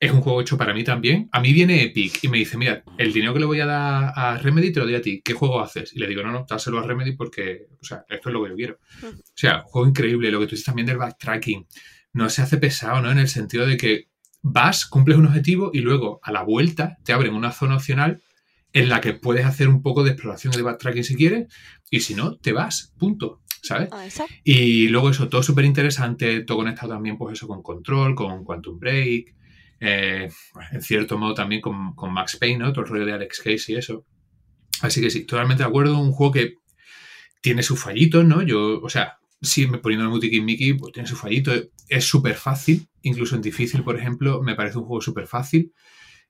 es 0.00 0.12
un 0.12 0.20
juego 0.20 0.40
hecho 0.40 0.56
para 0.56 0.72
mí 0.72 0.84
también. 0.84 1.28
A 1.32 1.40
mí 1.40 1.52
viene 1.52 1.82
Epic 1.82 2.22
y 2.22 2.28
me 2.28 2.38
dice, 2.38 2.56
mira, 2.56 2.84
el 2.98 3.12
dinero 3.12 3.34
que 3.34 3.40
le 3.40 3.46
voy 3.46 3.60
a 3.60 3.66
dar 3.66 4.12
a 4.14 4.38
Remedy 4.38 4.72
te 4.72 4.80
lo 4.80 4.86
doy 4.86 4.94
a 4.94 5.02
ti. 5.02 5.20
¿Qué 5.24 5.32
juego 5.32 5.60
haces? 5.60 5.92
Y 5.94 5.98
le 5.98 6.06
digo, 6.06 6.22
no, 6.22 6.30
no, 6.30 6.46
dáselo 6.48 6.78
a 6.78 6.86
Remedy 6.86 7.16
porque, 7.16 7.66
o 7.80 7.84
sea, 7.84 8.04
esto 8.08 8.28
es 8.28 8.32
lo 8.32 8.44
que 8.44 8.50
yo 8.50 8.56
quiero. 8.56 8.78
O 9.02 9.34
sea, 9.34 9.62
juego 9.62 9.88
increíble. 9.88 10.30
Lo 10.30 10.38
que 10.38 10.46
tú 10.46 10.50
dices 10.50 10.66
también 10.66 10.86
del 10.86 10.98
backtracking. 10.98 11.66
No 12.12 12.30
se 12.30 12.42
hace 12.42 12.58
pesado, 12.58 13.02
¿no? 13.02 13.10
En 13.10 13.18
el 13.18 13.28
sentido 13.28 13.66
de 13.66 13.76
que 13.76 14.08
vas, 14.52 14.86
cumples 14.86 15.18
un 15.18 15.26
objetivo 15.26 15.70
y 15.72 15.80
luego 15.80 16.20
a 16.22 16.32
la 16.32 16.42
vuelta 16.42 16.98
te 17.04 17.12
abren 17.12 17.34
una 17.34 17.52
zona 17.52 17.76
opcional 17.76 18.22
en 18.72 18.88
la 18.88 19.00
que 19.00 19.14
puedes 19.14 19.44
hacer 19.44 19.68
un 19.68 19.82
poco 19.82 20.04
de 20.04 20.10
exploración 20.10 20.52
de 20.52 20.62
backtracking 20.62 21.04
si 21.04 21.16
quieres 21.16 21.52
y 21.90 22.00
si 22.00 22.14
no, 22.14 22.36
te 22.36 22.52
vas, 22.52 22.94
punto. 22.98 23.40
¿Sabes? 23.60 23.88
Ah, 23.90 24.06
y 24.44 24.86
luego 24.86 25.10
eso, 25.10 25.28
todo 25.28 25.42
súper 25.42 25.64
interesante, 25.64 26.42
todo 26.42 26.58
conectado 26.58 26.92
también 26.92 27.18
pues 27.18 27.32
eso 27.32 27.48
con 27.48 27.60
Control, 27.60 28.14
con 28.14 28.44
Quantum 28.44 28.78
Break, 28.78 29.34
eh, 29.80 30.30
en 30.72 30.82
cierto 30.82 31.18
modo 31.18 31.34
también 31.34 31.60
con, 31.60 31.94
Max 32.12 32.36
Payne, 32.36 32.58
¿no? 32.58 32.72
Todo 32.72 32.84
el 32.84 32.90
rollo 32.90 33.06
de 33.06 33.12
Alex 33.14 33.40
Case 33.40 33.72
y 33.72 33.76
eso. 33.76 34.06
Así 34.80 35.00
que 35.00 35.10
sí, 35.10 35.24
totalmente 35.24 35.64
de 35.64 35.68
acuerdo, 35.68 35.98
un 35.98 36.12
juego 36.12 36.32
que 36.32 36.54
tiene 37.40 37.62
sus 37.62 37.80
fallitos, 37.80 38.24
¿no? 38.24 38.42
Yo, 38.42 38.80
o 38.80 38.88
sea, 38.88 39.17
sí, 39.40 39.66
poniendo 39.66 40.04
el 40.04 40.10
Multikin 40.10 40.44
Mickey, 40.44 40.74
pues 40.74 40.92
tiene 40.92 41.08
su 41.08 41.16
fallito. 41.16 41.52
Es 41.88 42.04
súper 42.04 42.34
fácil, 42.34 42.88
incluso 43.02 43.36
en 43.36 43.42
difícil, 43.42 43.82
por 43.82 43.98
ejemplo, 43.98 44.42
me 44.42 44.54
parece 44.54 44.78
un 44.78 44.84
juego 44.84 45.00
súper 45.00 45.26
fácil. 45.26 45.72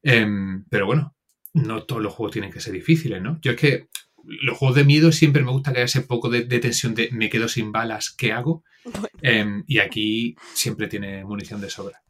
Em, 0.03 0.65
pero 0.69 0.87
bueno, 0.87 1.17
no 1.55 1.85
todos 1.85 2.03
los 2.03 2.13
juegos 2.13 2.33
tienen 2.33 2.53
que 2.53 2.61
ser 2.61 2.73
difíciles, 2.73 3.21
¿no? 3.23 3.39
Yo 3.41 3.53
es 3.53 3.57
que 3.57 3.89
los 4.25 4.59
juegos 4.59 4.77
de 4.77 4.85
miedo 4.85 5.11
siempre 5.13 5.43
me 5.43 5.51
gusta 5.51 5.73
que 5.73 5.79
haya 5.79 5.87
ese 5.87 6.03
poco 6.03 6.29
de, 6.29 6.43
tensión 6.43 6.95
de 6.95 7.09
me 7.13 7.31
quedo 7.31 7.49
sin 7.49 7.73
balas, 7.73 8.11
¿qué 8.11 8.33
hago? 8.33 8.65
Em, 9.23 9.65
y 9.67 9.79
aquí 9.79 10.37
siempre 10.55 10.89
tiene 10.89 11.25
munición 11.25 11.61
de 11.61 11.71
sobra. 11.71 12.03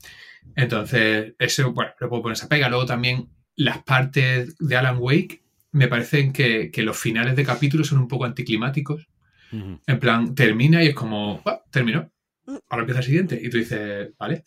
Entonces, 0.57 1.35
eso, 1.39 1.73
bueno, 1.73 1.93
le 2.01 2.09
puedo 2.09 2.23
poner 2.23 2.37
esa 2.37 2.49
pega. 2.49 2.69
Luego 2.69 2.87
también 2.87 3.29
las 3.55 3.83
partes 3.83 4.57
de 4.59 4.77
Alan 4.77 4.99
Wake 4.99 5.43
me 5.71 5.89
parecen 5.89 6.33
que, 6.33 6.71
que 6.71 6.83
los 6.83 6.99
finales 6.99 7.37
de 7.37 7.45
capítulos 7.45 7.89
son 7.89 7.99
un 7.99 8.09
poco 8.09 8.25
anticlimáticos. 8.25 9.09
En 9.51 9.99
plan, 9.99 10.35
termina 10.35 10.83
y 10.83 10.89
es 10.89 10.95
como, 10.95 11.43
ah, 11.47 11.63
terminó. 11.71 12.11
Mm. 12.47 12.57
Ahora 12.69 12.83
empieza 12.83 13.01
el 13.01 13.07
siguiente. 13.07 13.41
Y 13.43 13.51
tú 13.51 13.59
dices, 13.59 14.11
vale. 14.19 14.45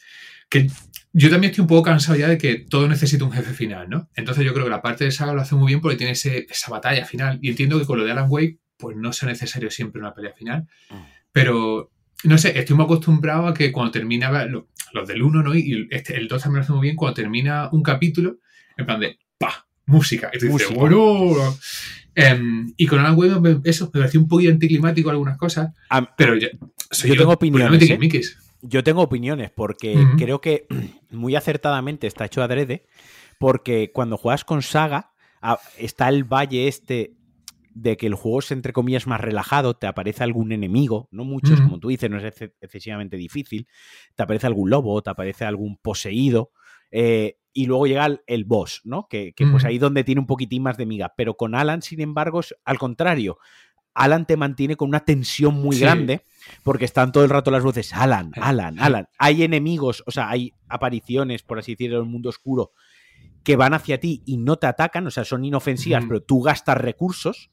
Que 0.50 0.68
yo 1.14 1.30
también 1.30 1.52
estoy 1.52 1.64
un 1.64 1.68
poco 1.68 1.84
cansado 1.84 2.18
ya 2.18 2.28
de 2.28 2.38
que 2.38 2.66
todo 2.70 2.88
necesita 2.88 3.24
un 3.24 3.32
jefe 3.32 3.54
final, 3.54 3.90
¿no? 3.90 4.10
Entonces 4.16 4.46
yo 4.46 4.54
creo 4.54 4.66
que 4.66 4.72
la 4.72 4.82
parte 4.82 5.06
de 5.06 5.12
saga 5.12 5.34
lo 5.34 5.42
hace 5.42 5.56
muy 5.56 5.68
bien 5.68 5.82
porque 5.82 5.98
tiene 5.98 6.14
esa 6.14 6.72
batalla 6.72 7.06
final. 7.06 7.40
Y 7.42 7.50
entiendo 7.50 7.80
que 7.80 7.86
con 7.86 7.98
lo 7.98 8.06
de 8.06 8.12
Alan 8.12 8.28
Wake, 8.30 8.60
pues 8.78 8.98
no 8.98 9.14
sea 9.14 9.30
necesario 9.30 9.70
siempre 9.70 10.02
una 10.02 10.14
pelea 10.14 10.34
final. 10.34 10.68
Mm. 10.90 10.96
Pero, 11.32 11.92
no 12.24 12.38
sé, 12.38 12.58
estoy 12.58 12.76
muy 12.76 12.86
acostumbrado 12.86 13.48
a 13.48 13.54
que 13.54 13.72
cuando 13.72 13.92
termina 13.92 14.46
los 14.46 15.08
del 15.08 15.22
1, 15.22 15.44
¿no? 15.44 15.56
Y 15.56 15.88
este, 15.92 16.18
el 16.18 16.28
2 16.28 16.42
también 16.42 16.58
lo 16.58 16.64
hace 16.64 16.74
muy 16.74 16.82
bien, 16.82 16.96
cuando 16.96 17.16
termina 17.16 17.70
un 17.72 17.84
capítulo, 17.84 18.40
en 18.78 18.86
plan 18.86 19.00
de, 19.00 19.18
pa, 19.38 19.68
música. 19.86 20.32
Y 20.34 20.40
tú 20.40 20.48
dices, 20.48 20.74
bueno. 20.74 21.56
Em, 22.14 22.74
y 22.76 22.88
con 22.88 23.00
Alan 23.00 23.18
Wake 23.18 23.62
eso 23.64 23.90
me 23.94 24.02
pareció 24.02 24.20
un 24.20 24.28
poquito 24.28 24.52
anticlimático 24.52 25.10
algunas 25.10 25.38
cosas, 25.38 25.74
pero 26.18 26.36
yo, 26.36 26.50
tengo 27.18 27.32
opiniones. 27.32 27.90
¿eh? 27.90 28.22
Yo 28.62 28.84
tengo 28.84 29.02
opiniones 29.02 29.50
porque 29.50 29.98
creo 30.18 30.42
que 30.42 30.68
muy 31.12 31.36
acertadamente 31.36 32.08
está 32.08 32.26
hecho 32.26 32.44
adrede, 32.44 32.86
porque 33.40 33.92
cuando 33.94 34.18
juegas 34.18 34.44
con 34.44 34.62
Saga 34.62 35.12
está 35.78 36.10
el 36.10 36.26
valle 36.26 36.68
este 36.68 37.16
de 37.74 37.96
que 37.96 38.08
el 38.08 38.16
juego 38.16 38.40
es 38.40 38.52
entre 38.52 38.74
comillas 38.74 39.08
más 39.08 39.22
relajado, 39.22 39.76
te 39.76 39.88
aparece 39.88 40.24
algún 40.24 40.52
enemigo, 40.52 41.08
no 41.12 41.24
muchos, 41.24 41.62
como 41.62 41.80
tú 41.80 41.88
dices, 41.88 42.10
no 42.10 42.18
es 42.18 42.42
excesivamente 42.60 43.16
difícil, 43.16 43.68
te 44.16 44.24
aparece 44.24 44.48
algún 44.48 44.70
lobo, 44.70 45.02
te 45.02 45.10
aparece 45.10 45.46
algún 45.46 45.78
poseído, 45.78 46.52
eh, 46.92 47.38
y 47.54 47.66
luego 47.66 47.88
llega 47.88 48.08
el, 48.26 48.46
boss, 48.46 48.82
¿no? 48.84 49.08
Que, 49.10 49.34
pues 49.52 49.66
ahí 49.66 49.78
donde 49.78 50.04
tiene 50.04 50.22
un 50.22 50.28
poquitín 50.28 50.64
más 50.64 50.78
de 50.78 50.86
miga. 50.86 51.14
Pero 51.16 51.36
con 51.36 51.56
Alan, 51.56 51.82
sin 51.82 52.02
embargo, 52.02 52.40
es 52.40 52.56
al 52.66 52.78
contrario. 52.78 53.38
Alan 53.94 54.26
te 54.26 54.38
mantiene 54.38 54.78
con 54.78 54.88
una 54.88 55.02
tensión 55.02 55.56
muy 55.56 55.78
grande 55.78 56.22
porque 56.64 56.86
están 56.86 57.12
todo 57.12 57.26
el 57.26 57.30
rato 57.30 57.52
las 57.52 57.64
voces 57.64 57.94
Alan, 57.94 58.32
Alan, 58.36 58.80
Alan. 58.80 59.10
Hay 59.18 59.44
enemigos, 59.44 60.02
o 60.06 60.12
sea, 60.12 60.30
hay 60.30 60.54
apariciones, 60.70 61.44
por 61.44 61.60
así 61.60 61.74
decirlo, 61.74 61.98
en 61.98 62.04
el 62.06 62.10
mundo 62.10 62.30
oscuro 62.30 62.72
que 63.44 63.56
van 63.56 63.74
hacia 63.74 64.00
ti 64.00 64.22
y 64.26 64.38
no 64.38 64.58
te 64.58 64.68
atacan, 64.68 65.08
o 65.08 65.12
sea, 65.12 65.26
son 65.26 65.44
inofensivas, 65.44 66.04
pero 66.08 66.22
tú 66.22 66.42
gastas 66.42 66.78
recursos 66.78 67.50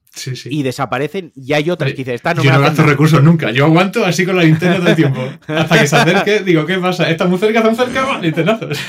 y 0.50 0.62
desaparecen. 0.62 1.32
Y 1.34 1.52
hay 1.52 1.70
otras 1.70 1.92
que 1.92 2.04
dices, 2.04 2.22
no 2.24 2.42
Yo 2.42 2.52
no 2.52 2.60
gasto 2.60 2.82
recursos 2.82 3.22
nunca. 3.22 3.50
Yo 3.50 3.64
aguanto 3.64 4.04
así 4.04 4.26
con 4.26 4.36
la 4.36 4.42
linterna 4.42 4.78
todo 4.78 4.88
el 4.88 4.96
tiempo. 4.96 5.20
Hasta 5.46 5.80
que 5.80 5.86
se 5.86 5.96
acerque, 5.96 6.40
digo, 6.40 6.66
¿qué 6.66 6.78
pasa? 6.78 7.08
¿Está 7.10 7.26
muy 7.26 7.38
cerca, 7.38 7.62
tan 7.62 7.76
cerca? 7.76 8.18
Linternazos. 8.20 8.78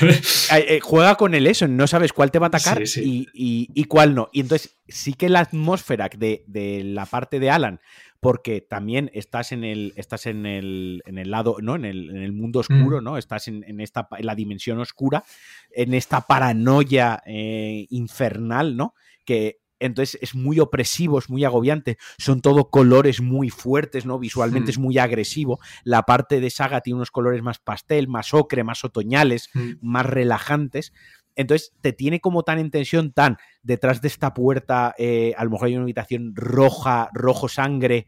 Eh, 0.52 0.80
juega 0.82 1.14
con 1.14 1.34
el 1.34 1.46
eso, 1.46 1.68
no 1.68 1.86
sabes 1.86 2.12
cuál 2.12 2.30
te 2.30 2.38
va 2.38 2.46
a 2.46 2.48
atacar 2.48 2.82
y, 2.96 3.84
cuál 3.84 4.14
no. 4.14 4.28
Y 4.32 4.40
entonces 4.40 4.76
sí 4.88 5.14
que 5.14 5.28
la 5.28 5.40
atmósfera 5.40 6.08
de, 6.16 6.44
de 6.46 6.82
la 6.84 7.06
parte 7.06 7.38
de 7.38 7.50
Alan 7.50 7.80
porque 8.20 8.60
también 8.60 9.10
estás 9.14 9.50
en 9.50 9.64
el, 9.64 9.94
estás 9.96 10.26
en 10.26 10.44
el, 10.44 11.02
en 11.06 11.18
el 11.18 11.30
lado, 11.30 11.56
¿no? 11.60 11.74
En 11.74 11.86
el, 11.86 12.10
en 12.10 12.18
el 12.18 12.32
mundo 12.32 12.60
oscuro, 12.60 13.00
mm. 13.00 13.04
¿no? 13.04 13.18
Estás 13.18 13.48
en, 13.48 13.80
esta, 13.80 14.08
en 14.16 14.26
la 14.26 14.34
dimensión 14.34 14.78
oscura, 14.78 15.24
en 15.70 15.94
esta 15.94 16.20
paranoia 16.20 17.22
eh, 17.26 17.86
infernal, 17.88 18.76
¿no? 18.76 18.94
Que 19.24 19.60
entonces 19.80 20.18
es 20.20 20.34
muy 20.34 20.60
opresivo, 20.60 21.18
es 21.18 21.30
muy 21.30 21.44
agobiante, 21.44 21.96
son 22.18 22.42
todo 22.42 22.68
colores 22.68 23.22
muy 23.22 23.48
fuertes, 23.48 24.04
¿no? 24.04 24.18
Visualmente 24.18 24.70
es 24.70 24.78
mm. 24.78 24.82
muy 24.82 24.98
agresivo. 24.98 25.58
La 25.82 26.02
parte 26.02 26.40
de 26.40 26.50
saga 26.50 26.82
tiene 26.82 26.96
unos 26.96 27.10
colores 27.10 27.42
más 27.42 27.58
pastel, 27.58 28.06
más 28.06 28.34
ocre, 28.34 28.62
más 28.62 28.84
otoñales, 28.84 29.48
mm. 29.54 29.72
más 29.80 30.04
relajantes. 30.04 30.92
Entonces 31.40 31.72
te 31.80 31.92
tiene 31.92 32.20
como 32.20 32.42
tan 32.42 32.58
en 32.58 32.70
tensión, 32.70 33.12
tan 33.12 33.38
detrás 33.62 34.00
de 34.00 34.08
esta 34.08 34.34
puerta, 34.34 34.94
eh, 34.98 35.34
a 35.36 35.44
lo 35.44 35.50
mejor 35.50 35.68
hay 35.68 35.74
una 35.74 35.84
habitación 35.84 36.32
roja, 36.34 37.10
rojo 37.12 37.48
sangre, 37.48 38.06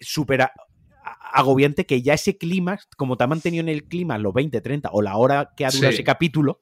súper 0.00 0.50
agobiante, 1.32 1.86
que 1.86 2.02
ya 2.02 2.14
ese 2.14 2.36
clima, 2.36 2.78
como 2.96 3.16
te 3.16 3.24
ha 3.24 3.26
mantenido 3.26 3.62
en 3.62 3.68
el 3.68 3.84
clima 3.84 4.18
los 4.18 4.34
20, 4.34 4.60
30 4.60 4.90
o 4.92 5.02
la 5.02 5.16
hora 5.16 5.52
que 5.56 5.64
ha 5.64 5.70
durado 5.70 5.92
ese 5.92 6.04
capítulo, 6.04 6.60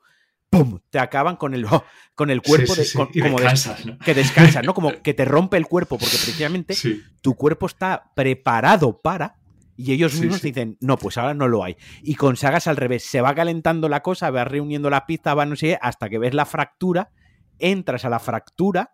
¡pum! 0.49 0.81
Te 0.91 0.99
acaban 0.99 1.37
con 1.37 1.55
el, 1.55 1.67
con 2.15 2.31
el 2.31 2.43
cuerpo 2.43 2.75
de, 2.75 2.87
como 2.93 3.09
que 3.09 4.15
descansas, 4.15 4.65
¿no? 4.65 4.75
Como 4.75 4.93
que 5.03 5.15
te 5.15 5.25
rompe 5.25 5.57
el 5.57 5.67
cuerpo, 5.67 5.99
porque 5.99 6.17
precisamente 6.17 6.75
tu 7.21 7.35
cuerpo 7.35 7.67
está 7.67 8.13
preparado 8.15 9.01
para 9.01 9.40
y 9.83 9.93
ellos 9.93 10.21
mismos 10.21 10.43
dicen, 10.43 10.77
no, 10.81 10.99
pues 10.99 11.17
ahora 11.17 11.33
no 11.33 11.49
lo 11.49 11.65
hay. 11.65 11.77
Y 12.03 12.15
con 12.15 12.37
sagas 12.37 12.67
al 12.67 12.77
revés, 12.77 13.03
se 13.03 13.23
va 13.23 13.35
calentando 13.35 13.89
la 13.89 14.03
cosa, 14.03 14.31
vas 14.31 14.47
reuniendo 14.47 14.91
las 14.91 15.03
pistas, 15.03 15.37
va 15.37 15.47
no 15.47 15.57
sé, 15.57 15.79
hasta 15.81 16.11
que 16.11 16.19
ves 16.19 16.35
la 16.35 16.45
fractura, 16.45 17.13
entras 17.59 18.05
a 18.05 18.11
la 18.11 18.19
fractura, 18.19 18.93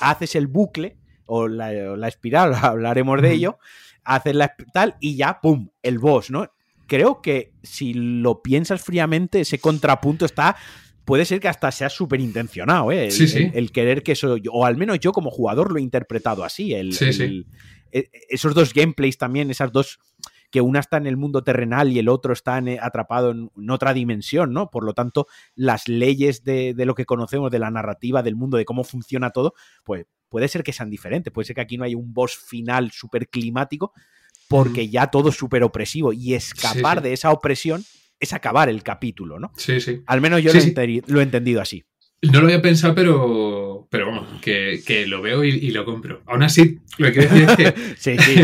haces 0.00 0.34
el 0.34 0.48
bucle 0.48 0.96
o 1.26 1.46
la, 1.46 2.08
espiral, 2.08 2.54
hablaremos 2.60 3.22
de 3.22 3.32
ello, 3.32 3.58
haces 4.02 4.34
la 4.34 4.52
tal 4.72 4.96
y 5.00 5.16
ya, 5.16 5.40
¡pum!, 5.40 5.68
el 5.82 6.00
boss, 6.00 6.30
¿no? 6.32 6.50
Creo 6.88 7.22
que 7.22 7.52
si 7.62 7.94
lo 7.94 8.42
piensas 8.42 8.82
fríamente, 8.82 9.40
ese 9.40 9.58
contrapunto 9.58 10.24
está 10.24 10.56
puede 11.04 11.24
ser 11.24 11.38
que 11.38 11.48
hasta 11.48 11.70
sea 11.70 11.88
súper 11.88 12.20
intencionado, 12.20 12.90
¿eh? 12.90 13.08
El, 13.54 13.70
querer 13.70 14.02
que 14.02 14.12
eso, 14.12 14.36
o 14.50 14.66
al 14.66 14.76
menos 14.76 14.98
yo 14.98 15.12
como 15.12 15.30
jugador 15.30 15.70
lo 15.70 15.78
he 15.78 15.82
interpretado 15.82 16.42
así, 16.42 16.74
el, 16.74 16.92
e, 17.00 17.44
esos 17.92 18.54
dos 18.54 18.74
gameplays 18.74 19.18
también, 19.18 19.50
esas 19.50 19.72
dos 19.72 19.98
que 20.50 20.60
una 20.60 20.80
está 20.80 20.96
en 20.96 21.06
el 21.06 21.16
mundo 21.16 21.42
terrenal 21.42 21.92
y 21.92 21.98
el 21.98 22.08
otro 22.08 22.32
está 22.32 22.58
eh, 22.58 22.78
atrapado 22.80 23.30
en, 23.30 23.70
otra 23.70 23.92
dimensión, 23.92 24.52
¿no? 24.52 24.70
Por 24.70 24.84
lo 24.84 24.94
tanto, 24.94 25.26
las 25.54 25.88
leyes 25.88 26.44
de, 26.44 26.74
lo 26.78 26.94
que 26.94 27.04
conocemos, 27.04 27.50
de 27.50 27.58
la 27.58 27.70
narrativa, 27.70 28.22
del 28.22 28.36
mundo, 28.36 28.56
de 28.56 28.64
cómo 28.64 28.84
funciona 28.84 29.30
todo, 29.30 29.54
pues 29.84 30.06
puede 30.28 30.48
ser 30.48 30.62
que 30.62 30.72
sean 30.72 30.90
diferentes. 30.90 31.32
Puede 31.32 31.46
ser 31.46 31.56
que 31.56 31.62
aquí 31.62 31.76
no 31.76 31.84
haya 31.84 31.96
un 31.96 32.12
boss 32.12 32.36
final 32.36 32.90
súper 32.92 33.28
climático, 33.28 33.92
porque 34.48 34.88
ya 34.88 35.08
todo 35.08 35.30
es 35.30 35.36
súper 35.36 35.62
opresivo 35.62 36.12
y 36.12 36.34
escapar 36.34 37.02
de 37.02 37.12
esa 37.12 37.32
opresión 37.32 37.84
es 38.20 38.32
acabar 38.32 38.68
el 38.68 38.82
capítulo, 38.82 39.38
¿no? 39.38 39.52
Sí, 39.56 39.80
sí. 39.80 40.02
Al 40.06 40.20
menos 40.20 40.42
yo 40.42 40.52
lo, 40.54 41.20
he 41.20 41.22
entendido 41.22 41.60
así. 41.60 41.84
No 42.22 42.40
lo 42.40 42.46
había 42.46 42.62
pensado, 42.62 42.94
pero, 42.94 43.65
pero 43.90 44.06
vamos, 44.06 44.40
que, 44.40 45.04
lo 45.06 45.22
veo 45.22 45.44
y, 45.44 45.70
lo 45.70 45.84
compro. 45.84 46.22
Aún 46.26 46.42
así, 46.42 46.78
lo 46.98 47.06
que 47.12 47.12
quiero 47.12 47.34
decir 47.34 47.50
es 47.50 47.56
que. 47.56 47.94
sí, 47.98 48.18
sí. 48.18 48.42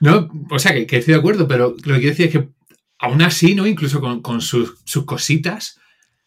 ¿no? 0.00 0.30
o 0.50 0.58
sea, 0.58 0.72
que, 0.72 0.96
estoy 0.96 1.14
de 1.14 1.20
acuerdo, 1.20 1.48
pero 1.48 1.74
lo 1.84 1.94
que 1.94 2.00
quiero 2.00 2.16
decir 2.16 2.26
es 2.26 2.32
que 2.32 2.48
aún 2.98 3.22
así, 3.22 3.54
¿no? 3.54 3.66
Incluso 3.66 4.00
con, 4.00 4.40
sus, 4.40 4.82
cositas, 5.06 5.78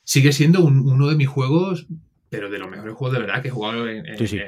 sigue 0.03 0.31
siendo 0.31 0.63
uno 0.63 1.07
de 1.09 1.15
mis 1.15 1.27
juegos, 1.27 1.87
pero 2.29 2.49
de 2.49 2.59
los 2.59 2.69
mejores 2.69 2.95
juegos 2.95 3.13
de 3.13 3.21
verdad 3.21 3.41
que 3.41 3.49
he 3.49 3.51
jugado 3.51 3.87
en, 3.89 4.03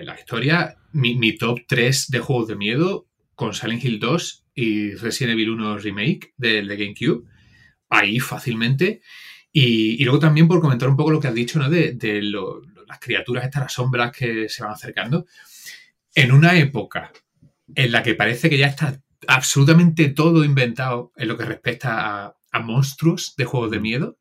la 0.06 0.18
historia. 0.18 0.78
Mi, 0.94 1.36
top 1.38 1.60
3 1.68 2.08
de 2.10 2.20
juegos 2.20 2.48
de 2.48 2.56
miedo 2.56 3.08
con 3.36 3.54
Silent 3.54 3.84
Hill 3.84 4.00
2 4.00 4.46
y 4.56 4.92
Resident 4.96 5.34
Evil 5.34 5.50
1 5.52 5.78
Remake 5.80 6.34
del 6.38 6.68
de 6.68 6.78
GameCube. 6.78 7.24
Ahí 7.90 8.20
fácilmente. 8.20 9.02
Y, 9.52 10.04
luego 10.04 10.20
también 10.20 10.48
por 10.48 10.62
comentar 10.62 10.90
un 10.90 10.96
poco 10.96 11.12
lo 11.12 11.20
que 11.20 11.28
has 11.28 11.36
dicho, 11.36 11.60
¿no? 11.60 11.70
De, 11.70 11.98
las 12.94 13.00
criaturas, 13.00 13.46
estas 13.46 13.64
las 13.64 13.74
sombras 13.74 14.12
que 14.12 14.48
se 14.50 14.64
van 14.64 14.74
acercando. 14.74 15.26
En 16.14 16.32
una 16.32 16.56
época 16.58 17.12
en 17.76 17.92
la 17.92 18.04
que 18.04 18.16
parece 18.16 18.50
que 18.50 18.58
ya 18.58 18.68
está 18.68 19.02
absolutamente 19.28 20.10
todo 20.10 20.44
inventado 20.44 21.12
en 21.16 21.28
lo 21.28 21.38
que 21.38 21.46
respecta 21.46 22.36
a, 22.52 22.60
monstruos 22.60 23.34
de 23.36 23.46
juegos 23.46 23.72
de 23.72 23.80
miedo, 23.80 24.20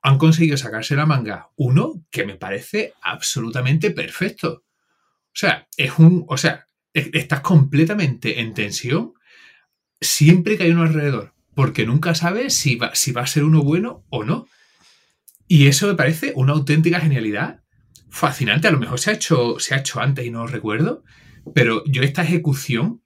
han 0.00 0.16
conseguido 0.16 0.56
sacarse 0.56 0.96
la 0.96 1.04
manga 1.04 1.50
uno 1.56 2.02
que 2.10 2.24
me 2.24 2.36
parece 2.36 2.94
absolutamente 3.02 3.90
perfecto. 3.90 4.64
O 5.26 5.38
sea, 5.38 5.68
es 5.76 5.98
un. 5.98 6.24
O 6.28 6.38
sea, 6.38 6.66
estás 6.94 7.40
completamente 7.40 8.40
en 8.40 8.54
tensión 8.54 9.12
siempre 10.00 10.56
que 10.56 10.64
hay 10.64 10.70
uno 10.70 10.84
alrededor. 10.84 11.34
Porque 11.54 11.84
nunca 11.84 12.14
sabes 12.14 12.54
si 12.54 12.76
va, 12.76 12.94
si 12.94 13.12
va 13.12 13.22
a 13.22 13.26
ser 13.26 13.44
uno 13.44 13.62
bueno 13.62 14.04
o 14.08 14.24
no. 14.24 14.46
Y 15.48 15.66
eso 15.66 15.86
me 15.86 15.94
parece 15.94 16.32
una 16.34 16.52
auténtica 16.52 17.00
genialidad. 17.00 17.62
Fascinante. 18.08 18.68
A 18.68 18.70
lo 18.70 18.78
mejor 18.78 18.98
se 18.98 19.10
ha 19.10 19.14
hecho, 19.14 19.58
se 19.58 19.74
ha 19.74 19.78
hecho 19.78 20.00
antes 20.00 20.24
y 20.24 20.30
no 20.30 20.40
lo 20.40 20.46
recuerdo. 20.46 21.04
Pero 21.54 21.84
yo 21.86 22.02
esta 22.02 22.22
ejecución 22.22 23.02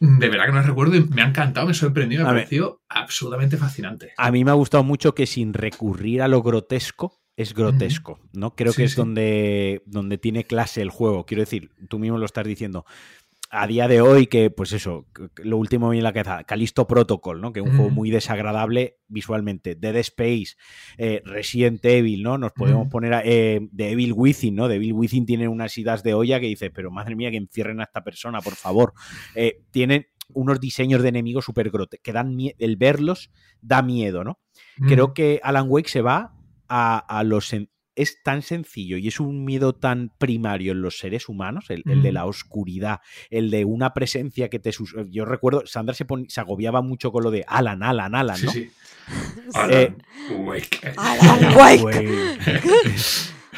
de 0.00 0.30
verdad 0.30 0.46
que 0.46 0.52
no 0.52 0.62
recuerdo 0.62 0.96
y 0.96 1.02
me 1.04 1.20
ha 1.20 1.26
encantado, 1.26 1.66
me 1.66 1.72
ha 1.72 1.74
sorprendido, 1.74 2.24
me 2.24 2.30
ha 2.30 2.32
parecido 2.32 2.82
absolutamente 2.88 3.58
fascinante. 3.58 4.12
A 4.16 4.30
mí 4.30 4.44
me 4.44 4.50
ha 4.50 4.54
gustado 4.54 4.82
mucho 4.82 5.14
que 5.14 5.26
sin 5.26 5.52
recurrir 5.52 6.22
a 6.22 6.28
lo 6.28 6.42
grotesco, 6.42 7.20
es 7.36 7.54
grotesco, 7.54 8.18
¿no? 8.32 8.54
Creo 8.54 8.72
que 8.72 8.84
es 8.84 8.96
donde, 8.96 9.82
donde 9.86 10.18
tiene 10.18 10.44
clase 10.44 10.82
el 10.82 10.90
juego. 10.90 11.24
Quiero 11.24 11.42
decir, 11.42 11.70
tú 11.88 11.98
mismo 11.98 12.18
lo 12.18 12.26
estás 12.26 12.46
diciendo 12.46 12.84
a 13.50 13.66
día 13.66 13.88
de 13.88 14.00
hoy 14.00 14.28
que, 14.28 14.50
pues 14.50 14.72
eso, 14.72 15.06
lo 15.42 15.56
último 15.58 15.92
en 15.92 16.04
la 16.04 16.12
cabeza, 16.12 16.44
Calisto 16.44 16.86
Protocol, 16.86 17.40
¿no? 17.40 17.52
Que 17.52 17.60
es 17.60 17.66
un 17.66 17.76
juego 17.76 17.90
muy 17.90 18.10
desagradable 18.10 18.98
visualmente. 19.08 19.74
Dead 19.74 19.96
Space, 19.96 20.54
eh, 20.98 21.20
Resident 21.24 21.84
Evil, 21.84 22.22
¿no? 22.22 22.38
Nos 22.38 22.52
podemos 22.52 22.88
poner 22.88 23.12
a, 23.12 23.22
eh, 23.24 23.68
de 23.72 23.90
Evil 23.90 24.12
Within, 24.14 24.54
¿no? 24.54 24.68
De 24.68 24.76
Evil 24.76 24.92
Within 24.92 25.26
tiene 25.26 25.48
unas 25.48 25.76
idas 25.76 26.04
de 26.04 26.14
olla 26.14 26.38
que 26.38 26.46
dice, 26.46 26.70
pero 26.70 26.92
madre 26.92 27.16
mía, 27.16 27.30
que 27.32 27.38
encierren 27.38 27.80
a 27.80 27.84
esta 27.84 28.04
persona, 28.04 28.40
por 28.40 28.54
favor. 28.54 28.92
Eh, 29.34 29.62
tienen 29.72 30.06
unos 30.32 30.60
diseños 30.60 31.02
de 31.02 31.08
enemigos 31.08 31.44
súper 31.44 31.70
grote, 31.70 31.98
que 32.00 32.12
dan 32.12 32.36
el 32.56 32.76
verlos 32.76 33.32
da 33.60 33.82
miedo, 33.82 34.22
¿no? 34.22 34.38
Creo 34.86 35.12
que 35.12 35.40
Alan 35.42 35.66
Wake 35.68 35.90
se 35.90 36.02
va 36.02 36.34
a, 36.68 36.98
a 36.98 37.24
los 37.24 37.52
es 38.00 38.22
tan 38.22 38.42
sencillo 38.42 38.96
y 38.96 39.08
es 39.08 39.20
un 39.20 39.44
miedo 39.44 39.74
tan 39.74 40.10
primario 40.18 40.72
en 40.72 40.82
los 40.82 40.98
seres 40.98 41.28
humanos, 41.28 41.66
el, 41.68 41.82
de 41.84 42.12
la 42.12 42.26
oscuridad, 42.26 43.00
el 43.30 43.50
de 43.50 43.64
una 43.64 43.92
presencia 43.92 44.48
que 44.48 44.58
te... 44.58 44.70
Yo 45.10 45.24
recuerdo, 45.24 45.66
Sandra 45.66 45.94
se, 45.94 46.06
se 46.28 46.40
agobiaba 46.40 46.82
mucho 46.82 47.12
con 47.12 47.24
lo 47.24 47.30
de 47.30 47.44
Alan, 47.46 47.82
Alan, 47.82 48.14
Alan, 48.14 48.40
¿no? 48.42 48.50
Sí, 48.50 48.70
eh, 49.70 49.94
Alan 50.32 50.40
Wake. 50.46 50.94
Alan 50.96 51.56
Wake. 51.56 52.28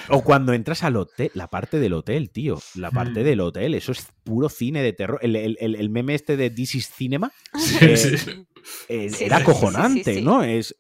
O 0.09 0.23
cuando 0.23 0.53
entras 0.53 0.83
al 0.83 0.97
hotel, 0.97 1.31
la 1.35 1.49
parte 1.49 1.79
del 1.79 1.93
hotel, 1.93 2.31
tío. 2.31 2.61
La 2.75 2.91
parte 2.91 3.21
mm. 3.21 3.25
del 3.25 3.41
hotel, 3.41 3.75
eso 3.75 3.93
es 3.93 4.09
puro 4.25 4.49
cine 4.49 4.83
de 4.83 4.93
terror. 4.93 5.21
El, 5.23 5.91
meme 5.91 6.15
este 6.15 6.37
de 6.37 6.51
This 6.51 6.75
is 6.75 6.91
Cinema 6.91 7.33
eh, 7.81 8.45
era 8.89 9.39
acojonante, 9.39 10.21
¿no? 10.21 10.43
Es, 10.43 10.75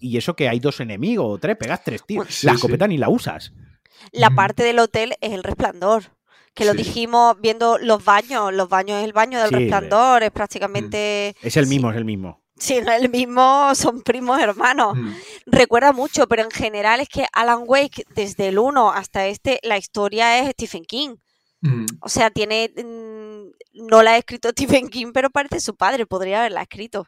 y 0.00 0.16
eso 0.16 0.34
que 0.34 0.48
hay 0.48 0.60
dos 0.60 0.80
enemigos 0.80 1.26
o 1.28 1.38
tres, 1.38 1.56
pegas 1.56 1.82
tres 1.84 2.04
tíos. 2.06 2.44
la 2.44 2.52
escopeta 2.52 2.86
ni 2.86 2.98
la 2.98 3.08
usas. 3.08 3.52
La 4.12 4.30
parte 4.30 4.62
del 4.62 4.78
hotel 4.78 5.14
es 5.20 5.32
el 5.32 5.42
resplandor 5.42 6.14
que 6.54 6.64
lo 6.64 6.72
dijimos 6.72 7.36
viendo 7.40 7.78
los 7.78 8.04
baños. 8.04 8.52
Los 8.52 8.68
baños 8.68 8.98
es 8.98 9.04
el 9.04 9.12
baño 9.12 9.40
del 9.40 9.50
resplandor, 9.50 10.22
es 10.22 10.30
prácticamente. 10.30 11.34
Es 11.42 11.56
el 11.56 11.66
mismo, 11.66 11.90
es 11.90 11.96
el 11.96 12.04
mismo. 12.04 12.42
Sí, 12.56 12.80
no 12.80 12.92
es 12.92 13.02
el 13.02 13.10
mismo, 13.10 13.74
son 13.74 14.02
primos 14.02 14.40
hermanos. 14.40 14.96
Mm. 14.96 15.12
Recuerda 15.46 15.92
mucho, 15.92 16.28
pero 16.28 16.42
en 16.42 16.50
general 16.52 17.00
es 17.00 17.08
que 17.08 17.26
Alan 17.32 17.64
Wake, 17.66 18.04
desde 18.14 18.48
el 18.48 18.58
1 18.60 18.92
hasta 18.92 19.26
este, 19.26 19.58
la 19.64 19.76
historia 19.76 20.38
es 20.38 20.50
Stephen 20.50 20.84
King. 20.84 21.16
Mm. 21.62 21.86
O 22.00 22.08
sea, 22.08 22.30
tiene. 22.30 22.72
Mm, 23.44 23.88
no 23.88 24.02
la 24.02 24.12
ha 24.12 24.18
escrito 24.18 24.48
Stephen 24.52 24.88
King, 24.88 25.12
pero 25.12 25.30
parece 25.30 25.60
su 25.60 25.76
padre, 25.76 26.06
podría 26.06 26.40
haberla 26.40 26.62
escrito. 26.62 27.06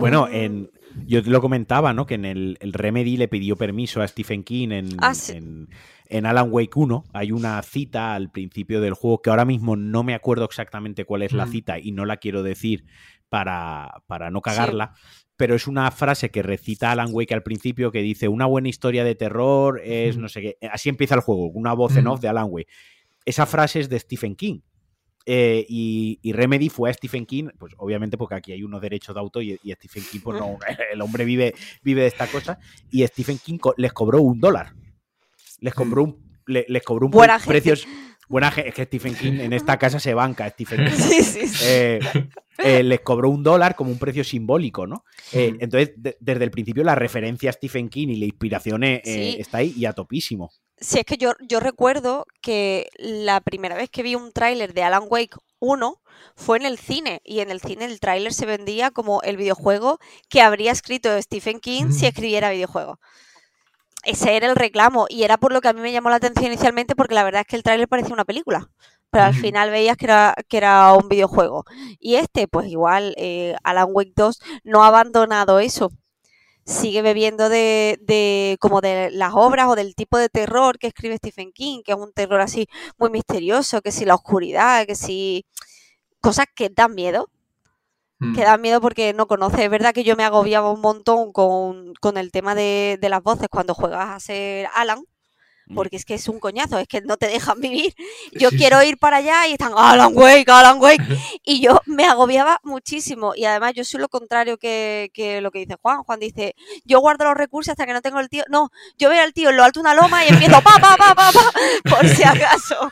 bueno, 0.00 0.28
en, 0.28 0.70
yo 1.06 1.20
lo 1.22 1.40
comentaba, 1.40 1.92
¿no? 1.92 2.06
Que 2.06 2.14
en 2.14 2.24
el, 2.24 2.58
Remedy 2.60 3.16
le 3.16 3.28
pidió 3.28 3.56
permiso 3.56 4.02
a 4.02 4.08
Stephen 4.08 4.44
King 4.44 4.70
en, 4.70 4.88
ah, 4.98 5.12
en, 5.28 5.68
en, 6.06 6.26
Alan 6.26 6.48
Wake 6.50 6.72
1. 6.74 7.04
Hay 7.12 7.32
una 7.32 7.62
cita 7.62 8.14
al 8.14 8.30
principio 8.30 8.80
del 8.80 8.94
juego 8.94 9.22
que 9.22 9.30
ahora 9.30 9.44
mismo 9.44 9.76
no 9.76 10.02
me 10.02 10.14
acuerdo 10.14 10.44
exactamente 10.44 11.04
cuál 11.04 11.22
es 11.22 11.32
la 11.32 11.46
cita 11.46 11.78
y 11.78 11.92
no 11.92 12.04
la 12.04 12.18
quiero 12.18 12.42
decir 12.42 12.84
para, 13.28 14.02
para 14.06 14.30
no 14.30 14.40
cagarla. 14.40 14.94
pero 15.36 15.54
es 15.54 15.66
una 15.68 15.90
frase 15.90 16.30
que 16.30 16.42
recita 16.42 16.90
Alan 16.90 17.10
Wake 17.12 17.32
al 17.32 17.42
principio 17.42 17.92
que 17.92 18.02
dice, 18.02 18.28
una 18.28 18.46
buena 18.46 18.68
historia 18.68 19.04
de 19.04 19.14
terror 19.14 19.80
es 19.84 20.16
no 20.16 20.28
sé 20.28 20.40
qué. 20.40 20.58
Así 20.68 20.88
empieza 20.88 21.14
el 21.14 21.20
juego, 21.20 21.46
una 21.46 21.74
voz 21.74 21.96
en 21.96 22.08
off 22.08 22.20
de 22.20 22.28
Alan 22.28 22.48
Wake. 22.48 22.68
Esa 23.24 23.46
frase 23.46 23.80
es 23.80 23.88
de 23.88 23.98
Stephen 24.00 24.34
King. 24.34 24.60
Eh, 25.30 25.66
y, 25.68 26.32
Remedy 26.32 26.70
fue 26.70 26.88
a 26.88 26.94
Stephen 26.94 27.26
King, 27.26 27.48
pues 27.58 27.74
obviamente 27.76 28.16
porque 28.16 28.36
aquí 28.36 28.52
hay 28.52 28.62
unos 28.62 28.80
derechos 28.80 29.14
de 29.14 29.20
auto 29.20 29.42
y, 29.42 29.58
Stephen 29.74 30.02
King, 30.10 30.20
pues 30.24 30.40
no, 30.40 30.58
el 30.92 31.02
hombre 31.02 31.26
vive, 31.26 31.54
vive 31.82 32.00
de 32.00 32.06
esta 32.06 32.26
cosa, 32.28 32.58
y 32.90 33.06
Stephen 33.06 33.36
King 33.36 33.58
les 33.76 33.92
cobró 33.92 34.22
un 34.22 34.40
dólar. 34.40 34.72
Les 35.60 35.74
cobró 35.74 36.04
un, 36.04 36.40
les 36.46 36.82
cobró 36.82 37.06
un 37.06 37.12
precio. 37.46 37.74
Buena 38.26 38.48
es 38.48 38.74
que 38.74 38.84
Stephen 38.84 39.14
King 39.14 39.40
en 39.40 39.52
esta 39.52 39.78
casa 39.78 40.00
se 40.00 40.14
banca, 40.14 40.48
Stephen 40.48 40.86
King. 40.86 40.96
Sí, 40.96 41.22
sí, 41.22 41.64
eh, 41.64 42.00
eh, 42.58 42.82
les 42.82 43.00
cobró 43.00 43.28
un 43.28 43.42
dólar 43.42 43.74
como 43.74 43.90
un 43.90 43.98
precio 43.98 44.24
simbólico, 44.24 44.86
¿no? 44.86 45.04
entonces, 45.32 45.92
desde 46.20 46.44
el 46.44 46.50
principio 46.50 46.84
la 46.84 46.94
referencia 46.94 47.50
a 47.50 47.52
Stephen 47.52 47.90
King 47.90 48.08
y 48.08 48.16
la 48.16 48.24
inspiración 48.24 48.82
está 48.82 49.58
ahí 49.58 49.74
y 49.76 49.84
a 49.84 49.92
topísimo. 49.92 50.52
Sí, 50.80 51.00
es 51.00 51.04
que 51.04 51.16
yo, 51.16 51.32
yo 51.40 51.60
recuerdo 51.60 52.26
que 52.40 52.88
la 52.98 53.40
primera 53.40 53.74
vez 53.74 53.90
que 53.90 54.02
vi 54.02 54.14
un 54.14 54.32
tráiler 54.32 54.74
de 54.74 54.84
Alan 54.84 55.04
Wake 55.08 55.36
1 55.58 56.00
fue 56.36 56.58
en 56.58 56.66
el 56.66 56.78
cine 56.78 57.20
y 57.24 57.40
en 57.40 57.50
el 57.50 57.60
cine 57.60 57.84
el 57.84 57.98
tráiler 58.00 58.32
se 58.32 58.46
vendía 58.46 58.90
como 58.90 59.20
el 59.22 59.36
videojuego 59.36 59.98
que 60.28 60.40
habría 60.40 60.70
escrito 60.72 61.20
Stephen 61.20 61.60
King 61.60 61.90
si 61.90 62.04
mm. 62.04 62.08
escribiera 62.08 62.50
videojuego. 62.50 63.00
Ese 64.04 64.36
era 64.36 64.48
el 64.48 64.56
reclamo 64.56 65.06
y 65.08 65.24
era 65.24 65.36
por 65.36 65.52
lo 65.52 65.60
que 65.60 65.68
a 65.68 65.72
mí 65.72 65.80
me 65.80 65.92
llamó 65.92 66.10
la 66.10 66.16
atención 66.16 66.46
inicialmente 66.46 66.94
porque 66.94 67.14
la 67.14 67.24
verdad 67.24 67.40
es 67.42 67.46
que 67.48 67.56
el 67.56 67.64
tráiler 67.64 67.88
parecía 67.88 68.14
una 68.14 68.24
película 68.24 68.70
pero 69.10 69.24
al 69.24 69.34
final 69.34 69.70
veías 69.70 69.96
que 69.96 70.06
era, 70.06 70.34
que 70.48 70.56
era 70.58 70.92
un 70.92 71.08
videojuego. 71.08 71.64
Y 71.98 72.16
este, 72.16 72.48
pues 72.48 72.68
igual, 72.68 73.14
eh, 73.16 73.56
Alan 73.64 73.88
Wake 73.90 74.12
2 74.14 74.40
no 74.64 74.84
ha 74.84 74.88
abandonado 74.88 75.58
eso 75.60 75.90
sigue 76.68 77.00
bebiendo 77.00 77.48
de, 77.48 78.58
como 78.60 78.80
de 78.82 79.10
las 79.10 79.32
obras 79.34 79.68
o 79.68 79.74
del 79.74 79.94
tipo 79.94 80.18
de 80.18 80.28
terror 80.28 80.78
que 80.78 80.88
escribe 80.88 81.16
Stephen 81.16 81.50
King, 81.50 81.80
que 81.82 81.92
es 81.92 81.98
un 81.98 82.12
terror 82.12 82.40
así 82.40 82.68
muy 82.98 83.08
misterioso, 83.10 83.80
que 83.80 83.90
si 83.90 84.04
la 84.04 84.14
oscuridad, 84.14 84.86
que 84.86 84.94
si 84.94 85.46
cosas 86.20 86.46
que 86.54 86.68
dan 86.68 86.94
miedo. 86.94 87.30
Hmm. 88.20 88.34
Que 88.34 88.42
dan 88.42 88.60
miedo 88.60 88.80
porque 88.80 89.14
no 89.14 89.26
conoce. 89.28 89.64
Es 89.64 89.70
verdad 89.70 89.94
que 89.94 90.04
yo 90.04 90.16
me 90.16 90.24
agobiaba 90.24 90.70
un 90.70 90.80
montón 90.80 91.32
con, 91.32 91.94
el 92.16 92.32
tema 92.32 92.54
de, 92.54 92.98
de, 93.00 93.08
las 93.08 93.22
voces 93.22 93.48
cuando 93.48 93.74
juegas 93.74 94.08
a 94.10 94.20
ser 94.20 94.68
Alan 94.74 95.04
porque 95.74 95.96
es 95.96 96.04
que 96.04 96.14
es 96.14 96.28
un 96.28 96.38
coñazo, 96.38 96.78
es 96.78 96.88
que 96.88 97.00
no 97.00 97.16
te 97.16 97.26
dejan 97.26 97.60
vivir. 97.60 97.94
Yo 98.32 98.50
quiero 98.50 98.82
ir 98.82 98.98
para 98.98 99.18
allá 99.18 99.46
y 99.46 99.52
están 99.52 99.72
Alan 99.76 100.16
Wake, 100.16 100.50
Alan 100.50 100.80
Wake. 100.80 101.02
Y 101.44 101.60
yo 101.60 101.80
me 101.86 102.04
agobiaba 102.04 102.60
muchísimo. 102.62 103.32
Y 103.34 103.44
además 103.46 103.72
yo 103.74 103.84
soy 103.84 104.00
lo 104.00 104.08
contrario 104.08 104.58
que, 104.58 105.10
lo 105.42 105.50
que 105.50 105.60
dice 105.60 105.76
Juan. 105.80 106.02
Juan 106.02 106.20
dice, 106.20 106.54
yo 106.84 107.00
guardo 107.00 107.24
los 107.24 107.34
recursos 107.34 107.72
hasta 107.72 107.86
que 107.86 107.92
no 107.92 108.02
tengo 108.02 108.20
el 108.20 108.28
tío. 108.28 108.44
No, 108.50 108.70
yo 108.98 109.08
veo 109.08 109.22
al 109.22 109.32
tío 109.32 109.50
en 109.50 109.56
lo 109.56 109.64
alto 109.64 109.80
de 109.80 109.82
una 109.82 109.94
loma 109.94 110.24
y 110.24 110.28
empiezo 110.28 110.60
pa, 110.60 110.78
pa, 110.80 110.96
pa, 110.96 111.14
pa, 111.14 111.32
pa, 111.32 111.52
por 111.96 112.06
si 112.08 112.22
acaso. 112.22 112.90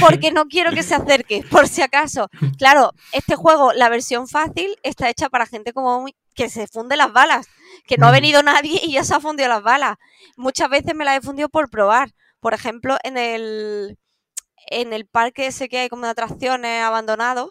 Porque 0.00 0.30
no 0.32 0.46
quiero 0.46 0.72
que 0.72 0.82
se 0.82 0.94
acerque, 0.94 1.42
por 1.50 1.68
si 1.68 1.80
acaso. 1.82 2.28
Claro, 2.58 2.92
este 3.12 3.36
juego, 3.36 3.72
la 3.72 3.88
versión 3.88 4.28
fácil, 4.28 4.76
está 4.82 5.08
hecha 5.08 5.30
para 5.30 5.46
gente 5.46 5.72
como 5.72 6.06
que 6.34 6.48
se 6.48 6.66
funde 6.66 6.96
las 6.96 7.12
balas 7.12 7.48
que 7.88 7.96
no 7.96 8.06
ha 8.06 8.12
venido 8.12 8.42
nadie 8.42 8.80
y 8.84 8.92
ya 8.92 9.02
se 9.02 9.14
ha 9.14 9.20
fundido 9.20 9.48
las 9.48 9.62
balas. 9.62 9.96
Muchas 10.36 10.68
veces 10.68 10.94
me 10.94 11.04
las 11.04 11.16
he 11.16 11.20
fundido 11.22 11.48
por 11.48 11.70
probar. 11.70 12.10
Por 12.38 12.54
ejemplo, 12.54 12.96
en 13.02 13.16
el, 13.16 13.98
en 14.68 14.92
el 14.92 15.06
parque 15.06 15.46
ese 15.46 15.68
que 15.68 15.78
hay 15.78 15.88
como 15.88 16.04
de 16.04 16.10
atracciones 16.10 16.82
abandonado. 16.82 17.50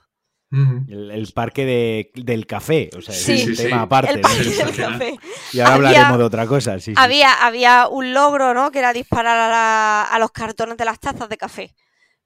El, 0.50 1.30
parque 1.36 2.10
del 2.16 2.48
café, 2.48 2.90
o 2.98 3.02
sea, 3.02 3.14
es 3.14 3.48
un 3.48 3.56
tema 3.58 3.82
aparte. 3.82 4.14
El 4.14 4.22
parque 4.22 4.44
del 4.44 4.76
café. 4.76 5.20
Y 5.52 5.60
ahora 5.60 5.74
hablaremos 5.74 6.18
de 6.20 6.24
otra 6.24 6.48
cosa. 6.48 6.78
había, 6.96 7.34
había 7.46 7.90
un 7.90 8.14
logro, 8.14 8.54
¿no? 8.54 8.72
Que 8.72 8.80
era 8.80 8.94
disparar 8.94 9.52
a, 9.52 10.04
a 10.04 10.20
los 10.20 10.32
cartones 10.32 10.78
de 10.78 10.86
las 10.86 11.02
tazas 11.02 11.28
de 11.28 11.36
café. 11.36 11.74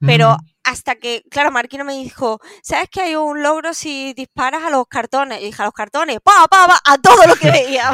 Pero 0.06 0.38
hasta 0.64 0.95
que, 0.95 1.24
claro, 1.30 1.52
Marquino 1.52 1.86
me 1.86 1.93
dijo, 1.93 2.41
¿sabes 2.62 2.89
que 2.89 3.02
hay 3.02 3.16
un 3.16 3.43
logro 3.43 3.74
si 3.74 4.14
disparas 4.14 4.64
a 4.64 4.70
los 4.70 4.86
cartones? 4.88 5.41
Y 5.41 5.45
dije, 5.45 5.62
a 5.62 5.66
los 5.66 5.74
cartones, 5.74 6.20
pa, 6.24 6.47
pa, 6.49 6.68
pa, 6.68 6.82
a 6.84 6.97
todo 6.97 7.26
lo 7.28 7.36
que 7.36 7.52
veía. 7.52 7.91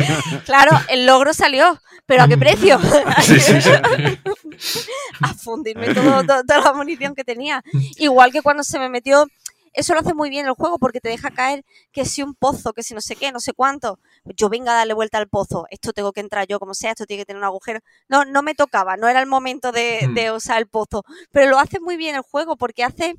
claro, 0.44 0.72
el 0.88 1.06
logro 1.06 1.34
salió, 1.34 1.80
pero 2.06 2.22
¿a 2.22 2.28
qué 2.28 2.38
precio? 2.38 2.78
a 5.20 5.34
fundirme 5.34 5.92
todo, 5.94 6.24
toda 6.24 6.60
la 6.60 6.72
munición 6.72 7.14
que 7.14 7.24
tenía. 7.24 7.62
Igual 7.96 8.32
que 8.32 8.42
cuando 8.42 8.64
se 8.64 8.78
me 8.78 8.88
metió 8.88 9.26
eso 9.72 9.94
lo 9.94 10.00
hace 10.00 10.14
muy 10.14 10.30
bien 10.30 10.46
el 10.46 10.52
juego 10.52 10.78
porque 10.78 11.00
te 11.00 11.08
deja 11.08 11.30
caer 11.30 11.64
que 11.92 12.04
si 12.04 12.22
un 12.22 12.34
pozo, 12.34 12.72
que 12.72 12.82
si 12.82 12.94
no 12.94 13.00
sé 13.00 13.16
qué, 13.16 13.32
no 13.32 13.40
sé 13.40 13.52
cuánto. 13.52 13.98
Yo 14.24 14.48
venga 14.48 14.72
a 14.72 14.76
darle 14.76 14.94
vuelta 14.94 15.18
al 15.18 15.28
pozo, 15.28 15.66
esto 15.70 15.92
tengo 15.92 16.12
que 16.12 16.20
entrar 16.20 16.46
yo 16.46 16.58
como 16.58 16.74
sea, 16.74 16.90
esto 16.90 17.06
tiene 17.06 17.22
que 17.22 17.26
tener 17.26 17.38
un 17.38 17.44
agujero. 17.44 17.80
No, 18.08 18.24
no 18.24 18.42
me 18.42 18.54
tocaba, 18.54 18.96
no 18.96 19.08
era 19.08 19.20
el 19.20 19.26
momento 19.26 19.72
de, 19.72 20.06
hmm. 20.06 20.14
de 20.14 20.32
usar 20.32 20.58
el 20.58 20.68
pozo. 20.68 21.04
Pero 21.32 21.50
lo 21.50 21.58
hace 21.58 21.80
muy 21.80 21.96
bien 21.96 22.14
el 22.14 22.22
juego 22.22 22.56
porque 22.56 22.84
hace 22.84 23.14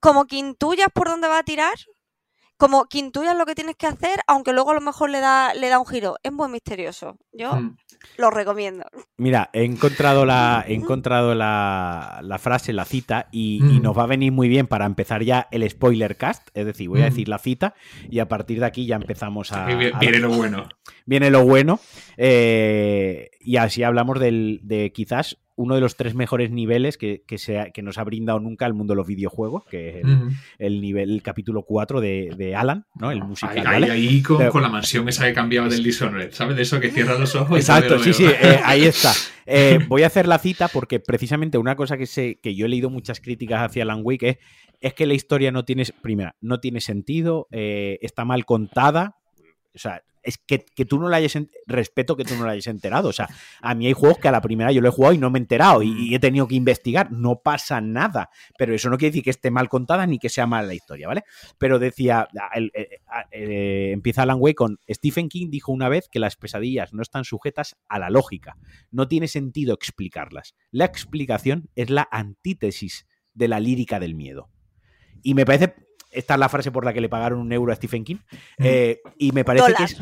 como 0.00 0.24
que 0.26 0.36
intuyas 0.36 0.88
por 0.92 1.08
dónde 1.08 1.28
va 1.28 1.38
a 1.38 1.44
tirar, 1.44 1.74
como 2.62 2.84
que 2.84 2.98
intuyas 2.98 3.36
lo 3.36 3.44
que 3.44 3.56
tienes 3.56 3.74
que 3.74 3.88
hacer, 3.88 4.20
aunque 4.28 4.52
luego 4.52 4.70
a 4.70 4.74
lo 4.74 4.80
mejor 4.80 5.10
le 5.10 5.18
da, 5.18 5.52
le 5.52 5.68
da 5.68 5.80
un 5.80 5.86
giro. 5.86 6.14
Es 6.22 6.30
muy 6.30 6.48
misterioso. 6.48 7.18
Yo 7.32 7.56
hmm. 7.56 7.76
lo 8.18 8.30
recomiendo. 8.30 8.84
Mira, 9.16 9.50
he 9.52 9.64
encontrado 9.64 10.24
la, 10.24 10.64
he 10.68 10.74
encontrado 10.74 11.34
la, 11.34 12.20
la 12.22 12.38
frase, 12.38 12.72
la 12.72 12.84
cita, 12.84 13.26
y, 13.32 13.60
hmm. 13.60 13.82
nos 13.82 13.98
va 13.98 14.04
a 14.04 14.06
venir 14.06 14.30
muy 14.30 14.48
bien 14.48 14.68
para 14.68 14.86
empezar 14.86 15.24
ya 15.24 15.48
el 15.50 15.68
spoiler 15.68 16.16
cast. 16.16 16.50
Es 16.54 16.64
decir, 16.64 16.88
voy 16.88 17.00
a 17.00 17.06
hmm. 17.06 17.08
decir 17.08 17.28
la 17.28 17.38
cita 17.38 17.74
y 18.08 18.20
a 18.20 18.28
partir 18.28 18.60
de 18.60 18.66
aquí 18.66 18.86
ya 18.86 18.94
empezamos 18.94 19.50
a. 19.50 19.64
Viene, 19.64 20.20
lo 20.20 20.28
bueno. 20.28 20.68
Viene 21.04 21.30
lo 21.30 21.44
bueno. 21.44 21.80
Eh, 22.16 23.30
y 23.40 23.56
así 23.56 23.82
hablamos 23.82 24.20
del, 24.20 24.60
de 24.62 24.92
quizás 24.92 25.38
uno 25.56 25.74
de 25.74 25.80
los 25.80 25.96
tres 25.96 26.14
mejores 26.14 26.50
niveles 26.50 26.96
que, 26.96 27.22
que, 27.26 27.82
nos 27.82 27.98
ha 27.98 28.04
brindado 28.04 28.40
nunca 28.40 28.66
el 28.66 28.74
mundo 28.74 28.92
de 28.92 28.96
los 28.96 29.06
videojuegos, 29.06 29.64
que 29.64 30.00
es 30.00 30.06
el, 30.58 30.80
nivel, 30.80 31.10
el 31.10 31.22
capítulo 31.22 31.62
4 31.62 32.00
de, 32.00 32.54
Alan, 32.56 32.86
¿no? 32.94 33.10
El 33.10 33.22
musical. 33.22 33.66
Ahí, 33.66 33.84
ahí 33.84 34.22
con, 34.22 34.62
la 34.62 34.68
mansión 34.68 35.08
esa 35.08 35.26
que 35.26 35.34
cambiaba 35.34 35.68
del 35.68 35.82
Dishonored, 35.82 36.32
¿sabes? 36.32 36.56
De 36.56 36.62
eso 36.62 36.80
que 36.80 36.90
cierra 36.90 37.18
los 37.18 37.34
ojos. 37.34 37.56
Exacto, 37.56 37.98
sí, 37.98 38.12
sí, 38.12 38.24
eh, 38.24 38.60
ahí 38.64 38.84
está. 38.84 39.12
Eh, 39.44 39.80
voy 39.88 40.04
a 40.04 40.06
hacer 40.06 40.28
la 40.28 40.38
cita 40.38 40.68
porque 40.68 41.00
precisamente 41.00 41.58
una 41.58 41.74
cosa 41.74 41.98
que 41.98 42.06
sé, 42.06 42.38
que 42.40 42.54
yo 42.54 42.66
he 42.66 42.68
leído 42.68 42.90
muchas 42.90 43.20
críticas 43.20 43.60
hacia 43.62 43.82
Alan 43.82 44.02
Wake 44.04 44.28
es, 44.28 44.38
es 44.80 44.94
que 44.94 45.04
la 45.04 45.14
historia 45.14 45.50
no 45.50 45.64
tiene, 45.64 45.84
primera, 46.00 46.36
no 46.40 46.60
tiene 46.60 46.80
sentido, 46.80 47.48
eh, 47.50 47.98
está 48.02 48.24
mal 48.24 48.44
contada, 48.44 49.16
o 49.74 49.78
sea, 49.78 50.02
es 50.22 50.38
que, 50.38 50.58
tú 50.84 50.98
no 50.98 51.08
la 51.08 51.18
hayas, 51.18 51.36
respeto 51.66 52.16
que 52.16 52.24
tú 52.24 52.34
no 52.36 52.44
la 52.44 52.52
hayas 52.52 52.66
enterado. 52.66 53.08
O 53.08 53.12
sea, 53.12 53.28
a 53.60 53.74
mí 53.74 53.86
hay 53.86 53.92
juegos 53.92 54.18
que 54.18 54.28
a 54.28 54.32
la 54.32 54.40
primera 54.40 54.72
yo 54.72 54.80
lo 54.80 54.88
he 54.88 54.92
jugado 54.92 55.14
y 55.14 55.18
no 55.18 55.30
me 55.30 55.38
he 55.38 55.42
enterado 55.42 55.82
y, 55.82 56.14
he 56.14 56.18
tenido 56.18 56.46
que 56.46 56.54
investigar. 56.54 57.10
No 57.12 57.40
pasa 57.42 57.80
nada. 57.80 58.30
Pero 58.58 58.74
eso 58.74 58.90
no 58.90 58.98
quiere 58.98 59.10
decir 59.10 59.24
que 59.24 59.30
esté 59.30 59.50
mal 59.50 59.68
contada 59.68 60.06
ni 60.06 60.18
que 60.18 60.28
sea 60.28 60.46
mala 60.46 60.68
la 60.68 60.74
historia, 60.74 61.08
¿vale? 61.08 61.24
Pero 61.58 61.78
decía, 61.78 62.28
eh, 62.54 62.70
eh, 62.74 62.88
eh, 63.30 63.90
empieza 63.92 64.22
Alan 64.22 64.38
Way 64.40 64.54
con 64.54 64.78
Stephen 64.88 65.28
King 65.28 65.48
dijo 65.50 65.72
una 65.72 65.88
vez 65.88 66.08
que 66.08 66.18
las 66.18 66.36
pesadillas 66.36 66.92
no 66.92 67.02
están 67.02 67.24
sujetas 67.24 67.76
a 67.88 67.98
la 67.98 68.10
lógica. 68.10 68.56
No 68.90 69.08
tiene 69.08 69.28
sentido 69.28 69.74
explicarlas. 69.74 70.54
La 70.70 70.84
explicación 70.84 71.68
es 71.74 71.90
la 71.90 72.08
antítesis 72.10 73.06
de 73.34 73.48
la 73.48 73.60
lírica 73.60 73.98
del 74.00 74.14
miedo. 74.14 74.50
Y 75.22 75.34
me 75.34 75.44
parece 75.44 75.74
esta 76.12 76.34
es 76.34 76.40
la 76.40 76.48
frase 76.48 76.70
por 76.70 76.84
la 76.84 76.92
que 76.92 77.00
le 77.00 77.08
pagaron 77.08 77.40
un 77.40 77.52
euro 77.52 77.72
a 77.72 77.76
Stephen 77.76 78.04
King. 78.04 78.18
Eh, 78.58 79.00
y 79.18 79.32
me 79.32 79.44
parece 79.44 79.74
que 79.74 79.84
es 79.84 79.96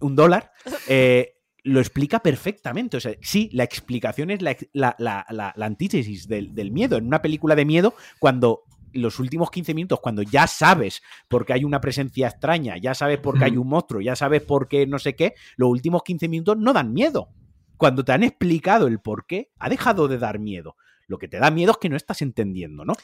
un 0.00 0.16
dólar. 0.16 0.52
Eh, 0.88 1.34
lo 1.62 1.80
explica 1.80 2.20
perfectamente. 2.20 2.96
O 2.96 3.00
sea, 3.00 3.14
sí, 3.22 3.48
la 3.52 3.64
explicación 3.64 4.30
es 4.30 4.40
la, 4.42 5.54
antítesis 5.56 6.28
del, 6.28 6.70
miedo. 6.70 6.96
En 6.96 7.06
una 7.06 7.22
película 7.22 7.56
de 7.56 7.64
miedo, 7.64 7.94
cuando 8.18 8.64
los 8.92 9.18
últimos 9.18 9.50
15 9.50 9.74
minutos, 9.74 10.00
cuando 10.00 10.22
ya 10.22 10.46
sabes 10.46 11.02
por 11.28 11.44
qué 11.44 11.54
hay 11.54 11.64
una 11.64 11.80
presencia 11.80 12.28
extraña, 12.28 12.76
ya 12.76 12.94
sabes 12.94 13.18
por 13.18 13.38
qué 13.38 13.46
hay 13.46 13.56
un 13.56 13.66
monstruo, 13.66 14.00
ya 14.00 14.14
sabes 14.14 14.42
por 14.42 14.68
qué 14.68 14.86
no 14.86 15.00
sé 15.00 15.16
qué, 15.16 15.34
los 15.56 15.68
últimos 15.68 16.02
15 16.04 16.28
minutos 16.28 16.58
no 16.58 16.72
dan 16.72 16.92
miedo. 16.92 17.28
Cuando 17.76 18.04
te 18.04 18.12
han 18.12 18.22
explicado 18.22 18.86
el 18.86 19.00
por 19.00 19.26
qué, 19.26 19.50
ha 19.58 19.68
dejado 19.68 20.06
de 20.06 20.18
dar 20.18 20.38
miedo. 20.38 20.76
Lo 21.06 21.18
que 21.18 21.28
te 21.28 21.38
da 21.38 21.50
miedo 21.50 21.72
es 21.72 21.78
que 21.78 21.88
no 21.88 21.96
estás 21.96 22.22
entendiendo, 22.22 22.84
¿no? 22.84 22.94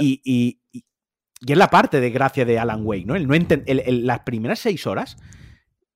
y, 0.00 0.20
y 0.24 0.60
es 1.44 1.58
la 1.58 1.68
parte 1.68 2.00
de 2.00 2.10
gracia 2.10 2.44
de 2.44 2.58
Alan 2.58 2.84
Wake, 2.84 3.04
¿no? 3.06 3.14
El 3.14 3.26
no 3.26 3.36
las 4.06 4.20
primeras 4.20 4.58
seis 4.58 4.86
horas, 4.86 5.16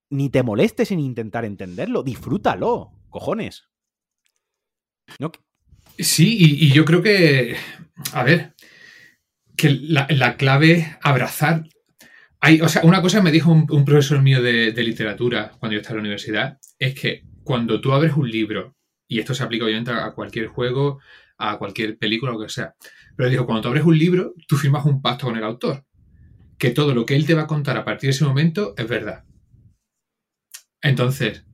ni 0.09 0.29
te 0.29 0.43
molestes 0.43 0.91
en 0.91 0.99
intentar 0.99 1.45
entenderlo, 1.45 2.03
disfrútalo, 2.03 2.91
cojones. 3.09 3.69
Sí, 5.97 6.37
y, 6.39 6.71
yo 6.71 6.85
creo 6.85 7.01
que, 7.01 7.55
a 8.13 8.23
ver, 8.23 8.55
que 9.55 9.69
la, 9.69 10.37
clave 10.37 10.97
abrazar. 11.01 11.63
Hay, 12.39 12.61
o 12.61 12.67
sea, 12.67 12.81
una 12.83 13.01
cosa 13.01 13.21
me 13.21 13.31
dijo 13.31 13.51
un, 13.51 13.85
profesor 13.85 14.21
mío 14.21 14.41
de, 14.41 14.71
literatura 14.73 15.51
cuando 15.59 15.73
yo 15.73 15.81
estaba 15.81 15.93
en 15.93 15.97
la 15.97 16.07
universidad, 16.07 16.57
es 16.79 16.95
que 16.99 17.23
cuando 17.43 17.79
tú 17.81 17.93
abres 17.93 18.13
un 18.13 18.29
libro, 18.29 18.75
y 19.07 19.19
esto 19.19 19.33
se 19.33 19.43
aplica 19.43 19.65
obviamente 19.65 19.91
a 19.91 20.11
cualquier 20.11 20.47
juego, 20.47 20.99
a 21.37 21.57
cualquier 21.57 21.97
película, 21.97 22.31
lo 22.31 22.39
que 22.39 22.49
sea, 22.49 22.73
pero 23.15 23.29
dijo, 23.29 23.45
cuando 23.45 23.61
tú 23.61 23.67
abres 23.69 23.85
un 23.85 23.97
libro, 23.97 24.33
tú 24.47 24.55
firmas 24.57 24.85
un 24.85 25.01
pacto 25.01 25.27
con 25.27 25.37
el 25.37 25.43
autor. 25.43 25.85
que 26.57 26.69
todo 26.69 26.93
lo 26.93 27.05
que 27.07 27.15
él 27.15 27.25
te 27.25 27.33
va 27.33 27.43
a 27.43 27.47
contar 27.47 27.75
a 27.75 27.83
partir 27.83 28.09
de 28.09 28.11
ese 28.11 28.23
momento 28.23 28.75
es 28.77 28.87
verdad. 28.87 29.23
Entonces, 30.81 31.45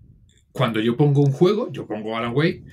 cuando 0.51 0.79
yo 0.81 0.97
pongo 0.97 1.21
un 1.21 1.31
juego, 1.31 1.71
yo 1.71 1.87
pongo 1.87 2.17
Alan 2.17 2.33
Wake, 2.35 2.63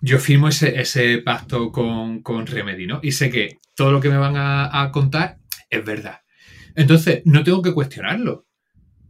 yo 0.00 0.18
firmo 0.18 0.48
ese, 0.48 1.18
pacto 1.18 1.70
con, 1.72 2.46
Remedy, 2.46 2.86
¿no? 2.86 3.00
Y 3.02 3.12
sé 3.12 3.30
que 3.30 3.58
todo 3.74 3.92
lo 3.92 4.00
que 4.00 4.08
me 4.08 4.16
van 4.16 4.34
a, 4.36 4.90
contar 4.92 5.38
es 5.70 5.84
verdad. 5.84 6.20
Entonces, 6.74 7.22
no 7.24 7.44
tengo 7.44 7.62
que 7.62 7.74
cuestionarlo. 7.74 8.46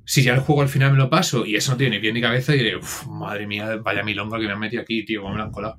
Si 0.04 0.22
ya 0.22 0.34
el 0.34 0.40
juego 0.40 0.62
al 0.62 0.70
final 0.70 0.92
me 0.92 0.98
lo 0.98 1.10
paso 1.10 1.44
y 1.44 1.56
eso 1.56 1.72
no 1.72 1.78
tiene 1.78 1.96
ni 1.96 2.00
pie 2.00 2.12
ni 2.12 2.22
cabeza, 2.22 2.52
diré, 2.52 2.78
madre 3.08 3.46
mía, 3.46 3.76
vaya 3.76 4.02
milonga 4.02 4.38
que 4.38 4.46
me 4.46 4.52
han 4.52 4.58
metido 4.58 4.82
aquí, 4.82 5.04
tío, 5.04 5.20
cómo 5.20 5.34
me 5.34 5.38
lo 5.38 5.44
han 5.44 5.52
colado. 5.52 5.78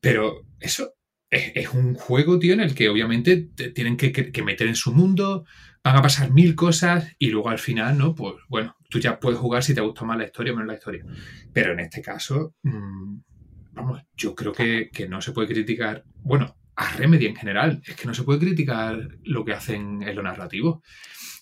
Pero 0.00 0.46
eso 0.60 0.94
es, 1.32 1.72
un 1.72 1.94
juego, 1.94 2.38
tío, 2.38 2.52
en 2.52 2.60
el 2.60 2.74
que 2.74 2.90
obviamente 2.90 3.48
te 3.54 3.70
tienen 3.70 3.96
que, 3.96 4.12
que, 4.12 4.42
meter 4.42 4.68
en 4.68 4.76
su 4.76 4.92
mundo, 4.92 5.46
van 5.82 5.96
a 5.96 6.02
pasar 6.02 6.30
mil 6.30 6.54
cosas 6.54 7.16
y 7.18 7.30
luego 7.30 7.48
al 7.48 7.58
final, 7.58 7.96
¿no? 7.96 8.14
Pues 8.14 8.34
bueno, 8.48 8.76
tú 8.90 9.00
ya 9.00 9.18
puedes 9.18 9.40
jugar 9.40 9.64
si 9.64 9.74
te 9.74 9.80
gusta 9.80 10.04
más 10.04 10.18
la 10.18 10.26
historia 10.26 10.52
o 10.52 10.56
menos 10.56 10.68
la 10.68 10.74
historia. 10.74 11.04
Pero 11.52 11.72
en 11.72 11.80
este 11.80 12.02
caso, 12.02 12.54
mmm, 12.62 13.16
vamos, 13.72 14.02
yo 14.14 14.34
creo 14.34 14.52
que, 14.52 14.90
no 15.08 15.22
se 15.22 15.32
puede 15.32 15.48
criticar, 15.48 16.04
bueno, 16.22 16.54
a 16.76 16.92
Remedy 16.96 17.26
en 17.26 17.36
general, 17.36 17.80
es 17.86 17.96
que 17.96 18.06
no 18.06 18.12
se 18.12 18.24
puede 18.24 18.40
criticar 18.40 19.08
lo 19.24 19.44
que 19.44 19.54
hacen 19.54 20.02
en 20.02 20.14
lo 20.14 20.22
narrativo. 20.22 20.82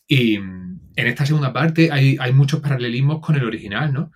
Y 0.07 0.37
en 0.37 0.81
esta 0.95 1.27
segunda 1.27 1.53
parte 1.53 1.91
hay, 1.91 2.33
muchos 2.33 2.61
paralelismos 2.61 3.21
con 3.21 3.35
el 3.35 3.45
original, 3.45 3.93
¿no? 3.93 4.13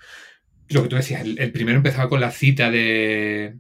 Lo 0.69 0.85
que 0.85 0.89
tú 0.89 0.97
decías, 0.97 1.25
el 1.25 1.53
primero 1.53 1.79
empezaba 1.79 2.09
con 2.09 2.21
la 2.21 2.31
cita 2.31 2.71
de, 2.71 3.59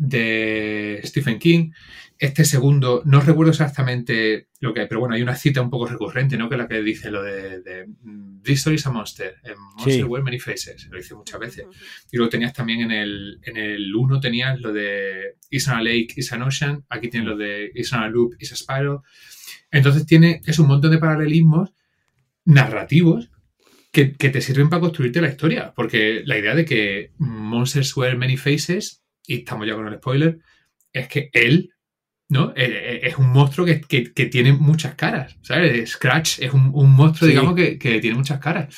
de 0.00 1.00
Stephen 1.04 1.38
King. 1.38 1.72
Este 2.18 2.44
segundo, 2.44 3.02
no 3.04 3.20
recuerdo 3.20 3.50
exactamente 3.50 4.48
lo 4.58 4.74
que 4.74 4.80
hay, 4.80 4.86
pero 4.88 5.00
bueno, 5.00 5.14
hay 5.14 5.22
una 5.22 5.36
cita 5.36 5.62
un 5.62 5.70
poco 5.70 5.86
recurrente, 5.86 6.36
¿no? 6.36 6.48
Que 6.48 6.54
es 6.54 6.58
la 6.58 6.68
que 6.68 6.82
dice 6.82 7.10
lo 7.10 7.22
de, 7.22 7.60
de 7.60 7.86
This 8.42 8.58
story 8.58 8.76
is 8.76 8.86
a 8.86 8.90
monster, 8.90 9.36
en 9.44 9.54
Monster 9.76 10.04
World 10.04 10.24
Many 10.24 10.38
Faces, 10.38 10.88
lo 10.90 10.96
dice 10.96 11.14
muchas 11.14 11.38
veces. 11.38 11.66
Y 12.10 12.16
luego 12.16 12.30
tenías 12.30 12.52
también 12.52 12.80
en 12.80 12.90
el, 12.90 13.40
en 13.42 13.56
el 13.56 13.94
1 13.94 14.20
tenías 14.20 14.58
lo 14.60 14.72
de 14.72 15.36
Is 15.50 15.68
a 15.68 15.82
lake, 15.82 16.14
is 16.16 16.32
an 16.32 16.42
ocean, 16.42 16.84
aquí 16.88 17.08
tienes 17.08 17.28
lo 17.28 17.36
de 17.36 17.70
Is 17.74 17.92
a 17.92 18.06
loop, 18.08 18.34
is 18.38 18.52
a 18.52 18.56
spiral. 18.56 19.00
Entonces 19.70 20.06
tiene, 20.06 20.40
es 20.46 20.58
un 20.58 20.66
montón 20.66 20.90
de 20.90 20.98
paralelismos 20.98 21.74
narrativos 22.44 23.30
que, 23.92 24.12
que, 24.12 24.30
te 24.30 24.40
sirven 24.40 24.70
para 24.70 24.80
construirte 24.80 25.20
la 25.20 25.28
historia. 25.28 25.72
Porque 25.74 26.22
la 26.24 26.38
idea 26.38 26.54
de 26.54 26.64
que 26.64 27.12
Monsters 27.18 27.96
Were 27.96 28.16
Many 28.16 28.36
Faces 28.36 29.00
y 29.26 29.38
estamos 29.38 29.66
ya 29.66 29.74
con 29.74 29.86
el 29.86 29.96
spoiler, 29.96 30.38
es 30.92 31.08
que 31.08 31.30
él, 31.32 31.72
¿no? 32.28 32.50
Eh, 32.50 32.64
eh, 32.64 33.00
es 33.04 33.16
un 33.16 33.28
monstruo 33.30 33.66
que, 33.66 33.76
tiene 34.30 34.52
muchas 34.52 34.94
caras, 34.94 35.36
¿sabes? 35.42 35.90
Scratch 35.90 36.40
es 36.40 36.52
un, 36.52 36.70
monstruo, 36.92 37.28
digamos, 37.28 37.54
que, 37.54 37.76
tiene 38.00 38.16
muchas 38.16 38.40
caras. 38.40 38.74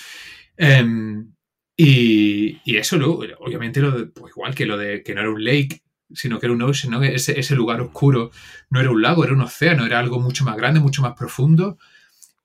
Em, 0.56 1.32
y, 1.76 2.60
eso, 2.76 2.96
luego, 2.96 3.24
obviamente, 3.40 3.80
lo 3.80 4.12
pues 4.12 4.32
igual 4.36 4.54
que 4.54 4.66
lo 4.66 4.76
de 4.76 5.02
que 5.02 5.14
no 5.14 5.20
era 5.20 5.30
un 5.30 5.44
lake, 5.44 5.82
sino 6.14 6.38
que 6.38 6.46
era 6.46 6.54
un 6.54 6.62
ocean, 6.62 6.92
¿no? 6.92 7.02
Ese, 7.02 7.38
ese 7.38 7.54
lugar 7.54 7.80
oscuro 7.80 8.30
no 8.70 8.80
era 8.80 8.90
un 8.90 9.02
lago, 9.02 9.24
era 9.24 9.32
un 9.32 9.40
océano, 9.40 9.86
era 9.86 9.98
algo 9.98 10.20
mucho 10.20 10.44
más 10.44 10.56
grande, 10.56 10.80
mucho 10.80 11.02
más 11.02 11.14
profundo. 11.14 11.78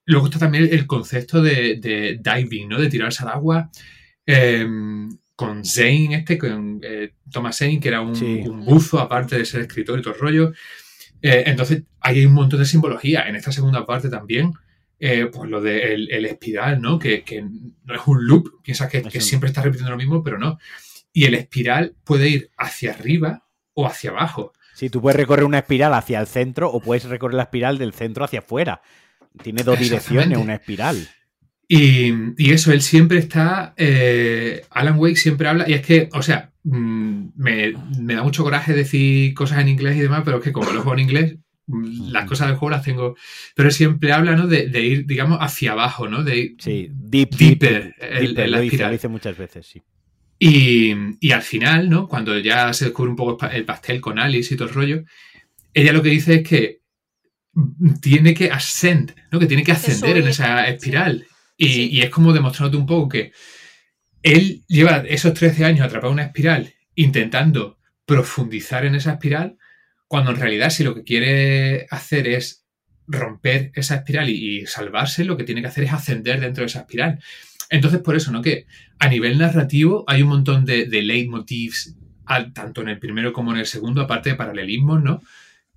Luego 0.06 0.26
está 0.26 0.38
también 0.38 0.68
el 0.70 0.86
concepto 0.86 1.42
de, 1.42 2.18
diving, 2.22 2.68
¿no? 2.68 2.80
De 2.80 2.88
tirarse 2.88 3.22
al 3.24 3.30
agua. 3.30 3.70
Em, 4.24 5.10
con 5.38 5.64
Zane, 5.64 6.16
este, 6.16 6.36
con 6.36 6.80
eh, 6.82 7.12
Thomas 7.30 7.56
Zane, 7.56 7.78
que 7.78 7.86
era 7.86 8.00
un, 8.00 8.12
buzo, 8.64 8.98
aparte 8.98 9.38
de 9.38 9.44
ser 9.44 9.60
escritor 9.60 9.96
y 9.96 10.02
todo 10.02 10.14
el 10.14 10.20
rollo. 10.20 10.52
Eh, 11.22 11.44
entonces, 11.46 11.84
hay 12.00 12.26
un 12.26 12.34
montón 12.34 12.58
de 12.58 12.66
simbología. 12.66 13.22
En 13.28 13.36
esta 13.36 13.52
segunda 13.52 13.86
parte 13.86 14.10
también, 14.10 14.52
eh, 14.98 15.30
pues 15.32 15.48
lo 15.48 15.60
del 15.60 16.10
el 16.10 16.24
espiral, 16.24 16.82
¿no? 16.82 16.98
Que, 16.98 17.22
no 17.84 17.94
es 17.94 18.00
un 18.06 18.26
loop, 18.26 18.64
piensas 18.64 18.90
que, 18.90 19.00
que, 19.00 19.20
siempre 19.20 19.48
está 19.48 19.62
repitiendo 19.62 19.92
lo 19.92 19.96
mismo, 19.96 20.24
pero 20.24 20.38
no. 20.38 20.58
Y 21.12 21.26
el 21.26 21.34
espiral 21.34 21.94
puede 22.02 22.28
ir 22.28 22.50
hacia 22.56 22.90
arriba 22.90 23.46
o 23.74 23.86
hacia 23.86 24.10
abajo. 24.10 24.52
Sí, 24.74 24.90
tú 24.90 25.00
puedes 25.00 25.16
recorrer 25.16 25.44
una 25.44 25.58
espiral 25.60 25.94
hacia 25.94 26.18
el 26.18 26.26
centro 26.26 26.68
o 26.68 26.80
puedes 26.80 27.04
recorrer 27.04 27.36
la 27.36 27.44
espiral 27.44 27.78
del 27.78 27.92
centro 27.92 28.24
hacia 28.24 28.40
afuera. 28.40 28.82
Tiene 29.40 29.62
dos 29.62 29.78
direcciones, 29.78 30.36
una 30.36 30.56
espiral. 30.56 31.08
Y, 31.70 32.50
eso, 32.50 32.72
él 32.72 32.80
siempre 32.80 33.18
está, 33.18 33.74
eh, 33.76 34.64
Alan 34.70 34.98
Wake 34.98 35.16
siempre 35.16 35.48
habla, 35.48 35.68
y 35.68 35.74
es 35.74 35.82
que, 35.82 36.08
o 36.12 36.22
sea, 36.22 36.50
mm, 36.64 37.26
me, 37.36 37.72
da 37.72 38.22
mucho 38.22 38.42
coraje 38.42 38.72
decir 38.72 39.34
cosas 39.34 39.60
en 39.60 39.68
inglés 39.68 39.96
y 39.96 40.00
demás, 40.00 40.22
pero 40.24 40.38
es 40.38 40.44
que 40.44 40.52
como 40.52 40.70
lo 40.70 40.80
juego 40.80 40.94
en 40.94 41.00
inglés, 41.00 41.36
mm, 41.66 42.10
las 42.10 42.26
cosas 42.26 42.48
del 42.48 42.56
juego 42.56 42.70
las 42.70 42.84
tengo, 42.84 43.16
pero 43.54 43.70
siempre 43.70 44.12
habla, 44.12 44.34
¿no? 44.34 44.46
De, 44.46 44.64
ir, 44.80 45.04
digamos, 45.06 45.38
hacia 45.42 45.72
abajo, 45.72 46.08
¿no? 46.08 46.24
De 46.24 46.38
ir 46.38 46.56
sí, 46.58 46.88
deep, 46.90 47.36
deeper, 47.36 47.94
el, 48.00 48.50
lo, 48.50 48.60
dice, 48.60 49.08
muchas 49.08 49.36
veces, 49.36 49.66
sí. 49.66 49.82
Y, 50.38 50.94
y, 51.20 51.32
al 51.32 51.42
final, 51.42 51.90
¿no? 51.90 52.08
Cuando 52.08 52.38
ya 52.38 52.72
se 52.72 52.86
descubre 52.86 53.10
un 53.10 53.16
poco 53.16 53.46
el 53.46 53.64
pastel 53.66 54.00
con 54.00 54.18
Alice 54.18 54.54
y 54.54 54.56
todo 54.56 54.68
el 54.68 54.74
rollo, 54.74 55.04
ella 55.74 55.92
lo 55.92 56.02
que 56.02 56.10
dice 56.10 56.36
es 56.36 56.48
que 56.48 56.78
tiene 58.00 58.32
que 58.32 58.50
ascend, 58.50 59.14
¿no? 59.30 59.38
Que 59.38 59.46
tiene 59.46 59.64
que 59.64 59.72
ascender 59.72 60.16
en 60.16 60.28
esa 60.28 60.66
espiral. 60.68 61.26
Y, 61.60 62.00
es 62.00 62.10
como 62.10 62.32
demostrándote 62.32 62.76
un 62.76 62.86
poco 62.86 63.08
que 63.08 63.32
él 64.22 64.64
lleva 64.68 64.98
esos 65.08 65.34
13 65.34 65.64
años 65.64 65.84
atrapado 65.84 66.12
en 66.12 66.14
una 66.14 66.26
espiral 66.26 66.72
intentando 66.94 67.78
profundizar 68.06 68.84
en 68.84 68.94
esa 68.94 69.12
espiral, 69.12 69.58
cuando 70.06 70.30
en 70.30 70.38
realidad 70.38 70.70
si 70.70 70.84
lo 70.84 70.94
que 70.94 71.04
quiere 71.04 71.86
hacer 71.90 72.28
es 72.28 72.64
romper 73.06 73.72
esa 73.74 73.96
espiral 73.96 74.28
y, 74.28 74.66
salvarse, 74.66 75.24
lo 75.24 75.36
que 75.36 75.44
tiene 75.44 75.60
que 75.60 75.68
hacer 75.68 75.84
es 75.84 75.92
ascender 75.92 76.40
dentro 76.40 76.62
de 76.62 76.66
esa 76.66 76.80
espiral. 76.80 77.20
Entonces, 77.70 78.00
por 78.00 78.16
eso, 78.16 78.32
¿no? 78.32 78.40
Que 78.40 78.66
a 78.98 79.08
nivel 79.08 79.36
narrativo 79.38 80.04
hay 80.06 80.22
un 80.22 80.28
montón 80.28 80.64
de, 80.64 80.86
de 80.86 81.02
leitmotivs, 81.02 81.96
tanto 82.54 82.82
en 82.82 82.88
el 82.88 82.98
primero 82.98 83.32
como 83.32 83.52
en 83.52 83.58
el 83.58 83.66
segundo, 83.66 84.00
aparte 84.00 84.30
de 84.30 84.36
paralelismos, 84.36 85.02
¿no? 85.02 85.22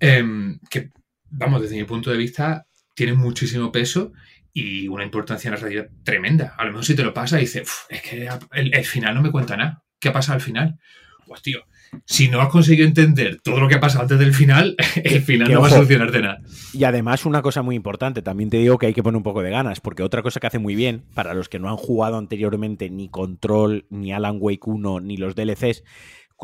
Em, 0.00 0.58
que, 0.70 0.90
vamos, 1.30 1.62
desde 1.62 1.76
mi 1.76 1.84
punto 1.84 2.10
de 2.10 2.16
vista, 2.16 2.66
tienen 2.94 3.16
muchísimo 3.16 3.70
peso 3.70 4.12
y 4.52 4.88
una 4.88 5.04
importancia 5.04 5.48
en 5.48 5.54
la 5.54 5.60
realidad 5.60 5.88
tremenda. 6.04 6.54
A 6.58 6.64
lo 6.64 6.72
mejor 6.72 6.84
si 6.84 6.94
te 6.94 7.04
lo 7.04 7.14
pasa 7.14 7.38
y 7.38 7.42
dices, 7.42 7.70
es 7.88 8.02
que 8.02 8.28
el, 8.52 8.84
final 8.84 9.14
no 9.14 9.22
me 9.22 9.30
cuenta 9.30 9.56
nada. 9.56 9.82
¿Qué 9.98 10.08
ha 10.08 10.12
pasado 10.12 10.34
al 10.34 10.42
final? 10.42 10.78
Pues 11.26 11.40
tío, 11.40 11.60
si 12.04 12.28
no 12.28 12.40
has 12.40 12.48
conseguido 12.48 12.86
entender 12.86 13.40
todo 13.42 13.60
lo 13.60 13.68
que 13.68 13.76
ha 13.76 13.80
pasado 13.80 14.02
antes 14.02 14.18
del 14.18 14.34
final, 14.34 14.76
el 15.02 15.22
final 15.22 15.50
no 15.50 15.60
va 15.60 15.68
a 15.68 15.70
solucionarte 15.70 16.20
nada. 16.20 16.40
Y 16.74 16.84
además 16.84 17.24
una 17.24 17.40
cosa 17.40 17.62
muy 17.62 17.76
importante, 17.76 18.20
también 18.20 18.50
te 18.50 18.58
digo 18.58 18.76
que 18.76 18.86
hay 18.86 18.94
que 18.94 19.02
poner 19.02 19.16
un 19.16 19.22
poco 19.22 19.42
de 19.42 19.50
ganas, 19.50 19.80
porque 19.80 20.02
otra 20.02 20.22
cosa 20.22 20.40
que 20.40 20.48
hace 20.48 20.58
muy 20.58 20.74
bien, 20.74 21.04
para 21.14 21.32
los 21.32 21.48
que 21.48 21.58
no 21.58 21.70
han 21.70 21.76
jugado 21.76 22.18
anteriormente 22.18 22.90
ni 22.90 23.08
Control, 23.08 23.86
ni 23.88 24.12
Alan 24.12 24.36
Wake 24.38 24.66
1, 24.66 25.00
ni 25.00 25.16
los 25.16 25.34
DLCs, 25.34 25.84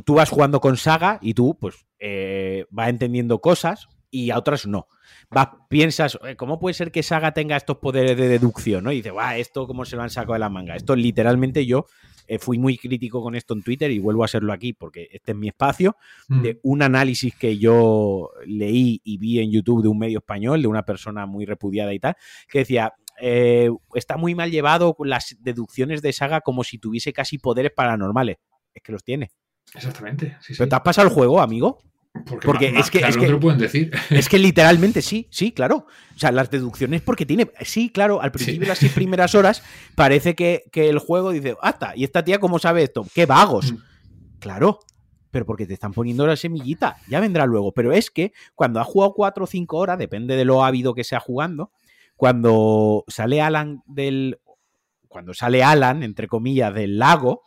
tú 0.04 0.14
vas 0.14 0.30
jugando 0.30 0.60
con 0.60 0.76
Saga 0.76 1.18
y 1.20 1.34
tú 1.34 1.58
pues 1.60 1.86
eh, 1.98 2.64
vas 2.70 2.88
entendiendo 2.88 3.40
cosas 3.40 3.88
y 4.10 4.30
a 4.30 4.38
otras 4.38 4.66
no 4.66 4.86
vas, 5.30 5.48
piensas, 5.68 6.18
¿cómo 6.36 6.58
puede 6.58 6.74
ser 6.74 6.90
que 6.90 7.02
Saga 7.02 7.32
tenga 7.32 7.56
estos 7.56 7.78
poderes 7.78 8.16
de 8.16 8.28
deducción? 8.28 8.84
¿no? 8.84 8.92
Y 8.92 8.96
dices, 8.96 9.12
va, 9.14 9.36
esto 9.36 9.66
cómo 9.66 9.84
se 9.84 9.96
lo 9.96 10.02
han 10.02 10.10
sacado 10.10 10.34
de 10.34 10.38
la 10.40 10.48
manga. 10.48 10.76
Esto 10.76 10.96
literalmente 10.96 11.66
yo 11.66 11.86
eh, 12.26 12.38
fui 12.38 12.58
muy 12.58 12.76
crítico 12.76 13.22
con 13.22 13.34
esto 13.34 13.54
en 13.54 13.62
Twitter 13.62 13.90
y 13.90 13.98
vuelvo 13.98 14.22
a 14.22 14.28
serlo 14.28 14.52
aquí 14.52 14.74
porque 14.74 15.08
este 15.10 15.32
es 15.32 15.38
mi 15.38 15.48
espacio, 15.48 15.96
mm. 16.28 16.42
de 16.42 16.60
un 16.62 16.82
análisis 16.82 17.34
que 17.34 17.56
yo 17.58 18.30
leí 18.46 19.00
y 19.02 19.16
vi 19.18 19.40
en 19.40 19.50
YouTube 19.50 19.82
de 19.82 19.88
un 19.88 19.98
medio 19.98 20.18
español, 20.18 20.60
de 20.60 20.68
una 20.68 20.84
persona 20.84 21.24
muy 21.24 21.46
repudiada 21.46 21.94
y 21.94 21.98
tal, 21.98 22.16
que 22.48 22.60
decía, 22.60 22.92
eh, 23.20 23.70
está 23.94 24.16
muy 24.16 24.34
mal 24.34 24.50
llevado 24.50 24.94
las 25.00 25.36
deducciones 25.40 26.02
de 26.02 26.12
Saga 26.12 26.42
como 26.42 26.64
si 26.64 26.78
tuviese 26.78 27.12
casi 27.12 27.38
poderes 27.38 27.72
paranormales. 27.72 28.36
Es 28.74 28.82
que 28.82 28.92
los 28.92 29.02
tiene. 29.02 29.30
Exactamente. 29.74 30.36
¿Pero 30.46 30.68
te 30.68 30.74
has 30.74 30.82
pasado 30.82 31.08
el 31.08 31.14
juego, 31.14 31.40
amigo? 31.40 31.78
Porque, 32.24 32.68
es 32.76 32.90
que, 32.90 32.98
es 32.98 33.16
que, 33.16 33.28
lo 33.28 33.40
pueden 33.40 33.58
decir. 33.58 33.90
Es 34.10 34.28
que 34.28 34.38
literalmente 34.38 35.02
sí, 35.02 35.28
sí, 35.30 35.52
claro. 35.52 35.86
O 36.14 36.18
sea, 36.18 36.32
las 36.32 36.50
deducciones 36.50 37.02
porque 37.02 37.26
tiene. 37.26 37.50
Sí, 37.62 37.90
claro, 37.90 38.20
al 38.20 38.32
principio 38.32 38.60
de 38.60 38.68
las 38.68 38.78
seis 38.78 38.92
primeras 38.92 39.34
horas 39.34 39.62
parece 39.94 40.34
que, 40.34 40.64
el 40.72 40.98
juego 40.98 41.30
dice, 41.30 41.56
hasta, 41.60 41.96
¿y 41.96 42.04
esta 42.04 42.24
tía 42.24 42.38
cómo 42.38 42.58
sabe 42.58 42.82
esto? 42.82 43.06
¡Qué 43.14 43.26
vagos! 43.26 43.72
Mm. 43.72 43.78
Claro, 44.38 44.80
pero 45.30 45.44
porque 45.44 45.66
te 45.66 45.74
están 45.74 45.92
poniendo 45.92 46.26
la 46.26 46.36
semillita, 46.36 46.96
ya 47.08 47.20
vendrá 47.20 47.46
luego. 47.46 47.72
Pero 47.72 47.92
es 47.92 48.10
que 48.10 48.32
cuando 48.54 48.80
ha 48.80 48.84
jugado 48.84 49.14
cuatro 49.14 49.44
o 49.44 49.46
cinco 49.46 49.78
horas, 49.78 49.98
depende 49.98 50.36
de 50.36 50.44
lo 50.44 50.64
ávido 50.64 50.94
que 50.94 51.04
sea 51.04 51.20
jugando, 51.20 51.72
cuando 52.16 53.04
sale 53.08 53.40
Alan 53.40 53.82
del. 53.86 54.40
Cuando 55.08 55.32
sale 55.32 55.62
Alan, 55.62 56.02
entre 56.02 56.28
comillas, 56.28 56.74
del 56.74 56.98
lago, 56.98 57.42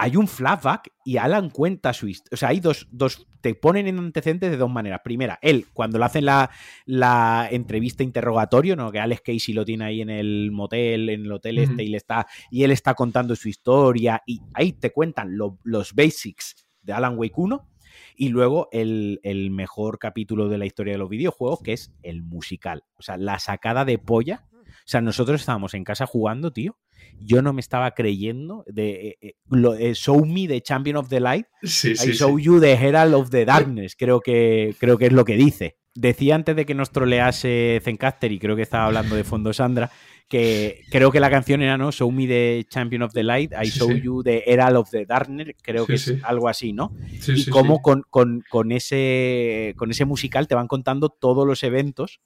hay 0.00 0.16
un 0.16 0.26
flashback 0.26 0.94
y 1.04 1.18
Alan 1.18 1.50
cuenta 1.50 1.92
su 1.92 2.08
historia. 2.08 2.30
O 2.32 2.36
sea, 2.38 2.48
hay 2.48 2.60
dos, 2.60 2.88
dos, 2.90 3.26
te 3.42 3.54
ponen 3.54 3.86
en 3.86 3.98
antecedentes 3.98 4.50
de 4.50 4.56
dos 4.56 4.70
maneras. 4.70 5.02
Primera, 5.04 5.38
él, 5.42 5.66
cuando 5.74 5.98
le 5.98 6.06
hacen 6.06 6.24
la, 6.24 6.50
la 6.86 7.46
entrevista 7.50 8.02
interrogatorio, 8.02 8.76
¿no? 8.76 8.90
Que 8.90 8.98
Alex 8.98 9.20
Casey 9.20 9.52
lo 9.52 9.66
tiene 9.66 9.84
ahí 9.84 10.00
en 10.00 10.08
el 10.08 10.52
motel, 10.52 11.10
en 11.10 11.26
el 11.26 11.32
hotel 11.32 11.58
este, 11.58 11.82
y 11.82 11.88
le 11.88 11.98
está, 11.98 12.26
y 12.50 12.64
él 12.64 12.70
está 12.70 12.94
contando 12.94 13.36
su 13.36 13.50
historia, 13.50 14.22
y 14.24 14.40
ahí 14.54 14.72
te 14.72 14.90
cuentan 14.90 15.36
los 15.36 15.94
basics 15.94 16.66
de 16.80 16.94
Alan 16.94 17.18
Wake 17.18 17.34
1. 17.36 17.68
Y 18.16 18.30
luego 18.30 18.70
el, 18.72 19.20
el, 19.22 19.50
mejor 19.50 19.98
capítulo 19.98 20.48
de 20.48 20.56
la 20.56 20.64
historia 20.64 20.94
de 20.94 20.98
los 20.98 21.10
videojuegos, 21.10 21.60
que 21.60 21.74
es 21.74 21.92
el 22.02 22.22
musical. 22.22 22.84
O 22.96 23.02
sea, 23.02 23.18
la 23.18 23.38
sacada 23.38 23.84
de 23.84 23.98
polla. 23.98 24.46
O 24.54 24.86
sea, 24.86 25.02
nosotros 25.02 25.40
estábamos 25.40 25.74
en 25.74 25.84
casa 25.84 26.06
jugando, 26.06 26.52
tío. 26.52 26.78
Yo 27.20 27.42
no 27.42 27.52
me 27.52 27.60
estaba 27.60 27.90
creyendo 27.92 28.64
de 28.66 29.18
eh, 29.20 29.34
eh, 29.78 29.94
Show 29.94 30.24
Me 30.24 30.48
de 30.48 30.62
Champion 30.62 30.96
of 30.96 31.08
the 31.08 31.20
Light. 31.20 31.46
Sí, 31.62 31.92
I 31.92 32.12
Show 32.12 32.38
You 32.38 32.60
de 32.60 32.72
Herald 32.72 33.14
of 33.14 33.30
the 33.30 33.44
Darkness. 33.44 33.94
Creo 33.96 34.20
que, 34.20 34.74
creo 34.78 34.96
que 34.98 35.06
es 35.06 35.12
lo 35.12 35.24
que 35.24 35.36
dice. 35.36 35.76
Decía 35.94 36.36
antes 36.36 36.54
de 36.54 36.64
que 36.64 36.74
nos 36.74 36.90
trolease 36.90 37.80
Zencaster, 37.82 38.30
y 38.30 38.38
creo 38.38 38.54
que 38.54 38.62
estaba 38.62 38.86
hablando 38.86 39.16
de 39.16 39.24
fondo 39.24 39.52
Sandra, 39.52 39.90
que 40.30 40.82
creo 40.90 41.10
que 41.10 41.18
la 41.18 41.28
canción 41.28 41.60
era, 41.60 41.76
¿no? 41.76 41.90
Show 41.90 42.10
Me 42.12 42.28
the 42.28 42.64
Champion 42.70 43.02
of 43.02 43.12
the 43.12 43.24
Light, 43.24 43.52
I 43.52 43.68
Show 43.68 43.90
You 43.90 44.22
the 44.22 44.44
Herald 44.46 44.76
of 44.76 44.90
the 44.90 45.04
Darkness, 45.04 45.56
creo 45.60 45.86
que 45.86 45.94
es 45.94 46.14
algo 46.22 46.48
así, 46.48 46.72
¿no? 46.72 46.94
y 47.10 47.46
cómo 47.46 47.82
con, 47.82 48.04
con, 48.08 48.72
ese, 48.72 49.74
con 49.76 49.90
ese 49.90 50.04
musical 50.04 50.46
te 50.46 50.54
van 50.54 50.68
contando 50.68 51.08
todos 51.08 51.44
los 51.44 51.64
eventos 51.64 52.20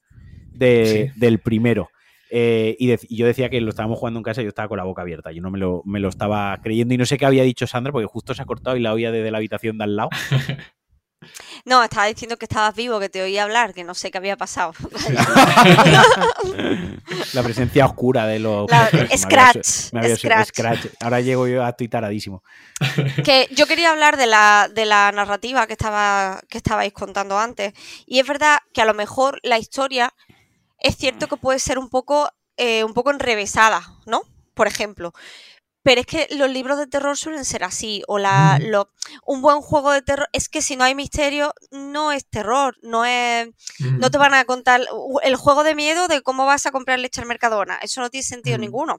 del 0.53 1.41
primero. 1.43 1.89
Eh, 2.37 2.74
y, 2.80 3.16
yo 3.16 3.26
decía 3.26 3.49
que 3.49 3.61
lo 3.61 3.70
estábamos 3.70 3.97
jugando 3.97 4.18
en 4.18 4.24
casa 4.24 4.41
y 4.41 4.45
yo 4.45 4.49
estaba 4.49 4.66
con 4.66 4.76
la 4.76 4.82
boca 4.82 5.03
abierta. 5.03 5.30
Yo 5.30 5.41
no 5.41 5.53
me 5.53 5.59
lo, 5.59 5.82
me 5.85 6.01
lo 6.01 6.09
estaba 6.09 6.59
creyendo 6.61 6.93
y 6.93 6.99
no 6.99 7.07
sé 7.07 7.16
qué 7.16 7.26
había 7.26 7.45
dicho 7.45 7.68
Sandra 7.68 7.93
porque 7.93 8.09
justo 8.09 8.35
se 8.35 8.43
ha 8.43 8.45
cortado 8.45 8.76
y 8.76 8.80
la 8.80 8.93
oía 8.93 9.12
desde 9.12 9.30
la 9.30 9.39
habitación 9.39 9.78
de 9.78 9.85
al 9.85 9.95
lado. 9.95 10.11
No, 11.64 11.82
estaba 11.82 12.05
diciendo 12.05 12.37
que 12.37 12.45
estabas 12.45 12.74
vivo, 12.74 13.01
que 13.01 13.09
te 13.09 13.22
oía 13.22 13.45
hablar, 13.45 13.72
que 13.72 13.82
no 13.82 13.95
sé 13.95 14.11
qué 14.11 14.18
había 14.18 14.37
pasado. 14.37 14.74
la 17.32 17.43
presencia 17.43 17.87
oscura 17.87 18.26
de 18.26 18.41
los... 18.41 18.68
scratch, 19.16 19.91
scratch. 20.45 20.87
Ahora 21.01 21.22
llego 21.22 21.49
yo 21.49 21.64
a 21.64 21.72
tuitaradísimo. 21.72 22.43
Que 23.24 23.49
yo 23.53 23.66
quería 23.66 23.93
hablar 23.93 24.18
de 24.18 24.26
la, 24.26 24.68
de 24.70 24.85
la 24.85 25.12
narrativa 25.12 25.66
que, 25.66 25.72
estaba, 25.72 26.43
que 26.51 26.59
estabais 26.59 26.93
contando 26.93 27.39
antes. 27.39 27.72
Y 28.05 28.18
es 28.18 28.26
verdad 28.26 28.59
que 28.74 28.82
a 28.82 28.85
lo 28.85 28.93
mejor 28.93 29.41
la 29.43 29.59
historia 29.59 30.12
es 30.85 30.97
cierto 30.97 31.28
que 31.28 31.39
puede 31.39 31.59
ser 31.59 31.78
un 31.78 31.89
poco, 31.89 32.30
eh, 32.59 32.85
un 32.85 32.93
poco 32.93 33.11
enrevesada, 33.11 33.82
¿no? 34.05 34.22
Por 34.53 34.66
ejemplo. 34.66 35.14
Pero 35.82 36.03
es 36.03 36.07
que 36.07 36.28
los 36.30 36.51
libros 36.51 36.78
de 36.78 36.87
terror 36.87 37.16
suelen 37.16 37.45
ser 37.45 37.64
así. 37.64 38.03
O 38.07 38.18
la, 38.18 38.61
un 39.26 39.43
buen 39.43 39.61
juego 39.61 39.93
de 39.93 40.03
terror. 40.03 40.28
Es 40.32 40.49
que 40.49 40.62
si 40.62 40.76
no 40.76 40.85
hay 40.85 40.95
misterio, 40.95 41.55
no 41.70 42.12
es 42.12 42.26
terror. 42.26 42.76
No 42.82 43.05
es. 43.05 43.49
No 43.80 44.11
te 44.11 44.18
van 44.18 44.35
a 44.35 44.45
contar 44.45 44.82
el 45.22 45.37
juego 45.37 45.64
de 45.64 45.74
miedo 45.74 46.07
de 46.07 46.22
cómo 46.22 46.47
vas 46.47 46.66
a 46.66 46.70
comprar 46.70 46.99
leche 46.99 47.20
al 47.20 47.26
Mercadona. 47.26 47.78
Eso 47.82 48.01
no 48.01 48.11
tiene 48.11 48.24
sentido 48.24 48.57
ninguno. 48.59 48.99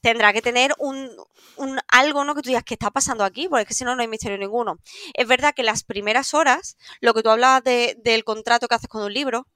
Tendrá 0.00 0.32
que 0.32 0.42
tener 0.42 0.74
un, 0.78 1.10
un, 1.56 1.80
algo, 1.88 2.24
¿no? 2.24 2.34
Que 2.34 2.42
tú 2.42 2.48
digas, 2.48 2.64
¿qué 2.64 2.74
está 2.74 2.90
pasando 2.90 3.24
aquí? 3.24 3.48
Porque 3.48 3.62
es 3.62 3.68
que 3.68 3.74
si 3.74 3.84
no, 3.84 3.94
no 3.96 4.02
hay 4.02 4.08
misterio 4.08 4.38
ninguno. 4.38 4.78
Es 5.14 5.26
verdad 5.26 5.54
que 5.54 5.62
las 5.62 5.82
primeras 5.84 6.34
horas, 6.34 6.76
lo 7.00 7.14
que 7.14 7.22
tú 7.22 7.30
hablabas 7.30 7.62
del 7.64 8.24
contrato 8.24 8.68
que 8.68 8.74
haces 8.74 8.88
con 8.88 9.02
un 9.02 9.12
libro, 9.14 9.46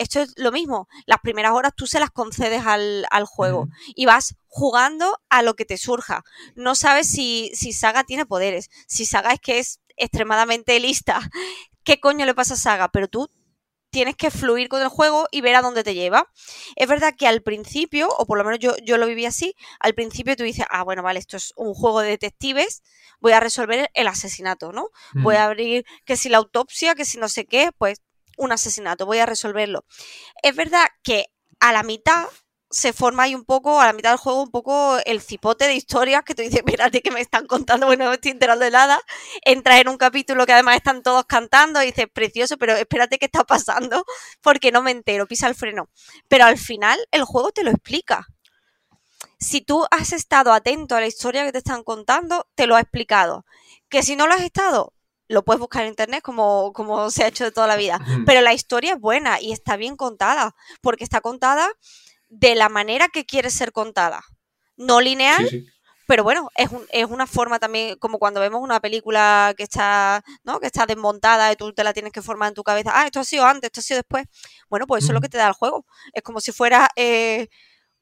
esto 0.00 0.20
es 0.20 0.32
lo 0.36 0.50
mismo. 0.50 0.88
Las 1.06 1.20
primeras 1.20 1.52
horas 1.52 1.72
tú 1.76 1.86
se 1.86 2.00
las 2.00 2.10
concedes 2.10 2.64
al, 2.64 3.06
juego 3.26 3.68
y 3.94 4.06
vas 4.06 4.34
jugando 4.46 5.20
a 5.28 5.42
lo 5.42 5.54
que 5.54 5.66
te 5.66 5.76
surja. 5.76 6.24
No 6.54 6.74
sabes 6.74 7.08
si, 7.08 7.50
si 7.54 7.72
Saga 7.72 8.04
tiene 8.04 8.24
poderes, 8.24 8.70
si 8.86 9.04
Saga 9.04 9.32
es 9.32 9.40
que 9.40 9.58
es 9.58 9.80
extremadamente 9.96 10.80
lista. 10.80 11.20
¿Qué 11.84 12.00
coño 12.00 12.24
le 12.24 12.34
pasa 12.34 12.54
a 12.54 12.56
Saga? 12.56 12.88
Pero 12.88 13.08
tú 13.08 13.28
tienes 13.90 14.16
que 14.16 14.30
fluir 14.30 14.68
con 14.68 14.80
el 14.80 14.88
juego 14.88 15.26
y 15.30 15.42
ver 15.42 15.54
a 15.56 15.62
dónde 15.62 15.84
te 15.84 15.94
lleva. 15.94 16.30
Es 16.76 16.88
verdad 16.88 17.14
que 17.18 17.26
al 17.26 17.42
principio, 17.42 18.08
o 18.08 18.24
por 18.24 18.38
lo 18.38 18.44
menos 18.44 18.58
yo, 18.58 18.74
yo 18.82 18.96
lo 18.96 19.06
viví 19.06 19.26
así, 19.26 19.54
al 19.80 19.94
principio 19.94 20.34
tú 20.34 20.44
dices, 20.44 20.64
ah, 20.70 20.82
bueno, 20.82 21.02
vale, 21.02 21.18
esto 21.18 21.36
es 21.36 21.52
un 21.56 21.74
juego 21.74 22.00
de 22.00 22.08
detectives, 22.08 22.82
voy 23.20 23.32
a 23.32 23.40
resolver 23.40 23.90
el 23.92 24.06
asesinato, 24.06 24.72
¿no? 24.72 24.88
Voy 25.12 25.34
a 25.34 25.44
abrir 25.44 25.84
que 26.06 26.16
si 26.16 26.28
la 26.30 26.38
autopsia, 26.38 26.94
que 26.94 27.04
si 27.04 27.18
no 27.18 27.28
sé 27.28 27.44
qué, 27.44 27.70
pues 27.76 28.00
un 28.36 28.52
asesinato, 28.52 29.06
voy 29.06 29.18
a 29.18 29.26
resolverlo. 29.26 29.84
Es 30.42 30.54
verdad 30.54 30.86
que 31.02 31.26
a 31.60 31.72
la 31.72 31.82
mitad 31.82 32.26
se 32.70 32.92
forma 32.92 33.24
ahí 33.24 33.34
un 33.34 33.44
poco, 33.44 33.80
a 33.80 33.86
la 33.86 33.92
mitad 33.92 34.10
del 34.10 34.18
juego, 34.18 34.42
un 34.42 34.50
poco 34.50 34.96
el 35.04 35.20
cipote 35.20 35.66
de 35.66 35.74
historias 35.74 36.22
que 36.22 36.36
tú 36.36 36.42
dices, 36.42 36.62
espérate 36.64 37.02
que 37.02 37.10
me 37.10 37.20
están 37.20 37.46
contando, 37.48 37.86
bueno, 37.86 38.04
no 38.04 38.10
me 38.10 38.14
estoy 38.14 38.30
enterando 38.30 38.64
de 38.64 38.70
nada. 38.70 39.00
Entras 39.44 39.80
en 39.80 39.88
un 39.88 39.96
capítulo 39.96 40.46
que 40.46 40.52
además 40.52 40.76
están 40.76 41.02
todos 41.02 41.24
cantando 41.26 41.82
y 41.82 41.86
dices, 41.86 42.06
precioso, 42.12 42.56
pero 42.58 42.76
espérate 42.76 43.18
qué 43.18 43.26
está 43.26 43.42
pasando, 43.44 44.04
porque 44.40 44.70
no 44.70 44.82
me 44.82 44.92
entero, 44.92 45.26
pisa 45.26 45.48
el 45.48 45.56
freno. 45.56 45.90
Pero 46.28 46.44
al 46.44 46.58
final 46.58 46.98
el 47.10 47.24
juego 47.24 47.50
te 47.50 47.64
lo 47.64 47.72
explica. 47.72 48.26
Si 49.38 49.62
tú 49.62 49.84
has 49.90 50.12
estado 50.12 50.52
atento 50.52 50.94
a 50.94 51.00
la 51.00 51.06
historia 51.06 51.44
que 51.44 51.52
te 51.52 51.58
están 51.58 51.82
contando, 51.82 52.46
te 52.54 52.66
lo 52.66 52.76
ha 52.76 52.80
explicado. 52.80 53.44
Que 53.88 54.02
si 54.02 54.14
no 54.14 54.28
lo 54.28 54.34
has 54.34 54.42
estado, 54.42 54.92
lo 55.30 55.44
puedes 55.44 55.60
buscar 55.60 55.82
en 55.82 55.90
internet 55.90 56.22
como, 56.22 56.72
como 56.72 57.08
se 57.10 57.22
ha 57.22 57.28
hecho 57.28 57.44
de 57.44 57.52
toda 57.52 57.68
la 57.68 57.76
vida. 57.76 58.00
Pero 58.26 58.40
la 58.40 58.52
historia 58.52 58.94
es 58.94 59.00
buena 59.00 59.40
y 59.40 59.52
está 59.52 59.76
bien 59.76 59.96
contada, 59.96 60.56
porque 60.80 61.04
está 61.04 61.20
contada 61.20 61.70
de 62.28 62.56
la 62.56 62.68
manera 62.68 63.08
que 63.08 63.24
quiere 63.24 63.50
ser 63.50 63.70
contada. 63.70 64.22
No 64.76 65.00
lineal, 65.00 65.48
pero 66.06 66.24
bueno, 66.24 66.50
es, 66.56 66.68
es, 66.90 67.04
una 67.04 67.28
forma 67.28 67.60
también, 67.60 67.96
como 67.98 68.18
cuando 68.18 68.40
vemos 68.40 68.60
una 68.60 68.80
película 68.80 69.54
que 69.56 69.62
está, 69.62 70.24
¿no? 70.42 70.58
que 70.58 70.66
está 70.66 70.84
desmontada 70.84 71.52
y 71.52 71.56
tú 71.56 71.72
te 71.72 71.84
la 71.84 71.92
tienes 71.92 72.12
que 72.12 72.22
formar 72.22 72.48
en 72.48 72.54
tu 72.54 72.64
cabeza. 72.64 72.90
Ah, 72.92 73.06
esto 73.06 73.20
ha 73.20 73.24
sido 73.24 73.44
antes, 73.44 73.68
esto 73.68 73.78
ha 73.78 73.84
sido 73.84 73.98
después. 73.98 74.26
Bueno, 74.68 74.88
pues 74.88 75.04
eso 75.04 75.12
es 75.12 75.14
lo 75.14 75.20
que 75.20 75.28
te 75.28 75.38
da 75.38 75.46
el 75.46 75.52
juego. 75.52 75.86
Es 76.12 76.24
como 76.24 76.40
si 76.40 76.50
fuera 76.50 76.88
eh, 76.96 77.48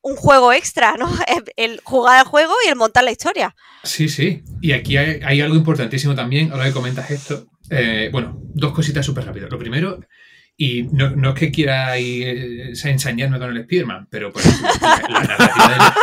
un 0.03 0.17
juego 0.17 0.53
extra, 0.53 0.95
¿no? 0.99 1.11
El 1.57 1.81
jugar 1.85 2.21
al 2.21 2.27
juego 2.27 2.55
y 2.65 2.69
el 2.69 2.77
montar 2.77 3.05
la 3.05 3.11
historia. 3.11 3.55
Sí, 3.83 4.09
sí. 4.09 4.43
Y 4.61 4.73
aquí 4.73 4.97
hay, 4.97 5.41
algo 5.41 5.57
importantísimo 5.57 6.15
también, 6.15 6.53
ahora 6.53 6.67
que 6.67 6.73
comentas 6.73 7.11
esto. 7.11 7.47
Eh, 7.71 8.09
bueno, 8.13 8.41
dos 8.55 8.73
cositas 8.73 9.05
súper 9.05 9.25
rápidas. 9.25 9.51
Lo 9.51 9.59
primero, 9.59 10.01
y 10.61 10.83
no, 10.91 11.31
es 11.31 11.35
que 11.37 11.53
quiera 11.53 11.97
ir, 11.99 12.27
eh, 12.27 12.73
ensañarme 12.85 13.39
con 13.39 13.57
el 13.57 13.63
Spearman, 13.63 14.09
pero 14.11 14.33
la, 15.09 15.21
narrativa 15.23 15.95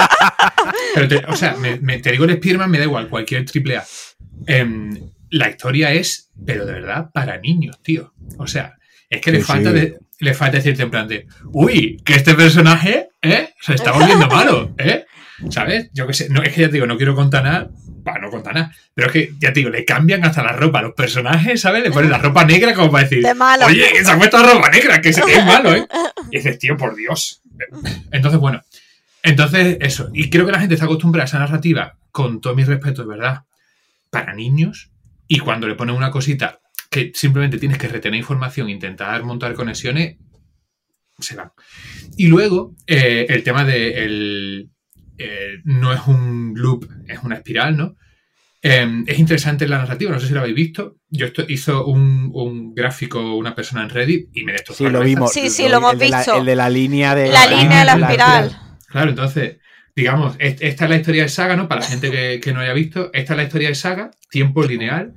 Pero 0.93 1.19
o 1.27 1.35
sea, 1.35 1.55
me, 1.57 1.99
te 1.99 2.11
digo 2.11 2.23
el 2.23 2.37
Spearman, 2.37 2.71
me 2.71 2.77
da 2.77 2.85
igual, 2.85 3.09
cualquier 3.09 3.43
triple 3.45 3.77
A. 3.77 3.85
Em, 4.47 4.97
la 5.29 5.49
historia 5.49 5.91
es, 5.91 6.31
pero 6.45 6.65
de 6.65 6.71
verdad, 6.71 7.09
para 7.13 7.37
niños, 7.37 7.81
tío. 7.83 8.13
O 8.37 8.47
sea, 8.47 8.77
es 9.09 9.21
que 9.21 9.31
le 9.31 9.41
falta 9.41 9.71
de, 9.71 9.97
le 10.19 10.33
falta 10.33 10.57
decirte 10.57 10.83
en 10.83 10.91
plan 10.91 11.07
de, 11.07 11.27
uy, 11.51 12.01
que 12.03 12.15
este 12.15 12.33
personaje, 12.33 13.09
¿eh? 13.21 13.49
Se 13.59 13.75
está 13.75 13.91
volviendo 13.91 14.27
malo, 14.27 14.73
¿eh? 14.77 15.05
¿Sabes? 15.49 15.89
Yo 15.93 16.07
qué 16.07 16.13
sé, 16.13 16.29
no, 16.29 16.41
es 16.41 16.53
que 16.53 16.61
ya 16.61 16.67
te 16.67 16.73
digo, 16.73 16.85
no 16.85 16.97
quiero 16.97 17.13
contar 17.13 17.43
nada, 17.43 17.69
para 18.03 18.21
no 18.21 18.29
contar 18.29 18.53
nada, 18.53 18.73
pero 18.93 19.07
es 19.07 19.13
que 19.13 19.33
ya 19.39 19.51
te 19.51 19.59
digo, 19.59 19.69
le 19.69 19.83
cambian 19.83 20.23
hasta 20.23 20.41
la 20.43 20.53
ropa 20.53 20.79
a 20.79 20.83
los 20.83 20.93
personajes, 20.93 21.59
¿sabes? 21.59 21.83
Le 21.83 21.91
ponen 21.91 22.11
la 22.11 22.19
ropa 22.19 22.45
negra 22.45 22.73
como 22.73 22.91
para 22.91 23.03
decir, 23.03 23.25
oye, 23.65 23.89
que 23.91 24.05
se 24.05 24.11
ha 24.11 24.17
puesto 24.17 24.37
la 24.37 24.53
ropa 24.53 24.69
negra, 24.69 25.01
que 25.01 25.09
es, 25.09 25.45
malo, 25.45 25.75
¿eh? 25.75 25.85
Y 26.31 26.37
dices, 26.37 26.57
tío, 26.57 26.77
por 26.77 26.95
Dios. 26.95 27.41
Entonces, 28.11 28.39
bueno, 28.39 28.61
entonces 29.23 29.77
eso, 29.81 30.09
y 30.13 30.29
creo 30.29 30.45
que 30.45 30.51
la 30.51 30.59
gente 30.59 30.75
está 30.75 30.85
acostumbrada 30.85 31.23
a 31.23 31.27
esa 31.27 31.39
narrativa, 31.39 31.97
con 32.11 32.39
todo 32.39 32.55
mi 32.55 32.63
respeto, 32.63 33.05
¿verdad? 33.05 33.41
Para 34.09 34.33
niños, 34.33 34.91
y 35.27 35.39
cuando 35.39 35.67
le 35.67 35.75
ponen 35.75 35.95
una 35.95 36.11
cosita 36.11 36.59
que 36.95 37.11
simplemente 37.13 37.57
tienes 37.57 37.77
que 37.77 37.89
retener 37.89 38.17
información, 38.17 38.69
intentar 38.69 39.21
montar 39.23 39.53
conexiones, 39.53 40.15
se 41.19 41.35
van. 41.35 41.51
Y 42.15 42.27
luego, 42.27 42.73
eh, 42.87 43.25
el 43.27 43.43
tema 43.43 43.65
de 43.65 44.05
el, 44.05 44.69
eh, 45.17 45.57
no 45.65 45.91
es 45.91 45.99
un 46.07 46.53
loop, 46.55 46.87
es 47.05 47.19
una 47.21 47.35
espiral, 47.35 47.75
¿no? 47.75 47.97
Em, 48.61 49.03
es 49.07 49.19
interesante 49.19 49.67
la 49.67 49.79
narrativa, 49.79 50.13
no 50.13 50.21
sé 50.21 50.27
si 50.27 50.33
lo 50.33 50.39
habéis 50.39 50.55
visto. 50.55 50.95
Yo 51.09 51.25
esto, 51.25 51.43
hizo 51.49 51.85
un, 51.85 52.73
gráfico 52.73 53.35
una 53.35 53.53
persona 53.53 53.83
en 53.83 53.89
Reddit 53.89 54.29
y 54.33 54.45
me 54.45 54.53
destrozó. 54.53 54.85
Sí, 54.85 54.89
lo 54.89 55.01
vimos. 55.01 55.33
Sí, 55.33 55.49
sí, 55.49 55.67
lo, 55.67 55.77
hemos 55.77 55.99
visto. 55.99 56.37
el 56.37 56.45
de 56.45 56.55
la 56.55 56.69
línea 56.69 57.13
de 57.13 57.27
la, 57.27 57.45
línea 57.45 57.79
de 57.79 57.85
la 57.85 58.07
espiral. 58.07 58.57
Claro, 58.87 59.09
entonces, 59.09 59.57
digamos, 59.93 60.37
esta 60.39 60.85
es 60.85 60.89
la 60.89 60.95
historia 60.95 61.23
de 61.23 61.29
Saga, 61.29 61.57
¿no? 61.57 61.67
Para 61.67 61.81
la 61.81 61.87
gente 61.87 62.09
que, 62.09 62.39
que 62.41 62.53
no 62.53 62.61
haya 62.61 62.73
visto, 62.73 63.11
esta 63.11 63.33
es 63.33 63.37
la 63.37 63.43
historia 63.43 63.67
de 63.67 63.75
Saga, 63.75 64.11
tiempo 64.29 64.63
lineal 64.63 65.13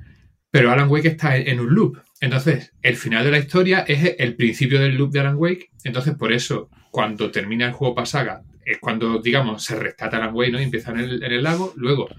pero 0.51 0.71
Alan 0.71 0.89
Wake 0.89 1.09
está 1.09 1.37
en 1.37 1.59
un 1.59 1.73
loop. 1.73 1.99
Entonces, 2.21 2.73
el 2.81 2.95
final 2.95 3.23
de 3.23 3.31
la 3.31 3.39
historia 3.39 3.85
es 3.87 4.15
el 4.17 4.35
principio 4.35 4.79
del 4.79 4.95
loop 4.95 5.11
de 5.11 5.19
Alan 5.19 5.37
Wake. 5.37 5.69
Entonces, 5.83 6.15
por 6.15 6.33
eso, 6.33 6.69
cuando 6.91 7.31
termina 7.31 7.67
el 7.67 7.73
juego 7.73 7.95
Pasaga, 7.95 8.43
es 8.65 8.79
cuando, 8.79 9.19
digamos, 9.19 9.63
se 9.63 9.75
rescata 9.75 10.17
Alan 10.17 10.33
Wake, 10.33 10.51
¿no? 10.51 10.59
Y 10.59 10.63
empieza 10.63 10.91
en 10.91 10.99
el, 10.99 11.43
lago. 11.43 11.73
Luego, 11.75 12.09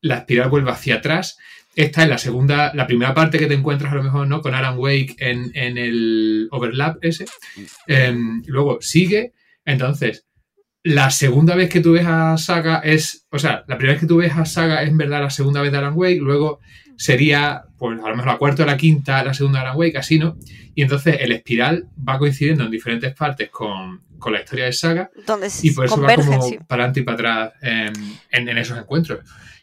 la 0.00 0.18
espiral 0.18 0.50
vuelve 0.50 0.70
hacia 0.70 0.96
atrás. 0.96 1.38
Esta 1.76 2.02
es 2.02 2.08
la 2.08 2.18
segunda, 2.18 2.72
la 2.74 2.86
primera 2.86 3.14
parte 3.14 3.38
que 3.38 3.46
te 3.46 3.54
encuentras 3.54 3.92
a 3.92 3.96
lo 3.96 4.02
mejor, 4.02 4.26
¿no? 4.26 4.40
Con 4.40 4.54
Alan 4.54 4.78
Wake 4.78 5.14
en, 5.18 5.52
el 5.54 6.48
overlap 6.50 6.98
ese. 7.02 7.26
Em, 7.86 8.42
luego 8.46 8.78
sigue. 8.80 9.32
Entonces, 9.64 10.26
la 10.82 11.10
segunda 11.10 11.54
vez 11.54 11.68
que 11.68 11.80
tú 11.80 11.92
ves 11.92 12.06
a 12.06 12.36
Saga 12.38 12.78
es, 12.78 13.26
o 13.30 13.38
sea, 13.38 13.64
la 13.68 13.76
primera 13.76 13.92
vez 13.92 14.00
que 14.00 14.08
tú 14.08 14.16
ves 14.16 14.32
a 14.32 14.44
Saga 14.44 14.82
es 14.82 14.88
en 14.88 14.96
verdad 14.96 15.22
la 15.22 15.30
segunda 15.30 15.60
vez 15.60 15.70
de 15.70 15.78
Alan 15.78 15.94
Wake, 15.94 16.20
luego 16.20 16.60
sería, 16.98 17.62
pues 17.78 17.98
a 18.00 18.08
lo 18.08 18.16
mejor 18.16 18.26
la 18.26 18.38
cuarta 18.38 18.64
o 18.64 18.66
la 18.66 18.76
quinta, 18.76 19.22
la 19.22 19.32
segunda 19.32 19.60
Alan 19.60 19.76
Wake, 19.76 19.96
así, 19.96 20.18
¿no? 20.18 20.36
Y 20.74 20.82
entonces 20.82 21.16
el 21.20 21.30
espiral 21.30 21.86
va 22.06 22.18
coincidiendo 22.18 22.64
en 22.64 22.72
diferentes 22.72 23.14
partes 23.14 23.48
con, 23.50 24.02
la 24.30 24.40
historia 24.40 24.64
de 24.64 24.72
Saga. 24.72 25.10
y 25.62 25.70
por 25.70 25.86
eso 25.86 26.00
va 26.00 26.14
como 26.16 26.40
para 26.66 26.82
adelante 26.82 27.00
y 27.00 27.02
para 27.04 27.44
atrás 27.44 27.52
en, 28.32 28.58
esos 28.58 28.76
encuentros. 28.76 29.20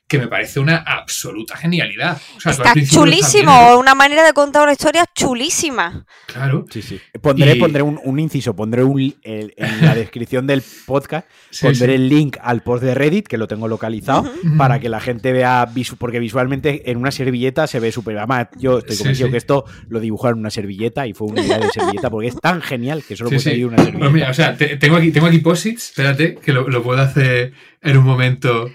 Que 0.08 0.20
me 0.20 0.28
parece 0.28 0.60
una 0.60 0.78
absoluta 0.78 1.58
genialidad. 1.58 2.22
Está 2.44 2.74
chulísimo, 2.88 3.80
una 3.80 3.96
manera 3.96 4.24
de 4.24 4.34
contar 4.34 4.64
una 4.64 4.72
historia 4.72 5.06
chulísima. 5.16 6.06
Claro. 6.28 6.66
Sí, 6.70 6.84
sí. 6.84 7.02
Pondré, 7.20 7.56
pondré 7.56 7.82
un, 7.82 8.20
inciso, 8.20 8.56
pondré 8.56 8.84
un, 8.84 9.16
en 9.24 9.52
la 9.82 9.96
descripción 9.96 10.46
del 10.46 10.62
podcast, 10.86 11.28
pondré 11.60 11.96
el 11.96 12.08
link 12.08 12.38
al 12.40 12.62
post 12.62 12.84
de 12.84 12.94
Reddit, 12.94 13.28
que 13.28 13.40
lo 13.40 13.48
tengo 13.48 13.68
localizado, 13.68 14.32
para 14.58 14.80
que 14.80 14.90
la 14.90 15.00
gente 15.00 15.32
vea, 15.32 15.68
porque 15.98 16.20
visualmente 16.20 16.92
en 16.92 16.98
una 16.98 17.12
servilleta 17.12 17.66
se 17.66 17.80
ve 17.80 17.92
súper... 17.92 18.18
Además, 18.18 18.50
yo 18.58 18.78
estoy 18.80 18.98
convencido 18.98 19.32
que 19.32 19.38
esto 19.38 19.66
lo 19.90 20.00
dibujaron 20.00 20.38
en 20.38 20.42
una 20.42 20.52
servilleta 20.52 21.08
y 21.08 21.14
fue 21.14 21.30
una 21.30 21.42
idea 21.42 21.58
de 21.58 21.70
servilleta, 21.72 22.12
porque 22.12 22.28
es 22.28 22.40
tan 22.40 22.62
genial 22.62 23.04
que 23.04 23.16
solo 23.16 23.32
puede 23.32 23.56
ir 23.56 23.66
una 23.66 23.78
servilleta. 23.78 24.00
Pues 24.00 24.14
mira, 24.14 24.30
o 24.30 24.34
sea, 24.36 24.56
tengo 24.56 24.98
aquí, 24.98 25.12
tengo 25.12 25.26
aquí 25.26 25.40
posits, 25.40 25.90
espérate, 25.90 26.36
que 26.36 26.54
lo, 26.54 26.70
lo 26.70 26.84
puedo 26.84 27.02
hacer 27.02 27.54
en 27.82 27.98
un 27.98 28.04
momento 28.04 28.70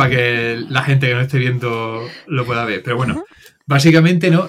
para 0.00 0.16
que 0.16 0.64
la 0.70 0.82
gente 0.82 1.08
que 1.08 1.14
no 1.14 1.20
esté 1.20 1.38
viendo 1.38 2.08
lo 2.26 2.46
pueda 2.46 2.64
ver. 2.64 2.82
Pero 2.82 2.96
bueno, 2.96 3.22
básicamente, 3.66 4.30
¿no? 4.30 4.48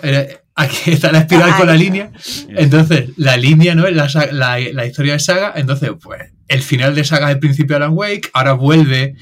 Aquí 0.56 0.78
está 0.92 1.12
la 1.12 1.20
espiral 1.20 1.58
con 1.58 1.68
la 1.68 1.76
línea. 1.76 2.10
Entonces, 2.48 3.10
la 3.18 3.36
línea, 3.36 3.76
¿no? 3.76 3.86
La, 3.90 4.08
la, 4.32 4.58
la, 4.60 4.86
historia 4.86 5.12
de 5.12 5.20
Saga. 5.20 5.52
Entonces, 5.58 5.92
pues, 6.02 6.22
el 6.48 6.62
final 6.62 6.96
de 6.96 7.04
Saga 7.04 7.28
es 7.28 7.34
el 7.34 7.40
principio 7.42 7.78
de 7.78 7.84
Alan 7.84 7.98
Wake. 7.98 8.30
Ahora 8.32 8.54
vuelve 8.54 9.16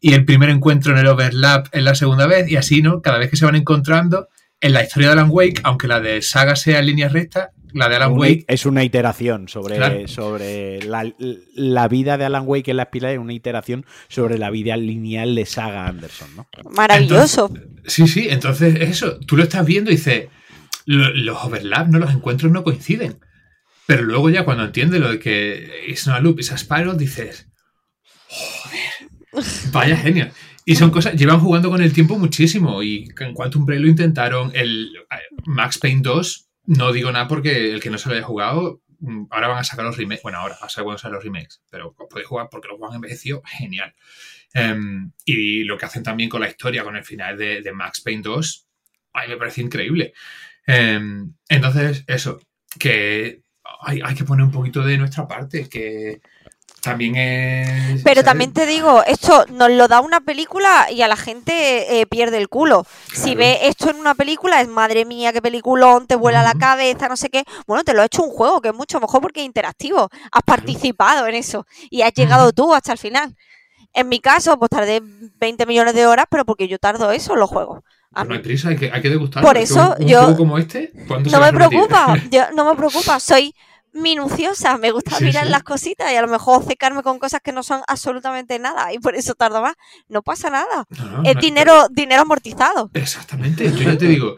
y 0.00 0.14
el 0.14 0.24
primer 0.24 0.50
encuentro 0.50 0.90
en 0.90 0.98
el 0.98 1.06
overlap 1.06 1.68
es 1.70 1.84
la 1.84 1.94
segunda 1.94 2.26
vez. 2.26 2.50
Y 2.50 2.56
así, 2.56 2.82
¿no? 2.82 3.00
Cada 3.00 3.18
vez 3.18 3.30
que 3.30 3.36
se 3.36 3.44
van 3.44 3.54
encontrando 3.54 4.26
en 4.60 4.72
la 4.72 4.82
historia 4.82 5.10
de 5.10 5.12
Alan 5.12 5.30
Wake, 5.30 5.60
aunque 5.62 5.86
la 5.86 6.00
de 6.00 6.20
Saga 6.20 6.56
sea 6.56 6.80
en 6.80 6.86
líneas 6.86 7.12
rectas, 7.12 7.50
la 7.76 7.88
de 7.88 7.96
Alan 7.96 8.12
Wake. 8.12 8.44
Es 8.48 8.66
una 8.66 8.82
iteración 8.84 9.48
sobre, 9.48 10.08
sobre 10.08 10.80
la, 10.82 11.88
vida 11.88 12.16
de 12.16 12.24
Alan 12.24 12.44
Wake 12.46 12.70
en 12.70 12.78
la 12.78 12.84
espiral, 12.84 13.12
es 13.12 13.18
una 13.18 13.32
iteración 13.32 13.84
sobre 14.08 14.38
la 14.38 14.50
vida 14.50 14.76
lineal 14.76 15.34
de 15.34 15.46
Saga 15.46 15.86
Anderson, 15.86 16.28
¿no? 16.36 16.48
Maravilloso. 16.70 17.52
sí, 17.84 18.08
sí, 18.08 18.28
entonces 18.30 18.80
eso, 18.80 19.18
tú 19.20 19.36
lo 19.36 19.42
estás 19.42 19.66
viendo 19.66 19.90
y 19.90 19.96
dices, 19.96 20.28
los 20.86 21.44
overlaps, 21.44 21.90
¿no? 21.90 21.98
Los 21.98 22.14
encuentros 22.14 22.50
no 22.50 22.64
coinciden. 22.64 23.18
Pero 23.86 24.02
luego 24.02 24.30
ya 24.30 24.44
cuando 24.44 24.64
entiendes 24.64 25.00
lo 25.00 25.10
de 25.10 25.18
que 25.18 25.90
es 25.92 26.06
una 26.06 26.20
loop, 26.20 26.40
es 26.40 26.50
a 26.52 26.58
spiral, 26.58 26.98
dices, 26.98 27.48
joder, 28.28 29.44
vaya 29.70 29.96
genial. 29.96 30.32
Y 30.64 30.74
son 30.74 30.90
cosas, 30.90 31.14
llevan 31.14 31.38
jugando 31.38 31.70
con 31.70 31.80
el 31.80 31.92
tiempo 31.92 32.18
muchísimo. 32.18 32.82
Y 32.82 33.08
en 33.20 33.34
Quantum 33.34 33.64
Break 33.64 33.80
lo 33.80 33.86
intentaron. 33.86 34.50
El 34.52 34.90
Max 35.44 35.78
Payne 35.78 36.00
2 36.02 36.45
no 36.66 36.92
digo 36.92 37.10
nada 37.12 37.28
porque 37.28 37.72
el 37.72 37.80
que 37.80 37.90
no 37.90 37.98
se 37.98 38.08
lo 38.08 38.14
haya 38.14 38.24
jugado, 38.24 38.82
mm, 39.00 39.26
ahora 39.30 39.48
van 39.48 39.58
a 39.58 39.64
sacar 39.64 39.84
los 39.84 39.96
remakes. 39.96 40.22
Bueno, 40.22 40.38
ahora, 40.38 40.56
a 40.60 40.68
saber 40.68 40.96
cuándo 40.96 41.10
los 41.10 41.24
remakes, 41.24 41.62
pero 41.70 41.94
podéis 41.94 42.28
jugar 42.28 42.48
porque 42.50 42.68
los 42.68 42.76
juegos 42.76 42.94
han 42.94 42.96
envejecido, 42.96 43.42
genial. 43.44 43.94
Em, 44.54 45.12
y 45.24 45.64
lo 45.64 45.76
que 45.78 45.86
hacen 45.86 46.02
también 46.02 46.30
con 46.30 46.40
la 46.40 46.48
historia, 46.48 46.84
con 46.84 46.96
el 46.96 47.04
final 47.04 47.36
de, 47.36 47.72
Max 47.72 48.00
Payne 48.00 48.22
2, 48.22 48.66
a 49.14 49.22
mí 49.22 49.28
me 49.28 49.36
parece 49.36 49.62
increíble. 49.62 50.12
Em, 50.66 51.34
entonces, 51.48 52.04
eso, 52.06 52.40
que 52.78 53.42
hay, 53.80 54.00
hay, 54.04 54.14
que 54.14 54.24
poner 54.24 54.44
un 54.44 54.52
poquito 54.52 54.82
de 54.82 54.98
nuestra 54.98 55.28
parte, 55.28 55.68
que 55.68 56.20
también 56.82 57.16
es... 57.16 58.02
Pero 58.04 58.22
también 58.22 58.52
te 58.52 58.64
digo, 58.64 59.02
esto 59.04 59.44
nos 59.50 59.70
lo 59.70 59.88
da 59.88 60.00
una 60.00 60.20
película 60.20 60.86
y 60.90 61.02
a 61.02 61.08
la 61.08 61.16
gente 61.16 62.00
eh, 62.00 62.06
pierde 62.06 62.38
el 62.38 62.48
culo. 62.48 62.86
Si 63.12 63.34
ve 63.34 63.58
esto 63.62 63.90
en 63.90 63.96
una 63.96 64.14
película, 64.14 64.60
es 64.60 64.68
madre 64.68 65.04
mía, 65.04 65.32
qué 65.32 65.42
peliculón, 65.42 66.06
te 66.06 66.14
vuela 66.14 66.42
la 66.42 66.54
cabeza, 66.54 67.08
no 67.08 67.16
sé 67.16 67.28
qué. 67.28 67.44
Bueno, 67.66 67.82
te 67.82 67.92
lo 67.92 68.02
ha 68.02 68.04
hecho 68.04 68.22
un 68.22 68.30
juego, 68.30 68.60
que 68.60 68.68
es 68.68 68.74
mucho 68.74 69.00
mejor 69.00 69.20
porque 69.20 69.40
es 69.40 69.46
interactivo. 69.46 70.08
Has 70.30 70.42
participado 70.44 71.26
en 71.26 71.34
eso 71.34 71.66
y 71.90 72.02
has 72.02 72.12
llegado 72.12 72.52
tú 72.52 72.72
hasta 72.72 72.92
el 72.92 72.98
final. 72.98 73.34
En 73.92 74.08
mi 74.08 74.20
caso, 74.20 74.58
pues 74.58 74.70
tardé 74.70 75.00
20 75.02 75.66
millones 75.66 75.94
de 75.94 76.06
horas, 76.06 76.26
pero 76.30 76.44
porque 76.44 76.68
yo 76.68 76.78
tardo 76.78 77.10
eso 77.10 77.32
en 77.32 77.40
los 77.40 77.50
juegos. 77.50 77.82
no 78.12 78.34
hay 78.34 78.40
prisa, 78.40 78.68
hay 78.68 78.76
que, 78.76 78.92
hay 78.92 79.02
que 79.02 79.10
degustar. 79.10 79.42
Por 79.42 79.56
eso 79.56 79.96
yo... 80.00 80.20
Juego 80.20 80.36
como 80.36 80.58
este, 80.58 80.92
no 81.08 81.40
me 81.40 81.52
preocupa, 81.52 82.14
no 82.54 82.64
me 82.64 82.76
preocupa. 82.76 83.18
Soy 83.18 83.54
minuciosa, 83.96 84.78
me 84.78 84.90
gusta 84.90 85.18
mirar 85.20 85.46
las 85.46 85.62
cositas 85.62 86.12
y 86.12 86.16
a 86.16 86.22
lo 86.22 86.28
mejor 86.28 86.64
secarme 86.64 87.02
con 87.02 87.18
cosas 87.18 87.40
que 87.42 87.52
no 87.52 87.62
son 87.62 87.80
absolutamente 87.88 88.58
nada 88.58 88.92
y 88.92 88.98
por 88.98 89.14
eso 89.14 89.34
tardo 89.34 89.62
más. 89.62 89.74
No 90.08 90.22
pasa 90.22 90.50
nada. 90.50 90.86
es 91.24 91.36
dinero, 91.36 91.88
dinero 91.90 92.22
amortizado. 92.22 92.90
Exactamente. 92.94 93.70
Yo 93.72 93.82
ya 93.82 93.98
te 93.98 94.06
digo, 94.06 94.36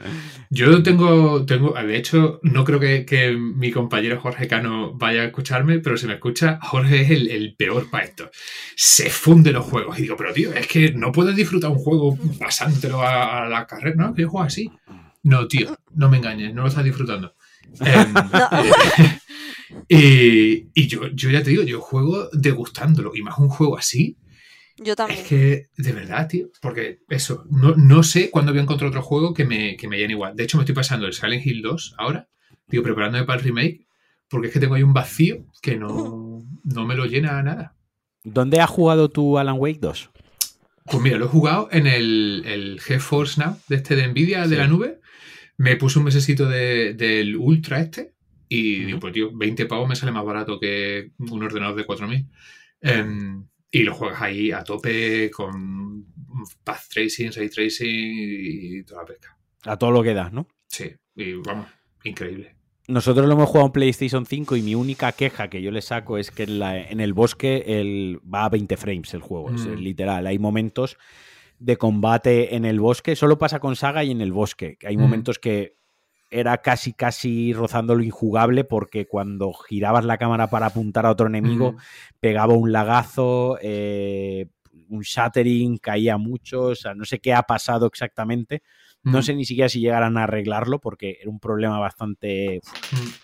yo 0.50 0.82
tengo, 0.82 1.44
tengo, 1.44 1.74
de 1.74 1.96
hecho, 1.96 2.40
no 2.42 2.64
creo 2.64 2.80
que, 2.80 3.36
mi 3.38 3.70
compañero 3.70 4.20
Jorge 4.20 4.48
Cano 4.48 4.94
vaya 4.94 5.22
a 5.22 5.24
escucharme, 5.26 5.80
pero 5.80 5.96
si 5.96 6.06
me 6.06 6.14
escucha, 6.14 6.58
Jorge 6.62 7.02
es 7.02 7.10
el, 7.10 7.54
peor 7.58 7.90
para 7.90 8.04
esto. 8.04 8.30
Se 8.76 9.10
funde 9.10 9.52
los 9.52 9.64
juegos. 9.66 9.98
Y 9.98 10.02
digo, 10.02 10.16
pero 10.16 10.32
tío, 10.32 10.52
es 10.52 10.66
que 10.66 10.92
no 10.92 11.12
puedes 11.12 11.34
disfrutar 11.36 11.70
un 11.70 11.78
juego 11.78 12.16
pasándolo 12.38 13.02
a, 13.02 13.44
a 13.44 13.48
la 13.48 13.66
carrera, 13.66 13.96
¿no? 13.96 14.14
Que 14.14 14.22
yo 14.22 14.30
juego 14.30 14.46
así. 14.46 14.70
No, 15.22 15.46
tío, 15.48 15.76
no 15.94 16.08
me 16.08 16.18
engañes, 16.18 16.54
no 16.54 16.62
lo 16.62 16.68
estás 16.68 16.84
disfrutando. 16.84 17.34
Em, 19.88 20.70
y 20.74 20.86
yo, 20.86 21.08
yo 21.08 21.30
ya 21.30 21.42
te 21.42 21.50
digo, 21.50 21.62
yo 21.62 21.80
juego 21.80 22.28
degustándolo. 22.32 23.12
Y 23.14 23.22
más 23.22 23.38
un 23.38 23.48
juego 23.48 23.76
así. 23.76 24.16
Yo 24.76 24.94
también. 24.94 25.20
Es 25.20 25.26
que, 25.26 25.66
de 25.76 25.92
verdad, 25.92 26.28
tío. 26.28 26.50
Porque 26.60 27.00
eso, 27.08 27.44
no, 27.50 27.74
no 27.76 28.02
sé 28.02 28.30
cuándo 28.30 28.52
voy 28.52 28.60
a 28.60 28.62
encontrar 28.62 28.88
otro 28.88 29.02
juego 29.02 29.34
que 29.34 29.44
me, 29.44 29.76
que 29.76 29.88
me 29.88 29.98
llene 29.98 30.14
igual. 30.14 30.36
De 30.36 30.44
hecho, 30.44 30.56
me 30.56 30.62
estoy 30.62 30.74
pasando 30.74 31.06
el 31.06 31.12
Silent 31.12 31.44
Hill 31.44 31.62
2 31.62 31.94
ahora. 31.98 32.28
Digo, 32.66 32.82
preparándome 32.82 33.24
para 33.24 33.38
el 33.38 33.44
remake. 33.44 33.86
Porque 34.28 34.48
es 34.48 34.52
que 34.52 34.60
tengo 34.60 34.74
ahí 34.74 34.82
un 34.82 34.92
vacío 34.92 35.46
que 35.62 35.76
no, 35.76 36.44
no 36.64 36.86
me 36.86 36.94
lo 36.94 37.06
llena 37.06 37.42
nada. 37.42 37.74
¿Dónde 38.24 38.60
has 38.60 38.70
jugado 38.70 39.08
tú 39.08 39.38
Alan 39.38 39.56
Wake 39.58 39.78
2? 39.80 40.10
Pues 40.84 41.02
mira, 41.02 41.18
lo 41.18 41.26
he 41.26 41.28
jugado 41.28 41.68
en 41.70 41.86
el, 41.86 42.42
el 42.46 42.80
GeForce 42.80 43.40
Now 43.40 43.58
de 43.68 43.76
este 43.76 43.94
de 43.94 44.08
Nvidia, 44.08 44.46
de 44.46 44.56
la 44.56 44.66
nube. 44.66 45.00
Me 45.56 45.76
puse 45.76 45.98
un 45.98 46.06
mesecito 46.06 46.48
del 46.48 47.36
Ultra 47.36 47.80
este 47.80 48.14
y 48.48 48.84
digo, 48.84 48.98
pues 48.98 49.12
tío, 49.12 49.30
20 49.32 49.66
pavos 49.66 49.88
me 49.88 49.96
sale 49.96 50.12
más 50.12 50.24
barato 50.24 50.58
que 50.58 51.10
un 51.18 51.42
ordenador 51.42 51.76
de 51.76 51.84
4000. 51.84 52.26
Em, 52.80 53.46
y 53.70 53.82
lo 53.82 53.94
juegas 53.94 54.22
ahí 54.22 54.50
a 54.50 54.64
tope 54.64 55.30
con 55.30 56.06
path 56.64 56.88
tracing, 56.88 57.32
ray 57.32 57.48
tracing 57.48 57.88
y 57.90 58.82
toda 58.84 59.02
la 59.02 59.06
pesca. 59.06 59.38
A 59.64 59.76
todo 59.76 59.90
lo 59.90 60.02
que 60.02 60.14
das, 60.14 60.32
¿no? 60.32 60.48
Sí, 60.68 60.92
y 61.16 61.34
vamos, 61.34 61.66
increíble. 62.04 62.56
Nosotros 62.86 63.26
lo 63.26 63.34
hemos 63.34 63.48
jugado 63.48 63.66
en 63.66 63.72
PlayStation 63.72 64.24
5 64.24 64.56
y 64.56 64.62
mi 64.62 64.74
única 64.74 65.12
queja 65.12 65.48
que 65.48 65.60
yo 65.60 65.70
le 65.70 65.82
saco 65.82 66.16
es 66.16 66.30
que 66.30 66.44
en, 66.44 67.00
el 67.00 67.12
bosque 67.12 67.64
el, 67.66 68.18
va 68.22 68.46
a 68.46 68.48
20 68.48 68.78
frames 68.78 69.12
el 69.12 69.20
juego, 69.20 69.50
es 69.50 69.66
mm. 69.66 69.74
literal. 69.74 70.26
Hay 70.26 70.38
momentos 70.38 70.96
de 71.58 71.76
combate 71.76 72.54
en 72.56 72.64
el 72.64 72.80
bosque. 72.80 73.14
Solo 73.14 73.38
pasa 73.38 73.60
con 73.60 73.76
Saga 73.76 74.04
y 74.04 74.10
en 74.10 74.22
el 74.22 74.32
bosque. 74.32 74.78
Hay 74.86 74.96
momentos 74.96 75.38
que 75.38 75.77
era 76.30 76.58
casi, 76.58 76.92
casi 76.92 77.52
rozando 77.52 77.94
lo 77.94 78.02
injugable 78.02 78.64
porque 78.64 79.06
cuando 79.06 79.52
girabas 79.52 80.04
la 80.04 80.18
cámara 80.18 80.50
para 80.50 80.66
apuntar 80.66 81.06
a 81.06 81.10
otro 81.10 81.26
enemigo, 81.26 81.76
pegaba 82.20 82.54
un 82.54 82.72
lagazo, 82.72 83.58
eh, 83.62 84.48
un 84.88 85.02
shattering, 85.02 85.78
caía 85.78 86.16
mucho. 86.18 86.64
O 86.64 86.74
sea, 86.74 86.94
no 86.94 87.04
sé 87.04 87.18
qué 87.18 87.32
ha 87.32 87.42
pasado 87.42 87.86
exactamente. 87.86 88.62
No 89.04 89.22
sé 89.22 89.34
ni 89.34 89.46
siquiera 89.46 89.70
si 89.70 89.80
llegarán 89.80 90.18
a 90.18 90.24
arreglarlo 90.24 90.80
porque 90.80 91.18
era 91.20 91.30
un 91.30 91.40
problema 91.40 91.78
bastante... 91.78 92.60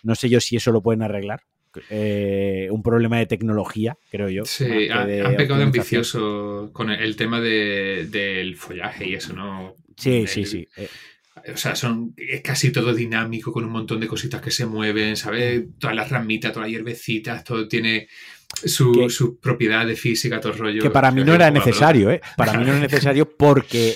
No 0.03 0.15
sé 0.15 0.31
yo 0.31 0.41
si 0.41 0.57
eso 0.57 0.73
lo 0.73 0.83
pueden 0.83 1.03
arreglar. 1.03 1.43
Eh, 1.91 2.69
un 2.71 2.83
problema 2.83 3.19
de 3.19 3.27
tecnología, 3.27 3.99
creo 4.11 4.29
yo. 4.29 4.45
Sí, 4.45 4.89
han, 4.89 5.37
pecado 5.37 5.63
ambicioso 5.63 6.71
con 6.73 6.91
el, 6.91 7.17
tema 7.17 7.41
del 7.41 8.57
follaje 8.57 9.09
y 9.09 9.15
eso, 9.15 9.35
¿no? 9.35 9.75
Sí, 9.97 10.27
sí, 10.27 10.45
sí. 10.45 10.67
Eh, 10.77 10.89
o 11.53 11.57
sea, 11.57 11.76
son, 11.76 12.14
es 12.16 12.40
casi 12.40 12.70
todo 12.70 12.95
dinámico, 12.95 13.53
con 13.53 13.64
un 13.64 13.70
montón 13.70 14.01
de 14.01 14.07
cositas 14.07 14.40
que 14.40 14.51
se 14.51 14.66
mueven, 14.66 15.16
¿sabes? 15.16 15.64
Todas 15.78 15.95
las 15.95 16.11
ramitas, 16.11 16.53
todas 16.53 16.68
las 16.68 16.72
hierbecitas, 16.72 17.45
todo 17.45 17.68
tiene 17.68 18.09
su, 18.64 19.11
su 19.11 19.38
propiedad 19.38 19.86
de 19.86 19.97
física, 19.97 20.40
todo 20.40 20.53
el 20.53 20.59
rollo. 20.59 20.82
Que 20.82 20.90
para 20.90 21.11
mí 21.11 21.24
no 21.24 21.34
era 21.34 21.51
necesario, 21.51 22.11
¿eh? 22.11 22.20
Para 22.36 22.55
mí 22.55 22.64
no 22.64 22.70
era 22.70 22.80
necesario 22.88 23.28
porque 23.36 23.95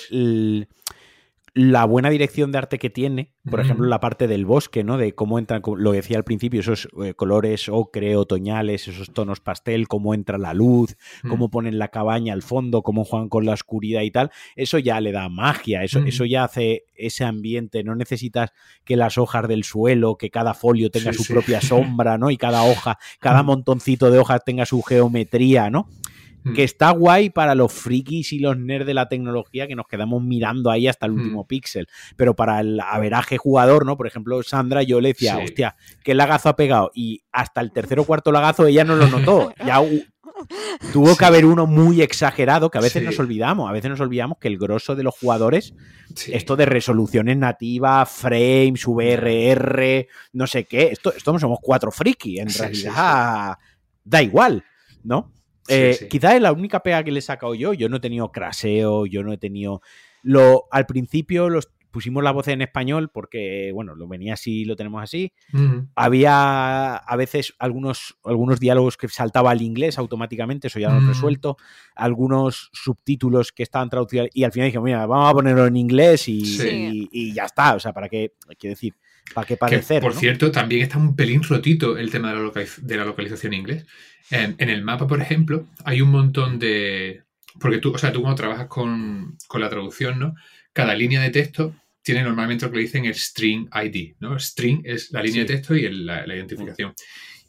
la 1.53 1.85
buena 1.85 2.09
dirección 2.09 2.51
de 2.51 2.57
arte 2.57 2.79
que 2.79 2.89
tiene, 2.89 3.33
por 3.49 3.59
ejemplo, 3.59 3.87
la 3.87 3.99
parte 3.99 4.27
del 4.27 4.45
bosque, 4.45 4.83
¿no? 4.83 4.97
De 4.97 5.13
cómo 5.13 5.39
entran, 5.39 5.61
lo 5.77 5.91
decía 5.91 6.17
al 6.17 6.23
principio, 6.23 6.59
esos 6.59 6.87
eh, 7.03 7.13
colores 7.13 7.69
ocre, 7.69 8.15
otoñales, 8.15 8.87
esos 8.87 9.11
tonos 9.11 9.39
pastel, 9.39 9.87
cómo 9.87 10.13
entra 10.13 10.37
la 10.37 10.53
luz, 10.53 10.97
cómo 11.27 11.49
ponen 11.49 11.79
la 11.79 11.89
cabaña 11.89 12.33
al 12.33 12.43
fondo, 12.43 12.83
cómo 12.83 13.05
juegan 13.05 13.29
con 13.29 13.45
la 13.45 13.53
oscuridad 13.53 14.01
y 14.01 14.11
tal, 14.11 14.31
eso 14.55 14.77
ya 14.77 15.01
le 15.01 15.11
da 15.11 15.29
magia, 15.29 15.83
eso, 15.83 15.99
eso 15.99 16.25
ya 16.25 16.43
hace 16.43 16.85
ese 16.95 17.23
ambiente, 17.23 17.83
no 17.83 17.95
necesitas 17.95 18.51
que 18.83 18.95
las 18.95 19.17
hojas 19.17 19.47
del 19.47 19.63
suelo, 19.63 20.17
que 20.17 20.29
cada 20.29 20.53
folio 20.53 20.91
tenga 20.91 21.13
su 21.13 21.25
propia 21.25 21.61
sombra, 21.61 22.17
¿no? 22.17 22.29
Y 22.29 22.37
cada 22.37 22.63
hoja, 22.63 22.99
cada 23.19 23.43
montoncito 23.43 24.11
de 24.11 24.19
hojas 24.19 24.41
tenga 24.45 24.65
su 24.65 24.81
geometría, 24.81 25.69
¿no? 25.69 25.87
Hmm. 26.43 26.53
que 26.53 26.63
está 26.63 26.91
guay 26.91 27.29
para 27.29 27.53
los 27.55 27.73
frikis 27.73 28.31
y 28.33 28.39
los 28.39 28.57
nerds 28.57 28.85
de 28.85 28.93
la 28.93 29.09
tecnología 29.09 29.67
que 29.67 29.75
nos 29.75 29.87
quedamos 29.87 30.23
mirando 30.23 30.71
ahí 30.71 30.87
hasta 30.87 31.05
el 31.05 31.13
hmm. 31.13 31.15
último 31.15 31.47
píxel. 31.47 31.87
Pero 32.15 32.35
para 32.35 32.59
el 32.61 32.79
averaje 32.79 33.37
jugador, 33.37 33.85
¿no? 33.85 33.97
Por 33.97 34.07
ejemplo, 34.07 34.41
Sandra, 34.43 34.83
yo 34.83 35.01
le 35.01 35.09
decía, 35.09 35.37
hostia, 35.37 35.75
¿qué 36.03 36.13
lagazo 36.13 36.49
ha 36.49 36.55
pegado? 36.55 36.91
Y 36.93 37.23
hasta 37.31 37.61
el 37.61 37.71
tercer 37.71 37.99
o 37.99 38.05
cuarto 38.05 38.31
lagazo 38.31 38.67
ella 38.67 38.83
no 38.83 38.95
lo 38.95 39.07
notó. 39.07 39.53
ya 39.65 39.81
Tuvo 40.93 41.15
que 41.17 41.25
haber 41.25 41.45
uno 41.45 41.67
muy 41.67 42.01
exagerado, 42.01 42.69
que 42.69 42.77
a 42.77 42.81
veces 42.81 43.03
nos 43.03 43.19
olvidamos, 43.19 43.69
a 43.69 43.73
veces 43.73 43.89
nos 43.89 43.99
olvidamos 43.99 44.37
que 44.39 44.47
el 44.47 44.57
grosso 44.57 44.95
de 44.95 45.03
los 45.03 45.17
jugadores, 45.17 45.73
esto 46.27 46.55
de 46.55 46.65
resoluciones 46.65 47.37
nativas, 47.37 48.09
frames, 48.09 48.85
VRR, 48.85 50.07
no 50.33 50.47
sé 50.47 50.65
qué, 50.65 50.87
esto, 50.91 51.13
esto 51.13 51.37
somos 51.39 51.59
cuatro 51.61 51.91
friki, 51.91 52.39
en 52.39 52.53
realidad 52.53 53.57
da 54.03 54.23
igual, 54.23 54.63
¿no? 55.03 55.33
Eh, 55.69 56.07
quizás 56.09 56.35
es 56.35 56.41
la 56.41 56.51
única 56.51 56.81
pega 56.81 57.03
que 57.03 57.11
le 57.11 57.19
he 57.19 57.21
sacado 57.21 57.55
yo. 57.55 57.73
Yo 57.73 57.89
no 57.89 57.97
he 57.97 58.01
tenido 58.01 58.31
craseo, 58.31 59.05
yo 59.05 59.23
no 59.23 59.33
he 59.33 59.37
tenido. 59.37 59.81
Lo, 60.21 60.65
al 60.71 60.85
principio 60.85 61.49
los 61.49 61.69
pusimos 61.91 62.23
la 62.23 62.31
voz 62.31 62.47
en 62.47 62.61
español 62.61 63.09
porque, 63.09 63.71
bueno, 63.73 63.95
lo 63.95 64.07
venía 64.07 64.33
así, 64.33 64.65
lo 64.65 64.75
tenemos 64.75 65.01
así. 65.01 65.33
Había 65.95 66.95
a 66.95 67.15
veces 67.15 67.55
algunos, 67.59 68.17
algunos 68.23 68.59
diálogos 68.59 68.97
que 68.97 69.07
saltaba 69.07 69.51
al 69.51 69.61
inglés 69.61 69.97
automáticamente, 69.97 70.67
eso 70.67 70.79
ya 70.79 70.89
lo 70.91 70.97
he 70.97 71.07
resuelto. 71.07 71.57
Algunos 71.95 72.69
subtítulos 72.73 73.51
que 73.51 73.63
estaban 73.63 73.89
traducidos 73.89 74.29
y 74.33 74.43
al 74.43 74.51
final 74.51 74.67
dije, 74.67 74.79
mira, 74.79 75.05
vamos 75.05 75.29
a 75.29 75.33
ponerlo 75.33 75.65
en 75.65 75.77
inglés 75.77 76.27
y, 76.27 77.33
ya 77.33 77.45
está. 77.45 77.75
O 77.75 77.79
sea, 77.79 77.93
¿para 77.93 78.09
qué? 78.09 78.33
Quiero 78.57 78.73
decir, 78.73 78.95
¿para 79.33 79.47
qué 79.47 79.57
padecer? 79.57 80.01
por 80.01 80.13
cierto, 80.13 80.51
también 80.51 80.83
está 80.83 80.97
un 80.97 81.15
pelín 81.15 81.43
rotito 81.43 81.97
el 81.97 82.11
tema 82.11 82.33
de 82.33 82.39
la, 82.39 82.65
de 82.81 82.97
la 82.97 83.05
localización 83.05 83.53
en 83.53 83.59
inglés. 83.59 83.85
En, 84.31 84.69
el 84.69 84.83
mapa, 84.83 85.07
por 85.07 85.21
ejemplo, 85.21 85.67
hay 85.83 86.01
un 86.01 86.11
montón 86.11 86.59
de... 86.59 87.23
Porque 87.59 87.79
tú, 87.79 87.91
o 87.93 87.97
sea, 87.97 88.11
tú 88.11 88.21
cuando 88.21 88.35
trabajas 88.35 88.67
con, 88.67 89.37
con 89.47 89.59
la 89.59 89.69
traducción, 89.69 90.19
¿no? 90.19 90.35
cada 90.73 90.95
línea 90.95 91.21
de 91.21 91.29
texto 91.29 91.75
tiene 92.01 92.23
normalmente 92.23 92.65
lo 92.65 92.71
que 92.71 92.77
le 92.77 92.83
dicen 92.83 93.05
el 93.05 93.15
string 93.15 93.67
ID, 93.73 94.15
¿no? 94.19 94.39
String 94.39 94.81
es 94.85 95.11
la 95.11 95.21
línea 95.21 95.41
de 95.41 95.47
texto 95.47 95.75
y 95.75 95.89
la, 95.89 96.25
identificación. 96.25 96.93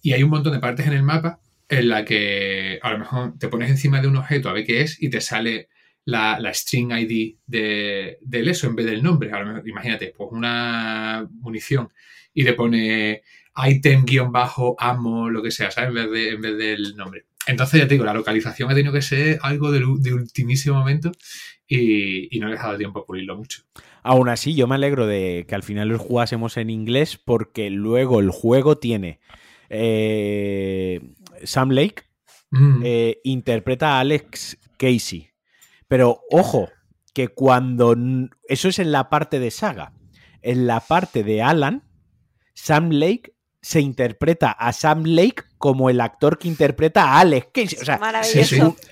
Y 0.02 0.12
hay 0.12 0.22
un 0.22 0.30
montón 0.30 0.52
de 0.52 0.58
partes 0.58 0.86
en 0.86 0.94
el 0.94 1.02
mapa 1.02 1.40
en 1.68 1.88
la 1.88 2.04
que 2.04 2.80
a 2.82 2.90
lo 2.90 2.98
mejor 2.98 3.38
te 3.38 3.48
pones 3.48 3.70
encima 3.70 4.00
de 4.00 4.08
un 4.08 4.16
objeto 4.16 4.48
a 4.48 4.52
ver 4.52 4.64
qué 4.64 4.82
es 4.82 5.00
y 5.00 5.08
te 5.08 5.20
sale 5.20 5.68
la, 6.10 6.52
string 6.52 6.90
ID 6.92 7.36
de, 7.46 8.18
del 8.20 8.48
eso 8.48 8.66
en 8.66 8.76
vez 8.76 8.86
del 8.86 9.02
nombre. 9.02 9.32
A 9.32 9.40
lo 9.40 9.46
mejor, 9.46 9.68
imagínate, 9.68 10.14
pues 10.16 10.30
una 10.32 11.28
munición 11.32 11.88
y 12.34 12.44
te 12.44 12.52
pone 12.54 13.22
item-ammo, 13.56 15.30
lo 15.30 15.42
que 15.42 15.50
sea, 15.50 15.70
¿sabes? 15.70 15.88
En 15.88 15.94
vez, 15.94 16.10
de, 16.10 16.28
en 16.30 16.40
vez 16.40 16.58
del 16.58 16.96
nombre. 16.96 17.26
Entonces, 17.46 17.80
ya 17.80 17.88
te 17.88 17.94
digo, 17.94 18.04
la 18.04 18.14
localización 18.14 18.70
ha 18.70 18.74
tenido 18.74 18.92
que 18.92 19.02
ser 19.02 19.38
algo 19.42 19.72
de, 19.72 19.80
de 20.00 20.14
ultimísimo 20.14 20.78
momento 20.78 21.12
y, 21.70 22.38
no 22.40 22.48
he 22.48 22.52
dejado 22.52 22.76
tiempo 22.76 23.00
a 23.00 23.06
pulirlo 23.06 23.36
mucho. 23.36 23.62
Aún 24.02 24.28
así, 24.28 24.54
yo 24.54 24.66
me 24.66 24.74
alegro 24.74 25.06
de 25.06 25.46
que 25.48 25.54
al 25.54 25.62
final 25.62 25.88
lo 25.88 25.98
jugásemos 25.98 26.56
en 26.56 26.70
inglés 26.70 27.16
porque 27.16 27.70
luego 27.70 28.20
el 28.20 28.30
juego 28.30 28.78
tiene 28.78 29.20
eh, 29.68 31.00
Sam 31.44 31.70
Lake 31.70 32.02
mm. 32.50 32.82
eh, 32.84 33.20
interpreta 33.24 33.96
a 33.96 34.00
Alex 34.00 34.58
Casey. 34.76 35.29
Pero 35.90 36.20
ojo, 36.30 36.70
que 37.12 37.26
cuando... 37.26 37.96
Eso 38.48 38.68
es 38.68 38.78
en 38.78 38.92
la 38.92 39.10
parte 39.10 39.40
de 39.40 39.50
saga. 39.50 39.92
En 40.40 40.68
la 40.68 40.78
parte 40.78 41.24
de 41.24 41.42
Alan, 41.42 41.82
Sam 42.54 42.90
Lake 42.90 43.34
se 43.60 43.80
interpreta 43.80 44.52
a 44.52 44.72
Sam 44.72 45.02
Lake 45.04 45.42
como 45.58 45.90
el 45.90 46.00
actor 46.00 46.38
que 46.38 46.46
interpreta 46.46 47.02
a 47.02 47.18
Alex 47.18 47.48
Casey. 47.52 47.78
O 47.82 47.84
sea, 47.84 48.00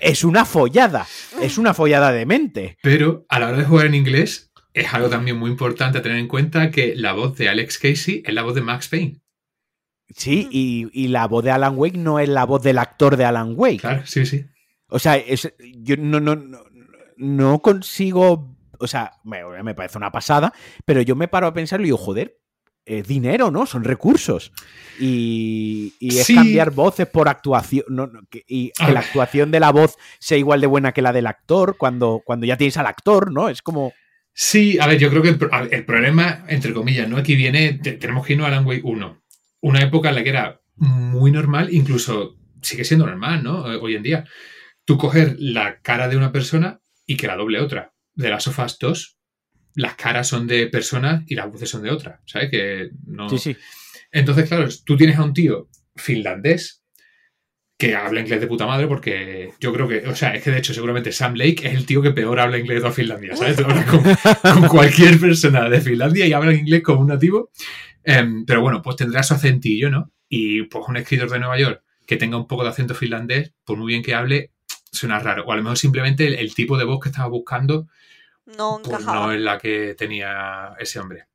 es, 0.01 0.23
una 0.25 0.43
follada. 0.43 1.07
Es 1.41 1.57
una 1.57 1.73
follada 1.73 2.11
de 2.11 2.25
mente. 2.25 2.77
Pero 2.83 3.25
a 3.29 3.39
la 3.39 3.47
hora 3.47 3.57
de 3.59 3.63
jugar 3.63 3.85
en 3.85 3.95
inglés, 3.95 4.51
es 4.73 4.93
algo 4.93 5.07
también 5.07 5.37
muy 5.37 5.51
importante 5.51 6.01
tener 6.01 6.17
en 6.17 6.27
cuenta 6.27 6.69
que 6.69 6.95
la 6.97 7.13
voz 7.13 7.37
de 7.37 7.47
Alex 7.47 7.79
Casey 7.79 8.23
es 8.25 8.33
la 8.33 8.43
voz 8.43 8.55
de 8.55 8.61
Max 8.61 8.89
Payne. 8.89 9.21
Sí, 10.13 10.49
y, 10.51 11.07
la 11.07 11.27
voz 11.27 11.45
de 11.45 11.51
Alan 11.51 11.77
Wake 11.77 11.97
no 11.97 12.19
es 12.19 12.27
la 12.27 12.43
voz 12.43 12.61
del 12.61 12.77
actor 12.77 13.15
de 13.15 13.23
Alan 13.23 13.53
Wake. 13.55 13.77
Claro, 13.77 14.01
sí, 14.05 14.25
sí. 14.25 14.43
O 14.89 14.97
sea, 14.97 15.23
yo 15.77 15.97
no, 15.97 16.19
no, 16.19 16.35
no, 16.35 16.59
consigo. 17.61 18.55
O 18.79 18.87
sea, 18.87 19.13
me, 19.23 19.43
me, 19.63 19.75
parece 19.75 19.97
una 19.97 20.11
pasada, 20.11 20.53
pero 20.85 21.01
yo 21.01 21.15
me 21.15 21.27
paro 21.27 21.47
a 21.47 21.53
pensarlo 21.53 21.85
y 21.85 21.89
digo, 21.89 21.97
joder, 21.97 22.39
es 22.89 23.07
dinero, 23.07 23.51
¿no? 23.51 23.65
Son 23.65 23.83
recursos. 23.83 24.51
Y, 24.99 25.93
es 26.01 26.27
cambiar 26.27 26.71
voces 26.71 27.07
por 27.07 27.29
actuación. 27.29 27.85
y 28.47 28.71
que 28.71 28.91
la 28.91 29.01
actuación 29.01 29.51
de 29.51 29.59
la 29.59 29.71
voz 29.71 29.95
sea 30.19 30.37
igual 30.37 30.59
de 30.59 30.67
buena 30.67 30.91
que 30.91 31.01
la 31.01 31.13
del 31.13 31.27
actor 31.27 31.77
cuando, 31.77 32.21
cuando 32.25 32.45
ya 32.45 32.57
tienes 32.57 32.77
al 32.77 32.87
actor, 32.87 33.31
¿no? 33.31 33.49
Es 33.49 33.61
como. 33.61 33.93
Sí, 34.33 34.79
a 34.79 34.87
ver, 34.87 34.97
yo 34.97 35.09
creo 35.09 35.21
que 35.21 35.29
el, 35.29 35.85
problema, 35.85 36.45
entre 36.47 36.73
comillas, 36.73 37.07
¿no? 37.07 37.17
Aquí 37.17 37.35
viene, 37.35 37.73
tenemos 37.73 38.25
que 38.25 38.33
irnos 38.33 38.45
a 38.45 38.47
Alan 38.49 38.65
Wake 38.65 38.81
1. 38.83 39.21
Una 39.61 39.81
época 39.81 40.09
en 40.09 40.15
la 40.15 40.23
que 40.23 40.29
era 40.29 40.61
muy 40.75 41.31
normal, 41.31 41.69
incluso 41.71 42.37
sigue 42.61 42.85
siendo 42.85 43.05
normal, 43.05 43.43
¿no? 43.43 43.63
Hoy 43.63 43.95
en 43.95 44.03
día. 44.03 44.25
Tú 44.85 44.97
coger 44.97 45.35
la 45.37 45.81
cara 45.81 46.07
de 46.07 46.17
una 46.17 46.31
persona 46.31 46.78
y 47.09 47.17
que 47.17 47.25
la 47.25 47.35
doble 47.35 47.59
otra. 47.59 47.91
De 48.13 48.29
las 48.29 48.43
sofás 48.43 48.77
2 48.79 49.17
las 49.75 49.95
caras 49.95 50.27
son 50.27 50.45
de 50.45 50.67
personas 50.67 51.23
y 51.27 51.35
las 51.35 51.51
voces 51.51 51.69
son 51.69 51.81
de 51.81 51.89
otras, 51.89 52.19
¿sabes? 52.25 52.51
Que 52.51 52.89
no... 53.07 53.29
Sí, 53.29 53.37
sí. 53.39 53.57
Entonces, 54.11 54.47
claro, 54.47 54.67
tú 54.85 54.95
tienes 54.95 55.17
a 55.17 55.23
un 55.23 55.33
tío 55.33 55.69
finlandés 55.95 56.83
que 57.77 57.95
habla 57.95 58.19
inglés 58.19 58.41
de 58.41 58.47
puta 58.47 58.67
madre 58.67 58.87
porque 58.87 59.53
yo 59.59 59.73
creo 59.73 59.87
que, 59.87 60.07
o 60.07 60.15
sea, 60.15 60.35
es 60.35 60.43
que 60.43 60.51
de 60.51 60.59
hecho 60.59 60.73
seguramente 60.73 61.11
Sam 61.11 61.35
Lake 61.35 61.67
es 61.67 61.73
el 61.73 61.85
tío 61.85 62.01
que 62.01 62.11
peor 62.11 62.39
habla 62.39 62.59
inglés 62.59 62.77
de 62.77 62.81
toda 62.81 62.93
Finlandia, 62.93 63.35
¿sabes? 63.35 63.57
con, 64.43 64.67
cualquier 64.67 65.19
persona 65.19 65.67
de 65.67 65.81
Finlandia 65.81 66.27
y 66.27 66.33
habla 66.33 66.53
inglés 66.53 66.83
como 66.83 67.01
un 67.01 67.07
nativo. 67.07 67.51
Em, 68.03 68.45
pero 68.45 68.61
bueno, 68.61 68.81
pues 68.83 68.97
tendrá 68.97 69.23
su 69.23 69.33
acentillo, 69.33 69.89
¿no? 69.89 70.11
Y 70.27 70.63
pues 70.63 70.85
un 70.87 70.97
escritor 70.97 71.29
de 71.31 71.39
Nueva 71.39 71.57
York 71.57 71.81
que 72.05 72.17
tenga 72.17 72.37
un 72.37 72.47
poco 72.47 72.63
de 72.63 72.69
acento 72.69 72.93
finlandés, 72.93 73.53
por 73.63 73.77
muy 73.77 73.93
bien 73.93 74.03
que 74.03 74.13
hable, 74.13 74.51
suena 74.91 75.19
raro. 75.19 75.45
O 75.45 75.51
a 75.51 75.55
lo 75.55 75.63
mejor 75.63 75.77
simplemente 75.77 76.41
el 76.41 76.53
tipo 76.53 76.77
de 76.77 76.85
voz 76.85 76.99
que 76.99 77.09
estaba 77.09 77.27
buscando 77.27 77.87
no 78.57 78.81
pues 78.83 79.05
no 79.05 79.31
es 79.31 79.39
la 79.39 79.57
que 79.57 79.95
tenía 79.97 80.73
ese 80.79 80.99
hombre. 80.99 81.27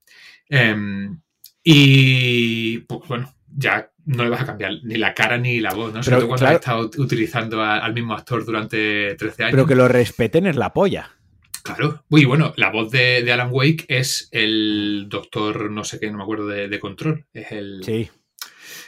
Em, 0.49 1.21
y 1.63 2.79
pues 2.79 3.09
bueno, 3.09 3.35
ya 3.57 3.91
no 4.07 4.25
le 4.25 4.31
vas 4.31 4.43
a 4.43 4.47
cambiar 4.47 4.73
ni 4.83 4.97
la 4.97 5.15
cara 5.15 5.39
ni 5.39 5.61
la 5.61 5.73
voz, 5.75 5.95
¿no? 5.95 6.03
Sobre 6.03 6.19
todo 6.19 6.29
cuando 6.29 6.47
has 6.47 6.55
estado 6.55 6.91
utilizando 6.99 7.63
al 7.63 7.95
mismo 7.95 8.15
actor 8.15 8.45
durante 8.45 9.15
13 9.15 9.45
años. 9.45 9.53
Pero 9.53 9.67
que 9.67 9.77
lo 9.77 9.89
respeten 9.89 10.47
es 10.47 10.57
la 10.57 10.73
polla. 10.73 11.11
Claro. 11.63 12.05
Uy, 12.11 12.27
bueno, 12.27 12.53
la 12.57 12.71
voz 12.71 12.91
de, 12.91 13.31
Alan 13.33 13.49
Wake 13.51 13.87
es 13.89 14.29
el 14.33 15.07
doctor, 15.09 15.71
no 15.71 15.83
sé 15.85 15.99
qué, 15.99 16.11
no 16.11 16.19
me 16.19 16.25
acuerdo 16.25 16.47
de, 16.47 16.69
de 16.69 16.79
control. 16.79 17.25
Es 17.33 17.53
el. 17.53 17.83
Sí. 17.83 18.11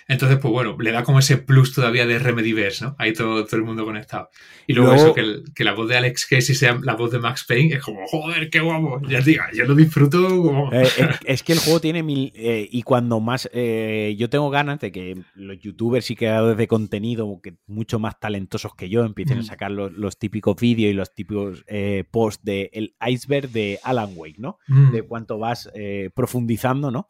Entonces, 0.08 0.38
pues 0.38 0.52
bueno, 0.52 0.76
le 0.78 0.92
da 0.92 1.02
como 1.02 1.18
ese 1.18 1.38
plus 1.38 1.74
todavía 1.74 2.06
de 2.06 2.18
Remedyverse, 2.18 2.84
¿no? 2.84 2.96
Ahí 2.98 3.12
todo, 3.12 3.44
todo 3.44 3.56
el 3.56 3.64
mundo 3.64 3.84
conectado. 3.84 4.30
Y 4.66 4.72
luego, 4.74 4.94
eso, 4.94 5.14
que, 5.14 5.64
la 5.64 5.74
voz 5.74 5.88
de 5.88 5.96
Alex 5.96 6.26
Casey 6.26 6.54
sea 6.54 6.78
la 6.82 6.94
voz 6.94 7.10
de 7.12 7.18
Max 7.18 7.44
Payne, 7.46 7.76
es 7.76 7.82
como, 7.82 8.06
joder, 8.06 8.50
qué 8.50 8.60
guapo. 8.60 9.00
Ya 9.08 9.20
diga, 9.20 9.48
yo 9.54 9.64
lo 9.64 9.74
disfruto 9.74 10.28
como... 10.28 10.72
Eh, 10.72 10.88
es, 11.24 11.42
que 11.42 11.52
el 11.52 11.58
juego 11.58 11.80
tiene 11.80 12.02
mil... 12.02 12.32
Eh, 12.34 12.68
y 12.70 12.82
cuando 12.82 13.20
más... 13.20 13.48
Eh, 13.52 14.14
yo 14.18 14.28
tengo 14.28 14.50
ganas 14.50 14.80
de 14.80 14.92
que 14.92 15.16
los 15.34 15.58
youtubers 15.58 16.10
y 16.10 16.16
creadores 16.16 16.56
de 16.56 16.68
contenido, 16.68 17.40
que 17.42 17.54
mucho 17.66 17.98
más 17.98 18.18
talentosos 18.18 18.74
que 18.74 18.88
yo, 18.88 19.04
empiecen 19.04 19.38
a 19.38 19.42
mm. 19.42 19.44
sacar 19.44 19.70
los, 19.70 20.18
típicos 20.18 20.56
vídeos 20.56 20.90
y 20.90 20.94
los 20.94 21.14
típicos 21.14 21.64
posts 22.10 22.44
del 22.44 22.70
el 22.72 22.94
iceberg 23.06 23.50
de 23.50 23.78
Alan 23.82 24.10
Wake, 24.14 24.38
¿no? 24.38 24.58
Mm. 24.68 24.92
De 24.92 25.02
cuánto 25.02 25.38
vas 25.38 25.70
profundizando, 26.14 26.90
¿no? 26.90 27.08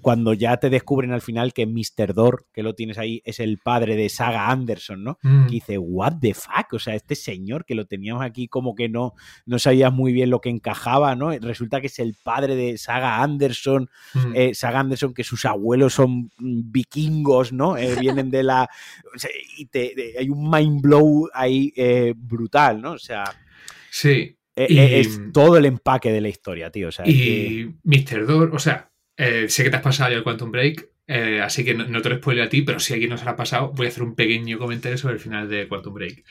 cuando 0.00 0.32
ya 0.34 0.56
te 0.56 0.70
descubren 0.70 1.12
al 1.12 1.20
final 1.20 1.52
que 1.52 1.66
Mr 1.66 2.14
que 2.52 2.62
lo 2.62 2.74
tienes 2.74 2.98
ahí, 2.98 3.22
es 3.24 3.40
el 3.40 3.58
padre 3.58 3.96
de 3.96 4.08
Saga 4.08 4.50
Anderson, 4.50 5.04
¿no? 5.04 5.18
Mm. 5.22 5.46
Que 5.46 5.52
dice, 5.52 5.78
what 5.78 6.14
the 6.20 6.34
fuck, 6.34 6.69
o 6.76 6.78
sea, 6.78 6.94
este 6.94 7.14
señor 7.14 7.64
que 7.64 7.74
lo 7.74 7.86
teníamos 7.86 8.24
aquí 8.24 8.48
como 8.48 8.74
que 8.74 8.88
no, 8.88 9.14
no 9.46 9.58
sabía 9.58 9.90
muy 9.90 10.12
bien 10.12 10.30
lo 10.30 10.40
que 10.40 10.48
encajaba, 10.48 11.14
¿no? 11.14 11.30
Resulta 11.38 11.80
que 11.80 11.88
es 11.88 11.98
el 11.98 12.16
padre 12.22 12.54
de 12.54 12.78
Saga 12.78 13.22
Anderson, 13.22 13.88
mm. 14.14 14.32
eh, 14.34 14.54
Saga 14.54 14.80
Anderson 14.80 15.14
que 15.14 15.24
sus 15.24 15.44
abuelos 15.44 15.94
son 15.94 16.30
vikingos, 16.38 17.52
¿no? 17.52 17.76
Eh, 17.76 17.94
vienen 18.00 18.30
de 18.30 18.42
la... 18.42 18.68
y 19.56 19.68
hay 20.18 20.28
un 20.28 20.50
mind 20.50 20.80
blow 20.80 21.28
ahí 21.32 21.72
eh, 21.76 22.14
brutal, 22.16 22.80
¿no? 22.80 22.92
O 22.92 22.98
sea... 22.98 23.24
Sí. 23.90 24.36
es 24.54 25.20
todo 25.32 25.56
el 25.56 25.66
empaque 25.66 26.12
de 26.12 26.20
la 26.20 26.28
historia, 26.28 26.70
tío. 26.70 26.90
y 27.04 27.74
Mr. 27.82 28.26
Door, 28.26 28.54
o 28.54 28.58
sea, 28.58 28.90
sé 29.16 29.64
que 29.64 29.70
te 29.70 29.76
has 29.76 29.82
pasado 29.82 30.10
ya 30.10 30.16
el 30.16 30.22
Quantum 30.22 30.52
Break, 30.52 30.88
eh, 31.12 31.40
así 31.40 31.64
que 31.64 31.74
no, 31.74 32.00
te 32.00 32.08
lo 32.08 32.16
spoileo 32.18 32.44
a 32.44 32.48
ti, 32.48 32.62
pero 32.62 32.78
si 32.78 32.92
alguien 32.92 33.10
no 33.10 33.18
se 33.18 33.24
lo 33.24 33.32
ha 33.32 33.36
pasado, 33.36 33.72
voy 33.72 33.86
a 33.86 33.88
hacer 33.88 34.04
un 34.04 34.14
pequeño 34.14 34.58
comentario 34.58 34.96
sobre 34.96 35.14
el 35.14 35.20
final 35.20 35.48
de 35.48 35.66
Quantum 35.66 35.92
Break. 35.92 36.24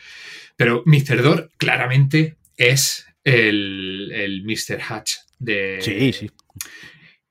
Pero 0.55 0.83
Mr. 0.85 1.21
Door 1.21 1.51
claramente 1.57 2.37
es 2.55 3.05
el, 3.25 4.09
el 4.13 4.43
Mr. 4.45 4.79
Hatch 4.87 5.15
de. 5.37 5.79
Sí, 5.81 6.13
sí. 6.13 6.31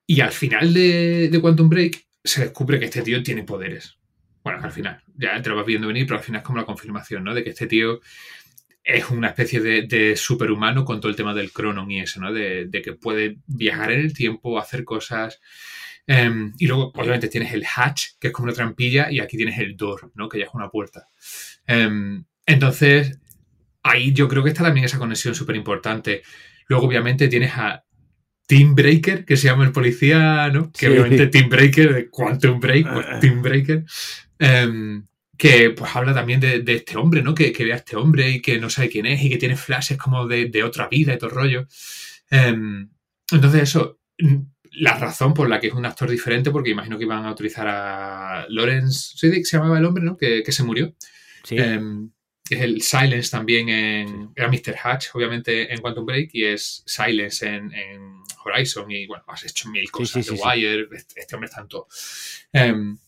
Y 0.07 0.21
al 0.21 0.33
final 0.33 0.75
de, 0.75 1.39
Quantum 1.41 1.71
Break 1.71 2.05
se 2.23 2.43
descubre 2.43 2.79
que 2.79 2.85
este 2.85 3.01
tío 3.01 3.23
tiene 3.23 3.45
poderes. 3.45 3.97
Bueno, 4.45 4.61
al 4.63 4.73
final, 4.73 5.03
ya 5.17 5.41
te 5.41 5.49
lo 5.49 5.57
vas 5.57 5.65
viendo 5.65 5.89
venir, 5.89 6.05
pero 6.05 6.19
al 6.19 6.25
final 6.25 6.41
es 6.41 6.47
como 6.47 6.59
la 6.59 6.67
confirmación, 6.67 7.25
¿no? 7.25 7.33
De 7.33 7.45
que 7.45 7.51
este 7.51 7.67
tío 7.67 8.03
es 8.85 9.09
una 9.09 9.29
especie 9.29 9.61
de, 9.61 10.17
superhumano 10.17 10.85
con 10.85 11.01
todo 11.01 11.09
el 11.09 11.17
tema 11.17 11.33
del 11.33 11.51
cronon 11.51 11.91
y 11.91 12.01
eso, 12.01 12.21
¿no? 12.21 12.31
De, 12.31 12.67
de, 12.67 12.83
que 12.83 12.93
puede 12.93 13.39
viajar 13.47 13.93
en 13.93 14.01
el 14.01 14.13
tiempo, 14.13 14.59
hacer 14.59 14.85
cosas 14.85 15.41
Em, 16.11 16.55
y 16.59 16.67
luego, 16.67 16.91
obviamente, 16.95 17.29
tienes 17.29 17.53
el 17.53 17.65
hatch, 17.65 18.13
que 18.19 18.29
es 18.29 18.33
como 18.33 18.45
una 18.45 18.55
trampilla, 18.55 19.13
y 19.13 19.21
aquí 19.21 19.37
tienes 19.37 19.59
el 19.59 19.77
door, 19.77 20.11
¿no? 20.15 20.27
Que 20.27 20.39
ya 20.39 20.47
es 20.47 20.51
una 20.55 20.71
puerta. 20.71 21.07
Em, 21.67 22.25
entonces, 22.47 23.21
ahí 23.83 24.15
yo 24.15 24.27
creo 24.27 24.43
que 24.43 24.49
está 24.49 24.65
también 24.65 24.87
esa 24.87 24.99
conexión 24.99 25.35
súper 25.35 25.55
importante. 25.57 26.23
Luego, 26.67 26.87
obviamente, 26.87 27.29
tienes 27.29 27.53
a 27.55 27.85
Team 28.47 28.75
Breaker, 28.75 29.27
que 29.27 29.37
se 29.37 29.49
llama 29.49 29.65
el 29.65 29.73
policía, 29.73 30.49
¿no? 30.49 30.73
Que 30.73 30.89
obviamente 30.89 31.27
Team 31.27 31.51
Breaker, 31.51 31.95
de 31.95 32.09
Quantum 32.09 32.59
Break, 32.59 32.91
pues 32.91 33.07
ah. 33.07 33.21
Team 33.21 33.43
Breaker. 33.43 33.85
Em, 34.39 35.07
que 35.37 35.71
pues 35.71 35.95
habla 35.95 36.15
también 36.15 36.41
de, 36.41 36.65
este 36.67 36.97
hombre, 36.97 37.23
¿no? 37.23 37.35
Que, 37.35 37.53
que, 37.53 37.65
ve 37.65 37.75
a 37.75 37.77
este 37.77 37.97
hombre 37.97 38.31
y 38.31 38.41
que 38.41 38.59
no 38.59 38.71
sabe 38.71 38.89
quién 38.89 39.05
es 39.05 39.23
y 39.23 39.29
que 39.29 39.37
tiene 39.37 39.57
flashes 39.57 39.99
como 39.99 40.27
de, 40.27 40.63
otra 40.65 40.89
vida 40.89 41.13
y 41.13 41.19
todo 41.19 41.29
el 41.29 41.37
rollo. 41.37 41.69
entonces, 42.31 43.63
eso, 43.63 44.01
la 44.79 44.97
razón 44.97 45.35
por 45.35 45.49
la 45.49 45.61
que 45.61 45.69
es 45.69 45.75
un 45.75 45.87
actor 45.87 46.11
diferente, 46.11 46.51
porque 46.51 46.71
imagino 46.71 46.99
que 46.99 47.05
iban 47.05 47.25
a 47.25 47.33
utilizar 47.33 47.67
a 47.69 48.47
Lawrence 48.49 49.17
Siddick, 49.17 49.45
se 49.45 49.57
llamaba 49.57 49.79
el 49.79 49.85
hombre, 49.85 50.05
¿no? 50.05 50.17
Que, 50.17 50.45
se 50.51 50.63
murió. 50.63 50.95
Sí. 51.45 51.57
Em, 51.59 52.11
es 52.49 52.61
el 52.61 52.83
Silence 52.83 53.31
también 53.31 53.69
en. 53.69 54.31
Era 54.35 54.49
Mr. 54.49 54.77
Hatch, 54.83 55.09
obviamente, 55.15 55.73
en 55.73 55.81
Quantum 55.81 56.07
Break, 56.07 56.31
y 56.33 56.45
es 56.45 56.83
Silence 56.87 57.47
en, 57.47 57.73
Horizon. 58.45 58.91
Y 58.91 59.07
bueno, 59.07 59.25
has 59.29 59.45
hecho 59.45 59.69
mil 59.69 59.91
cosas. 59.91 60.27
de 60.27 60.33
Wire, 60.33 60.89
este, 60.93 61.21
este, 61.21 61.35
hombre 61.35 61.49
está 61.49 61.61
en 61.61 61.69
todo. 61.69 61.89
Em, 62.53 62.99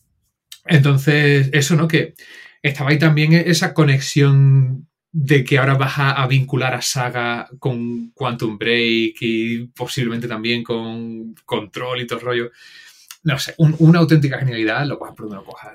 entonces, 0.67 1.49
eso, 1.53 1.77
¿no? 1.77 1.89
Que 1.89 2.15
estaba 2.63 2.91
ahí 2.91 2.99
también 2.99 3.33
esa 3.33 3.73
conexión 3.73 4.90
de 5.13 5.45
que 5.45 5.59
ahora 5.59 5.75
vas 5.75 5.95
a, 5.97 6.27
vincular 6.27 6.75
a 6.75 6.83
Saga 6.83 7.49
con 7.59 8.11
Quantum 8.11 8.57
Break 8.57 9.17
y 9.21 9.67
posiblemente 9.67 10.29
también 10.29 10.63
con 10.63 11.35
Control 11.45 12.01
y 12.01 12.07
todo 12.07 12.19
el 12.21 12.25
rollo. 12.25 12.51
No 13.25 13.39
sé, 13.39 13.55
una 13.59 13.99
auténtica 13.99 14.39
genialidad, 14.39 14.87
lo 14.87 14.99
cual 14.99 15.15
por 15.15 15.27
una 15.27 15.43
cosa 15.43 15.73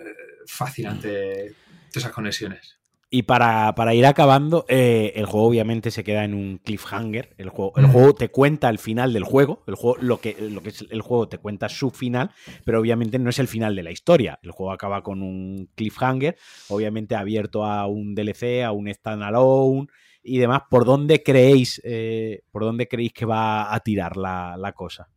fascinante 0.47 1.53
esas 1.93 2.11
conexiones. 2.11 2.74
Y 3.16 3.24
para, 3.24 3.93
ir 3.93 4.05
acabando, 4.05 4.66
eh, 4.68 5.13
el 5.16 5.26
juego 5.26 5.47
obviamente 5.47 5.89
se 5.89 6.03
queda 6.03 6.26
en 6.26 6.34
un 6.34 6.57
cliffhanger. 6.57 7.34
El 7.38 7.47
juego, 7.47 7.72
el 7.78 7.88
juego 7.88 8.13
te 8.13 8.28
cuenta 8.28 8.70
el 8.70 8.78
final 8.78 9.13
del 9.13 9.24
juego. 9.24 9.63
El 9.68 9.76
juego, 9.76 9.95
lo 10.01 10.20
que, 10.20 10.36
lo 10.38 10.61
que 10.61 10.68
es 10.68 10.86
el 10.89 10.99
juego 10.99 11.30
te 11.30 11.38
cuenta 11.38 11.70
su 11.70 11.91
final, 11.91 12.32
pero 12.66 12.82
obviamente 12.82 13.18
no 13.18 13.30
es 13.30 13.39
el 13.39 13.47
final 13.47 13.74
de 13.74 13.84
la 13.84 13.91
historia. 13.91 14.38
El 14.43 14.51
juego 14.51 14.74
acaba 14.74 15.01
con 15.01 15.22
un 15.22 15.70
cliffhanger, 15.76 16.36
obviamente 16.68 17.16
abierto 17.16 17.63
a 17.63 17.88
un 17.88 18.16
DLC, 18.16 18.66
a 18.66 18.74
un 18.74 18.93
standalone 18.93 19.88
y 20.22 20.38
demás. 20.38 20.63
¿Por 20.70 20.84
dónde 20.84 21.24
creéis, 21.24 21.80
eh, 21.86 22.41
por 22.51 22.63
dónde 22.63 22.89
creéis 22.89 23.13
que 23.13 23.26
va 23.26 23.74
a 23.74 23.80
tirar 23.80 24.18
la, 24.18 24.74
cosa? 24.76 25.07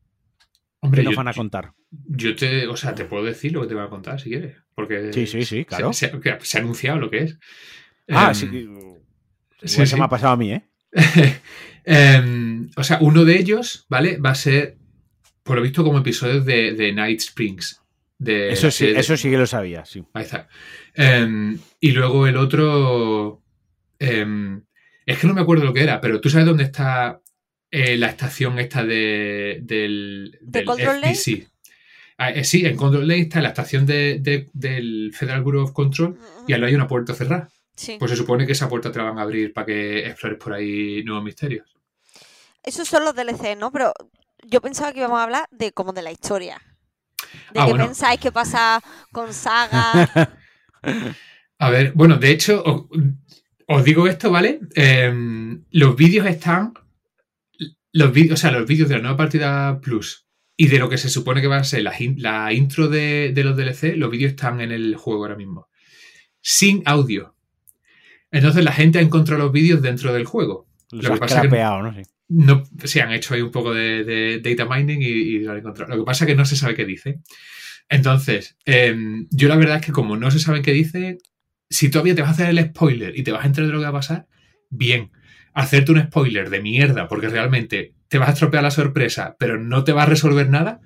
Hombre, 0.79 1.03
¿Qué 1.03 1.09
nos 1.09 1.17
van 1.17 1.27
a 1.27 1.35
contar? 1.35 1.73
Yo 1.91 2.37
te, 2.37 2.69
o 2.69 2.77
sea, 2.77 2.95
te 2.95 3.07
puedo 3.07 3.25
decir 3.25 3.51
lo 3.51 3.63
que 3.63 3.67
te 3.67 3.75
va 3.75 3.87
a 3.87 3.91
contar 3.91 4.21
si 4.21 4.31
quieres. 4.31 4.57
Porque 4.77 5.13
sí, 5.13 5.27
sí, 5.27 5.45
sí, 5.45 5.65
claro. 5.65 5.93
se 5.93 6.07
ha 6.07 6.61
anunciado 6.61 7.01
lo 7.01 7.11
que 7.11 7.25
es. 7.25 7.39
Ah, 8.09 8.35
sí. 8.35 8.49
Sí, 9.63 9.87
se 9.87 9.97
me 9.97 10.05
ha 10.05 10.09
pasado 10.09 10.33
a 10.33 10.37
mí, 10.37 10.53
¿eh? 10.53 10.63
Em, 11.91 12.69
o 12.77 12.85
sea, 12.85 12.99
uno 13.01 13.25
de 13.25 13.39
ellos, 13.39 13.87
¿vale? 13.89 14.19
Va 14.19 14.31
a 14.31 14.35
ser, 14.35 14.77
por 15.43 15.57
lo 15.57 15.63
visto, 15.63 15.83
como 15.83 15.99
episodios 15.99 16.45
de, 16.45 16.93
Night 16.95 17.21
Springs. 17.21 17.81
De 18.19 18.51
eso, 18.51 18.71
sí, 18.71 18.89
eso 18.89 19.17
sí 19.17 19.31
que 19.31 19.39
lo 19.39 19.47
sabía, 19.47 19.87
sí. 19.87 20.05
Ahí 20.13 20.25
está. 20.25 20.49
Em, 20.95 21.59
y 21.81 21.93
luego 21.93 22.27
el 22.27 22.37
otro. 22.37 23.43
Em, 23.99 24.61
es 25.07 25.19
que 25.19 25.27
no 25.27 25.33
me 25.33 25.41
acuerdo 25.41 25.65
lo 25.65 25.73
que 25.73 25.83
era, 25.83 26.01
pero 26.01 26.21
tú 26.21 26.29
sabes 26.29 26.47
dónde 26.47 26.65
está 26.65 27.23
eh, 27.71 27.97
la 27.97 28.09
estación 28.09 28.59
esta 28.59 28.85
de, 28.85 29.61
del, 29.63 30.39
del 30.43 30.65
Control 30.67 31.01
FBC. 31.03 31.49
Ah, 32.19 32.31
eh, 32.31 32.45
sí, 32.45 32.67
en 32.67 32.77
Control 32.77 33.07
Lane 33.07 33.23
está 33.23 33.41
la 33.41 33.49
estación 33.49 33.87
del 33.87 35.13
Federal 35.15 35.43
Bureau 35.43 35.65
of 35.65 35.73
Control 35.73 36.19
y 36.47 36.53
ahí 36.53 36.63
hay 36.63 36.75
una 36.75 36.89
puerta 36.89 37.15
cerrada. 37.15 37.49
Pues 37.99 38.11
se 38.11 38.17
supone 38.17 38.47
que 38.47 38.53
esa 38.53 38.69
puerta 38.69 38.91
te 38.91 38.99
la 38.99 39.05
van 39.05 39.19
a 39.19 39.23
abrir 39.23 39.53
para 39.53 39.67
que 39.67 40.07
explores 40.07 40.39
por 40.39 40.53
ahí 40.53 41.03
nuevos 41.05 41.25
misterios. 41.25 41.67
Esos 42.63 42.89
son 42.89 43.05
los 43.05 43.15
DLC, 43.15 43.57
¿no? 43.57 43.71
Pero 43.71 43.93
yo 44.47 44.61
pensaba 44.61 44.93
que 44.93 44.99
íbamos 44.99 45.21
a 45.21 45.25
hablar 45.25 45.49
de 45.51 45.73
como 45.73 45.93
de 45.93 46.03
la 46.03 46.11
historia. 46.11 46.61
De 47.53 47.61
ah, 47.61 47.67
qué 47.67 47.75
pensáis 47.75 48.21
que 48.21 48.33
pasa 48.33 48.83
con 49.13 49.33
Saga. 49.33 50.11
a 51.59 51.71
ver, 51.71 51.93
bueno, 51.95 52.17
de 52.17 52.31
hecho, 52.31 52.89
os, 53.67 53.85
digo 53.85 54.09
esto, 54.09 54.31
¿vale? 54.31 54.61
Em, 54.75 55.65
los 55.71 55.95
vídeos 55.97 56.27
están. 56.27 56.75
Los 57.93 58.13
vídeos, 58.13 58.39
o 58.39 58.41
sea, 58.41 58.51
los 58.51 58.67
vídeos 58.67 58.89
de 58.89 58.97
la 58.97 59.03
nueva 59.03 59.17
partida 59.17 59.81
Plus 59.81 60.27
y 60.57 60.67
de 60.67 60.79
lo 60.79 60.89
que 60.89 60.99
se 60.99 61.09
supone 61.09 61.41
que 61.41 61.47
va 61.47 61.59
a 61.59 61.65
ser 61.65 61.83
la, 61.83 62.53
intro 62.53 62.89
de, 62.89 63.33
de 63.33 63.45
los 63.45 63.57
DLC, 63.57 63.97
los 63.97 64.11
vídeos 64.11 64.33
están 64.33 64.61
en 64.61 64.73
el 64.73 64.97
juego 64.97 65.23
ahora 65.23 65.37
mismo. 65.37 65.69
Sin 66.41 66.83
audio. 66.85 67.38
Entonces 68.31 68.65
la 68.65 68.73
gente 68.73 68.99
ha 68.99 69.03
encontrado 69.03 69.43
los 69.43 69.53
vídeos 69.53 69.83
dentro 69.83 70.13
del 70.13 70.25
juego. 70.25 70.67
lo 70.91 71.15
que 71.15 71.21
pasa 71.21 71.43
es 71.43 71.51
que 71.51 71.59
¿no? 71.59 71.95
Sí. 71.95 72.03
no 72.29 72.65
se 72.85 73.03
han 73.03 73.13
hecho 73.13 73.35
ahí 73.35 73.43
un 73.43 73.51
poco 73.51 73.73
de, 73.73 74.41
data 74.43 74.67
mining 74.67 75.03
y, 75.03 75.39
lo 75.41 75.53
han 75.53 75.59
encontrado. 75.59 75.91
Lo 75.95 76.03
que 76.03 76.07
pasa 76.07 76.25
es 76.25 76.29
que 76.29 76.37
no 76.37 76.45
se 76.45 76.57
sabe 76.57 76.75
qué 76.75 76.85
dice. 76.85 77.21
Entonces, 77.89 78.57
em, 78.65 79.27
yo 79.31 79.49
la 79.49 79.57
verdad 79.57 79.77
es 79.77 79.87
que 79.87 79.93
como 79.93 80.17
no 80.17 80.31
se 80.31 80.39
sabe 80.39 80.63
qué 80.63 80.73
dice, 80.73 81.19
si 81.71 81.91
todavía 81.91 82.15
te 82.15 82.23
vas 82.23 82.31
a 82.31 82.35
hacer 82.35 82.51
el 82.51 82.65
spoiler 82.65 83.19
y 83.19 83.23
te 83.23 83.33
vas 83.33 83.45
a 83.45 83.47
enterar 83.47 83.69
de 83.69 83.73
lo 83.73 83.79
que 83.79 83.85
va 83.85 83.91
a 83.91 83.93
pasar, 83.93 84.27
bien. 84.71 85.11
Hacerte 85.55 85.93
un 85.93 86.03
spoiler 86.03 86.51
de 86.51 86.61
mierda 86.61 87.09
porque 87.09 87.29
realmente 87.29 87.95
te 88.09 88.19
vas 88.19 88.29
a 88.29 88.33
estropear 88.33 88.63
la 88.63 88.71
sorpresa, 88.71 89.37
pero 89.39 89.59
no 89.59 89.85
te 89.85 89.93
va 89.93 90.05
a 90.05 90.07
resolver 90.07 90.49
nada, 90.49 90.81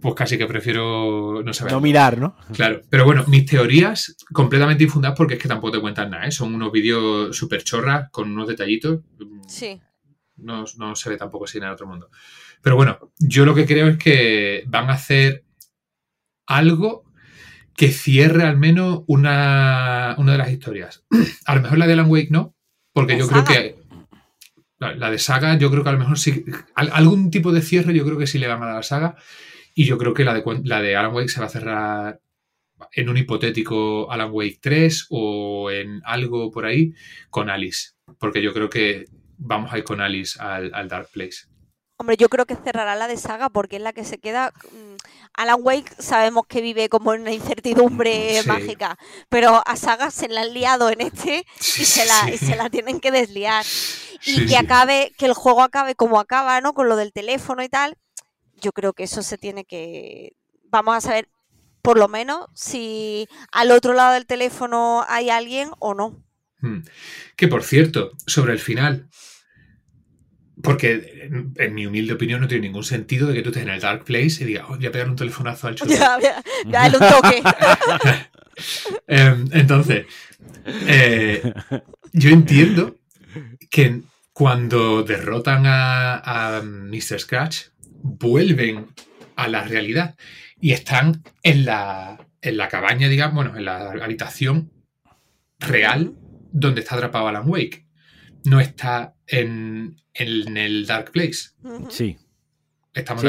pues 0.00 0.14
casi 0.14 0.38
que 0.38 0.46
prefiero 0.46 1.42
no 1.42 1.52
saber. 1.52 1.72
No 1.72 1.80
mirar, 1.80 2.18
¿no? 2.18 2.36
Claro. 2.52 2.80
Pero 2.88 3.04
bueno, 3.04 3.24
mis 3.26 3.46
teorías 3.46 4.16
completamente 4.32 4.84
infundadas 4.84 5.16
porque 5.16 5.34
es 5.34 5.40
que 5.40 5.48
tampoco 5.48 5.72
te 5.72 5.80
cuentan 5.80 6.10
nada, 6.10 6.26
¿eh? 6.26 6.30
Son 6.30 6.54
unos 6.54 6.72
vídeos 6.72 7.36
súper 7.36 7.64
chorras 7.64 8.10
con 8.10 8.30
unos 8.30 8.48
detallitos. 8.48 9.00
Sí. 9.46 9.80
No, 10.36 10.66
se 10.66 11.10
ve 11.10 11.16
tampoco 11.16 11.44
así 11.44 11.58
en 11.58 11.64
el 11.64 11.70
otro 11.70 11.86
mundo. 11.86 12.10
Pero 12.62 12.76
bueno, 12.76 13.12
yo 13.18 13.44
lo 13.44 13.54
que 13.54 13.66
creo 13.66 13.88
es 13.88 13.98
que 13.98 14.64
van 14.68 14.90
a 14.90 14.94
hacer 14.94 15.44
algo 16.46 17.04
que 17.74 17.88
cierre 17.88 18.44
al 18.44 18.56
menos 18.56 19.02
una, 19.06 20.14
una 20.18 20.32
de 20.32 20.38
las 20.38 20.50
historias. 20.50 21.04
A 21.46 21.54
lo 21.54 21.62
mejor 21.62 21.78
la 21.78 21.86
de 21.86 21.92
Alan 21.92 22.10
Wake 22.10 22.28
no, 22.30 22.54
porque 22.92 23.18
yo 23.18 23.28
creo 23.28 23.44
que 23.44 23.78
la, 24.78 25.10
de 25.10 25.18
Saga, 25.18 25.56
yo 25.58 25.70
creo 25.70 25.82
que 25.82 25.88
a 25.88 25.92
lo 25.92 25.98
mejor 25.98 26.18
sí. 26.18 26.44
Algún 26.74 27.30
tipo 27.30 27.52
de 27.52 27.62
cierre, 27.62 27.94
yo 27.94 28.04
creo 28.04 28.18
que 28.18 28.26
sí 28.26 28.38
le 28.38 28.46
van 28.46 28.62
a 28.62 28.66
dar 28.66 28.74
a 28.74 28.76
la 28.76 28.82
saga. 28.82 29.16
Y 29.78 29.84
yo 29.84 29.96
creo 29.96 30.12
que 30.12 30.24
la 30.24 30.34
de, 30.34 30.42
la 30.64 30.82
de 30.82 30.96
Alan 30.96 31.14
Wake 31.14 31.28
se 31.28 31.38
va 31.38 31.46
a 31.46 31.50
cerrar 31.50 32.20
en 32.90 33.08
un 33.08 33.16
hipotético 33.16 34.10
Alan 34.10 34.30
Wake 34.32 34.58
3 34.60 35.06
o 35.10 35.70
en 35.70 36.02
algo 36.04 36.50
por 36.50 36.66
ahí 36.66 36.94
con 37.30 37.48
Alice. 37.48 37.90
Porque 38.18 38.42
yo 38.42 38.52
creo 38.52 38.68
que 38.68 39.04
vamos 39.36 39.72
a 39.72 39.78
ir 39.78 39.84
con 39.84 40.00
Alice 40.00 40.36
al, 40.42 40.88
Dark 40.88 41.10
Place. 41.12 41.46
Hombre, 41.96 42.16
yo 42.16 42.28
creo 42.28 42.44
que 42.44 42.56
cerrará 42.56 42.96
la 42.96 43.06
de 43.06 43.16
saga 43.16 43.50
porque 43.50 43.76
es 43.76 43.82
la 43.82 43.92
que 43.92 44.02
se 44.02 44.18
queda. 44.18 44.52
Mm, 44.72 44.96
Alan 45.34 45.60
Wake 45.62 45.94
sabemos 45.96 46.48
que 46.48 46.60
vive 46.60 46.88
como 46.88 47.14
en 47.14 47.20
una 47.20 47.32
incertidumbre 47.32 48.42
mágica, 48.46 48.98
pero 49.28 49.62
a 49.64 49.76
saga 49.76 50.10
se 50.10 50.26
la 50.26 50.40
han 50.40 50.54
liado 50.54 50.90
en 50.90 51.02
este 51.02 51.46
y, 51.60 51.84
se 51.84 52.04
la, 52.04 52.34
y 52.34 52.36
se 52.36 52.56
la 52.56 52.68
tienen 52.68 52.98
que 52.98 53.12
desliar. 53.12 53.64
Y 54.26 54.46
que 54.46 54.56
acabe, 54.56 55.12
que 55.16 55.26
el 55.26 55.32
juego 55.32 55.62
acabe 55.62 55.94
como 55.94 56.18
acaba, 56.18 56.60
¿no? 56.60 56.74
Con 56.74 56.88
lo 56.88 56.96
del 56.96 57.12
teléfono 57.12 57.62
y 57.62 57.68
tal 57.68 57.96
yo 58.60 58.72
creo 58.72 58.92
que 58.92 59.04
eso 59.04 59.22
se 59.22 59.38
tiene 59.38 59.64
que... 59.64 60.34
Vamos 60.70 60.96
a 60.96 61.00
saber 61.00 61.28
por 61.82 61.98
lo 61.98 62.08
menos 62.08 62.46
si 62.54 63.26
al 63.52 63.70
otro 63.70 63.94
lado 63.94 64.14
del 64.14 64.26
teléfono 64.26 65.04
hay 65.08 65.30
alguien 65.30 65.70
o 65.78 65.94
no. 65.94 66.22
Hmm. 66.60 66.80
Que 67.36 67.48
por 67.48 67.62
cierto, 67.62 68.12
sobre 68.26 68.52
el 68.52 68.58
final, 68.58 69.08
porque 70.62 71.30
en 71.56 71.74
mi 71.74 71.86
humilde 71.86 72.14
opinión 72.14 72.40
no 72.40 72.48
tiene 72.48 72.66
ningún 72.66 72.84
sentido 72.84 73.28
de 73.28 73.34
que 73.34 73.42
tú 73.42 73.50
estés 73.50 73.62
en 73.62 73.70
el 73.70 73.80
Dark 73.80 74.04
Place 74.04 74.42
y 74.42 74.44
digas, 74.44 74.64
oh, 74.68 74.76
voy 74.76 74.86
a 74.86 74.92
pegar 74.92 75.08
un 75.08 75.16
telefonazo 75.16 75.68
al 75.68 75.74
chulo. 75.76 75.94
Ya, 75.94 76.18
ya, 76.20 76.42
ya 76.66 76.86
un 76.86 76.92
toque. 76.92 77.42
Em, 79.06 79.48
entonces, 79.52 80.06
eh, 80.88 81.54
yo 82.12 82.30
entiendo 82.30 82.98
que 83.70 84.02
cuando 84.32 85.04
derrotan 85.04 85.64
a, 85.64 86.56
a 86.56 86.62
Mr. 86.62 87.20
Scratch, 87.20 87.68
vuelven 88.02 88.86
a 89.36 89.48
la 89.48 89.64
realidad 89.64 90.16
y 90.60 90.72
están 90.72 91.22
en 91.42 91.64
la, 91.64 92.26
en 92.42 92.56
la 92.56 92.68
cabaña, 92.68 93.08
digamos, 93.08 93.34
bueno, 93.34 93.56
en 93.56 93.64
la 93.64 93.90
habitación 93.90 94.72
real 95.58 96.14
donde 96.52 96.80
está 96.80 96.96
atrapado 96.96 97.28
Alan 97.28 97.48
Wake. 97.48 97.86
No 98.44 98.60
está 98.60 99.14
en, 99.26 99.96
el 100.14 100.86
Dark 100.86 101.12
Place. 101.12 101.50
Sí. 101.90 102.16
Estamos 102.94 103.22
sí, 103.22 103.28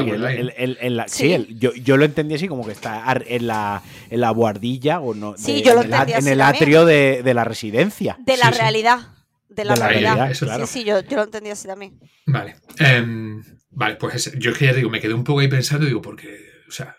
sí. 1.07 1.57
yo, 1.59 1.97
lo 1.97 2.05
entendí 2.05 2.33
así 2.33 2.47
como 2.47 2.65
que 2.65 2.71
está 2.71 3.03
en 3.27 3.45
la, 3.45 3.83
en 4.09 4.21
la 4.21 4.31
guardilla 4.31 4.99
o 4.99 5.13
no, 5.13 5.37
sí, 5.37 5.61
yo 5.61 5.75
lo 5.75 5.83
en, 5.83 5.93
el, 5.93 6.09
en 6.09 6.27
el 6.27 6.41
atrio 6.41 6.85
de, 6.85 7.21
la 7.35 7.43
residencia. 7.43 8.17
De 8.19 8.37
la 8.37 8.49
realidad. 8.49 8.99
De 9.49 9.65
la, 9.65 9.75
realidad. 9.75 10.33
Sí, 10.33 10.45
sí, 10.67 10.83
yo, 10.83 11.01
lo 11.09 11.23
entendí 11.23 11.49
así 11.49 11.67
también. 11.67 11.99
Vale. 12.25 12.55
Em, 12.77 13.43
Vale, 13.71 13.95
pues 13.95 14.33
yo 14.37 14.51
es 14.51 14.57
que 14.57 14.65
ya 14.65 14.73
digo, 14.73 14.89
me 14.89 14.99
quedé 14.99 15.13
un 15.13 15.23
poco 15.23 15.39
ahí 15.39 15.47
pensando, 15.47 15.85
digo, 15.85 16.01
porque, 16.01 16.39
o 16.67 16.71
sea, 16.71 16.95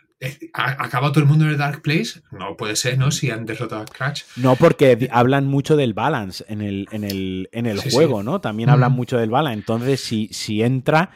¿Acaba 0.53 1.13
todo 1.13 1.21
el 1.21 1.27
mundo 1.27 1.47
en 1.47 1.53
el 1.53 1.57
Dark 1.57 1.81
Place? 1.81 2.21
No 2.31 2.55
puede 2.55 2.77
ser, 2.77 2.99
¿no? 2.99 3.11
Si 3.11 3.31
han 3.31 3.47
derrotado 3.47 3.81
a 3.81 3.85
Crash. 3.87 4.25
No, 4.37 4.55
porque 4.55 5.09
hablan 5.11 5.47
mucho 5.47 5.77
del 5.77 5.95
balance 5.95 6.45
en 6.47 6.61
el, 6.61 6.89
en 6.93 7.05
el, 7.05 7.49
en 7.53 7.65
el 7.65 7.81
juego, 7.81 8.23
¿no? 8.23 8.39
También 8.39 8.69
hablan 8.69 8.93
mucho 8.93 9.17
del 9.17 9.31
balance. 9.31 9.59
Entonces, 9.59 10.03
si, 10.03 10.29
si 10.31 10.63
entra, 10.63 11.13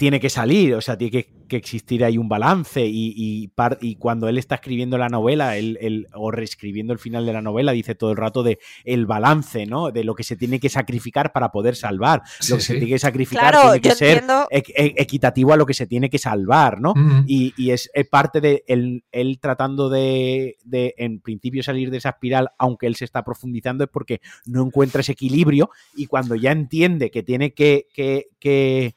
tiene 0.00 0.18
que 0.18 0.30
salir, 0.30 0.74
o 0.74 0.80
sea, 0.80 0.96
tiene 0.96 1.10
que, 1.10 1.40
existir 1.50 2.04
ahí 2.04 2.16
un 2.16 2.28
balance 2.28 2.80
y, 2.86 3.50
y, 3.80 3.94
cuando 3.96 4.28
él 4.28 4.38
está 4.38 4.54
escribiendo 4.54 4.96
la 4.96 5.08
novela 5.08 5.56
él, 5.56 6.06
o 6.14 6.30
reescribiendo 6.30 6.92
el 6.92 7.00
final 7.00 7.26
de 7.26 7.32
la 7.32 7.42
novela 7.42 7.72
dice 7.72 7.96
todo 7.96 8.12
el 8.12 8.16
rato 8.16 8.44
de 8.44 8.60
el 8.84 9.04
balance, 9.04 9.66
¿no? 9.66 9.90
De 9.90 10.04
lo 10.04 10.14
que 10.14 10.22
se 10.22 10.36
tiene 10.36 10.60
que 10.60 10.68
sacrificar 10.68 11.32
para 11.32 11.50
poder 11.50 11.74
salvar. 11.74 12.22
lo 12.48 12.56
que 12.56 12.62
se 12.62 12.74
tiene 12.74 12.92
que 12.92 12.98
sacrificar 13.00 13.60
tiene 13.60 13.80
que 13.80 13.94
ser 13.96 14.24
e, 14.48 14.62
equitativo 14.96 15.52
a 15.52 15.56
lo 15.56 15.66
que 15.66 15.74
se 15.74 15.88
tiene 15.88 16.08
que 16.08 16.18
salvar, 16.18 16.80
¿no? 16.80 16.94
y, 17.26 17.70
es, 17.70 17.90
parte 18.10 18.40
de 18.40 18.64
él, 18.68 19.38
tratando 19.38 19.90
de, 19.90 20.56
en 20.72 21.20
principio 21.20 21.62
salir 21.62 21.90
de 21.90 21.98
esa 21.98 22.10
espiral, 22.10 22.50
aunque 22.58 22.86
él 22.86 22.94
se 22.94 23.04
está 23.04 23.22
profundizando, 23.22 23.84
es 23.84 23.90
porque 23.90 24.20
no 24.46 24.64
encuentra 24.64 25.00
ese 25.00 25.12
equilibrio 25.12 25.68
y 25.94 26.06
cuando 26.06 26.36
ya 26.36 26.52
entiende 26.52 27.10
que 27.10 27.22
tiene 27.22 27.52
que, 27.52 27.88
que 27.92 28.28
que 28.40 28.96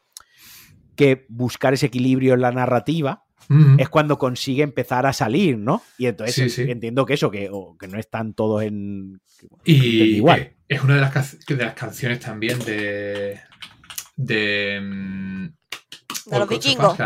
buscar 1.27 1.73
ese 1.73 1.87
equilibrio 1.87 2.33
en 2.33 2.41
la 2.41 2.51
narrativa 2.51 3.23
es 3.77 3.89
cuando 3.89 4.17
consigue 4.17 4.63
empezar 4.63 5.05
a 5.05 5.13
salir, 5.13 5.57
¿no? 5.57 5.83
Y 5.97 6.07
entonces 6.07 6.57
entiendo 6.59 7.05
que 7.05 7.13
eso, 7.15 7.29
que, 7.29 7.49
que, 7.79 7.87
no 7.87 7.99
están 7.99 8.33
todos 8.33 8.63
en. 8.63 9.21
y 9.65 10.15
igual. 10.15 10.53
Es 10.67 10.81
una 10.81 10.95
de 10.95 11.01
las, 11.01 11.45
de 11.45 11.55
las 11.57 11.73
canciones 11.73 12.19
también 12.19 12.59
de. 12.59 13.39
de. 14.15 14.79
Mm, 14.81 15.45
de 16.31 16.39
los 16.39 16.49
vikingos. 16.49 16.97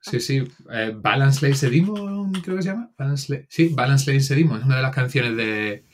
Sí, 0.00 0.20
sí. 0.20 0.44
Eh, 0.70 0.92
Balance 0.94 1.48
Lace 1.48 1.68
Demon, 1.68 2.32
creo 2.34 2.56
que 2.56 2.62
se 2.62 2.68
llama. 2.68 2.90
Balance 2.96 3.46
sí, 3.48 3.70
Balance 3.74 4.12
Lace 4.12 4.34
Demon. 4.34 4.60
Es 4.60 4.66
una 4.66 4.76
de 4.76 4.82
las 4.82 4.94
canciones 4.94 5.36
de. 5.36 5.84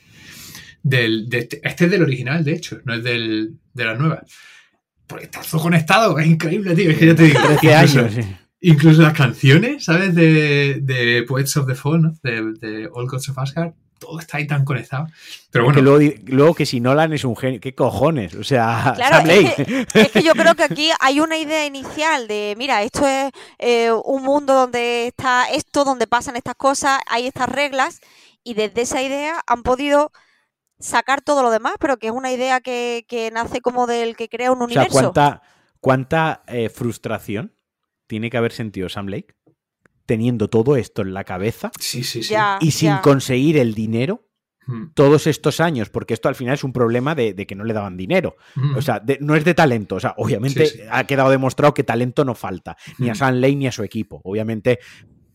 Del, 0.83 1.29
de 1.29 1.39
este, 1.39 1.61
este, 1.63 1.85
es 1.85 1.91
del 1.91 2.03
original, 2.03 2.43
de 2.43 2.51
hecho, 2.51 2.81
no 2.83 2.93
es 2.93 3.03
del, 3.05 3.57
de 3.73 3.85
las 3.85 3.97
nuevas 3.97 4.23
porque 5.07 5.25
estás 5.25 5.47
todo 5.47 5.61
conectado, 5.61 6.17
es 6.17 6.27
increíble, 6.27 6.75
tío. 6.75 6.91
Es 6.91 6.97
que 6.97 7.07
ya 7.07 7.15
te 7.15 7.23
digo, 7.23 7.39
13 7.41 7.75
años. 7.75 8.13
Incluso 8.61 9.01
las 9.01 9.13
canciones, 9.13 9.83
¿sabes? 9.83 10.15
De, 10.15 10.79
de 10.81 11.23
Poets 11.23 11.57
of 11.57 11.67
the 11.67 11.75
Fall, 11.75 12.01
¿no? 12.01 12.13
De, 12.23 12.53
de 12.59 12.89
All 12.93 13.07
Gods 13.07 13.29
of 13.29 13.37
Asgard, 13.37 13.73
todo 14.03 14.19
está 14.19 14.37
ahí 14.37 14.47
tan 14.47 14.65
conectado. 14.65 15.07
Pero 15.51 15.65
bueno. 15.65 15.81
luego, 15.81 16.53
que 16.53 16.65
si 16.65 16.79
Nolan 16.79 17.13
es 17.13 17.23
un 17.23 17.35
genio, 17.35 17.59
¿qué 17.59 17.73
cojones? 17.73 18.35
O 18.35 18.43
sea, 18.43 18.93
claro, 18.95 19.29
es 19.29 19.53
que, 19.55 19.87
es 19.93 20.11
que, 20.11 20.23
yo 20.23 20.33
creo 20.33 20.55
que 20.55 20.63
aquí 20.63 20.89
hay 20.99 21.19
una 21.19 21.37
idea 21.37 21.65
inicial 21.65 22.27
de, 22.27 22.55
mira, 22.57 22.83
esto 22.83 23.07
es 23.07 23.31
eh, 23.59 23.91
un 24.03 24.23
mundo 24.23 24.53
donde 24.53 25.07
está 25.07 25.45
esto, 25.45 25.85
donde 25.85 26.07
pasan 26.07 26.35
estas 26.35 26.55
cosas, 26.55 26.99
hay 27.09 27.27
estas 27.27 27.49
reglas, 27.49 28.01
y 28.43 28.55
desde 28.55 28.81
esa 28.81 29.01
idea 29.01 29.41
han 29.47 29.63
podido 29.63 30.11
sacar 30.83 31.21
todo 31.21 31.41
lo 31.41 31.49
demás, 31.49 31.73
pero 31.79 31.97
que 31.97 32.07
es 32.07 32.13
una 32.13 32.31
idea 32.31 32.59
que, 32.59 33.31
nace 33.33 33.61
como 33.61 33.87
del 33.87 34.15
que 34.15 34.29
crea 34.29 34.51
un 34.51 34.61
universo. 34.61 34.91
¿cuánta, 34.91 35.41
cuánta 35.79 36.43
eh, 36.47 36.69
frustración 36.69 37.55
tiene 38.07 38.29
que 38.29 38.37
haber 38.37 38.51
sentido 38.51 38.89
Sam 38.89 39.07
Lake 39.07 39.35
teniendo 40.05 40.49
todo 40.49 40.75
esto 40.75 41.01
en 41.01 41.13
la 41.13 41.23
cabeza 41.23 41.71
sí, 41.79 42.03
sí, 42.03 42.21
sí. 42.21 42.35
y 42.59 42.71
sin 42.71 42.97
conseguir 42.97 43.57
el 43.57 43.73
dinero 43.73 44.27
hmm. 44.67 44.87
todos 44.93 45.27
estos 45.27 45.61
años, 45.61 45.89
porque 45.89 46.13
esto 46.13 46.27
al 46.27 46.35
final 46.35 46.55
es 46.55 46.65
un 46.65 46.73
problema 46.73 47.15
de, 47.15 47.33
que 47.47 47.55
no 47.55 47.63
le 47.63 47.73
daban 47.73 47.95
dinero. 47.95 48.35
Hmm. 48.55 48.75
O 48.75 48.81
sea, 48.81 49.01
no 49.21 49.35
es 49.35 49.45
de 49.45 49.53
talento. 49.53 49.95
O 49.95 49.99
sea, 50.01 50.13
obviamente 50.17 50.85
ha 50.91 51.05
quedado 51.05 51.29
demostrado 51.29 51.73
que 51.73 51.85
talento 51.85 52.25
no 52.25 52.35
falta, 52.35 52.75
ni 52.97 53.07
a 53.07 53.13
hmm. 53.13 53.15
Sam 53.15 53.35
Lake 53.35 53.55
ni 53.55 53.67
a 53.67 53.71
su 53.71 53.83
equipo. 53.83 54.19
Obviamente 54.25 54.79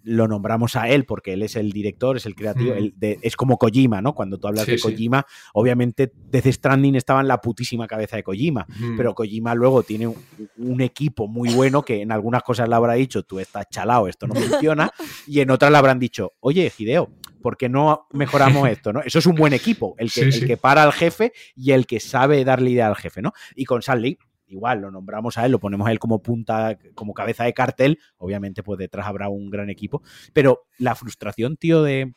lo 0.09 0.26
nombramos 0.26 0.74
a 0.74 0.89
él 0.89 1.05
porque 1.05 1.35
él 1.35 1.43
es 1.43 1.55
el 1.55 1.70
director, 1.70 2.16
es 2.16 2.24
el 2.24 2.35
creativo, 2.35 2.74
es 3.01 3.36
como 3.36 3.59
Kojima, 3.59 4.01
¿no? 4.01 4.14
Cuando 4.14 4.39
tú 4.39 4.48
hablas 4.48 4.66
de 4.66 4.78
Kojima, 4.78 5.26
obviamente 5.52 6.10
Death 6.30 6.47
Stranding 6.47 6.94
estaba 6.94 7.20
en 7.20 7.28
la 7.28 7.40
putísima 7.40 7.86
cabeza 7.86 8.16
de 8.16 8.22
Kojima, 8.22 8.66
pero 8.97 9.14
Kojima 9.14 9.55
luego 9.55 9.82
tiene 9.82 10.06
un, 10.06 10.78
equipo 10.80 11.26
muy 11.26 11.51
bueno 11.51 11.82
que 11.82 12.02
en 12.02 12.12
algunas 12.12 12.43
cosas 12.44 12.68
le 12.68 12.74
habrá 12.74 12.94
dicho, 12.94 13.24
tú 13.24 13.40
estás 13.40 13.66
chalado, 13.68 14.06
esto 14.09 14.26
no 14.26 14.35
funciona, 14.35 14.90
y 15.26 15.40
en 15.40 15.51
otras 15.51 15.70
le 15.70 15.76
habrán 15.76 15.98
dicho, 15.98 16.32
oye, 16.40 16.72
Hideo, 16.76 17.10
¿por 17.43 17.56
qué 17.56 17.68
no 17.68 18.06
mejoramos 18.12 18.68
esto? 18.68 18.93
¿no? 18.93 19.01
Eso 19.02 19.18
es 19.18 19.26
un 19.26 19.35
buen 19.35 19.52
equipo, 19.52 19.94
el 19.98 20.10
que, 20.10 20.22
el 20.22 20.47
que 20.47 20.56
para 20.56 20.85
al 20.85 20.93
jefe 20.93 21.32
y 21.56 21.72
el 21.72 21.86
que 21.86 22.01
sabe 22.01 22.44
darle 22.44 22.70
idea 22.70 22.86
al 22.86 22.97
jefe, 22.97 23.20
¿no? 23.20 23.32
Y 23.56 23.64
con 23.64 23.82
Sally 23.82 24.18
igual 24.48 24.80
lo 24.80 24.90
nombramos 24.90 25.38
a 25.38 25.46
él, 25.46 25.52
lo 25.52 25.60
ponemos 25.60 25.86
a 25.88 25.92
él 25.92 25.98
como 25.98 26.22
punta, 26.22 26.78
como 26.94 27.14
cabeza 27.14 27.44
de 27.44 27.54
cartel, 27.54 27.98
obviamente 28.16 28.62
pues 28.62 28.78
detrás 28.78 29.06
habrá 29.06 29.28
un 29.28 29.50
gran 29.50 29.70
equipo, 29.70 30.02
pero 30.32 30.66
la 30.78 30.94
frustración, 30.94 31.56
tío, 31.56 31.82
de 31.82 32.12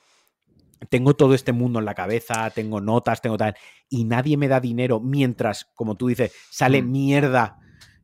tengo 0.89 1.15
todo 1.15 1.33
este 1.33 1.51
mundo 1.51 1.79
en 1.79 1.85
la 1.85 1.93
cabeza, 1.93 2.49
tengo 2.49 2.81
notas, 2.81 3.21
tengo 3.21 3.37
tal, 3.37 3.55
y 3.89 4.03
nadie 4.03 4.37
me 4.37 4.47
da 4.47 4.59
dinero 4.59 4.99
mientras, 4.99 5.65
como 5.75 5.95
tú 5.95 6.07
dices, 6.07 6.31
sale 6.49 6.81
mm. 6.81 6.91
mierda 6.91 7.57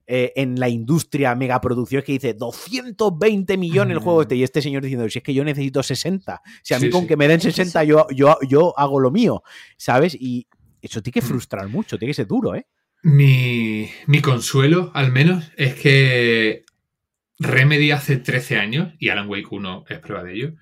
eh, 0.05 0.31
en 0.35 0.59
la 0.59 0.69
industria 0.69 1.35
megaproducción 1.35 2.01
que 2.01 2.13
dice 2.13 2.33
220 2.33 3.57
millones 3.57 3.97
el 3.97 4.03
juego 4.03 4.21
este 4.21 4.35
y 4.35 4.43
este 4.43 4.61
señor 4.61 4.83
diciendo, 4.83 5.09
si 5.09 5.19
es 5.19 5.23
que 5.23 5.33
yo 5.33 5.43
necesito 5.43 5.83
60, 5.83 6.41
si 6.63 6.73
a 6.73 6.79
mí 6.79 6.89
con 6.89 7.07
que 7.07 7.17
me 7.17 7.27
den 7.27 7.41
60 7.41 7.83
yo, 7.83 8.07
yo, 8.11 8.37
yo 8.47 8.77
hago 8.77 8.99
lo 8.99 9.11
mío, 9.11 9.43
¿sabes? 9.77 10.15
Y 10.15 10.47
eso 10.81 11.01
tiene 11.01 11.15
que 11.15 11.21
mm. 11.21 11.27
frustrar 11.27 11.67
mucho, 11.67 11.97
tiene 11.97 12.11
que 12.11 12.15
ser 12.15 12.27
duro, 12.27 12.55
¿eh? 12.55 12.67
Mi, 13.09 13.89
consuelo, 14.21 14.91
al 14.93 15.13
menos, 15.13 15.49
es 15.55 15.75
que 15.75 16.65
Remedy 17.39 17.91
hace 17.91 18.17
13 18.17 18.57
años, 18.57 18.93
y 18.99 19.07
Alan 19.07 19.29
Wake 19.29 19.47
1 19.49 19.85
es 19.88 19.99
prueba 19.99 20.23
de 20.23 20.34
ello, 20.34 20.53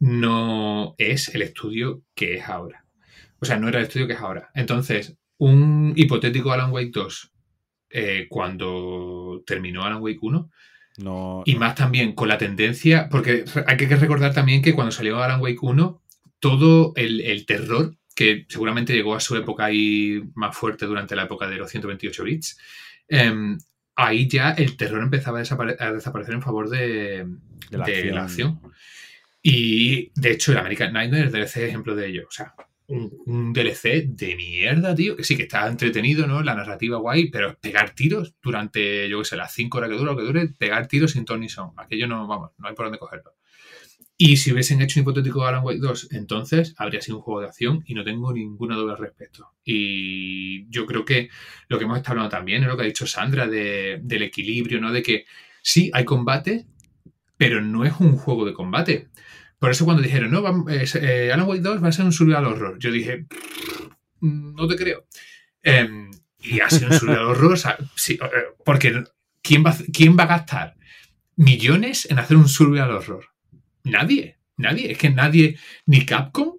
no 0.00 0.96
es 0.98 1.32
el 1.36 1.42
estudio 1.42 2.02
que 2.16 2.38
es 2.38 2.48
ahora. 2.48 2.84
O 3.38 3.44
sea, 3.44 3.58
no 3.58 3.68
era 3.68 3.78
el 3.78 3.84
estudio 3.84 4.08
que 4.08 4.14
es 4.14 4.18
ahora. 4.18 4.50
Entonces, 4.54 5.16
un 5.38 5.92
hipotético 5.94 6.50
Alan 6.50 6.72
Wake 6.72 6.90
2, 6.92 7.32
eh, 7.90 8.26
cuando 8.28 9.44
terminó 9.46 9.84
Alan 9.84 10.02
Wake 10.02 10.18
1, 10.20 10.50
no, 10.96 11.42
y 11.44 11.54
más 11.54 11.76
también 11.76 12.12
con 12.14 12.26
la 12.26 12.38
tendencia, 12.38 13.08
porque 13.08 13.44
hay 13.68 13.76
que 13.76 13.86
recordar 13.94 14.34
también 14.34 14.62
que 14.62 14.74
cuando 14.74 14.90
salió 14.90 15.22
Alan 15.22 15.40
Wake 15.40 15.58
1, 15.62 16.02
todo 16.40 16.92
el, 16.96 17.20
el 17.20 17.46
terror 17.46 17.96
que 18.14 18.46
seguramente 18.48 18.92
llegó 18.92 19.14
a 19.14 19.20
su 19.20 19.36
época 19.36 19.66
ahí 19.66 20.22
más 20.34 20.56
fuerte 20.56 20.86
durante 20.86 21.16
la 21.16 21.24
época 21.24 21.48
de 21.48 21.56
los 21.56 21.70
128 21.70 22.24
bits, 22.24 22.58
em, 23.08 23.58
ahí 23.96 24.28
ya 24.28 24.52
el 24.52 24.76
terror 24.76 25.02
empezaba 25.02 25.38
a, 25.38 25.92
desaparecer 25.92 26.34
en 26.34 26.42
favor 26.42 26.68
de, 26.68 27.26
la, 27.70 28.22
acción. 28.22 28.60
Y 29.42 30.10
de 30.14 30.30
hecho, 30.32 30.52
el 30.52 30.58
American 30.58 30.92
Nightmare, 30.92 31.24
el 31.24 31.32
DLC 31.32 31.56
es 31.56 31.68
ejemplo 31.68 31.94
de 31.94 32.06
ello. 32.06 32.26
O 32.28 32.30
sea, 32.30 32.54
un, 32.86 33.52
DLC 33.52 34.06
de 34.06 34.36
mierda, 34.36 34.94
tío, 34.94 35.16
que 35.16 35.24
sí 35.24 35.36
que 35.36 35.44
está 35.44 35.66
entretenido, 35.66 36.26
¿no? 36.26 36.42
La 36.42 36.54
narrativa 36.54 36.98
guay, 36.98 37.30
pero 37.30 37.58
pegar 37.58 37.90
tiros 37.90 38.34
durante, 38.42 39.08
yo 39.08 39.18
qué 39.18 39.24
sé, 39.24 39.36
las 39.36 39.52
5 39.52 39.78
horas 39.78 39.90
que 39.90 39.96
dura, 39.96 40.12
lo 40.12 40.18
que 40.18 40.24
dure, 40.24 40.48
pegar 40.48 40.86
tiros 40.86 41.12
sin 41.12 41.24
ton 41.24 41.40
ni 41.40 41.48
son. 41.48 41.72
Aquello 41.76 42.06
no, 42.06 42.26
vamos, 42.26 42.50
no 42.58 42.68
hay 42.68 42.74
por 42.74 42.86
dónde 42.86 42.98
cogerlo. 42.98 43.34
Y 44.16 44.36
si 44.36 44.52
hubiesen 44.52 44.80
hecho 44.80 45.00
un 45.00 45.02
hipotético 45.02 45.44
Alan 45.44 45.64
Wake 45.64 45.80
2, 45.80 46.08
entonces 46.12 46.74
habría 46.78 47.00
sido 47.00 47.16
un 47.16 47.22
juego 47.22 47.40
de 47.40 47.48
acción 47.48 47.82
y 47.84 47.94
no 47.94 48.04
tengo 48.04 48.32
ninguna 48.32 48.76
duda 48.76 48.92
al 48.92 48.98
respecto. 48.98 49.50
Y 49.64 50.68
yo 50.70 50.86
creo 50.86 51.04
que 51.04 51.30
lo 51.68 51.78
que 51.78 51.84
hemos 51.84 51.96
estado 51.96 52.12
hablando 52.12 52.36
también 52.36 52.62
es 52.62 52.68
lo 52.68 52.76
que 52.76 52.84
ha 52.84 52.86
dicho 52.86 53.08
Sandra 53.08 53.48
del 53.48 54.22
equilibrio, 54.22 54.80
¿no? 54.80 54.92
De 54.92 55.02
que 55.02 55.24
sí, 55.62 55.90
hay 55.92 56.04
combate, 56.04 56.66
pero 57.36 57.60
no 57.60 57.84
es 57.84 57.94
un 57.98 58.16
juego 58.16 58.44
de 58.44 58.52
combate. 58.52 59.08
Por 59.58 59.70
eso 59.70 59.84
cuando 59.84 60.02
dijeron, 60.02 60.30
no, 60.30 60.68
eh, 60.70 61.32
Alan 61.32 61.48
Wake 61.48 61.62
2 61.62 61.82
va 61.82 61.88
a 61.88 61.92
ser 61.92 62.04
un 62.04 62.12
survival 62.12 62.46
horror, 62.46 62.78
yo 62.78 62.92
dije, 62.92 63.26
no 64.20 64.68
te 64.68 64.76
creo. 64.76 65.06
Em, 65.62 66.10
y 66.40 66.60
ha 66.60 66.70
sido 66.70 66.90
un 66.90 66.98
survival 66.98 67.24
horror, 67.24 67.58
sí, 67.96 68.14
eh, 68.14 68.54
porque 68.64 69.04
¿quién 69.42 69.64
va, 69.64 69.74
¿quién 69.92 70.16
va 70.16 70.24
a 70.24 70.28
gastar 70.28 70.76
millones 71.36 72.06
en 72.10 72.18
hacer 72.18 72.36
un 72.36 72.48
survival 72.48 72.92
horror? 72.92 73.33
Nadie, 73.84 74.38
nadie. 74.56 74.92
Es 74.92 74.98
que 74.98 75.10
nadie, 75.10 75.56
ni 75.86 76.04
Capcom, 76.04 76.54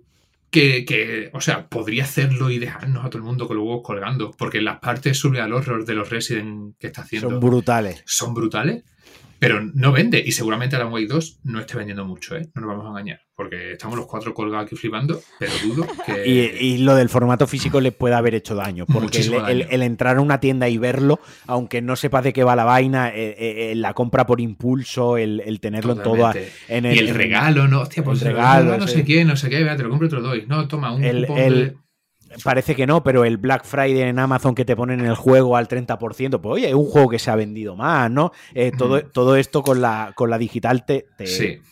que, 0.49 0.85
que, 0.85 1.30
o 1.34 1.41
sea, 1.41 1.68
podría 1.68 2.03
hacerlo 2.03 2.49
y 2.49 2.60
dejarnos 2.60 3.03
a 3.03 3.10
todo 3.10 3.18
el 3.18 3.26
mundo 3.26 3.47
con 3.47 3.57
los 3.57 3.65
huevos 3.65 3.84
colgando, 3.84 4.31
porque 4.31 4.61
las 4.61 4.80
partes 4.80 5.19
sobre 5.19 5.41
al 5.41 5.53
horror 5.53 5.85
de 5.85 5.95
los 5.95 6.10
Resident 6.10 6.77
que 6.80 6.88
está 6.88 7.02
haciendo 7.02 7.30
son 7.30 7.39
brutales. 7.39 8.03
Son 8.06 8.34
brutales. 8.34 8.84
Pero 9.40 9.62
no 9.62 9.91
vende. 9.91 10.24
Y 10.26 10.32
seguramente 10.32 10.76
Alan 10.76 10.91
Wake 10.91 11.07
2 11.07 11.40
no 11.44 11.60
esté 11.60 11.78
vendiendo 11.78 12.06
mucho, 12.06 12.36
¿eh? 12.36 12.49
No 12.56 12.62
nos 12.62 12.70
vamos 12.70 12.86
a 12.86 12.90
engañar. 12.90 13.22
Porque 13.36 13.74
estamos 13.74 13.98
los 13.98 14.07
cuatro 14.07 14.34
colgados 14.34 14.66
aquí 14.66 14.78
flipando, 14.78 15.20
pero 15.38 15.52
dudo 15.64 15.88
que. 16.06 16.26
Y, 16.66 16.78
lo 16.78 16.95
del 16.95 17.10
formato 17.10 17.48
físico 17.48 17.82
le 17.82 17.91
puede 17.91 18.16
haber 18.16 18.34
hecho 18.34 18.56
daño. 18.56 18.86
Porque 18.86 19.20
el, 19.20 19.82
entrar 19.82 20.18
a 20.18 20.22
una 20.22 20.40
tienda 20.40 20.70
y 20.70 20.78
verlo, 20.78 21.20
aunque 21.48 21.82
no 21.82 21.95
sepas 21.95 22.24
de 22.24 22.34
qué 22.34 22.44
va 22.44 22.56
la 22.56 22.64
vaina, 22.64 23.10
eh, 23.10 23.36
eh, 23.38 23.76
la 23.76 23.94
compra 23.94 24.26
por 24.26 24.40
impulso, 24.40 25.18
el, 25.18 25.60
tenerlo 25.60 25.94
en 25.94 26.03
todo. 26.03 26.32
En 26.70 26.86
el, 26.86 26.95
y 26.95 26.99
el 26.99 27.14
regalo, 27.14 27.68
¿no? 27.68 27.82
Hostia, 27.82 28.03
pues 28.03 28.22
el 28.22 28.30
regalo, 28.30 28.78
no 28.78 28.88
sé 28.88 29.03
qué, 29.03 29.26
no 29.26 29.36
sé 29.36 29.49
qué, 29.49 29.66
te 29.66 29.84
lo 29.84 29.90
compro 29.90 30.07
otro 30.07 30.22
doy. 30.22 30.45
No, 30.48 30.68
toma 30.68 30.94
un 30.94 31.03
el, 31.03 31.76
parece 32.43 32.76
que 32.76 32.88
no, 32.88 33.03
pero 33.03 33.26
el 33.26 33.38
Black 33.38 33.65
Friday 33.65 34.02
en 34.02 34.19
Amazon 34.19 34.56
que 34.56 34.65
te 34.65 34.76
ponen 34.76 35.02
el 35.02 35.15
juego 35.15 35.57
al 35.57 35.68
30%, 35.68 36.41
pues 36.41 36.53
oye, 36.53 36.69
es 36.69 36.73
un 36.73 36.85
juego 36.85 37.10
que 37.10 37.19
se 37.19 37.31
ha 37.31 37.35
vendido 37.35 37.76
más, 37.76 38.10
¿no? 38.11 38.31
Eh, 38.53 38.72
todo, 38.77 39.02
todo 39.03 39.35
esto 39.35 39.64
con 39.64 39.81
la, 39.81 40.14
con 40.15 40.30
la 40.30 40.38
digital, 40.38 40.85
te, 40.85 41.07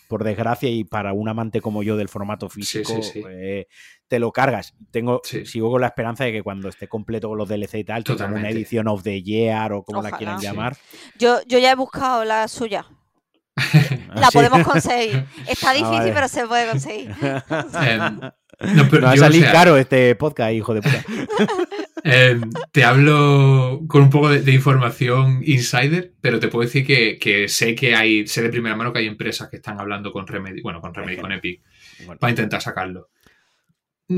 por 0.08 0.24
desgracia, 0.24 0.70
y 0.70 0.84
para 0.84 1.14
un 1.14 1.30
amante 1.30 1.62
como 1.62 1.84
yo 1.84 1.98
del 1.98 2.10
formato 2.10 2.50
físico, 2.50 2.94
eh, 3.30 3.68
te 4.08 4.20
lo 4.20 4.32
cargas. 4.32 4.76
Tengo, 4.92 5.22
sigo 5.24 5.72
con 5.72 5.82
la 5.82 5.88
esperanza 5.88 6.24
de 6.24 6.32
que 6.32 6.44
cuando 6.44 6.70
esté 6.70 6.88
completo 6.88 7.30
con 7.30 7.38
los 7.38 7.50
DLC 7.50 7.76
y 7.76 7.84
tal, 7.84 8.04
como 8.04 8.36
una 8.36 8.50
edición 8.50 8.88
of 8.88 9.04
the 9.04 9.22
year 9.22 9.74
o 9.74 9.84
como 9.84 10.02
la 10.02 10.12
quieran 10.12 10.40
llamar. 10.40 10.78
Yo, 11.18 11.40
yo 11.48 11.60
ya 11.60 11.72
he 11.72 11.76
buscado 11.76 12.24
la 12.24 12.48
suya. 12.48 12.86
la 14.16 14.30
podemos 14.32 14.68
conseguir. 14.68 15.26
Está 15.48 15.72
ah, 15.72 15.74
difícil, 15.74 16.12
pero 16.14 16.28
se 16.28 16.48
puede 16.48 16.68
conseguir. 16.70 17.16
Em, 17.82 18.20
no, 18.60 19.02
va 19.02 19.12
a 19.12 19.18
salir 19.18 19.44
caro 19.46 19.78
este 19.78 20.16
podcast, 20.16 20.54
hijo 20.54 20.74
de 20.74 20.82
puta. 20.82 21.06
Em, 22.06 22.50
te 22.74 22.84
hablo 22.84 23.80
con 23.88 24.02
un 24.02 24.10
poco 24.10 24.30
de, 24.30 24.52
información 24.52 25.42
insider, 25.46 26.12
pero 26.20 26.38
te 26.38 26.50
puedo 26.50 26.66
decir 26.66 26.86
que, 26.86 27.48
sé 27.48 27.76
que 27.76 27.96
hay, 27.96 28.28
sé 28.28 28.42
de 28.42 28.50
primera 28.50 28.76
mano 28.76 28.92
que 28.92 29.00
hay 29.00 29.08
empresas 29.08 29.48
que 29.48 29.56
están 29.56 29.80
hablando 29.80 30.12
con 30.12 30.28
Remedy, 30.28 30.62
bueno, 30.62 30.82
con 30.82 30.94
Remedy, 30.94 31.16
con 31.16 31.32
Epic, 31.32 31.62
para 32.20 32.32
intentar 32.32 32.62
sacarlo. 32.62 33.10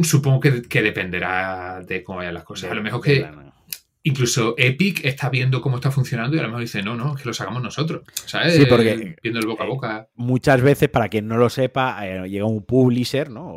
Supongo 0.02 0.40
que, 0.40 0.64
que, 0.64 0.82
dependerá 0.82 1.80
de 1.88 2.04
cómo 2.04 2.18
vayan 2.18 2.34
las 2.34 2.44
cosas. 2.44 2.72
A 2.72 2.74
lo 2.74 2.82
mejor 2.82 3.02
que 3.02 3.24
incluso 4.06 4.54
Epic 4.58 5.04
está 5.04 5.30
viendo 5.30 5.62
cómo 5.62 5.78
está 5.78 5.92
funcionando 5.92 6.36
y 6.36 6.40
a 6.40 6.44
lo 6.44 6.50
mejor 6.50 6.62
dice, 6.62 6.84
no, 6.84 6.96
no, 6.96 7.16
es 7.16 7.22
que 7.22 7.28
lo 7.28 7.34
sacamos 7.34 7.62
nosotros. 7.62 8.04
¿Sabes? 8.26 8.56
Sí, 8.56 8.66
porque 8.68 9.16
viendo 9.22 9.40
el 9.40 9.48
boca 9.48 9.64
a 9.64 9.68
boca. 9.68 10.08
Muchas 10.16 10.62
veces, 10.62 10.90
para 10.90 11.10
quien 11.10 11.28
no 11.28 11.38
lo 11.38 11.50
sepa, 11.50 12.08
eh, 12.08 12.30
llega 12.30 12.46
un 12.46 12.64
publisher, 12.64 13.30
¿no? 13.30 13.48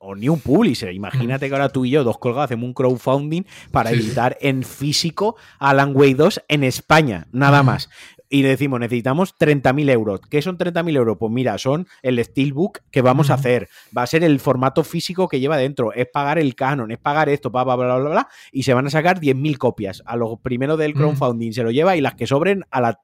O, 0.00 0.14
ni 0.16 0.28
un 0.28 0.40
publisher. 0.40 0.92
Imagínate 0.92 1.48
que 1.48 1.54
ahora 1.54 1.68
tú 1.68 1.84
y 1.84 1.90
yo, 1.90 2.02
dos 2.02 2.18
colgados, 2.18 2.46
hacemos 2.46 2.66
un 2.66 2.74
crowdfunding 2.74 3.44
para 3.70 3.90
editar 3.90 4.36
en 4.40 4.64
físico 4.64 5.36
Alan 5.60 5.92
Way 5.94 6.14
2 6.14 6.42
en 6.48 6.64
España, 6.64 7.28
nada 7.30 7.62
más 7.62 7.88
y 8.28 8.42
le 8.42 8.48
decimos, 8.48 8.80
necesitamos 8.80 9.34
30.000 9.38 9.90
euros. 9.90 10.20
¿Qué 10.28 10.42
son 10.42 10.58
30.000 10.58 10.96
euros? 10.96 11.16
Pues 11.18 11.32
mira, 11.32 11.56
son 11.58 11.86
el 12.02 12.22
Steelbook 12.22 12.80
que 12.90 13.02
vamos 13.02 13.30
a 13.30 13.34
hacer. 13.34 13.68
Va 13.96 14.02
a 14.02 14.06
ser 14.06 14.22
el 14.24 14.38
formato 14.40 14.84
físico 14.84 15.28
que 15.28 15.40
lleva 15.40 15.56
dentro. 15.56 15.92
Es 15.92 16.06
pagar 16.06 16.38
el 16.38 16.54
canon, 16.54 16.90
es 16.90 16.98
pagar 16.98 17.28
esto, 17.28 17.50
bla, 17.50 17.64
bla, 17.64 17.76
bla, 17.76 17.96
bla, 17.96 18.10
bla. 18.10 18.28
Y 18.52 18.64
se 18.64 18.74
van 18.74 18.86
a 18.86 18.90
sacar 18.90 19.20
10.000 19.20 19.56
copias. 19.56 20.02
A 20.04 20.16
lo 20.16 20.36
primero 20.36 20.76
del 20.76 20.94
crowdfunding 20.94 21.52
se 21.52 21.62
lo 21.62 21.70
lleva 21.70 21.96
y 21.96 22.00
las 22.00 22.14
que 22.14 22.26
sobren 22.26 22.64
a 22.70 22.80
la, 22.80 23.00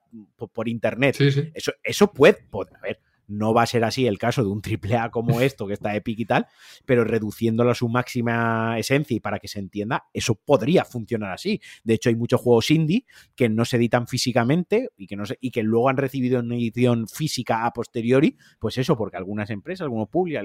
por, 0.52 0.68
internet. 0.68 1.16
Eso, 1.54 1.72
eso 1.82 2.12
puede, 2.12 2.38
puede, 2.50 2.70
a 2.76 2.80
ver, 2.80 3.00
no 3.26 3.54
va 3.54 3.62
a 3.62 3.66
ser 3.66 3.84
así 3.84 4.06
el 4.06 4.18
caso 4.18 4.42
de 4.42 4.50
un 4.50 4.60
AAA 4.60 5.10
como 5.10 5.40
esto, 5.40 5.66
que 5.66 5.74
está 5.74 5.94
Epic 5.94 6.18
y 6.20 6.24
tal, 6.24 6.46
pero 6.84 7.04
reduciéndolo 7.04 7.70
a 7.70 7.74
su 7.74 7.88
máxima 7.88 8.78
esencia 8.78 9.16
y 9.16 9.20
para 9.20 9.38
que 9.38 9.48
se 9.48 9.58
entienda, 9.58 10.04
eso 10.12 10.34
podría 10.34 10.84
funcionar 10.84 11.32
así. 11.32 11.60
De 11.82 11.94
hecho, 11.94 12.08
hay 12.08 12.16
muchos 12.16 12.40
juegos 12.40 12.70
indie 12.70 13.06
que 13.34 13.48
no 13.48 13.64
se 13.64 13.76
editan 13.76 14.06
físicamente 14.06 14.90
y 14.96 15.06
que, 15.06 15.16
no 15.16 15.24
y 15.40 15.50
que 15.50 15.62
luego 15.62 15.88
han 15.88 15.96
recibido 15.96 16.40
una 16.40 16.56
edición 16.56 17.08
física 17.08 17.64
a 17.66 17.72
posteriori, 17.72 18.36
pues 18.58 18.78
eso, 18.78 18.96
porque 18.96 19.16
algunas 19.16 19.50
empresas, 19.50 19.82
algunos 19.82 20.08
públicos, 20.08 20.44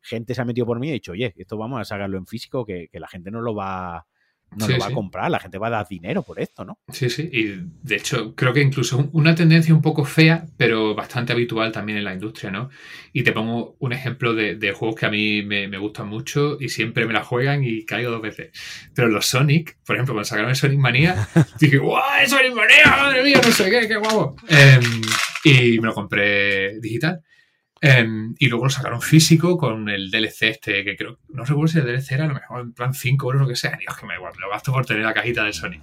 gente 0.00 0.34
se 0.34 0.42
ha 0.42 0.44
metido 0.44 0.66
por 0.66 0.80
mí 0.80 0.88
y 0.88 0.90
ha 0.90 0.94
dicho, 0.94 1.12
oye, 1.12 1.32
esto 1.36 1.56
vamos 1.56 1.80
a 1.80 1.84
sacarlo 1.84 2.18
en 2.18 2.26
físico, 2.26 2.64
que, 2.64 2.88
que 2.90 3.00
la 3.00 3.08
gente 3.08 3.30
no 3.30 3.40
lo 3.40 3.54
va 3.54 4.06
no 4.56 4.68
lo 4.68 4.78
va 4.78 4.86
a 4.86 4.92
comprar, 4.92 5.30
la 5.30 5.40
gente 5.40 5.58
va 5.58 5.68
a 5.68 5.70
dar 5.70 5.88
dinero 5.88 6.22
por 6.22 6.40
esto, 6.40 6.64
¿no? 6.64 6.78
Sí, 6.92 7.08
sí, 7.10 7.28
y 7.32 7.60
de 7.82 7.96
hecho 7.96 8.34
creo 8.34 8.52
que 8.52 8.60
incluso 8.60 9.08
una 9.12 9.34
tendencia 9.34 9.74
un 9.74 9.82
poco 9.82 10.04
fea, 10.04 10.46
pero 10.56 10.94
bastante 10.94 11.32
habitual 11.32 11.72
también 11.72 11.98
en 11.98 12.04
la 12.04 12.12
industria, 12.12 12.50
¿no? 12.50 12.70
Y 13.12 13.22
te 13.22 13.32
pongo 13.32 13.76
un 13.78 13.92
ejemplo 13.92 14.34
de, 14.34 14.72
juegos 14.72 14.98
que 14.98 15.06
a 15.06 15.10
mí 15.10 15.42
me, 15.42 15.78
gustan 15.78 16.08
mucho 16.08 16.56
y 16.60 16.68
siempre 16.68 17.06
me 17.06 17.12
la 17.12 17.24
juegan 17.24 17.64
y 17.64 17.84
caigo 17.84 18.10
dos 18.10 18.22
veces. 18.22 18.50
Pero 18.94 19.08
los 19.08 19.26
Sonic, 19.26 19.78
por 19.84 19.96
ejemplo, 19.96 20.14
cuando 20.14 20.24
sacaron 20.24 20.50
el 20.50 20.56
Sonic 20.56 20.78
Manía, 20.78 21.28
dije, 21.60 21.78
¡guau, 21.78 22.02
Sonic 22.26 22.54
Manía! 22.54 22.84
¡Madre 22.86 23.22
mía, 23.22 23.40
no 23.44 23.52
sé 23.52 23.70
qué, 23.70 23.88
qué 23.88 23.96
guapo! 23.96 24.36
Em, 24.48 25.02
y 25.44 25.80
me 25.80 25.88
lo 25.88 25.94
compré 25.94 26.78
digital. 26.80 27.22
Em, 27.84 28.36
y 28.38 28.46
luego 28.46 28.66
lo 28.66 28.70
sacaron 28.70 29.02
físico 29.02 29.58
con 29.58 29.88
el 29.88 30.08
DLC 30.08 30.42
este, 30.42 30.84
que 30.84 30.96
creo, 30.96 31.18
no 31.30 31.44
recuerdo 31.44 31.66
si 31.66 31.78
el 31.80 31.84
DLC 31.84 32.12
era 32.12 32.26
a 32.26 32.28
lo 32.28 32.34
mejor 32.34 32.60
en 32.60 32.72
plan 32.72 32.94
5 32.94 33.26
euros 33.26 33.40
o 33.40 33.42
lo 33.42 33.48
que 33.48 33.56
sea. 33.56 33.76
Dios, 33.76 33.96
que 33.96 34.06
me 34.06 34.14
igual, 34.14 34.32
lo 34.38 34.48
gasto 34.48 34.70
por 34.70 34.86
tener 34.86 35.02
la 35.02 35.12
cajita 35.12 35.42
de 35.42 35.52
Sony. 35.52 35.82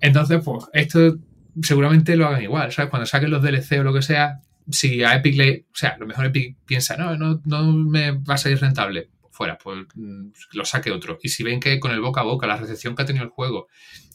Entonces, 0.00 0.40
pues, 0.44 0.64
esto 0.72 1.18
seguramente 1.62 2.16
lo 2.16 2.26
hagan 2.26 2.42
igual, 2.42 2.72
¿sabes? 2.72 2.90
Cuando 2.90 3.06
saquen 3.06 3.30
los 3.30 3.40
DLC 3.40 3.78
o 3.78 3.84
lo 3.84 3.94
que 3.94 4.02
sea, 4.02 4.40
si 4.68 5.04
a 5.04 5.14
Epic 5.14 5.36
le. 5.36 5.66
O 5.72 5.76
sea, 5.76 5.90
a 5.90 5.98
lo 5.98 6.06
mejor 6.06 6.26
Epic 6.26 6.56
piensa, 6.66 6.96
no, 6.96 7.16
no, 7.16 7.40
no 7.44 7.72
me 7.72 8.10
va 8.10 8.34
a 8.34 8.38
salir 8.38 8.58
rentable. 8.58 9.10
Fuera, 9.30 9.56
pues 9.56 9.86
mm, 9.94 10.30
lo 10.54 10.64
saque 10.64 10.90
otro. 10.90 11.20
Y 11.22 11.28
si 11.28 11.44
ven 11.44 11.60
que 11.60 11.78
con 11.78 11.92
el 11.92 12.00
boca 12.00 12.22
a 12.22 12.24
boca, 12.24 12.48
la 12.48 12.56
recepción 12.56 12.96
que 12.96 13.02
ha 13.02 13.06
tenido 13.06 13.24
el 13.24 13.30
juego 13.30 13.68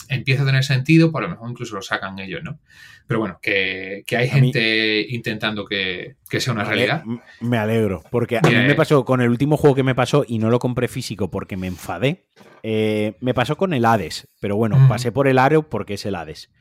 empieza 0.10 0.44
a 0.44 0.46
tener 0.46 0.64
sentido, 0.64 1.12
pues 1.12 1.24
a 1.24 1.28
lo 1.28 1.34
mejor 1.34 1.50
incluso 1.50 1.76
lo 1.76 1.82
sacan 1.82 2.20
ellos, 2.20 2.44
¿no? 2.44 2.60
Pero 3.08 3.22
bueno, 3.22 3.40
que, 3.42 4.04
hay 4.18 4.30
gente 4.30 5.06
intentando 5.10 5.66
que, 5.66 6.18
sea 6.30 6.54
una 6.54 6.66
realidad. 6.66 7.04
Me 7.40 7.58
alegro, 7.58 8.04
porque 8.12 8.38
a 8.38 8.42
mí 8.42 8.54
me 8.54 8.76
pasó 8.76 9.06
con 9.06 9.22
el 9.22 9.30
último 9.30 9.56
juego 9.56 9.76
que 9.76 9.84
me 9.84 9.96
pasó 9.96 10.26
y 10.28 10.40
no 10.40 10.50
lo 10.50 10.60
compré 10.60 10.88
físico 10.90 11.32
porque 11.32 11.56
me 11.56 11.68
enfadé. 11.68 12.26
Eh, 12.64 13.14
me 13.22 13.34
pasó 13.34 13.56
con 13.56 13.74
el 13.74 13.86
Hades, 13.86 14.28
pero 14.42 14.58
bueno, 14.58 14.78
pasé 14.90 15.14
por 15.14 15.28
el 15.28 15.38
Areo 15.38 15.70
porque 15.70 15.94
es 15.94 16.06
el 16.06 16.16
Hades. 16.16 16.52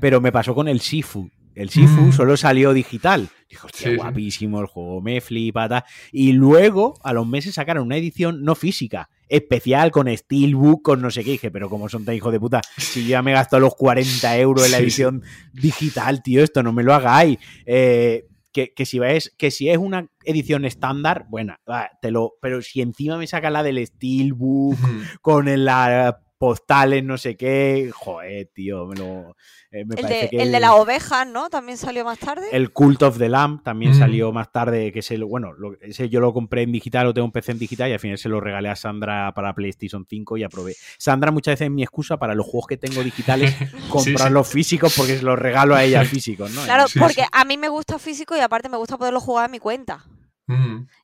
Pero 0.00 0.20
me 0.20 0.32
pasó 0.32 0.56
con 0.56 0.66
el 0.66 0.80
Sifu. 0.80 1.30
El 1.54 1.70
Sifu 1.70 2.12
solo 2.12 2.36
salió 2.36 2.72
digital. 2.72 3.28
Dijo, 3.48 3.66
hostia, 3.66 3.96
guapísimo 3.96 4.60
el 4.60 4.66
juego, 4.66 5.00
me 5.00 5.20
flipa. 5.20 5.84
Y 6.10 6.32
luego, 6.32 6.94
a 7.02 7.12
los 7.12 7.26
meses, 7.26 7.54
sacaron 7.54 7.86
una 7.86 7.96
edición 7.96 8.42
no 8.42 8.54
física 8.54 9.08
especial 9.28 9.90
con 9.90 10.14
Steelbook, 10.14 10.82
con 10.82 11.00
no 11.00 11.10
sé 11.10 11.24
qué. 11.24 11.32
Dije, 11.32 11.50
pero 11.50 11.70
como 11.70 11.88
son 11.88 12.04
tan 12.04 12.14
hijos 12.14 12.32
de 12.32 12.38
puta, 12.38 12.60
si 12.76 13.06
ya 13.06 13.22
me 13.22 13.32
gasto 13.32 13.58
los 13.58 13.74
40 13.74 14.38
euros 14.38 14.66
en 14.66 14.72
la 14.72 14.78
edición 14.78 15.22
digital, 15.52 16.22
tío, 16.22 16.44
esto 16.44 16.62
no 16.62 16.72
me 16.72 16.82
lo 16.82 16.92
hagáis. 16.92 17.38
Eh, 17.64 18.26
que, 18.52 18.84
si 18.84 18.98
ves, 18.98 19.34
que 19.38 19.50
si 19.50 19.70
es 19.70 19.78
una 19.78 20.08
edición 20.24 20.64
estándar, 20.64 21.26
bueno, 21.30 21.56
te 22.00 22.10
lo, 22.10 22.34
pero 22.40 22.60
si 22.60 22.82
encima 22.82 23.16
me 23.16 23.26
saca 23.26 23.50
la 23.50 23.62
del 23.62 23.84
Steelbook, 23.86 24.76
con 25.22 25.46
la 25.64 26.21
postales, 26.42 27.04
no 27.04 27.16
sé 27.18 27.36
qué, 27.36 27.92
joder, 27.94 28.50
tío, 28.52 28.84
me 28.86 28.96
lo... 28.96 29.36
Eh, 29.70 29.86
el, 30.32 30.50
de, 30.50 30.58
las 30.58 30.72
ovejas, 30.72 31.24
¿no? 31.24 31.48
También 31.48 31.78
salió 31.78 32.04
más 32.04 32.18
tarde. 32.18 32.48
El 32.50 32.72
Cult 32.72 33.00
of 33.04 33.16
the 33.16 33.28
Lamb 33.28 33.62
también 33.62 33.94
salió 33.94 34.32
más 34.32 34.50
tarde, 34.50 34.90
que 34.90 34.98
ese, 34.98 35.16
bueno, 35.18 35.52
ese 35.80 36.08
yo 36.08 36.18
lo 36.18 36.32
compré 36.32 36.62
en 36.62 36.72
digital, 36.72 37.06
lo 37.06 37.14
tengo 37.14 37.26
en 37.26 37.30
PC 37.30 37.52
en 37.52 37.58
digital 37.60 37.90
y 37.90 37.92
al 37.92 38.00
final 38.00 38.18
se 38.18 38.28
lo 38.28 38.40
regalé 38.40 38.70
a 38.70 38.74
Sandra 38.74 39.32
para 39.34 39.54
PlayStation 39.54 40.04
5 40.04 40.36
y 40.36 40.42
aprobé. 40.42 40.74
Sandra 40.98 41.30
muchas 41.30 41.52
veces 41.52 41.66
es 41.66 41.70
mi 41.70 41.84
excusa 41.84 42.16
para 42.16 42.34
los 42.34 42.44
juegos 42.44 42.66
que 42.66 42.76
tengo 42.76 43.04
digitales, 43.04 43.54
comprarlos 43.88 44.48
físicos 44.48 44.92
porque 44.96 45.18
se 45.18 45.22
los 45.22 45.38
regalo 45.38 45.76
a 45.76 45.84
ella 45.84 46.04
físicos, 46.04 46.50
¿no? 46.50 46.64
Claro, 46.64 46.86
porque 46.98 47.24
a 47.30 47.44
mí 47.44 47.56
me 47.56 47.68
gusta 47.68 48.00
físico 48.00 48.36
y 48.36 48.40
aparte 48.40 48.68
me 48.68 48.78
gusta 48.78 48.98
poderlo 48.98 49.20
jugar 49.20 49.44
a 49.44 49.48
mi 49.48 49.60
cuenta. 49.60 50.04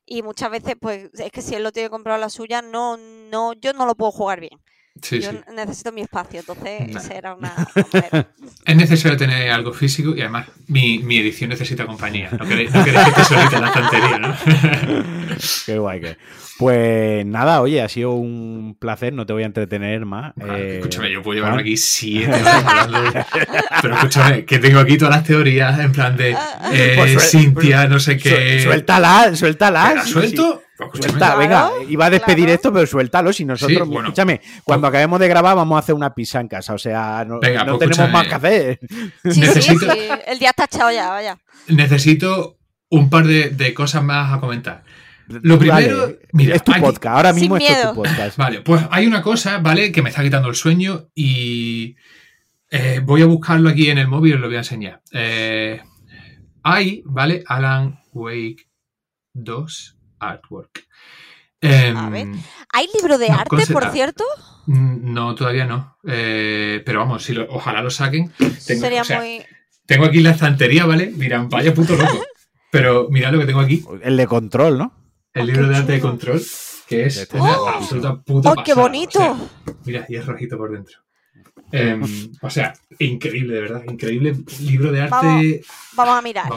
Y 0.05 0.21
muchas 0.21 0.51
veces, 0.51 0.75
pues, 0.79 1.09
es 1.13 1.31
que 1.31 1.41
si 1.41 1.55
él 1.55 1.63
lo 1.63 1.71
tiene 1.71 1.89
comprado 1.89 2.19
la 2.19 2.29
suya, 2.29 2.61
no, 2.61 2.97
no, 2.97 3.53
yo 3.53 3.71
no 3.71 3.85
lo 3.85 3.95
puedo 3.95 4.11
jugar 4.11 4.41
bien. 4.41 4.59
Yo 5.11 5.31
necesito 5.53 5.91
mi 5.91 6.01
espacio, 6.01 6.39
entonces 6.41 7.03
será 7.03 7.35
una... 7.35 7.53
es 8.65 8.75
necesario 8.75 9.17
tener 9.17 9.51
algo 9.51 9.73
físico 9.73 10.15
y 10.15 10.21
además 10.21 10.47
mi, 10.67 11.17
edición 11.17 11.49
necesita 11.49 11.85
compañía. 11.85 12.29
No 12.31 12.45
queréis, 12.45 12.73
no 12.73 12.83
que 12.83 12.91
te 12.91 13.23
solita 13.23 13.59
la 13.59 13.67
estantería, 13.67 14.17
¿no? 14.19 14.35
Qué 15.65 15.77
guay 15.79 16.01
que... 16.01 16.17
Pues 16.59 17.25
nada, 17.25 17.61
oye, 17.61 17.81
ha 17.81 17.87
sido 17.87 18.11
un 18.11 18.75
placer, 18.77 19.13
no 19.13 19.25
te 19.25 19.31
voy 19.31 19.43
a 19.43 19.45
entretener 19.45 20.05
más. 20.05 20.33
Eh, 20.41 20.79
escúchame, 20.79 21.09
yo 21.09 21.23
puedo 21.23 21.39
llevarme 21.39 21.61
aquí 21.61 21.77
siete 21.77 22.33
horas 22.41 23.25
Pero 23.81 23.95
escúchame, 23.95 24.43
que 24.43 24.59
tengo 24.59 24.79
aquí 24.79 24.97
todas 24.97 25.15
las 25.15 25.23
teorías 25.23 25.79
en 25.79 25.93
plan 25.93 26.17
de 26.17 26.35
eh, 26.73 26.95
pues 26.97 27.31
Cintia, 27.31 27.87
no 27.87 27.97
sé 27.97 28.17
qué. 28.17 28.59
Suéltala, 28.61 29.33
suéltala. 29.37 29.93
¿La 29.95 30.05
suelto? 30.05 30.63
Suelta, 30.93 31.35
venga, 31.35 31.71
iba 31.89 32.05
a 32.05 32.09
despedir 32.09 32.49
esto, 32.49 32.71
pero 32.71 32.87
suéltalo. 32.87 33.33
Si 33.33 33.43
nosotros, 33.43 33.87
escúchame, 33.91 34.41
cuando 34.63 34.87
acabemos 34.87 35.19
de 35.19 35.27
grabar, 35.27 35.55
vamos 35.55 35.75
a 35.75 35.79
hacer 35.79 35.93
una 35.93 36.13
pizza 36.13 36.39
en 36.39 36.47
casa. 36.47 36.73
O 36.73 36.77
sea, 36.77 37.25
no, 37.25 37.39
pues 37.39 37.79
tenemos 37.79 38.11
más 38.11 38.27
que 38.27 38.35
hacer. 38.35 38.79
Sí, 39.29 39.41
Necesito... 39.41 39.91
sí, 39.91 39.99
el 40.25 40.39
día 40.39 40.51
está 40.51 40.65
echado 40.65 40.91
ya, 40.91 41.09
vaya. 41.09 41.37
Necesito 41.67 42.57
un 42.89 43.09
par 43.09 43.25
de, 43.27 43.73
cosas 43.73 44.03
más 44.03 44.33
a 44.33 44.39
comentar. 44.39 44.83
Lo 45.27 45.59
primero, 45.59 46.17
mira, 46.31 46.55
es 46.55 46.63
tu 46.63 46.71
podcast, 46.71 47.15
ahora 47.15 47.33
mismo 47.33 47.57
es 47.57 47.81
tu 47.81 47.95
podcast. 47.95 48.37
Vale, 48.37 48.61
pues 48.61 48.81
hay 48.89 49.05
una 49.05 49.21
cosa, 49.21 49.59
¿vale? 49.59 49.91
Que 49.91 50.01
me 50.01 50.09
está 50.09 50.23
quitando 50.23 50.47
el 50.49 50.55
sueño 50.55 51.09
y 51.13 51.95
eh, 52.71 53.01
voy 53.03 53.21
a 53.21 53.25
buscarlo 53.25 53.69
aquí 53.69 53.89
en 53.89 53.99
el 53.99 54.07
móvil 54.07 54.31
y 54.31 54.35
os 54.35 54.39
lo 54.39 54.47
voy 54.47 54.55
a 54.55 54.59
enseñar. 54.59 55.01
Eh, 55.11 55.81
hay, 56.63 57.03
¿vale? 57.05 57.43
Alan 57.45 57.99
Wake 58.13 58.69
2 59.33 59.98
artwork. 60.19 60.85
a 61.61 62.09
ver. 62.09 62.21
Em, 62.21 62.41
¿Hay 62.71 62.87
libro 62.93 63.17
de 63.17 63.29
arte, 63.29 63.65
por 63.71 63.91
cierto? 63.91 64.23
Mm, 64.67 65.13
no, 65.13 65.35
todavía 65.35 65.65
no. 65.65 65.97
Eh, 66.07 66.81
pero 66.85 66.99
vamos, 66.99 67.23
si 67.23 67.37
ojalá 67.37 67.81
lo 67.81 67.89
saquen. 67.89 68.31
Tengo, 68.37 68.81
Sería 68.81 69.03
muy... 69.17 69.43
tengo 69.85 70.05
aquí 70.05 70.19
la 70.19 70.31
estantería, 70.31 70.85
¿vale? 70.85 71.11
Mira, 71.15 71.45
vaya 71.49 71.73
puto 71.73 71.95
loco. 71.95 72.23
pero 72.71 73.07
mira 73.09 73.31
lo 73.31 73.39
que 73.39 73.45
tengo 73.45 73.59
aquí. 73.59 73.83
El 74.01 74.17
de 74.17 74.27
control, 74.27 74.77
¿no? 74.77 74.93
El 75.33 75.47
libro 75.47 75.67
de 75.67 75.75
arte 75.75 75.93
de 75.93 75.99
control. 75.99 76.41
que 76.87 77.05
es 77.05 77.27
una 77.33 77.53
absoluta 77.53 78.15
puta 78.21 78.51
¡Oh, 78.51 78.63
qué 78.63 78.73
bonito! 78.73 79.49
mira, 79.85 80.05
y 80.09 80.15
es 80.15 80.25
rojito 80.25 80.57
por 80.57 80.71
dentro. 80.71 80.97
Em, 81.71 82.31
o 82.41 82.49
sea, 82.49 82.73
increíble, 82.97 83.53
de 83.53 83.61
verdad, 83.61 83.83
increíble 83.87 84.35
libro 84.61 84.91
de 84.91 85.01
arte. 85.01 85.61
Vamos, 85.93 86.17
a 86.17 86.21
mirar. 86.21 86.51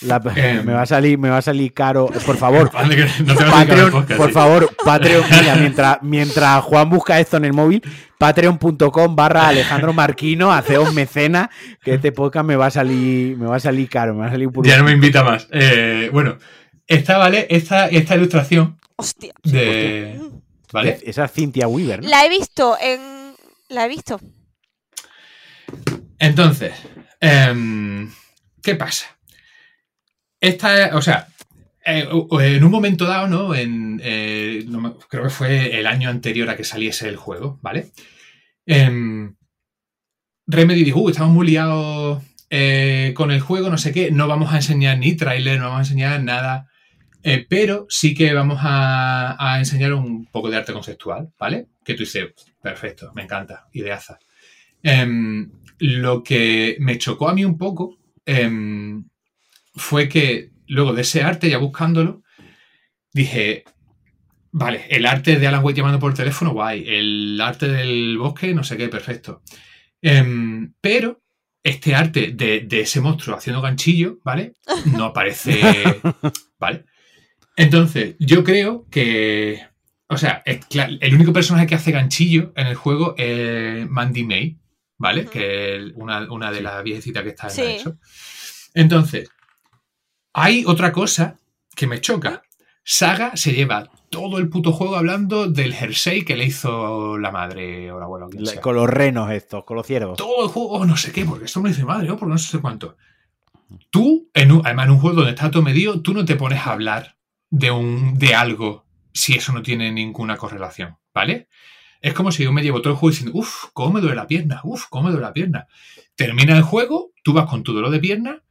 Me 0.64 0.72
va 0.72 0.82
a 0.82 0.86
salir, 0.86 1.18
me 1.18 1.28
va 1.28 1.38
a 1.38 1.42
salir 1.42 1.72
caro. 1.72 2.06
Por 2.06 2.36
favor, 2.36 2.70
Patreon, 2.72 4.06
por 4.06 4.32
favor, 4.32 4.74
Patreon, 4.84 5.24
mira, 5.30 5.56
mientras, 5.56 6.02
mientras 6.02 6.64
Juan 6.64 6.88
busca 6.88 7.20
esto 7.20 7.36
en 7.36 7.44
el 7.44 7.52
móvil, 7.52 7.82
patreon.com 8.18 9.14
barra 9.14 9.48
Alejandro 9.48 9.92
Marquino, 9.92 10.50
un 10.50 10.94
mecena, 10.94 11.50
que 11.82 11.94
este 11.94 12.12
podcast 12.12 12.46
me 12.46 12.56
va 12.56 12.66
a 12.66 12.70
salir, 12.70 13.36
me 13.36 13.46
va 13.46 13.56
a 13.56 13.60
salir 13.60 13.88
caro, 13.88 14.14
me 14.14 14.20
va 14.20 14.26
a 14.26 14.30
salir 14.30 14.48
Ya 14.62 14.78
no 14.78 14.84
me 14.84 14.92
invita 14.92 15.22
más. 15.22 15.48
Eh, 15.52 16.08
bueno, 16.12 16.38
esta, 16.86 17.18
¿vale? 17.18 17.46
Esta, 17.50 17.88
esta 17.88 18.16
ilustración. 18.16 18.78
Hostia. 18.96 19.32
De. 19.44 20.20
¿Vale? 20.72 20.98
Esa 21.04 21.24
es 21.24 21.32
Cynthia 21.32 21.68
Weaver. 21.68 22.04
La 22.04 22.24
he 22.24 22.28
visto 22.28 22.76
en. 22.80 23.34
La 23.68 23.86
he 23.86 23.88
visto. 23.88 24.20
Entonces, 26.18 26.72
em, 27.20 28.10
¿qué 28.62 28.74
pasa? 28.74 29.06
Esta, 30.40 30.96
o 30.96 31.02
sea, 31.02 31.28
eh, 31.84 32.08
en 32.08 32.64
un 32.64 32.70
momento 32.70 33.06
dado, 33.06 33.26
¿no? 33.26 33.54
En, 33.54 34.00
eh, 34.02 34.64
creo 35.08 35.24
que 35.24 35.30
fue 35.30 35.78
el 35.78 35.86
año 35.86 36.08
anterior 36.08 36.48
a 36.48 36.56
que 36.56 36.64
saliese 36.64 37.08
el 37.08 37.16
juego, 37.16 37.58
¿vale? 37.62 37.90
Em, 38.66 39.34
Remedy 40.46 40.84
dijo, 40.84 41.00
uh, 41.00 41.10
estamos 41.10 41.32
muy 41.32 41.46
liados 41.46 42.22
eh, 42.50 43.12
con 43.14 43.30
el 43.30 43.40
juego, 43.40 43.70
no 43.70 43.78
sé 43.78 43.92
qué, 43.92 44.10
no 44.10 44.28
vamos 44.28 44.52
a 44.52 44.56
enseñar 44.56 44.98
ni 44.98 45.16
trailer, 45.16 45.58
no 45.58 45.66
vamos 45.66 45.78
a 45.78 45.82
enseñar 45.82 46.22
nada, 46.22 46.68
pero 47.48 47.86
sí 47.88 48.14
que 48.14 48.32
vamos 48.32 48.58
a, 48.62 49.56
enseñar 49.58 49.92
un 49.92 50.26
poco 50.26 50.50
de 50.50 50.56
arte 50.56 50.72
conceptual, 50.72 51.32
¿vale? 51.38 51.68
Que 51.84 51.94
tú 51.94 52.00
dices, 52.00 52.28
perfecto, 52.62 53.12
me 53.14 53.22
encanta, 53.22 53.68
ideaza. 53.72 54.18
Em, 54.82 55.50
lo 55.78 56.22
que 56.22 56.76
me 56.80 56.98
chocó 56.98 57.28
a 57.28 57.34
mí 57.34 57.44
un 57.44 57.58
poco 57.58 57.98
em, 58.24 59.04
fue 59.80 60.08
que 60.08 60.50
luego 60.66 60.92
de 60.92 61.02
ese 61.02 61.22
arte, 61.22 61.50
ya 61.50 61.58
buscándolo, 61.58 62.22
dije, 63.12 63.64
vale, 64.52 64.86
el 64.90 65.06
arte 65.06 65.36
de 65.36 65.46
Alan 65.46 65.64
Wake 65.64 65.78
llamando 65.78 65.98
por 65.98 66.14
teléfono, 66.14 66.52
guay. 66.52 66.84
El 66.86 67.40
arte 67.40 67.68
del 67.68 68.18
bosque, 68.18 68.54
no 68.54 68.62
sé 68.62 68.76
qué, 68.76 68.88
perfecto. 68.88 69.42
Em, 70.00 70.72
pero 70.80 71.22
este 71.62 71.94
arte 71.94 72.32
de, 72.32 72.66
ese 72.70 73.00
monstruo 73.00 73.36
haciendo 73.36 73.60
ganchillo, 73.60 74.18
¿vale? 74.24 74.54
No 74.96 75.06
aparece, 75.06 75.60
¿vale? 76.58 76.84
Entonces, 77.56 78.16
yo 78.18 78.44
creo 78.44 78.86
que, 78.90 79.60
o 80.08 80.16
sea, 80.16 80.42
el 80.44 81.14
único 81.14 81.32
personaje 81.32 81.66
que 81.66 81.74
hace 81.74 81.90
ganchillo 81.90 82.52
en 82.56 82.68
el 82.68 82.76
juego 82.76 83.14
es 83.18 83.88
Mandy 83.90 84.24
May, 84.24 84.58
¿vale? 84.96 85.26
Que 85.26 85.76
es 85.76 85.92
una, 85.94 86.52
de 86.52 86.60
las 86.60 86.82
viejecitas 86.82 87.22
que 87.22 87.30
está 87.30 87.48
en 87.48 87.70
eso. 87.70 87.98
Entonces, 88.72 89.30
hay 90.32 90.64
otra 90.66 90.92
cosa 90.92 91.38
que 91.74 91.86
me 91.86 92.00
choca. 92.00 92.42
Saga 92.82 93.36
se 93.36 93.52
lleva 93.52 93.90
todo 94.10 94.38
el 94.38 94.48
puto 94.48 94.72
juego 94.72 94.96
hablando 94.96 95.48
del 95.48 95.74
jersey 95.74 96.24
que 96.24 96.36
le 96.36 96.44
hizo 96.46 97.18
la 97.18 97.30
madre 97.30 97.92
o 97.92 97.98
la 97.98 98.06
abuela. 98.06 98.26
Con 98.60 98.74
los 98.74 98.88
renos 98.88 99.30
estos, 99.30 99.64
con 99.64 99.76
los 99.76 99.86
ciervos. 99.86 100.16
Todo 100.16 100.44
el 100.44 100.50
juego, 100.50 100.70
oh, 100.70 100.84
no 100.84 100.96
sé 100.96 101.12
qué, 101.12 101.24
porque 101.24 101.44
esto 101.44 101.60
me 101.60 101.68
dice 101.68 101.84
madre, 101.84 102.10
o 102.10 102.16
porque 102.16 102.32
no 102.32 102.38
sé 102.38 102.58
cuánto. 102.58 102.96
Tú, 103.90 104.28
en 104.34 104.50
un, 104.50 104.62
además 104.64 104.86
en 104.86 104.92
un 104.92 104.98
juego 104.98 105.16
donde 105.16 105.30
está 105.30 105.50
todo 105.50 105.62
medio, 105.62 106.00
tú 106.00 106.12
no 106.12 106.24
te 106.24 106.34
pones 106.34 106.66
a 106.66 106.72
hablar 106.72 107.16
de, 107.50 107.70
un, 107.70 108.18
de 108.18 108.34
algo 108.34 108.84
si 109.12 109.34
eso 109.34 109.52
no 109.52 109.62
tiene 109.62 109.92
ninguna 109.92 110.36
correlación, 110.36 110.96
¿vale? 111.14 111.48
Es 112.00 112.14
como 112.14 112.32
si 112.32 112.42
yo 112.42 112.52
me 112.52 112.62
llevo 112.62 112.80
todo 112.80 112.94
el 112.94 112.98
juego 112.98 113.10
diciendo, 113.10 113.38
uff, 113.38 113.66
cómo 113.72 113.92
me 113.92 114.00
duele 114.00 114.16
la 114.16 114.26
pierna, 114.26 114.60
uff, 114.64 114.86
cómo 114.88 115.04
me 115.04 115.10
duele 115.10 115.26
la 115.26 115.32
pierna. 115.32 115.68
Termina 116.16 116.56
el 116.56 116.62
juego, 116.62 117.12
tú 117.22 117.32
vas 117.32 117.48
con 117.48 117.62
tu 117.62 117.72
dolor 117.72 117.90
de 117.90 118.00
pierna 118.00 118.42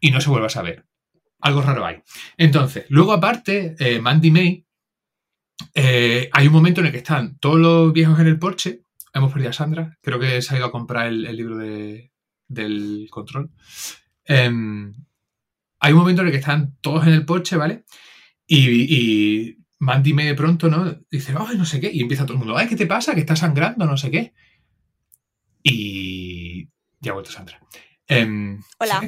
y 0.00 0.10
no 0.12 0.20
se 0.20 0.30
vuelve 0.30 0.46
a 0.46 0.50
saber 0.50 0.86
algo 1.44 1.60
raro 1.60 1.84
hay. 1.84 2.02
Entonces, 2.38 2.86
luego 2.88 3.12
aparte, 3.12 3.76
eh, 3.78 4.00
Mandy 4.00 4.30
May, 4.30 4.66
eh, 5.74 6.30
hay 6.32 6.46
un 6.46 6.52
momento 6.54 6.80
en 6.80 6.86
el 6.86 6.92
que 6.92 6.98
están 6.98 7.38
todos 7.38 7.60
los 7.60 7.92
viejos 7.92 8.18
en 8.18 8.28
el 8.28 8.38
porche. 8.38 8.80
Hemos 9.12 9.30
perdido 9.30 9.50
a 9.50 9.52
Sandra. 9.52 9.98
Creo 10.00 10.18
que 10.18 10.40
se 10.40 10.54
ha 10.54 10.58
ido 10.58 10.66
a 10.66 10.72
comprar 10.72 11.06
el, 11.06 11.36
libro 11.36 11.58
del 11.58 13.08
control. 13.10 13.50
Em, 14.24 14.94
hay 15.80 15.92
un 15.92 15.98
momento 15.98 16.22
en 16.22 16.28
el 16.28 16.32
que 16.32 16.38
están 16.38 16.76
todos 16.80 17.06
en 17.06 17.12
el 17.12 17.26
porche, 17.26 17.56
¿vale? 17.56 17.84
Y, 18.46 19.58
Mandy 19.80 20.14
May 20.14 20.26
de 20.26 20.34
pronto, 20.34 20.70
¿no? 20.70 20.98
Dice, 21.10 21.34
ay, 21.38 21.58
no 21.58 21.66
sé 21.66 21.78
qué. 21.78 21.90
Y 21.92 22.00
empieza 22.00 22.24
todo 22.24 22.34
el 22.34 22.38
mundo, 22.38 22.56
ay, 22.56 22.68
¿qué 22.68 22.76
te 22.76 22.86
pasa? 22.86 23.14
Que 23.14 23.20
está 23.20 23.36
sangrando, 23.36 23.84
no 23.84 23.98
sé 23.98 24.10
qué. 24.10 24.32
Y 25.62 26.70
ya 27.00 27.10
ha 27.10 27.14
vuelto 27.14 27.30
Sandra. 27.30 27.60
Em, 28.06 28.62
Hola. 28.78 29.02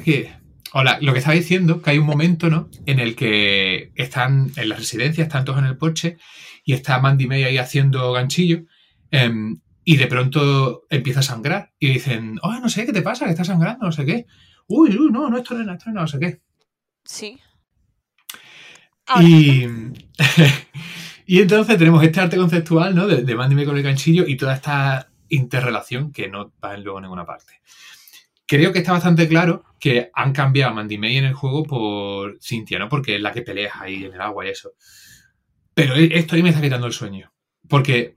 Hola, 0.73 0.97
lo 1.01 1.13
que 1.13 1.19
estaba 1.19 1.35
diciendo, 1.35 1.81
que 1.81 1.91
hay 1.91 1.97
un 1.97 2.05
momento, 2.05 2.49
¿no? 2.49 2.69
En 2.85 2.99
el 2.99 3.15
que 3.15 3.91
están 3.95 4.51
en 4.55 4.69
la 4.69 4.75
residencia, 4.75 5.23
están 5.23 5.45
todos 5.45 5.59
en 5.59 5.65
el 5.65 5.77
porche 5.77 6.17
y 6.65 6.73
está 6.73 6.99
Mandy 6.99 7.27
May 7.27 7.43
ahí 7.45 7.57
haciendo 7.57 8.11
ganchillo 8.11 8.63
em, 9.11 9.61
y 9.85 9.95
de 9.95 10.07
pronto 10.07 10.83
empieza 10.89 11.21
a 11.21 11.23
sangrar 11.23 11.71
y 11.79 11.93
dicen, 11.93 12.37
oh, 12.41 12.59
no 12.59 12.67
sé, 12.67 12.85
¿qué 12.85 12.91
te 12.91 13.01
pasa? 13.01 13.25
Que 13.25 13.31
está 13.31 13.45
sangrando, 13.45 13.85
no 13.85 13.91
sé 13.91 14.05
qué. 14.05 14.25
Uy, 14.67 14.95
uy, 14.97 15.09
no, 15.11 15.29
no, 15.29 15.37
esto 15.37 15.53
no, 15.55 15.73
esto 15.73 15.89
no, 15.91 16.01
no 16.01 16.07
sé 16.07 16.19
qué. 16.19 16.41
Sí. 17.05 17.39
Y, 19.21 19.65
y 21.25 21.39
entonces 21.39 21.77
tenemos 21.77 22.03
este 22.03 22.19
arte 22.19 22.35
conceptual, 22.35 22.93
¿no? 22.93 23.07
De, 23.07 23.23
de 23.23 23.35
Mandy 23.35 23.55
May 23.55 23.65
con 23.65 23.77
el 23.77 23.83
ganchillo 23.83 24.25
y 24.27 24.35
toda 24.35 24.55
esta 24.55 25.09
interrelación 25.29 26.11
que 26.11 26.27
no 26.27 26.51
va 26.63 26.75
en 26.75 26.83
luego 26.83 26.99
ninguna 26.99 27.25
parte. 27.25 27.61
Creo 28.47 28.71
que 28.71 28.79
está 28.79 28.93
bastante 28.93 29.27
claro 29.27 29.63
que 29.79 30.09
han 30.13 30.31
cambiado 30.31 30.71
a 30.71 30.75
Mandy 30.75 30.97
May 30.97 31.17
en 31.17 31.25
el 31.25 31.33
juego 31.33 31.63
por 31.63 32.39
Cynthia, 32.41 32.79
¿no? 32.79 32.87
Porque 32.87 33.15
es 33.15 33.21
la 33.21 33.33
que 33.33 33.41
peleas 33.41 33.73
ahí 33.79 34.05
en 34.05 34.13
el 34.13 34.21
agua 34.21 34.45
y 34.45 34.49
eso. 34.49 34.71
Pero 35.73 35.95
e, 35.95 36.17
esto 36.17 36.35
ahí 36.35 36.41
me 36.41 36.49
está 36.49 36.61
quitando 36.61 36.87
el 36.87 36.93
sueño. 36.93 37.31
Porque 37.67 38.15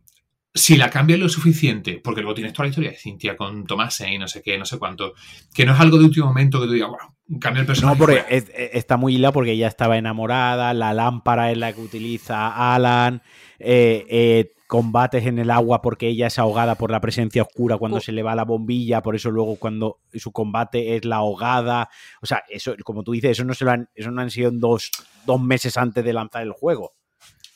si 0.54 0.76
la 0.76 0.90
cambias 0.90 1.18
lo 1.18 1.28
suficiente, 1.28 2.00
porque 2.02 2.20
luego 2.20 2.34
tienes 2.34 2.52
toda 2.52 2.66
la 2.66 2.70
historia 2.70 2.90
de 2.90 2.96
Cynthia 2.96 3.36
con 3.36 3.64
Tomás 3.66 4.00
y 4.00 4.18
no 4.18 4.26
sé 4.26 4.42
qué, 4.42 4.56
no 4.56 4.64
sé 4.64 4.78
cuánto, 4.78 5.14
que 5.54 5.64
no 5.64 5.74
es 5.74 5.80
algo 5.80 5.98
de 5.98 6.04
último 6.04 6.26
momento 6.26 6.60
que 6.60 6.66
tú 6.66 6.72
digas, 6.72 6.90
bueno, 6.90 7.16
cambia 7.40 7.60
el 7.60 7.66
personaje. 7.66 7.94
No, 7.94 7.98
porque 7.98 8.24
e, 8.28 8.70
está 8.72 8.96
muy 8.96 9.16
hilado 9.16 9.32
porque 9.32 9.52
ella 9.52 9.68
estaba 9.68 9.98
enamorada, 9.98 10.74
la 10.74 10.94
lámpara 10.94 11.50
es 11.50 11.58
la 11.58 11.72
que 11.72 11.80
utiliza 11.80 12.74
Alan, 12.74 13.22
eh, 13.58 14.06
eh, 14.08 14.52
combates 14.70 15.26
en 15.26 15.40
el 15.40 15.50
agua 15.50 15.82
porque 15.82 16.06
ella 16.06 16.28
es 16.28 16.38
ahogada 16.38 16.76
por 16.76 16.92
la 16.92 17.00
presencia 17.00 17.42
oscura 17.42 17.76
cuando 17.76 17.98
se 17.98 18.12
le 18.12 18.22
va 18.22 18.36
la 18.36 18.44
bombilla, 18.44 19.02
por 19.02 19.16
eso 19.16 19.28
luego 19.32 19.56
cuando 19.56 19.98
su 20.14 20.30
combate 20.30 20.94
es 20.94 21.04
la 21.04 21.16
ahogada. 21.16 21.90
O 22.22 22.26
sea, 22.26 22.44
eso, 22.48 22.76
como 22.84 23.02
tú 23.02 23.10
dices, 23.10 23.32
eso 23.32 23.44
no, 23.44 23.52
se 23.52 23.64
lo 23.64 23.72
han, 23.72 23.88
eso 23.96 24.12
no 24.12 24.22
han 24.22 24.30
sido 24.30 24.52
dos, 24.52 24.92
dos 25.26 25.40
meses 25.42 25.76
antes 25.76 26.04
de 26.04 26.12
lanzar 26.12 26.42
el 26.42 26.52
juego. 26.52 26.92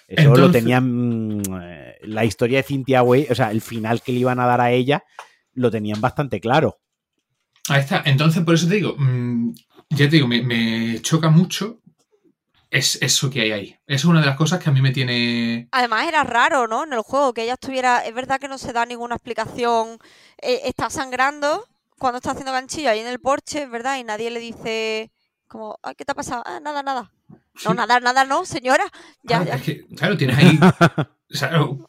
Eso 0.09 0.35
lo 0.35 0.51
tenían. 0.51 1.41
Eh, 1.63 1.99
la 2.03 2.25
historia 2.25 2.59
de 2.59 2.65
Cynthia 2.65 3.05
Way, 3.05 3.29
o 3.31 3.35
sea, 3.37 3.53
el 3.53 3.61
final 3.61 4.03
que 4.03 4.11
le 4.11 4.19
iban 4.19 4.41
a 4.41 4.47
dar 4.47 4.61
a 4.61 4.73
ella, 4.73 5.05
lo 5.53 5.71
tenían 5.71 6.01
bastante 6.01 6.41
claro. 6.41 6.81
Ahí 7.69 7.81
está. 7.81 8.03
Entonces, 8.07 8.43
por 8.43 8.57
eso 8.57 8.67
te 8.67 8.75
digo, 8.75 8.97
mm, 8.99 9.55
ya 9.91 10.09
te 10.09 10.17
digo, 10.17 10.27
me, 10.27 10.43
me 10.43 11.01
choca 11.01 11.31
mucho 11.31 11.81
es 12.75 12.99
eso 13.01 13.31
que 13.31 13.41
hay 13.41 13.53
ahí. 13.53 13.77
Es 13.87 14.05
una 14.05 14.21
de 14.21 14.27
las 14.27 14.37
cosas 14.37 14.61
que 14.61 14.69
a 14.69 14.73
mí 14.73 14.83
me 14.83 14.91
tiene. 14.91 15.69
Además, 15.71 16.09
era 16.09 16.25
raro, 16.25 16.67
¿no? 16.67 16.83
En 16.83 16.93
el 16.93 17.03
juego, 17.03 17.33
que 17.33 17.45
ella 17.45 17.55
estuviera. 17.55 18.05
Es 18.05 18.13
verdad 18.13 18.41
que 18.41 18.49
no 18.49 18.59
se 18.59 18.73
da 18.73 18.85
ninguna 18.85 19.15
explicación. 19.15 19.99
Eh, 20.43 20.63
está 20.65 20.91
sangrando 20.91 21.65
cuando 21.99 22.19
está 22.19 22.33
haciendo 22.33 22.51
ganchillo 22.51 22.91
ahí 22.91 22.99
en 22.99 23.07
el 23.07 23.21
porche, 23.21 23.67
¿verdad? 23.67 23.99
Y 23.99 24.05
nadie 24.05 24.31
le 24.31 24.41
dice. 24.41 25.13
Como, 25.47 25.79
¿qué 25.97 26.05
te 26.05 26.11
ha 26.11 26.17
pasado? 26.17 26.43
Ah, 26.45 26.59
nada, 26.61 26.83
nada. 26.83 27.13
No, 27.65 27.75
nada, 27.75 28.01
nada, 28.01 28.25
no, 28.25 28.45
señora. 28.45 28.85
Ya, 29.23 29.45
ah, 29.53 29.59
claro, 29.97 30.17
tienes 30.17 30.37
ahí 30.37 30.59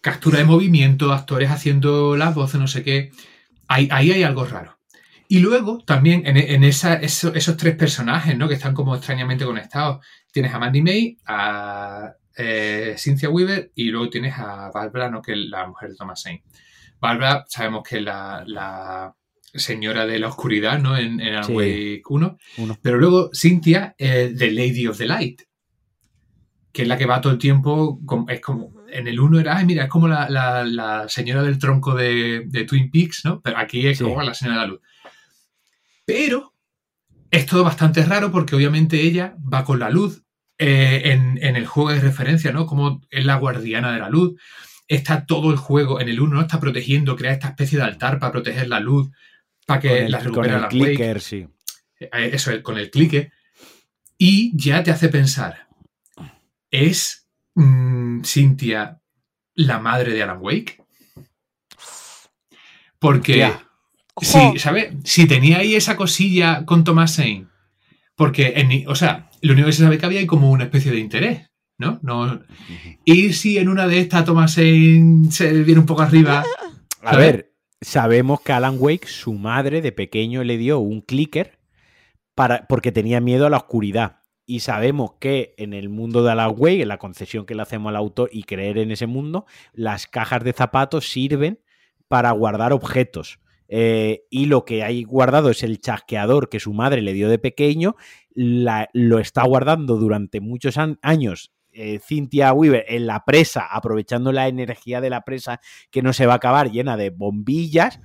captura 0.02 0.38
de 0.38 0.46
movimiento, 0.46 1.12
actores 1.12 1.50
haciendo 1.50 2.16
las 2.16 2.36
voces, 2.36 2.60
no 2.60 2.68
sé 2.68 2.84
qué. 2.84 3.12
Ahí, 3.68 3.90
ahí 3.92 4.12
hay 4.12 4.22
algo 4.22 4.46
raro. 4.46 4.78
Y 5.28 5.40
luego 5.40 5.84
también 5.84 6.24
en, 6.26 6.64
esos 6.64 7.58
tres 7.58 7.76
personajes, 7.76 8.38
¿no? 8.38 8.48
Que 8.48 8.54
están 8.54 8.76
como 8.76 8.96
extrañamente 8.96 9.46
conectados 9.46 10.06
tienes 10.36 10.54
a 10.54 10.60
Mandy 10.60 10.82
May, 10.82 11.18
a 11.28 12.14
eh, 12.36 12.96
Cynthia 12.98 13.30
Weaver 13.30 13.72
y 13.74 13.86
luego 13.86 14.10
tienes 14.10 14.34
a 14.38 14.70
Barbara, 14.70 15.10
¿no? 15.10 15.22
que 15.22 15.32
es 15.32 15.38
la 15.38 15.66
mujer 15.66 15.92
de 15.92 15.96
Thomas 15.96 16.22
Zane. 16.22 16.44
Barbara 17.00 17.46
sabemos 17.48 17.84
que 17.88 18.00
es 18.00 18.04
la, 18.04 19.16
señora 19.54 20.06
de 20.06 20.20
la 20.20 20.28
oscuridad 20.28 20.78
¿no? 20.78 20.98
en, 20.98 21.22
en 21.22 21.56
Wake 21.56 22.04
1, 22.10 22.38
pero 22.82 22.98
luego 22.98 23.30
Cynthia 23.34 23.96
es 23.98 24.38
The 24.38 24.52
Lady 24.52 24.88
of 24.88 24.98
the 24.98 25.06
Light, 25.06 25.44
que 26.74 26.82
es 26.82 26.88
la 26.90 26.98
que 26.98 27.06
va 27.06 27.22
todo 27.22 27.32
el 27.32 27.40
tiempo, 27.40 28.02
es 28.28 28.42
como, 28.42 28.74
en 28.90 29.08
el 29.08 29.18
1 29.18 29.40
era, 29.40 29.56
ay, 29.56 29.66
mira, 29.66 29.86
es 29.86 29.90
como 29.90 30.10
la, 30.10 31.06
señora 31.08 31.44
del 31.44 31.60
tronco 31.60 31.96
de, 31.96 32.66
Twin 32.68 32.92
Peaks, 32.92 33.24
¿no? 33.24 33.40
Pero 33.40 33.58
aquí 33.58 33.88
es 33.88 34.02
como 34.02 34.22
la 34.22 34.34
señora 34.34 34.58
de 34.58 34.62
la 34.64 34.68
luz. 34.68 34.82
Pero 36.04 36.54
es 37.32 37.46
todo 37.46 37.64
bastante 37.64 38.04
raro 38.04 38.34
porque 38.34 38.58
obviamente 38.58 39.00
ella 39.00 39.38
va 39.42 39.64
con 39.64 39.80
la 39.80 39.90
luz 39.90 40.25
eh, 40.58 41.12
en, 41.12 41.56
el 41.56 41.66
juego 41.66 41.92
de 41.92 42.00
referencia, 42.00 42.52
¿no? 42.52 42.66
Como 42.66 43.02
es 43.10 43.26
la 43.26 43.36
guardiana 43.36 43.92
de 43.92 44.00
la 44.00 44.10
luz. 44.10 44.40
Está 44.88 45.26
todo 45.26 45.52
el 45.52 45.58
juego 45.58 46.00
en 46.00 46.08
el 46.08 46.20
1, 46.20 46.34
¿no? 46.34 46.42
Está 46.42 46.60
protegiendo, 46.60 47.16
crea 47.16 47.34
esta 47.34 47.50
especie 47.50 47.78
de 47.78 47.84
altar 47.84 48.20
para 48.20 48.32
proteger 48.32 48.70
la 48.70 48.80
luz, 48.80 49.10
para 49.66 49.82
que 49.82 50.08
la 50.08 50.20
recupere 50.20 50.54
con 50.54 50.64
el 50.64 50.70
clicker, 50.70 51.20
sí. 51.20 51.48
Eh, 52.00 52.30
eso, 52.34 52.52
con 52.64 52.78
el 52.78 52.90
clicker. 52.90 53.32
Y 54.18 54.56
ya 54.56 54.82
te 54.84 54.92
hace 54.92 55.10
pensar, 55.10 55.68
¿es 56.72 57.28
mm, 57.56 58.22
Cynthia 58.24 59.02
la 59.56 59.80
madre 59.80 60.14
de 60.14 60.24
Alan 60.24 60.40
Wake? 60.40 60.82
Porque, 63.00 63.52
si, 64.22 64.58
¿sabes? 64.60 64.94
Si 65.04 65.28
tenía 65.28 65.58
ahí 65.58 65.76
esa 65.76 65.98
cosilla 65.98 66.66
con 66.66 66.84
Thomas 66.86 67.16
Zane, 67.16 67.48
porque, 68.16 68.54
en, 68.56 68.88
o 68.88 68.96
sea, 68.96 69.30
lo 69.42 69.54
único 69.54 69.68
que 69.68 69.74
se 69.74 69.84
sabe 69.84 69.98
que 69.98 70.06
había 70.06 70.26
como 70.26 70.52
una 70.52 70.66
especie 70.66 70.92
de 70.92 71.00
interés, 71.00 71.50
¿no? 71.78 72.00
no 72.02 72.42
y 73.04 73.34
si 73.34 73.58
en 73.58 73.70
una 73.70 73.88
de 73.88 74.00
estas 74.00 74.26
Thomas 74.26 74.54
se 74.54 74.64
viene 74.64 75.80
un 75.80 75.86
poco 75.86 76.02
arriba. 76.02 76.44
A 77.02 77.18
ver, 77.18 77.54
sabemos 77.82 78.42
que 78.42 78.54
Alan 78.54 78.78
Wake, 78.80 79.08
su 79.08 79.34
madre 79.34 79.82
de 79.82 79.92
pequeño 79.92 80.44
le 80.44 80.58
dio 80.58 80.80
un 80.80 81.02
clicker 81.02 81.60
para, 82.34 82.66
porque 82.68 82.92
tenía 82.92 83.22
miedo 83.22 83.46
a 83.46 83.50
la 83.50 83.58
oscuridad. 83.58 84.22
Y 84.48 84.62
sabemos 84.62 85.14
que 85.20 85.54
en 85.58 85.74
el 85.74 85.90
mundo 85.90 86.24
de 86.24 86.32
Alan 86.32 86.54
Wake, 86.58 86.82
en 86.82 86.88
la 86.88 86.98
concesión 86.98 87.46
que 87.46 87.54
le 87.54 87.62
hacemos 87.62 87.90
al 87.90 87.96
autor 87.96 88.30
y 88.32 88.44
creer 88.44 88.80
en 88.80 88.92
ese 88.92 89.06
mundo, 89.06 89.46
las 89.74 90.08
cajas 90.08 90.44
de 90.44 90.54
zapatos 90.54 91.10
sirven 91.10 91.60
para 92.08 92.32
guardar 92.32 92.74
objetos. 92.74 93.40
Eh, 93.68 94.26
y 94.30 94.46
lo 94.46 94.64
que 94.66 94.84
hay 94.84 95.04
guardado 95.04 95.50
es 95.50 95.64
el 95.64 95.80
chasqueador 95.80 96.50
que 96.50 96.60
su 96.60 96.74
madre 96.74 97.02
le 97.02 97.14
dio 97.14 97.30
de 97.30 97.40
pequeño, 97.40 97.96
lo 98.36 99.20
está 99.20 99.44
guardando 99.44 99.96
durante 99.96 100.42
muchos 100.42 100.78
años 101.02 101.52
eh, 101.78 102.00
Cynthia 102.00 102.54
Weaver 102.54 102.86
en 102.88 103.06
la 103.06 103.26
presa, 103.26 103.68
aprovechando 103.70 104.32
la 104.32 104.48
energía 104.48 105.02
de 105.02 105.10
la 105.10 105.22
presa 105.22 105.60
que 105.92 106.02
no 106.02 106.14
se 106.14 106.26
va 106.26 106.34
a 106.34 106.38
acabar, 106.38 106.72
llena 106.72 106.96
de 106.96 107.10
bombillas. 107.10 108.00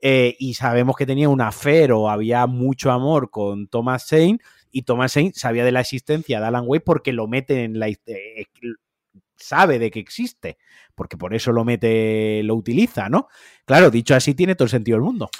Eh, 0.00 0.36
y 0.38 0.54
sabemos 0.54 0.96
que 0.96 1.06
tenía 1.06 1.28
un 1.28 1.40
afer 1.40 1.92
o 1.92 2.10
había 2.10 2.46
mucho 2.46 2.90
amor 2.90 3.30
con 3.30 3.68
Thomas 3.68 4.06
Zane. 4.08 4.38
Y 4.72 4.82
Thomas 4.82 5.12
Zane 5.12 5.32
sabía 5.34 5.64
de 5.64 5.72
la 5.72 5.80
existencia 5.80 6.40
de 6.40 6.46
Alan 6.46 6.64
Wake 6.66 6.84
porque 6.84 7.12
lo 7.12 7.28
mete 7.28 7.62
en 7.62 7.78
la. 7.78 7.88
Sabe 9.36 9.78
de 9.78 9.90
que 9.90 10.00
existe 10.00 10.58
porque 10.94 11.16
por 11.16 11.34
eso 11.34 11.52
lo 11.52 11.64
mete, 11.64 12.42
lo 12.44 12.54
utiliza, 12.54 13.08
¿no? 13.08 13.28
Claro, 13.64 13.90
dicho 13.90 14.14
así, 14.14 14.34
tiene 14.34 14.54
todo 14.54 14.66
el 14.66 14.70
sentido 14.70 14.96
del 14.96 15.04
mundo. 15.04 15.30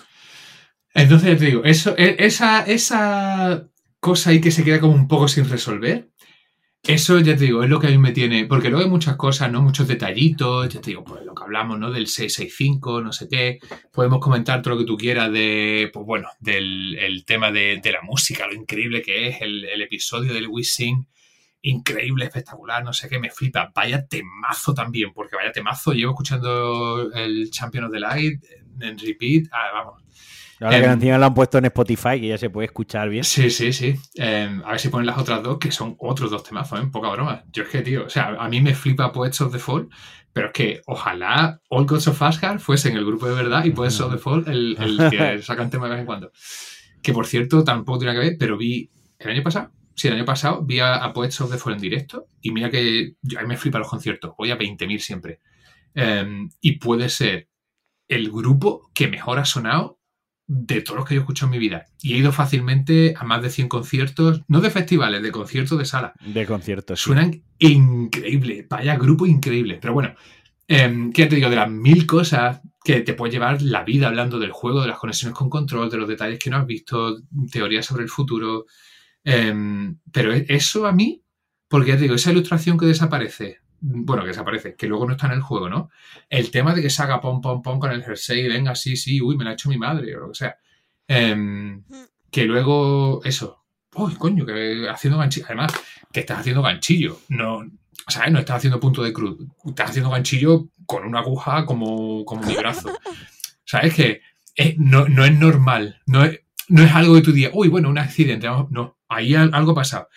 Entonces, 0.95 1.39
te 1.39 1.47
digo, 1.47 1.65
eso, 1.65 1.95
e, 1.97 2.17
esa, 2.19 2.63
esa 2.63 3.69
cosa 4.01 4.31
ahí 4.31 4.41
que 4.41 4.51
se 4.51 4.65
queda 4.65 4.81
como 4.81 4.95
un 4.95 5.09
poco 5.09 5.29
sin 5.29 5.49
resolver, 5.49 6.11
eso 6.83 7.19
ya 7.19 7.35
te 7.35 7.45
digo, 7.45 7.63
es 7.63 7.71
lo 7.71 7.81
que 7.81 7.87
a 7.87 7.91
mí 7.91 7.99
me 7.99 8.13
tiene, 8.13 8.45
porque 8.45 8.69
luego 8.69 8.85
hay 8.85 8.91
muchas 8.91 9.17
cosas, 9.17 9.51
¿no? 9.51 9.63
Muchos 9.63 9.89
detallitos, 9.89 10.69
ya 10.69 10.81
te 10.81 10.91
digo, 10.91 11.03
pues 11.03 11.25
lo 11.25 11.35
que 11.35 11.43
hablamos, 11.43 11.79
¿no? 11.79 11.91
Del 11.91 12.07
665, 12.07 13.01
no 13.01 13.13
sé 13.13 13.27
qué. 13.29 13.59
Podemos 13.91 14.21
comentar 14.21 14.61
todo 14.61 14.75
lo 14.75 14.81
que 14.81 14.87
tú 14.87 14.97
quieras 14.97 15.33
de, 15.33 15.91
pues 15.93 16.05
bueno, 16.05 16.29
del 16.41 17.25
tema 17.27 17.51
de, 17.51 17.81
la 17.85 18.03
música, 18.03 18.47
lo 18.47 18.55
increíble 18.55 19.01
que 19.01 19.29
es 19.29 19.41
el, 19.41 19.81
episodio 19.81 20.35
del 20.35 20.49
We 20.49 20.63
Sing 20.63 21.07
increíble, 21.65 22.27
espectacular, 22.27 22.85
no 22.85 22.93
sé 22.93 23.09
qué, 23.09 23.19
me 23.19 23.31
flipa. 23.31 23.73
Vaya 23.75 24.07
temazo 24.07 24.75
también, 24.75 25.13
porque 25.13 25.35
vaya 25.37 25.51
temazo. 25.51 25.93
Llevo 25.93 26.13
escuchando 26.13 27.11
el 27.13 27.51
Champion 27.51 27.85
of 27.85 27.93
the 27.93 28.01
Light 28.01 28.45
en 28.81 28.99
repeat. 28.99 29.47
Ah, 29.51 29.71
vamos. 29.73 30.03
Ahora 30.61 30.79
que 30.79 30.85
em, 30.85 30.93
encima 30.93 31.19
lo 31.19 31.27
han 31.27 31.35
puesto 31.35 31.59
en 31.59 31.65
Spotify, 31.65 32.21
que 32.21 32.29
ya 32.29 32.39
se 32.39 32.51
puede 32.51 32.67
escuchar 32.67 33.09
bien. 33.09 33.25
Sí, 33.25 33.51
sí, 33.51 33.73
sí. 33.73 33.95
Em, 34.15 34.63
a 34.63 34.73
ver 34.73 34.81
si 34.81 34.89
ponen 34.89 35.07
las 35.07 35.19
otras 35.19 35.43
dos, 35.43 35.59
que 35.59 35.73
son 35.73 35.97
otros 35.99 36.31
dos 36.31 36.45
temazos, 36.45 36.81
¿eh? 36.81 36.87
Poca 36.93 37.09
broma. 37.09 37.45
Yo 37.51 37.63
es 37.63 37.71
que, 37.71 37.81
tío, 37.81 38.05
o 38.07 38.11
sea, 38.11 38.37
a 38.39 38.49
mí 38.49 38.61
me 38.61 38.75
flipa 38.75 39.11
Poets 39.11 39.41
of 39.41 39.53
the 39.53 39.59
Fall, 39.59 39.89
pero 40.33 40.49
es 40.49 40.53
que 40.53 40.83
ojalá 40.87 41.61
All 41.71 41.87
Gods 41.87 42.09
of 42.09 42.23
Asgard 42.23 42.61
fuesen 42.61 42.97
el 42.97 43.07
grupo 43.07 43.27
de 43.27 43.35
verdad 43.35 43.65
y 43.65 43.71
Poets 43.71 44.01
of 44.01 44.13
the 44.13 44.19
Fall 44.19 44.45
el, 44.47 44.77
el 44.79 44.99
que 45.11 45.43
sacan 45.43 45.71
tema 45.71 45.87
de 45.87 45.93
vez 45.93 46.01
en 46.01 46.07
cuando. 46.07 46.31
Que 47.03 47.13
por 47.15 47.27
cierto, 47.27 47.65
tampoco 47.65 48.01
tiene 48.01 48.13
que 48.13 48.21
ver, 48.21 48.37
pero 48.39 48.59
vi 48.59 48.91
el 49.19 49.31
año 49.31 49.43
pasado 49.43 49.71
Sí, 49.95 50.09
el 50.09 50.15
año 50.15 50.25
pasado 50.25 50.63
vi 50.65 50.81
a, 50.81 51.13
Poets 51.13 51.41
of 51.41 51.51
the 51.51 51.59
Fall 51.59 51.75
en 51.75 51.81
directo 51.81 52.27
y 52.41 52.51
mira 52.51 52.71
que 52.71 53.15
a 53.39 53.43
mí 53.43 53.49
me 53.49 53.57
flipa 53.57 53.79
los 53.79 53.89
conciertos, 53.89 54.35
voy 54.37 54.51
a 54.51 54.59
20.000 54.59 54.99
siempre. 54.99 55.41
Em, 55.95 56.49
y 56.61 56.79
puede 56.79 57.09
ser 57.09 57.49
el 58.09 58.31
grupo 58.31 58.91
que 58.95 59.09
mejor 59.09 59.39
ha 59.39 59.45
sonado 59.45 60.01
de 60.47 60.83
todos 60.83 60.99
los 60.99 61.09
que 61.09 61.15
yo 61.15 61.21
he 61.21 61.23
escuchado 61.23 61.47
en 61.47 61.53
mi 61.53 61.59
vida. 61.59 61.87
Y 62.03 62.15
he 62.15 62.19
ido 62.19 62.33
fácilmente 62.33 63.15
a 63.17 63.25
más 63.25 63.43
de 63.43 63.51
100 63.51 63.69
conciertos, 63.69 64.43
no 64.49 64.61
de 64.61 64.71
festivales, 64.71 65.23
de 65.23 65.33
conciertos 65.33 65.79
de 65.79 65.85
sala. 65.85 66.13
De 66.21 66.45
conciertos. 66.45 67.01
Suenan 67.01 67.43
increíble, 67.59 68.67
vaya 68.69 68.97
grupo 68.97 69.27
increíble. 69.27 69.79
Pero 69.81 69.95
bueno, 69.95 70.15
eh, 70.69 71.11
¿qué 71.15 71.27
te 71.27 71.37
digo? 71.37 71.49
De 71.49 71.57
las 71.57 71.71
mil 71.71 72.07
cosas 72.07 72.61
que 72.85 73.01
te 73.01 73.15
puede 73.15 73.33
llevar 73.33 73.63
la 73.63 73.85
vida 73.85 74.09
hablando 74.09 74.39
del 74.39 74.53
juego, 74.53 74.83
de 74.83 74.89
las 74.89 74.99
conexiones 74.99 75.37
con 75.37 75.49
control, 75.49 75.89
de 75.89 75.97
los 75.97 76.09
detalles 76.09 76.39
que 76.39 76.51
no 76.51 76.59
has 76.59 76.67
visto, 76.67 77.17
teorías 77.51 77.87
sobre 77.87 78.03
el 78.03 78.11
futuro, 78.11 78.67
Em, 79.25 79.99
pero 80.13 80.33
e, 80.33 80.45
eso 80.49 80.87
a 80.87 80.93
mí, 80.93 81.23
porque 81.69 81.91
ya 81.91 81.97
te 81.97 82.03
digo, 82.03 82.15
esa 82.15 82.31
ilustración 82.31 82.79
que 82.79 82.87
desaparece, 82.87 83.59
bueno, 83.81 84.23
que 84.23 84.29
desaparece, 84.29 84.75
que 84.77 84.87
luego 84.87 85.07
no 85.07 85.13
está 85.13 85.27
en 85.27 85.33
el 85.35 85.43
juego, 85.43 85.69
¿no? 85.69 85.91
El 86.29 86.51
tema 86.51 86.75
de 86.75 86.83
que 86.83 86.91
se 86.91 87.03
haga 87.03 87.21
pom, 87.21 87.41
pom, 87.41 87.63
pom 87.63 87.79
con 87.79 87.91
el 87.91 88.03
jersey, 88.03 88.47
venga, 88.49 88.75
sí, 88.75 88.97
sí, 88.97 89.21
uy, 89.21 89.37
me 89.37 89.45
la 89.45 89.51
ha 89.51 89.53
hecho 89.55 89.69
mi 89.69 89.79
madre, 89.79 90.17
o 90.17 90.21
lo 90.21 90.29
que 90.29 90.35
sea. 90.35 90.57
Em, 91.09 91.85
que 92.31 92.45
luego, 92.45 93.23
eso, 93.25 93.65
uy, 93.97 94.15
coño, 94.15 94.47
que 94.47 94.89
haciendo 94.89 95.19
ganchillo, 95.19 95.47
además, 95.47 95.73
que 96.13 96.21
estás 96.21 96.41
haciendo 96.41 96.63
ganchillo, 96.63 97.21
no, 97.29 97.65
¿sabes? 98.09 98.33
No 98.33 98.39
estás 98.39 98.57
haciendo 98.57 98.81
punto 98.81 99.03
de 99.03 99.13
cruz, 99.13 99.39
estás 99.67 99.91
haciendo 99.91 100.11
ganchillo 100.11 100.69
con 100.87 101.05
una 101.05 101.21
aguja 101.21 101.65
como, 101.67 102.25
como 102.25 102.43
mi 102.43 102.55
brazo. 102.55 102.91
¿Sabes? 103.65 103.95
Que 103.95 104.21
eh, 104.57 104.77
no, 104.79 105.09
no, 105.09 105.25
es 105.25 105.37
normal, 105.39 106.01
no 106.07 106.25
es, 106.25 106.41
no 106.69 106.83
es 106.83 106.93
algo 106.93 107.15
que 107.15 107.23
tú 107.23 107.33
digas, 107.33 107.53
uy, 107.55 107.69
bueno, 107.69 107.89
un 107.89 107.99
accidente, 107.99 108.47
no, 108.47 108.99
ahí 109.15 109.35
algo 109.35 109.73
ha 109.73 109.75
pasado. 109.75 110.09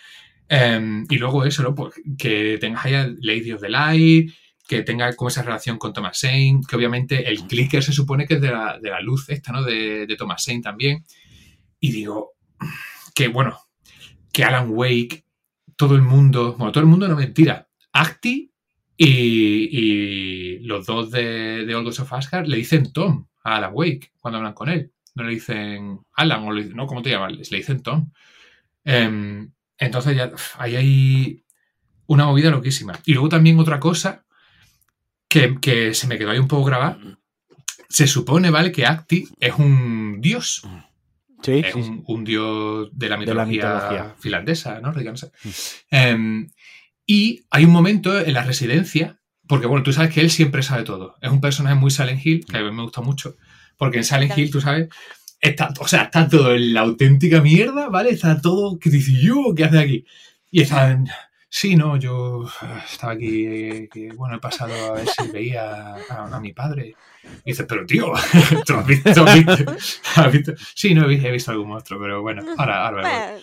Em, 0.48 1.06
y 1.10 1.18
luego 1.18 1.44
eso, 1.44 1.62
¿no? 1.62 1.74
Pues 1.74 1.94
que 2.16 2.58
tengas 2.60 2.84
ahí 2.84 2.94
a 2.94 3.08
Lady 3.20 3.52
of 3.52 3.60
the 3.60 3.68
Light, 3.68 4.32
que 4.66 4.82
tenga 4.82 5.14
como 5.14 5.28
esa 5.28 5.42
relación 5.42 5.78
con 5.78 5.92
Thomas 5.92 6.20
Zane, 6.20 6.60
que 6.68 6.76
obviamente 6.76 7.28
el 7.28 7.46
clicker 7.46 7.82
se 7.82 7.92
supone 7.92 8.26
que 8.26 8.34
es 8.34 8.40
de 8.40 8.50
la, 8.50 9.00
luz 9.02 9.28
esta, 9.28 9.52
¿no? 9.52 9.62
De, 9.62 10.06
de, 10.06 10.16
Thomas 10.16 10.44
Zane 10.44 10.62
también. 10.62 11.04
Y 11.80 11.92
digo, 11.92 12.32
que 13.14 13.28
bueno, 13.28 13.58
que 14.32 14.44
Alan 14.44 14.70
Wake, 14.70 15.24
todo 15.76 15.94
el 15.94 16.02
mundo, 16.02 16.54
bueno, 16.56 16.72
todo 16.72 16.82
el 16.82 16.90
mundo 16.90 17.08
no 17.08 17.16
mentira, 17.16 17.68
Acti 17.92 18.52
y, 18.96 20.58
los 20.60 20.86
dos 20.86 21.10
de, 21.10 21.64
de 21.64 21.74
All 21.74 21.86
of 21.86 22.12
Asgard 22.12 22.46
le 22.46 22.56
dicen 22.56 22.92
Tom 22.92 23.26
a 23.44 23.56
Alan 23.56 23.70
Wake 23.72 24.12
cuando 24.20 24.38
hablan 24.38 24.54
con 24.54 24.68
él. 24.68 24.92
No 25.14 25.24
le 25.24 25.32
dicen 25.32 26.00
Alan 26.14 26.44
o 26.44 26.52
le, 26.52 26.66
no, 26.66 26.86
¿cómo 26.86 27.02
te 27.02 27.10
llamas? 27.10 27.32
Le 27.50 27.56
dicen 27.56 27.82
Tom. 27.82 28.10
Em, 28.84 29.52
entonces 29.78 30.16
ya 30.16 30.32
ahí 30.58 30.76
hay 30.76 31.44
una 32.06 32.26
movida 32.26 32.50
loquísima. 32.50 32.98
Y 33.04 33.12
luego 33.12 33.28
también 33.28 33.58
otra 33.58 33.78
cosa 33.78 34.24
que, 35.28 35.94
se 35.94 36.06
me 36.06 36.18
quedó 36.18 36.30
ahí 36.30 36.38
un 36.38 36.48
poco 36.48 36.64
grabada. 36.64 36.98
Se 37.88 38.06
supone, 38.06 38.50
¿vale? 38.50 38.72
Que 38.72 38.86
Acti 38.86 39.28
es 39.38 39.54
un 39.54 40.20
dios. 40.20 40.62
Sí, 41.42 41.62
es 41.64 41.74
un, 41.74 42.24
dios 42.24 42.88
de 42.92 43.08
la 43.08 43.16
mitología, 43.16 44.14
finlandesa, 44.18 44.80
¿no? 44.80 44.92
Em, 45.90 46.48
y 47.06 47.44
hay 47.50 47.64
un 47.64 47.70
momento 47.70 48.18
en 48.18 48.34
la 48.34 48.42
residencia, 48.42 49.20
porque 49.46 49.66
bueno, 49.66 49.84
tú 49.84 49.92
sabes 49.92 50.12
que 50.12 50.20
él 50.20 50.30
siempre 50.30 50.62
sabe 50.62 50.82
todo. 50.82 51.14
Es 51.22 51.30
un 51.30 51.40
personaje 51.40 51.76
muy 51.76 51.92
Silent 51.92 52.24
Hill, 52.24 52.44
que 52.44 52.56
a 52.56 52.62
mí 52.62 52.72
me 52.72 52.82
gusta 52.82 53.02
mucho, 53.02 53.36
porque 53.76 53.98
en 53.98 54.04
Silent 54.04 54.36
Hill, 54.36 54.50
tú 54.50 54.60
sabes, 54.60 54.88
Está, 55.40 55.72
o 55.78 55.86
sea, 55.86 56.04
está 56.04 56.28
todo 56.28 56.52
en 56.52 56.74
la 56.74 56.80
auténtica 56.80 57.40
mierda, 57.40 57.88
¿vale? 57.88 58.10
Está 58.10 58.40
todo 58.40 58.78
que 58.78 58.90
dice 58.90 59.12
yo, 59.12 59.54
¿qué 59.56 59.64
hace 59.64 59.78
aquí? 59.78 60.04
Y 60.50 60.62
están, 60.62 61.06
sí, 61.48 61.76
no, 61.76 61.96
yo 61.96 62.44
ah, 62.60 62.84
estaba 62.90 63.12
aquí, 63.12 63.46
eh, 63.46 63.88
que, 63.92 64.12
bueno, 64.12 64.36
he 64.36 64.40
pasado 64.40 64.74
a 64.74 64.92
ver 64.94 65.06
si 65.06 65.30
veía 65.30 65.94
a, 66.10 66.40
mi 66.40 66.52
padre. 66.52 66.96
Y 67.44 67.50
dices, 67.50 67.66
pero 67.68 67.86
tío, 67.86 68.12
¿tú 68.66 68.74
has 68.74 68.86
visto, 68.86 69.24
has 70.16 70.32
visto, 70.32 70.54
Sí, 70.74 70.94
no, 70.94 71.08
he 71.08 71.30
visto, 71.30 71.52
algún 71.52 71.68
monstruo, 71.68 72.00
pero 72.00 72.20
bueno, 72.20 72.42
ahora, 72.58 72.86
ahora. 72.86 73.36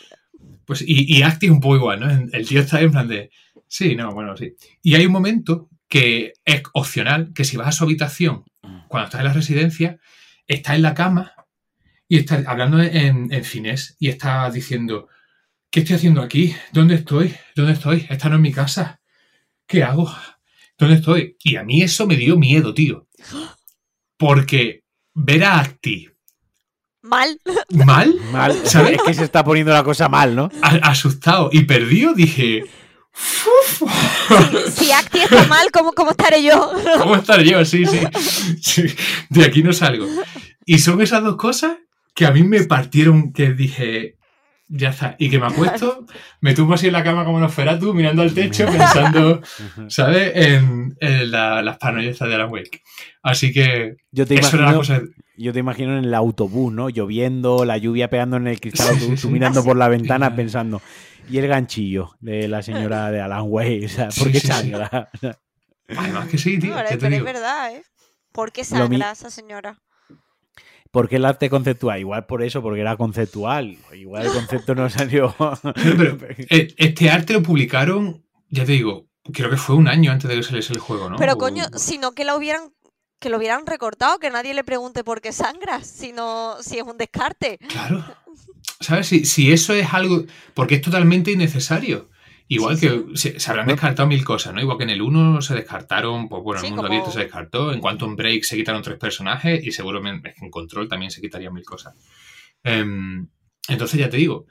Pues, 0.66 0.82
y, 0.82 1.18
y 1.18 1.22
Acti 1.22 1.50
un 1.50 1.62
poco 1.62 1.78
igual, 1.78 2.00
¿no? 2.02 2.10
El 2.10 2.48
tío 2.48 2.60
está 2.60 2.82
en 2.82 2.92
plan 2.92 3.08
de, 3.08 3.30
sí, 3.68 3.96
no, 3.96 4.12
bueno, 4.12 4.36
sí. 4.36 4.56
Y 4.82 4.96
hay 4.96 5.06
un 5.06 5.14
momento 5.14 5.70
que 5.88 6.34
es 6.44 6.64
opcional, 6.74 7.32
que 7.34 7.46
si 7.46 7.56
vas 7.56 7.68
a 7.68 7.72
su 7.72 7.84
habitación, 7.86 8.44
cuando 8.88 9.06
estás 9.06 9.22
en 9.22 9.28
la 9.28 9.34
residencia, 9.34 10.00
está 10.48 10.76
en 10.76 10.82
la 10.82 10.94
cama 10.94 11.35
y 12.08 12.20
está 12.20 12.44
hablando 12.46 12.82
en, 12.82 13.32
en 13.34 13.44
finés 13.44 13.96
y 14.00 14.10
está 14.10 14.50
diciendo, 14.50 15.08
¿qué 15.72 15.82
estoy 15.82 15.96
haciendo 15.96 16.22
aquí? 16.22 16.56
¿Dónde 16.72 16.96
estoy? 16.96 17.36
¿Dónde 17.56 17.74
estoy? 17.74 18.06
Esta 18.10 18.30
no 18.30 18.36
es 18.36 18.42
mi 18.42 18.52
casa. 18.52 19.02
¿Qué 19.68 19.84
hago? 19.84 20.14
¿Dónde 20.78 20.96
estoy? 20.96 21.38
Y 21.44 21.56
a 21.56 21.64
mí 21.64 21.82
eso 21.82 22.06
me 22.06 22.16
dio 22.16 22.38
miedo, 22.38 22.74
tío. 22.74 23.08
Porque 24.18 24.84
ver 25.14 25.44
a 25.44 25.60
Acti. 25.60 26.10
Mal. 27.02 27.40
¿Mal? 27.70 28.16
Mal. 28.32 28.56
¿Sabes? 28.66 28.98
Es 28.98 29.04
que 29.04 29.14
se 29.14 29.24
está 29.24 29.44
poniendo 29.44 29.74
la 29.74 29.84
cosa 29.84 30.10
mal, 30.10 30.36
¿no? 30.36 30.50
asustado 30.62 31.50
y 31.52 31.64
perdido, 31.64 32.14
dije. 32.14 32.64
si, 34.76 34.92
Acti 34.92 35.20
está 35.20 35.48
mal, 35.48 35.72
¿cómo, 35.72 35.94
¿cómo, 35.94 36.12
estaré 36.12 36.44
yo? 36.44 36.72
¿Cómo 37.00 37.16
estaré 37.16 37.50
yo? 37.50 37.64
Sí, 37.64 37.86
sí, 37.86 38.84
De 39.30 39.46
aquí 39.46 39.64
no 39.64 39.72
salgo. 39.72 40.06
Y 40.66 40.80
son 40.80 41.02
esas 41.02 41.24
dos 41.24 41.38
cosas 41.38 41.78
que 42.16 42.26
a 42.26 42.32
mí 42.32 42.44
me 42.44 42.64
partieron, 42.64 43.34
que 43.34 43.54
dije, 43.54 44.16
ya 44.68 44.90
está. 44.90 45.16
Y 45.20 45.30
que 45.30 45.38
me 45.38 45.48
acuesto, 45.48 46.06
me 46.42 46.56
tumbo 46.56 46.74
así 46.74 46.88
en 46.88 46.94
la 46.94 47.04
cama 47.04 47.26
como 47.26 47.46
tú 47.80 47.94
mirando 47.94 48.22
al 48.22 48.34
techo, 48.34 48.66
pensando, 48.66 49.42
¿sabes? 49.90 50.32
En, 50.34 50.96
las 51.30 51.78
paranoias 51.78 52.18
de 52.18 52.38
la 52.38 52.48
Wake. 52.48 52.82
Así 53.22 53.52
que 53.52 53.98
yo 54.12 54.26
te 54.26 54.36
eso 54.36 54.56
imagino, 54.56 54.78
cosa... 54.78 55.02
Yo 55.38 55.52
te 55.52 55.60
imagino 55.60 55.98
en 55.98 56.06
el 56.06 56.14
autobús, 56.14 56.72
¿no? 56.72 56.90
Lloviendo, 56.90 57.66
la 57.66 57.78
lluvia 57.78 58.10
pegando 58.10 58.38
en 58.38 58.48
el 58.48 58.62
cristal, 58.62 58.96
tú, 59.22 59.30
mirando 59.30 59.64
por 59.64 59.76
la 59.76 59.90
ventana 59.90 60.36
pensando, 60.36 60.82
y 61.30 61.38
el 61.38 61.48
ganchillo 61.48 62.16
de 62.22 62.48
la 62.48 62.62
señora 62.62 63.12
de 63.12 63.20
Alan 63.20 63.44
Way, 63.46 63.86
o 63.86 63.90
sea, 63.90 64.08
¿por 64.18 64.32
qué 64.32 64.40
sangra? 64.40 65.10
Además 65.90 66.30
que 66.30 66.38
sí, 66.38 66.58
tío. 66.58 66.74
pero 66.74 67.16
es 67.16 67.24
verdad, 67.24 67.76
¿eh? 67.76 67.84
¿Por 68.32 68.54
qué 68.54 68.64
sangra 68.64 69.12
esa 69.12 69.30
señora? 69.30 69.78
Porque 70.96 71.18
el 71.18 71.26
arte 71.26 71.50
conceptual, 71.50 72.00
igual 72.00 72.26
por 72.26 72.42
eso, 72.42 72.62
porque 72.62 72.80
era 72.80 72.96
conceptual. 72.96 73.78
Igual 73.94 74.28
el 74.28 74.32
concepto 74.32 74.76
no 74.76 74.90
salió. 74.90 75.36
pero, 75.98 76.18
eh, 76.38 76.74
este 76.78 77.10
arte 77.10 77.34
lo 77.34 77.44
publicaron, 77.44 78.24
ya 78.48 78.64
te 78.64 78.72
digo, 78.72 79.10
creo 79.34 79.50
que 79.50 79.58
fue 79.58 79.76
un 79.76 79.90
año 79.90 80.14
antes 80.14 80.30
de 80.30 80.38
que 80.38 80.44
saliese 80.44 80.72
el 80.72 80.80
juego, 80.80 81.10
¿no? 81.10 81.18
Pero 81.18 81.38
coño, 81.38 81.66
sino 81.76 82.14
que 82.14 82.24
lo 82.24 82.38
hubieran 82.38 82.72
que 83.20 83.28
lo 83.28 83.36
hubieran 83.36 83.66
recortado, 83.66 84.20
que 84.20 84.30
nadie 84.30 84.54
le 84.54 84.64
pregunte 84.64 85.04
por 85.04 85.20
qué 85.20 85.34
sangra, 85.34 85.84
sino 85.84 86.56
si 86.62 86.78
es 86.78 86.84
un 86.84 86.98
descarte. 86.98 87.58
Claro. 87.68 88.06
¿Sabes? 88.80 89.08
Si, 89.08 89.26
si 89.26 89.52
eso 89.52 89.74
es 89.74 89.94
algo. 89.94 90.24
Porque 90.54 90.76
es 90.76 90.82
totalmente 90.82 91.30
innecesario. 91.30 92.08
Igual 92.48 92.80
que 92.80 93.06
Se, 93.16 93.38
habrán 93.50 93.68
descartado 93.68 94.08
mil 94.08 94.24
cosas, 94.24 94.54
¿no? 94.54 94.62
Igual 94.62 94.78
que 94.78 94.84
en 94.84 94.92
el 94.92 95.02
1 95.02 95.42
se 95.42 95.56
descartaron, 95.56 96.30
pues 96.30 96.44
bueno, 96.44 96.60
en 96.60 96.66
el 96.66 96.72
mundo 96.74 96.88
abierto 96.88 97.12
se 97.12 97.20
descartó, 97.20 97.74
en 97.74 97.80
Quantum 97.80 98.16
Break 98.16 98.44
se 98.44 98.56
quitaron 98.56 98.84
tres 98.84 99.00
personajes 99.00 99.66
y 99.66 99.72
seguramente 99.72 100.36
en 100.40 100.52
Control 100.52 100.88
también 100.88 101.10
se 101.10 101.22
quitarían 101.22 101.54
mil 101.54 101.66
cosas. 101.66 101.96
Em, 102.64 103.28
entonces 103.68 104.00
ya 104.00 104.10
te 104.10 104.18
digo, 104.18 104.46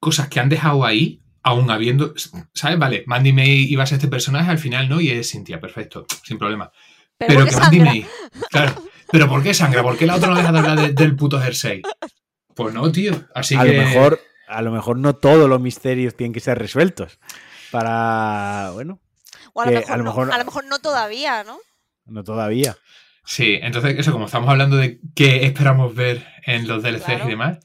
cosas 0.00 0.28
que 0.28 0.40
han 0.40 0.48
dejado 0.48 0.84
ahí, 0.84 1.22
aún 1.44 1.70
habiendo, 1.70 2.14
¿sabes? 2.52 2.78
Vale, 2.78 3.04
Mandy 3.06 3.32
May 3.32 3.72
iba 3.72 3.84
a 3.84 3.86
ser 3.86 3.96
este 3.96 4.08
personaje, 4.08 4.50
al 4.50 4.58
final 4.58 4.88
no, 4.88 5.00
y 5.00 5.10
es 5.10 5.30
Cynthia, 5.30 5.60
perfecto, 5.60 6.06
sin 6.24 6.38
problema. 6.38 6.72
Pero, 7.16 7.46
que 7.46 7.56
Mandy 7.56 7.78
May, 7.78 8.06
claro, 8.50 8.74
pero 9.12 9.28
¿por 9.28 9.44
qué 9.44 9.54
sangra? 9.54 9.84
¿Por 9.84 9.96
qué 9.96 10.06
la 10.06 10.16
otra 10.16 10.30
no 10.30 10.36
deja 10.36 10.50
de 10.50 10.58
hablar 10.58 10.94
del 10.94 11.14
puto 11.14 11.40
jersey? 11.40 11.82
Pues 12.56 12.74
no, 12.74 12.90
tío, 12.90 13.28
así 13.34 13.54
a 13.54 13.62
que... 13.62 13.76
Lo 13.76 13.82
mejor 13.82 14.20
a 14.52 14.62
lo 14.62 14.70
mejor 14.70 14.98
no 14.98 15.14
todos 15.14 15.48
los 15.48 15.60
misterios 15.60 16.16
tienen 16.16 16.32
que 16.32 16.40
ser 16.40 16.58
resueltos. 16.58 17.18
Para, 17.70 18.70
bueno. 18.74 19.00
O 19.54 19.62
a, 19.62 19.66
lo 19.66 20.04
mejor, 20.04 20.28
no, 20.28 20.32
a 20.32 20.38
lo 20.38 20.44
mejor 20.44 20.64
no 20.64 20.78
todavía, 20.78 21.44
¿no? 21.44 21.58
No 22.06 22.24
todavía. 22.24 22.76
Sí, 23.24 23.58
entonces 23.62 23.98
eso, 23.98 24.12
como 24.12 24.26
estamos 24.26 24.48
hablando 24.48 24.76
de 24.76 25.00
qué 25.14 25.44
esperamos 25.46 25.94
ver 25.94 26.26
en 26.44 26.66
los 26.66 26.82
DLCs 26.82 27.24
y 27.24 27.28
demás, 27.28 27.58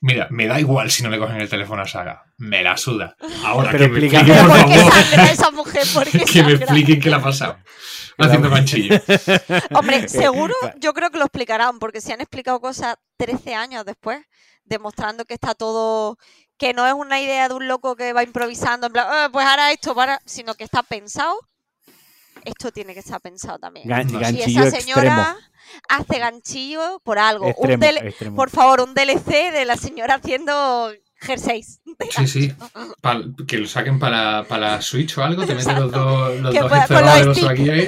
mira, 0.00 0.28
me 0.30 0.46
da 0.46 0.60
igual 0.60 0.90
si 0.90 1.02
no 1.02 1.10
le 1.10 1.18
cogen 1.18 1.40
el 1.40 1.48
teléfono 1.48 1.82
a 1.82 1.86
Saga, 1.86 2.24
me 2.36 2.62
la 2.62 2.76
suda. 2.76 3.16
Ahora 3.44 3.70
que 3.70 3.78
me 3.78 3.84
expliquen, 3.86 4.26
por, 4.26 4.36
favor, 4.36 4.92
esa 5.30 5.50
mujer? 5.50 5.82
que 6.32 6.42
me 6.42 6.52
expliquen 6.52 7.00
qué 7.00 7.10
le 7.10 7.16
ha 7.16 7.22
pasado. 7.22 7.58
Haciendo 8.18 8.50
manchillo. 8.50 9.00
Hombre, 9.72 10.08
seguro 10.08 10.54
yo 10.78 10.92
creo 10.92 11.10
que 11.10 11.18
lo 11.18 11.24
explicarán, 11.24 11.78
porque 11.78 12.00
si 12.00 12.12
han 12.12 12.20
explicado 12.20 12.60
cosas 12.60 12.96
13 13.16 13.54
años 13.54 13.84
después, 13.86 14.20
demostrando 14.70 15.26
que 15.26 15.34
está 15.34 15.54
todo, 15.54 16.16
que 16.56 16.72
no 16.72 16.86
es 16.86 16.94
una 16.94 17.20
idea 17.20 17.48
de 17.48 17.54
un 17.54 17.68
loco 17.68 17.96
que 17.96 18.14
va 18.14 18.22
improvisando, 18.22 18.86
en 18.86 18.92
plan, 18.94 19.06
ah, 19.10 19.28
pues 19.30 19.44
ahora 19.44 19.72
esto, 19.72 19.94
para, 19.94 20.20
sino 20.24 20.54
que 20.54 20.64
está 20.64 20.82
pensado. 20.82 21.38
Esto 22.44 22.72
tiene 22.72 22.94
que 22.94 23.00
estar 23.00 23.20
pensado 23.20 23.58
también. 23.58 23.86
y 23.86 24.40
esa 24.40 24.70
señora 24.70 25.36
hace 25.88 26.18
ganchillo 26.18 27.00
por 27.04 27.18
algo. 27.18 27.52
por 28.34 28.48
favor, 28.48 28.80
un 28.80 28.94
DLC 28.94 29.52
de 29.52 29.66
la 29.66 29.76
señora 29.76 30.14
haciendo 30.14 30.90
jerseys. 31.20 31.80
Sí, 32.10 32.26
sí. 32.26 32.54
que 33.46 33.58
lo 33.58 33.66
saquen 33.66 33.98
para, 33.98 34.42
la 34.42 34.80
Switch 34.80 35.18
o 35.18 35.22
algo, 35.22 35.44
te 35.44 35.54
meten 35.54 35.78
los 35.78 35.92
dos, 35.92 36.40
los 36.40 36.54
dos 36.54 37.44
aquí 37.44 37.68
ahí, 37.68 37.86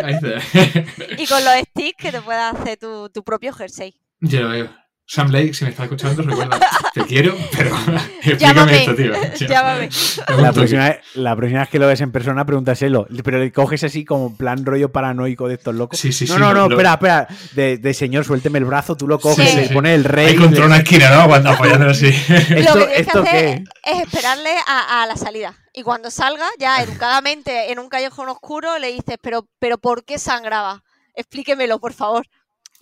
Y 1.16 1.26
con 1.26 1.42
los 1.42 1.54
sticks 1.68 1.96
que 1.96 2.12
te 2.12 2.20
puedas 2.20 2.54
hacer 2.54 2.78
tu, 2.78 3.09
tu 3.09 3.24
propio 3.24 3.54
jersey. 3.54 3.98
Ya 4.20 4.40
lo 4.40 4.50
veo. 4.50 4.82
Sam 5.12 5.30
Lake, 5.30 5.52
si 5.52 5.64
me 5.64 5.70
estás 5.72 5.84
escuchando, 5.84 6.22
recuerda, 6.22 6.59
te 6.94 7.02
quiero, 7.02 7.36
pero 7.55 7.76
explícame 8.22 8.76
esto, 8.78 8.94
tío. 8.94 9.12
Llámame. 9.47 9.90
La 10.39 10.52
próxima, 10.55 10.89
vez, 10.89 11.01
la 11.12 11.36
próxima 11.36 11.60
vez 11.60 11.68
que 11.68 11.78
lo 11.78 11.86
ves 11.86 12.01
en 12.01 12.12
persona, 12.12 12.47
pregúntaselo. 12.47 13.06
Pero 13.22 13.39
le 13.39 13.52
coges 13.52 13.84
así 13.84 14.06
como 14.06 14.34
plan 14.34 14.64
rollo 14.64 14.90
paranoico 14.90 15.48
de 15.48 15.56
estos 15.56 15.74
locos. 15.74 15.98
Sí, 15.98 16.14
sí, 16.14 16.24
no, 16.24 16.32
sí. 16.32 16.40
No, 16.40 16.55
no, 16.55 16.66
no, 16.66 16.70
espera, 16.70 16.94
espera. 16.94 17.28
De, 17.52 17.93
señor, 17.93 18.24
suélteme 18.24 18.59
el 18.59 18.64
brazo, 18.64 18.97
tú 18.97 19.06
lo 19.06 19.20
coges, 19.20 19.55
le 19.55 19.68
pones 19.68 19.97
el 19.97 20.05
rey. 20.05 20.28
Hay 20.28 20.36
contra 20.36 20.64
una 20.64 20.78
esquina, 20.78 21.10
¿no? 21.10 21.28
Cuando 21.28 21.51
apoyándolo 21.51 21.90
así. 21.90 22.09
¿Esto, 22.09 22.78
lo 22.78 22.86
que 22.86 22.97
¿esto 22.97 23.22
qué? 23.22 23.64
es 23.84 24.01
esperarle 24.01 24.52
a, 24.66 25.05
la 25.06 25.16
salida. 25.16 25.55
Y 25.74 25.82
cuando 25.82 26.10
salga, 26.10 26.47
ya 26.59 26.82
educadamente, 26.82 27.70
en 27.70 27.80
un 27.80 27.90
callejón 27.90 28.30
oscuro, 28.30 28.78
le 28.78 28.90
dices, 28.90 29.18
pero, 29.20 29.47
pero 29.59 29.76
¿por 29.76 30.06
qué 30.06 30.18
sangraba? 30.18 30.84
Explíquemelo, 31.14 31.80
por 31.80 31.93
favor. 31.93 32.26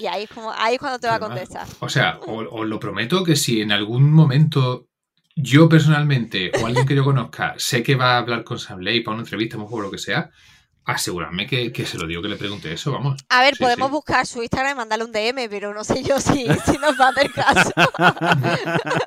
Y 0.01 0.07
ahí 0.07 0.23
es, 0.25 0.31
como, 0.31 0.51
ahí 0.51 0.79
cuando 0.79 0.99
te 0.99 1.09
va 1.09 1.17
a 1.17 1.21
contestar. 1.21 1.67
O 1.81 1.89
sea, 1.91 2.19
os 2.27 2.67
lo 2.67 2.81
prometo 2.81 3.23
que 3.23 3.37
si 3.37 3.61
en 3.61 3.71
algún 3.71 4.11
momento 4.11 4.87
yo 5.37 5.69
personalmente 5.69 6.51
o 6.61 6.67
alguien 6.67 6.87
que 6.87 6.95
yo 6.95 7.05
conozca 7.05 7.55
sé 7.59 7.83
que 7.83 7.97
va 7.97 8.15
a 8.15 8.19
hablar 8.19 8.43
con 8.43 8.59
Sam 8.59 8.81
Ley 8.81 9.01
para 9.01 9.17
una 9.17 9.25
entrevista 9.25 9.59
o 9.59 9.81
lo 9.81 9.91
que 9.91 9.99
sea, 9.99 10.31
asegurarme 10.87 11.47
que, 11.47 11.87
se 11.87 11.99
lo 11.99 12.07
digo 12.07 12.23
que 12.23 12.29
le 12.29 12.37
pregunte 12.37 12.73
eso, 12.73 12.93
vamos. 12.93 13.23
A 13.29 13.43
ver, 13.43 13.55
podemos 13.59 13.91
buscar 13.91 14.27
su 14.27 14.43
Instagram 14.43 14.73
y 14.73 14.77
mandarle 14.77 15.05
un 15.05 15.13
DM, 15.13 15.49
pero 15.51 15.75
no 15.75 15.85
sé 15.85 16.03
yo 16.03 16.19
si, 16.21 16.45
nos 16.47 16.99
va 16.99 17.09
a 17.09 17.11
hacer 17.11 17.31
caso. 17.31 17.71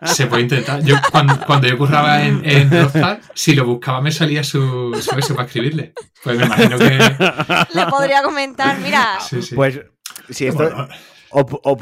se 0.14 0.28
puede 0.28 0.44
intentar. 0.44 0.84
Yo 0.84 0.96
cuando, 1.12 1.68
yo 1.68 1.78
curraba 1.78 2.24
en, 2.24 2.48
en 2.48 2.70
Rockstar, 2.70 3.22
si 3.34 3.56
lo 3.56 3.66
buscaba 3.66 4.00
me 4.00 4.12
salía 4.12 4.44
su, 4.44 4.94
su 5.02 5.18
eso 5.18 5.34
para 5.36 5.48
escribirle. 5.48 5.94
Pues 6.24 6.38
me 6.38 6.46
imagino 6.46 6.78
que... 6.78 6.86
Le 7.74 7.86
podría 7.88 8.22
comentar, 8.22 8.78
mira... 8.80 9.18
Pues 9.56 9.82
si 10.30 10.48
esto, 10.48 10.88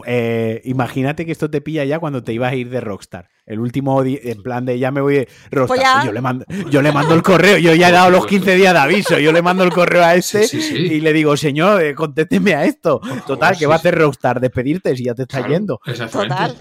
eh, 0.06 0.62
imagínate 0.66 1.26
que 1.26 1.32
esto 1.32 1.50
te 1.50 1.62
pilla 1.62 1.84
ya 1.84 2.00
cuando 2.00 2.24
te 2.24 2.34
ibas 2.34 2.52
a 2.52 2.56
ir 2.56 2.70
de 2.70 2.82
Rockstar. 2.82 3.30
El 3.46 3.60
último, 3.60 4.02
en 4.04 4.44
plan 4.44 4.66
de 4.66 4.80
ya 4.80 4.92
me 4.92 5.02
voy 5.02 5.16
de 5.16 5.28
Rockstar. 5.50 5.96
Pues 5.96 6.06
yo, 6.06 6.12
le 6.12 6.22
mando, 6.22 6.46
yo 6.70 6.82
le 6.82 6.92
mando 6.92 7.14
el 7.16 7.22
correo, 7.22 7.58
yo 7.58 7.74
ya 7.74 7.90
he 7.90 7.92
dado 7.92 8.10
los 8.10 8.26
15 8.26 8.56
días 8.56 8.74
de 8.74 8.80
aviso, 8.80 9.20
yo 9.20 9.32
le 9.32 9.42
mando 9.42 9.64
el 9.64 9.72
correo 9.72 10.04
a 10.04 10.16
este 10.16 10.48
y 10.56 11.02
le 11.02 11.12
digo, 11.12 11.36
señor, 11.36 11.82
eh, 11.82 11.96
contésteme 11.96 12.54
a 12.56 12.66
esto. 12.66 13.02
Total, 13.28 13.58
que 13.58 13.66
va 13.66 13.76
a 13.76 13.78
hacer 13.78 13.96
Rockstar? 13.96 14.40
Despedirte 14.40 14.96
si 14.96 15.06
ya 15.06 15.16
te 15.16 15.24
está 15.24 15.46
yendo. 15.48 15.80
Total 16.12 16.56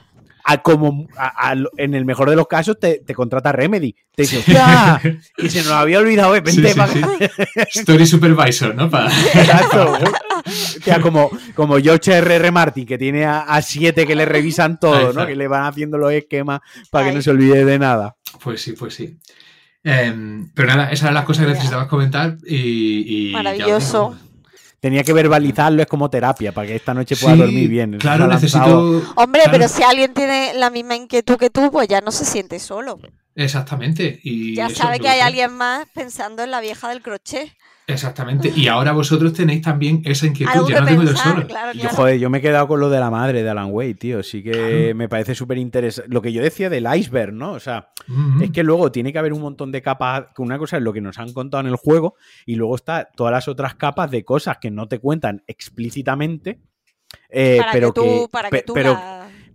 como 0.63 1.07
en 1.77 1.95
el 1.95 2.05
mejor 2.05 2.31
de 2.31 2.37
los 2.37 2.47
casos 2.47 2.79
te, 2.79 3.03
contrata 3.15 3.53
Remedy. 3.53 3.95
Te 4.15 4.23
dice, 4.23 4.45
y 5.39 5.49
se 5.49 5.63
nos 5.63 5.73
había 5.73 5.99
olvidado, 5.99 6.35
de 6.35 6.41
Story 7.75 8.07
Supervisor, 8.07 8.75
¿no? 8.75 8.85
Exacto. 8.85 9.99
como, 11.03 11.31
como 11.55 11.79
George 11.79 12.13
R.R. 12.13 12.51
Martin, 12.51 12.87
que 12.87 12.99
tiene 12.99 13.25
a, 13.25 13.61
siete 13.63 14.07
que 14.07 14.15
le 14.15 14.25
revisan 14.25 14.79
todo, 14.79 15.13
¿no? 15.13 15.27
Que 15.27 15.37
le 15.37 15.49
van 15.49 15.65
haciendo 15.65 15.99
los 15.99 16.13
esquemas 16.13 16.61
para 16.91 17.07
que 17.07 17.15
no 17.15 17.23
se 17.23 17.31
olvide 17.31 17.65
de 17.65 17.79
nada. 17.79 18.17
Pues 18.43 18.63
sí, 18.63 18.73
pues 18.73 18.95
sí. 18.95 19.19
Em, 19.83 20.51
pero 20.55 20.69
nada, 20.69 20.91
esas 20.91 21.05
eran 21.05 21.15
las 21.15 21.25
cosas 21.25 21.47
que 21.47 21.53
necesitabas 21.53 21.87
comentar 21.87 22.37
y... 22.47 23.31
Maravilloso 23.33 24.17
tenía 24.81 25.05
que 25.05 25.13
verbalizarlo, 25.13 25.83
es 25.83 25.89
como 25.89 26.11
terapia, 26.11 26.53
para 26.53 26.67
que 26.67 26.77
esta 26.77 26.95
noche 26.95 27.15
pueda 27.17 27.37
dormir 27.37 27.69
bien. 27.69 27.99
Claro, 27.99 28.27
necesito. 28.27 29.03
Hombre, 29.15 29.43
pero 29.51 29.69
si 29.69 29.83
alguien 29.83 30.13
tiene 30.15 30.53
la 30.55 30.71
misma 30.71 30.97
inquietud 30.97 31.37
que 31.37 31.51
tú, 31.51 31.71
pues 31.71 31.87
ya 31.87 32.01
no 32.01 32.11
se 32.11 32.25
siente 32.25 32.59
solo. 32.59 32.99
Exactamente. 33.35 34.21
Y 34.23 34.57
ya 34.57 34.69
sabe 34.71 34.99
que 34.99 35.09
hay 35.09 35.21
alguien 35.21 35.53
más 35.53 35.87
pensando 35.95 36.43
en 36.43 36.51
la 36.51 36.61
vieja 36.61 36.89
del 36.89 37.03
crochet. 37.03 37.53
Exactamente. 37.93 38.53
Y 38.55 38.69
ahora 38.69 38.93
vosotros 38.93 39.33
tenéis 39.33 39.63
también 39.63 40.03
esa 40.05 40.27
inquietud. 40.27 40.69
Ya 40.69 40.81
no 40.81 40.87
tengo 40.87 41.03
yo 41.03 41.17
solo. 41.17 41.47
Yo, 41.75 41.89
joder, 41.91 42.19
yo 42.19 42.31
me 42.31 42.39
he 42.39 42.41
quedado 42.41 42.69
con 42.69 42.81
lo 42.81 42.91
de 42.91 43.01
la 43.01 43.11
madre 43.11 43.43
de 43.43 43.51
Alan 43.51 43.71
Wade, 43.71 43.95
tío. 43.95 44.23
Sí 44.23 44.43
que 44.43 44.95
me 44.95 45.09
parece 45.09 45.35
súper 45.35 45.59
interesante. 45.59 46.13
Lo 46.13 46.23
que 46.23 46.33
yo 46.33 46.43
decía 46.43 46.71
del 46.71 46.87
iceberg, 46.95 47.33
¿no? 47.33 47.53
O 47.53 47.61
sea, 47.61 47.91
es 48.41 48.51
que 48.51 48.63
luego 48.63 48.93
tiene 48.93 49.13
que 49.13 49.19
haber 49.19 49.33
un 49.33 49.43
montón 49.43 49.73
de 49.73 49.83
capas. 49.83 50.27
Una 50.39 50.59
cosa 50.59 50.77
es 50.77 50.83
lo 50.83 50.93
que 50.93 51.01
nos 51.01 51.19
han 51.19 51.33
contado 51.33 51.63
en 51.63 51.67
el 51.69 51.77
juego 51.77 52.15
y 52.47 52.57
luego 52.57 52.77
está 52.77 53.09
todas 53.15 53.33
las 53.33 53.49
otras 53.49 53.75
capas 53.75 54.11
de 54.11 54.25
cosas 54.25 54.59
que 54.61 54.71
no 54.71 54.89
te 54.89 54.99
cuentan 54.99 55.43
explícitamente. 55.47 56.61
Eh, 57.29 57.61
pero 57.73 57.93
que, 57.93 58.01
tú, 58.01 58.29
para 58.31 58.51
que 58.51 58.63
tú 58.63 58.75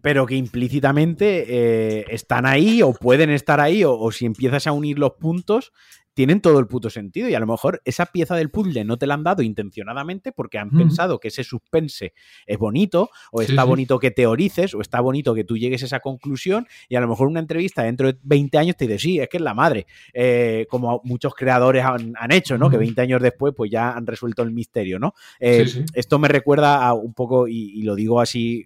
pero 0.05 0.27
que 0.27 0.35
implícitamente 0.35 1.45
eh, 1.47 2.05
están 2.09 2.45
ahí 2.45 2.83
o 2.83 2.93
pueden 2.93 3.31
estar 3.31 3.59
ahí, 3.59 3.83
o, 3.83 4.11
si 4.11 4.27
empiezas 4.27 4.67
a 4.67 4.71
unir 4.71 4.99
los 4.99 5.13
puntos, 5.13 5.71
tienen 6.15 6.41
todo 6.41 6.59
el 6.59 6.65
puto 6.65 6.89
sentido. 6.89 7.29
Y 7.29 7.35
a 7.35 7.39
lo 7.39 7.45
mejor 7.45 7.81
esa 7.85 8.07
pieza 8.07 8.35
del 8.35 8.49
puzzle 8.49 8.85
no 8.85 8.97
te 8.97 9.05
la 9.05 9.13
han 9.13 9.23
dado 9.23 9.43
intencionadamente 9.43 10.31
porque 10.31 10.57
han 10.57 10.71
pensado 10.71 11.19
que 11.19 11.27
ese 11.27 11.43
suspense 11.43 12.13
es 12.47 12.57
bonito, 12.57 13.09
o 13.31 13.41
está 13.41 13.63
bonito 13.65 13.99
que 13.99 14.11
teorices, 14.11 14.73
o 14.73 14.81
está 14.81 15.01
bonito 15.01 15.35
que 15.35 15.43
tú 15.43 15.57
llegues 15.57 15.83
a 15.83 15.85
esa 15.85 15.99
conclusión, 15.99 16.67
y 16.89 16.95
a 16.95 17.01
lo 17.01 17.07
mejor 17.07 17.27
una 17.27 17.41
entrevista 17.41 17.83
dentro 17.83 18.07
de 18.07 18.17
20 18.23 18.57
años 18.57 18.77
te 18.77 18.87
dice, 18.87 18.99
sí, 18.99 19.19
es 19.19 19.27
que 19.27 19.37
es 19.37 19.43
la 19.43 19.53
madre, 19.53 19.85
eh, 20.13 20.65
como 20.69 21.01
muchos 21.03 21.35
creadores 21.35 21.83
han, 21.83 22.31
hecho, 22.31 22.57
¿no? 22.57 22.69
Que 22.69 22.77
20 22.77 23.01
años 23.01 23.21
después 23.21 23.53
pues 23.55 23.69
ya 23.69 23.91
han 23.91 24.07
resuelto 24.07 24.41
el 24.41 24.51
misterio, 24.51 24.97
¿no? 24.97 25.13
Eh, 25.39 25.65
esto 25.93 26.17
me 26.17 26.29
recuerda 26.29 26.85
a 26.85 26.93
un 26.93 27.13
poco, 27.13 27.47
y 27.47 27.81
lo 27.83 27.93
digo 27.93 28.21
así 28.21 28.65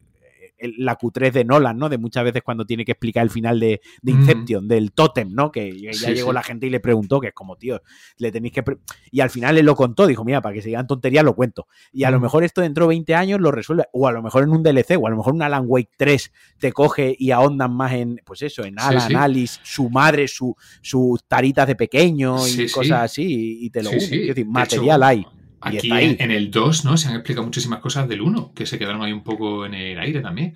la 0.77 0.97
Q3 0.97 1.31
de 1.31 1.45
Nolan, 1.45 1.77
¿no? 1.77 1.89
De 1.89 1.97
muchas 1.97 2.23
veces 2.23 2.41
cuando 2.43 2.65
tiene 2.65 2.85
que 2.85 2.93
explicar 2.93 3.23
el 3.23 3.29
final 3.29 3.59
de, 3.59 3.81
Inception, 4.03 4.67
del 4.67 4.91
Totem, 4.91 5.33
¿no? 5.33 5.51
Que 5.51 5.79
ya 5.79 5.91
llegó 6.11 6.33
la 6.33 6.43
gente 6.43 6.67
y 6.67 6.69
le 6.69 6.79
preguntó, 6.79 7.19
que 7.19 7.27
es 7.27 7.33
como, 7.33 7.55
tío, 7.55 7.81
le 8.17 8.31
tenéis 8.31 8.53
que... 8.53 8.63
Y 9.11 9.21
al 9.21 9.29
final 9.29 9.57
él 9.57 9.65
lo 9.65 9.75
contó, 9.75 10.07
dijo, 10.07 10.23
mira, 10.23 10.41
para 10.41 10.53
que 10.53 10.61
se 10.61 10.69
digan 10.69 10.87
tonterías 10.87 11.23
lo 11.23 11.35
cuento. 11.35 11.67
Y 11.91 12.03
a 12.03 12.11
lo 12.11 12.19
mejor 12.19 12.43
esto 12.43 12.61
dentro 12.61 12.85
de 12.85 12.89
20 12.89 13.15
años 13.15 13.39
lo 13.39 13.51
resuelve, 13.51 13.85
o 13.93 14.07
a 14.07 14.11
lo 14.11 14.21
mejor 14.21 14.43
en 14.43 14.49
un 14.49 14.63
DLC, 14.63 14.97
o 14.99 15.07
a 15.07 15.09
lo 15.09 15.17
mejor 15.17 15.35
en 15.35 15.41
Alan 15.41 15.63
Wake 15.67 15.91
3 15.97 16.31
te 16.57 16.71
coge 16.71 17.15
y 17.17 17.31
ahondan 17.31 17.73
más 17.73 17.93
en, 17.93 18.21
pues 18.25 18.41
eso, 18.41 18.63
en 18.63 18.79
Alan, 18.79 19.15
Alice, 19.15 19.59
su 19.63 19.89
madre, 19.89 20.27
su, 20.27 20.55
sus 20.81 21.23
taritas 21.25 21.67
de 21.67 21.75
pequeño 21.75 22.47
y 22.47 22.69
cosas 22.69 23.03
así, 23.03 23.65
y 23.65 23.69
te 23.69 23.83
lo 23.83 23.91
decir, 23.91 24.45
material 24.45 25.03
hay. 25.03 25.25
Aquí 25.61 25.89
en, 25.91 26.31
el 26.31 26.51
2, 26.51 26.85
¿no? 26.85 26.97
Se 26.97 27.09
han 27.09 27.15
explicado 27.15 27.45
muchísimas 27.45 27.79
cosas 27.79 28.07
del 28.07 28.21
1, 28.21 28.53
que 28.53 28.65
se 28.65 28.79
quedaron 28.79 29.01
ahí 29.01 29.11
un 29.11 29.23
poco 29.23 29.65
en 29.65 29.73
el 29.73 29.99
aire 29.99 30.21
también. 30.21 30.55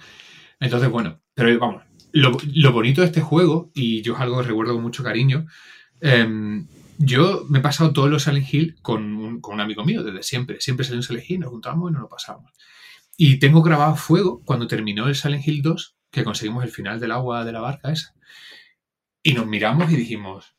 Entonces, 0.60 0.90
bueno, 0.90 1.22
pero 1.34 1.58
vamos, 1.60 1.84
lo, 2.14 2.72
bonito 2.72 3.02
de 3.02 3.08
este 3.08 3.22
juego, 3.22 3.72
y 3.74 4.02
yo 4.02 4.14
es 4.14 4.20
algo 4.22 4.38
que 4.38 4.48
recuerdo 4.48 4.74
con 4.74 4.84
mucho 4.84 5.04
cariño, 5.04 5.46
em, 6.00 6.68
yo 6.98 7.46
me 7.50 7.60
he 7.60 7.62
pasado 7.62 7.92
todos 7.92 8.10
los 8.10 8.24
Silent 8.24 8.54
Hill 8.54 8.76
con 8.82 9.16
un, 9.16 9.42
con 9.42 9.56
un 9.56 9.62
amigo 9.62 9.84
mío 9.84 10.04
desde 10.04 10.24
siempre. 10.24 10.62
Siempre 10.62 10.86
salió 10.86 11.00
un 11.00 11.04
Silent 11.04 11.30
Hill, 11.30 11.40
nos 11.42 11.50
juntábamos 11.50 11.90
y 11.90 11.94
nos 11.94 12.04
lo 12.04 12.10
pasábamos. 12.10 12.52
Y 13.18 13.40
tengo 13.40 13.62
grabado 13.62 13.96
fuego 13.96 14.42
cuando 14.46 14.68
terminó 14.68 15.08
el 15.08 15.16
Silent 15.16 15.46
Hill 15.46 15.62
2, 15.62 15.96
que 16.12 16.24
conseguimos 16.24 16.64
el 16.64 16.70
final 16.70 17.00
del 17.00 17.12
agua 17.12 17.44
de 17.44 17.52
la 17.52 17.62
barca 17.62 17.92
esa. 17.92 18.14
Y 19.24 19.34
nos 19.34 19.48
miramos 19.48 19.92
y 19.92 19.96
dijimos, 19.96 20.56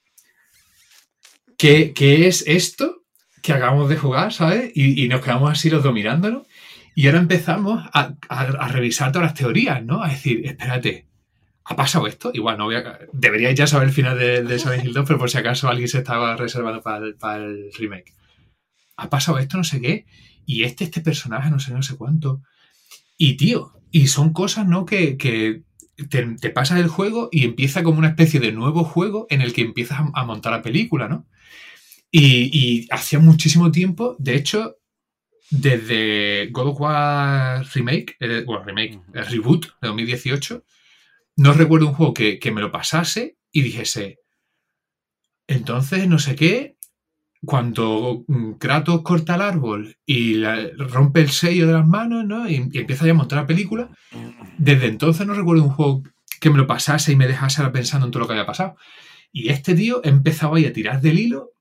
¿qué, 1.57 1.93
qué 1.95 2.27
es 2.27 2.45
esto? 2.47 3.04
Que 3.45 3.53
acabamos 3.53 3.91
de 3.91 3.99
jugar, 3.99 4.33
¿sabes? 4.33 4.73
Y, 4.75 5.07
nos 5.07 5.21
quedamos 5.21 5.53
así 5.53 5.69
los 5.69 5.83
dos 5.83 5.93
mirándolo. 5.93 6.47
Y 6.95 7.07
ahora 7.07 7.19
empezamos 7.19 7.85
a, 7.93 8.15
revisar 8.69 9.13
todas 9.13 9.27
las 9.27 9.35
teorías, 9.35 9.85
¿no? 9.85 10.03
A 10.03 10.09
decir, 10.09 10.47
espérate, 10.47 11.09
¿ha 11.65 11.77
pasado 11.77 12.07
esto? 12.07 12.31
Igual, 12.33 12.57
no 12.57 12.65
voy 12.65 12.77
a... 12.77 12.99
Ya 13.53 13.67
saber 13.67 13.89
el 13.89 13.95
final 13.95 14.19
de, 14.19 14.43
de 14.43 14.59
Silent 14.59 14.87
Hill 14.87 14.95
2, 14.95 15.05
pero 15.07 15.19
por 15.19 15.29
si 15.29 15.37
acaso 15.37 15.69
alguien 15.69 15.89
se 15.89 15.99
estaba 15.99 16.37
reservando 16.37 16.81
para 16.81 17.45
el, 17.45 17.71
remake. 17.79 18.15
¿Ha 18.97 19.11
pasado 19.11 19.39
esto? 19.39 19.59
No 19.59 19.65
sé 19.65 19.79
qué. 19.79 20.07
Y 20.47 20.63
este, 20.63 20.85
este 20.85 21.03
personaje, 21.03 21.51
no 21.51 21.61
sé, 21.61 21.75
no 21.75 21.83
sé 21.83 21.99
cuánto. 21.99 22.41
Y, 23.19 23.37
tío, 23.37 23.75
y 23.91 24.07
son 24.07 24.33
cosas, 24.33 24.67
¿no? 24.67 24.87
Que, 24.87 25.19
te, 25.19 25.65
te, 26.09 26.49
pasas 26.49 26.81
el 26.81 26.89
juego 26.89 27.29
y 27.31 27.45
empieza 27.45 27.83
como 27.83 27.99
una 27.99 28.09
especie 28.09 28.41
de 28.41 28.53
nuevo 28.53 28.85
juego 28.85 29.27
en 29.29 29.43
el 29.43 29.53
que 29.53 29.61
empiezas 29.61 29.99
a 30.15 30.25
montar 30.25 30.53
la 30.53 30.63
película, 30.63 31.09
¿no? 31.09 31.27
Y, 32.17 32.87
hacía 32.93 33.19
muchísimo 33.19 33.73
tiempo, 33.73 34.15
de 34.21 34.37
hecho, 34.37 34.77
desde 35.51 36.47
God 36.53 36.69
of 36.69 36.81
War 36.81 37.67
Remake, 37.75 38.17
bueno, 38.47 38.65
Remake, 38.65 39.01
el 39.15 39.27
reboot 39.27 39.67
de 39.83 39.89
2018, 39.89 40.65
no 41.39 41.53
recuerdo 41.55 41.89
un 41.89 41.95
juego 41.95 42.15
que, 42.15 42.53
me 42.55 42.61
lo 42.61 42.71
pasase 42.71 43.37
y 43.51 43.63
dijese, 43.63 44.21
entonces 45.49 46.07
no 46.07 46.21
sé 46.21 46.37
qué, 46.37 46.77
cuando 47.45 48.25
Kratos 48.61 49.03
corta 49.03 49.35
el 49.35 49.43
árbol 49.43 49.97
y 50.07 50.41
rompe 50.77 51.21
el 51.21 51.31
sello 51.31 51.67
de 51.67 51.73
las 51.73 51.87
manos, 51.87 52.25
¿no? 52.25 52.49
Y, 52.49 52.55
empieza 52.55 53.07
ya 53.07 53.11
a 53.11 53.15
montar 53.15 53.41
la 53.41 53.49
película, 53.49 53.91
desde 54.57 54.87
entonces 54.87 55.27
no 55.27 55.35
recuerdo 55.35 55.65
un 55.65 55.71
juego 55.71 56.05
que 56.41 56.51
me 56.51 56.59
lo 56.59 56.69
pasase 56.69 57.11
y 57.11 57.17
me 57.17 57.27
dejase 57.27 57.69
pensando 57.71 58.07
en 58.07 58.13
todo 58.13 58.21
lo 58.21 58.29
que 58.29 58.35
había 58.35 58.47
pasado. 58.47 58.77
Y 59.33 59.49
este 59.49 59.75
tío 59.75 60.01
empezaba 60.05 60.59
ahí 60.59 60.67
a 60.67 60.73
tirar 60.73 61.01
del 61.01 61.19
hilo 61.19 61.54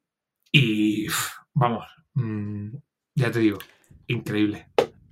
y 0.54 1.08
vamos, 1.54 1.86
mm, 2.14 2.70
ya 3.16 3.32
te 3.32 3.40
digo, 3.40 3.58
increíble. 4.08 4.68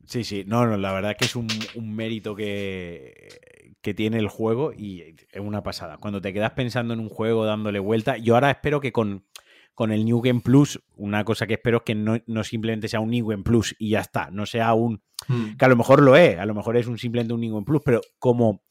Sí, 0.05 0.23
sí, 0.23 0.43
no, 0.45 0.68
no, 0.68 0.77
la 0.77 0.93
verdad 0.93 1.15
que 1.18 1.26
es 1.26 1.35
un, 1.35 1.47
mérito 1.81 2.35
que, 2.35 3.73
que, 3.81 3.93
tiene 3.93 4.19
el 4.19 4.27
juego 4.27 4.72
y 4.72 5.15
es 5.31 5.39
una 5.39 5.63
pasada. 5.63 5.97
Cuando 5.97 6.22
te 6.22 6.31
quedas 6.31 6.51
pensando 6.51 6.93
en 6.93 6.99
un 6.99 7.09
juego 7.09 7.45
dándole 7.45 7.80
vuelta, 7.80 8.18
yo 8.18 8.35
ahora 8.35 8.51
espero 8.51 8.81
que 8.81 8.91
con, 8.91 9.26
con 9.73 9.91
el 9.91 10.05
New 10.05 10.22
Game 10.22 10.41
Plus, 10.41 10.80
una 10.95 11.23
cosa 11.23 11.47
que 11.47 11.55
espero 11.55 11.77
es 11.77 11.84
que 11.84 11.95
no, 11.95 12.43
simplemente 12.43 12.88
sea 12.88 12.99
un 12.99 13.09
New 13.09 13.26
Game 13.26 13.43
Plus 13.43 13.76
y 13.80 13.89
ya 13.91 14.01
está, 14.01 14.30
no 14.31 14.45
sea 14.45 14.73
un... 14.73 15.01
Hmm. 15.27 15.55
que 15.57 15.65
a 15.65 15.69
lo 15.69 15.76
mejor 15.76 16.01
lo 16.01 16.15
es, 16.15 16.38
a 16.38 16.45
lo 16.45 16.53
mejor 16.53 16.77
es 16.77 16.88
un 16.88 16.97
simplemente 16.97 17.34
un 17.34 17.41
New 17.41 17.53
Game 17.53 17.65
Plus, 17.65 17.81
pero 17.84 18.01
como 18.19 18.63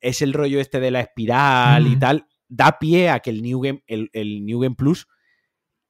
es 0.00 0.20
el 0.20 0.32
rollo 0.32 0.60
este 0.60 0.80
de 0.80 0.90
la 0.90 1.00
espiral 1.00 1.86
y 1.86 1.96
hmm. 1.96 1.98
tal, 1.98 2.26
da 2.48 2.78
pie 2.78 3.08
a 3.08 3.20
que 3.20 3.30
el 3.30 3.40
New 3.42 3.60
Game, 3.60 3.82
el, 3.86 4.10
el 4.12 4.44
New 4.44 4.60
Game 4.60 4.74
Plus 4.74 5.06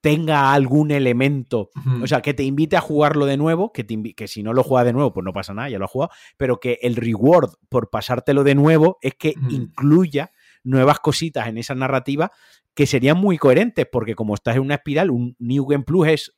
tenga 0.08 0.54
algún 0.54 0.90
elemento, 0.90 1.68
o 2.02 2.06
sea, 2.06 2.22
que 2.22 2.32
te 2.32 2.42
invite 2.42 2.78
a 2.78 2.80
jugarlo 2.80 3.26
de 3.26 3.36
nuevo, 3.36 3.74
que, 3.74 3.84
que 4.16 4.26
si 4.26 4.42
no 4.42 4.54
lo 4.54 4.62
juegas 4.62 4.86
de 4.86 4.94
nuevo, 4.94 5.12
pues 5.12 5.22
no 5.22 5.34
pasa 5.34 5.52
nada, 5.52 5.68
ya 5.68 5.78
lo 5.78 5.84
has 5.84 5.90
jugado, 5.90 6.10
pero 6.38 6.60
que 6.60 6.78
el 6.80 6.96
reward 6.96 7.50
por 7.68 7.90
pasártelo 7.90 8.42
de 8.42 8.54
nuevo 8.54 8.96
es 9.02 9.16
que 9.16 9.34
incluya 9.50 10.30
nuevas 10.64 11.00
cositas 11.00 11.46
en 11.48 11.58
esa 11.58 11.74
narrativa 11.74 12.32
que 12.72 12.86
serían 12.86 13.18
muy 13.18 13.36
coherentes, 13.36 13.86
porque 13.92 14.14
como 14.14 14.32
estás 14.32 14.56
en 14.56 14.62
una 14.62 14.76
espiral, 14.76 15.10
un 15.10 15.36
New 15.40 15.66
Game 15.66 15.84
Plus 15.84 16.08
es 16.08 16.32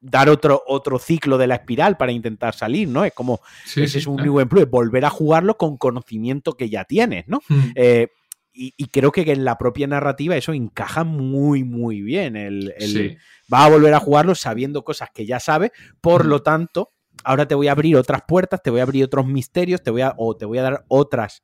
dar 0.00 0.30
otro, 0.30 0.62
otro 0.66 0.98
ciclo 0.98 1.36
de 1.36 1.46
la 1.46 1.56
espiral 1.56 1.98
para 1.98 2.10
intentar 2.10 2.54
salir, 2.54 2.88
¿no? 2.88 3.04
Es 3.04 3.12
como, 3.12 3.40
ese 3.76 3.98
es 3.98 4.06
un 4.06 4.16
New 4.16 4.36
Game 4.36 4.48
Plus, 4.48 4.62
es 4.62 4.70
volver 4.70 5.04
a 5.04 5.10
jugarlo 5.10 5.58
con 5.58 5.76
conocimiento 5.76 6.54
que 6.54 6.70
ya 6.70 6.84
tienes, 6.84 7.28
¿no? 7.28 7.42
Eh, 7.74 8.08
y, 8.54 8.86
creo 8.86 9.10
que 9.10 9.22
en 9.22 9.44
la 9.44 9.58
propia 9.58 9.86
narrativa 9.86 10.36
eso 10.36 10.52
encaja 10.52 11.02
muy, 11.02 11.64
muy 11.64 12.02
bien. 12.02 12.36
El, 12.36 13.18
Va 13.52 13.64
a 13.64 13.68
volver 13.68 13.92
a 13.92 14.00
jugarlo 14.00 14.34
sabiendo 14.34 14.84
cosas 14.84 15.10
que 15.12 15.26
ya 15.26 15.40
sabe, 15.40 15.72
por 16.00 16.24
lo 16.24 16.42
tanto, 16.42 16.92
ahora 17.24 17.46
te 17.46 17.54
voy 17.54 17.68
a 17.68 17.72
abrir 17.72 17.96
otras 17.96 18.22
puertas, 18.26 18.62
te 18.62 18.70
voy 18.70 18.80
a 18.80 18.84
abrir 18.84 19.04
otros 19.04 19.26
misterios, 19.26 19.82
te 19.82 19.90
voy 19.90 20.02
a, 20.02 20.14
o 20.16 20.36
te 20.36 20.46
voy 20.46 20.58
a 20.58 20.62
dar 20.62 20.84
otras 20.88 21.42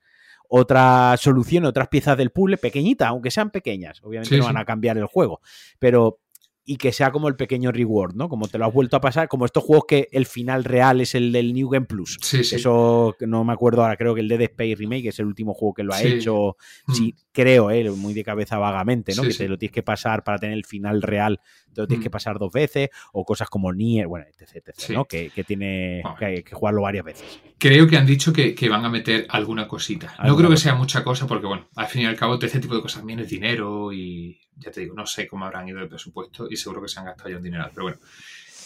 otras 0.53 1.21
soluciones, 1.21 1.69
otras 1.69 1.87
piezas 1.87 2.19
del 2.19 2.31
puzzle 2.31 2.57
pequeñitas, 2.57 3.09
aunque 3.09 3.31
sean 3.31 3.51
pequeñas. 3.51 4.01
Obviamente 4.03 4.37
no 4.37 4.47
van 4.47 4.57
a 4.57 4.65
cambiar 4.65 4.99
el 4.99 5.07
juego, 5.07 5.41
pero 5.79 6.19
y 6.65 6.77
que 6.77 6.93
sea 6.93 7.11
como 7.11 7.29
el 7.29 7.37
pequeño 7.37 7.73
reward, 7.73 8.15
¿no? 8.15 8.29
Como 8.29 8.47
te 8.47 8.59
lo 8.59 8.67
has 8.67 8.73
vuelto 8.73 8.97
a 8.97 9.01
pasar, 9.01 9.29
como 9.29 9.45
estos 9.45 9.65
juegos 9.65 9.85
que 9.89 10.09
el 10.13 10.27
final 10.27 10.65
real 10.65 11.01
es 11.01 11.15
el 11.15 11.33
del 11.33 11.53
New 11.53 11.69
Game 11.69 11.87
Plus. 11.87 12.19
Sí, 12.23 12.45
sí. 12.45 12.57
Eso 12.57 13.17
no 13.21 13.45
me 13.45 13.53
acuerdo 13.53 13.83
ahora, 13.83 13.97
creo 13.97 14.15
que 14.15 14.21
el 14.21 14.29
Dead 14.29 14.43
Space 14.43 14.77
Remake 14.77 15.09
es 15.09 15.19
el 15.19 15.27
último 15.27 15.55
juego 15.55 15.75
que 15.75 15.83
lo 15.83 15.95
ha 15.95 16.03
hecho. 16.03 16.57
Sí, 16.93 17.15
mm. 17.17 17.21
creo, 17.33 17.71
¿eh? 17.71 17.91
muy 17.91 18.15
de 18.15 18.25
cabeza 18.25 18.59
vagamente, 18.59 19.15
¿no? 19.15 19.23
que 19.23 19.35
te 19.35 19.49
lo 19.49 19.59
tienes 19.59 19.75
que 19.75 19.83
pasar 19.83 20.23
para 20.23 20.39
tener 20.39 20.57
el 20.57 20.65
final 20.65 21.03
real, 21.03 21.41
te 21.75 21.81
lo 21.81 21.87
tienes 21.87 22.03
mm. 22.03 22.05
que 22.05 22.11
pasar 22.11 22.39
dos 22.39 22.53
veces, 22.53 22.91
o 23.13 23.25
cosas 23.25 23.49
como 23.49 23.73
Nier, 23.73 24.07
bueno, 24.07 24.27
etc, 24.27 24.69
etc 24.69 24.91
¿no? 24.91 25.05
Que, 25.07 25.31
tiene 25.47 26.03
que, 26.19 26.45
jugarlo 26.53 26.83
varias 26.83 27.05
veces. 27.05 27.41
Creo 27.59 27.87
que 27.87 27.97
han 27.97 28.07
dicho 28.07 28.33
que, 28.33 28.55
van 28.69 28.85
a 28.85 28.89
meter 28.89 29.27
alguna 29.29 29.67
cosita. 29.67 30.15
No 30.25 30.37
creo 30.37 30.51
que 30.51 30.57
sea 30.57 30.75
mucha 30.75 31.03
cosa, 31.03 31.27
porque 31.27 31.47
bueno, 31.47 31.69
al 31.75 31.87
fin 31.87 32.03
y 32.03 32.07
al 32.07 32.17
cabo, 32.17 32.39
este 32.41 32.61
tipo 32.61 32.77
de 32.77 32.83
cosas 32.83 33.05
viene 33.05 33.25
dinero 33.25 33.93
y 33.93 34.39
ya 34.61 34.71
te 34.71 34.81
digo, 34.81 34.95
no 34.95 35.07
sé 35.07 35.27
cómo 35.27 35.45
habrán 35.45 35.69
ido 35.69 35.81
el 35.81 35.89
presupuesto 35.89 36.47
y 36.51 36.57
seguro 36.57 36.83
que 36.83 36.89
se 36.89 37.01
han 37.01 37.07
gastado 37.07 37.31
ya 37.31 37.37
un 37.37 37.43
dinero, 37.43 37.69
pero 37.75 37.85
bueno. 37.85 37.99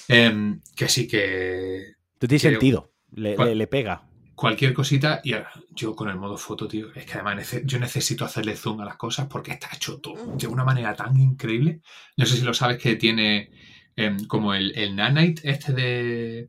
Em, 0.08 0.60
que 0.76 0.88
sí 0.88 1.06
que. 1.06 1.94
Tú 2.18 2.26
tienes 2.26 2.42
sentido, 2.42 2.92
le, 3.12 3.66
pega. 3.66 4.06
Cualquier 4.34 4.74
cosita, 4.74 5.20
y 5.22 5.32
ahora, 5.32 5.50
yo 5.70 5.94
con 5.94 6.08
el 6.08 6.16
modo 6.16 6.36
foto, 6.36 6.66
tío, 6.66 6.92
es 6.94 7.06
que 7.06 7.14
además 7.14 7.60
yo 7.64 7.78
necesito 7.78 8.24
hacerle 8.24 8.56
zoom 8.56 8.80
a 8.80 8.84
las 8.84 8.96
cosas 8.96 9.28
porque 9.28 9.52
está 9.52 9.68
hecho 9.72 10.00
todo 10.00 10.36
de 10.36 10.46
una 10.46 10.64
manera 10.64 10.94
tan 10.94 11.16
increíble. 11.16 11.80
No 12.16 12.26
sé 12.26 12.36
si 12.36 12.42
lo 12.42 12.52
sabes 12.52 12.78
que 12.78 12.96
tiene 12.96 13.50
em, 13.94 14.24
como 14.26 14.54
el, 14.54 14.76
el 14.76 14.96
Nanite 14.96 15.48
este 15.48 15.72
de, 15.72 16.48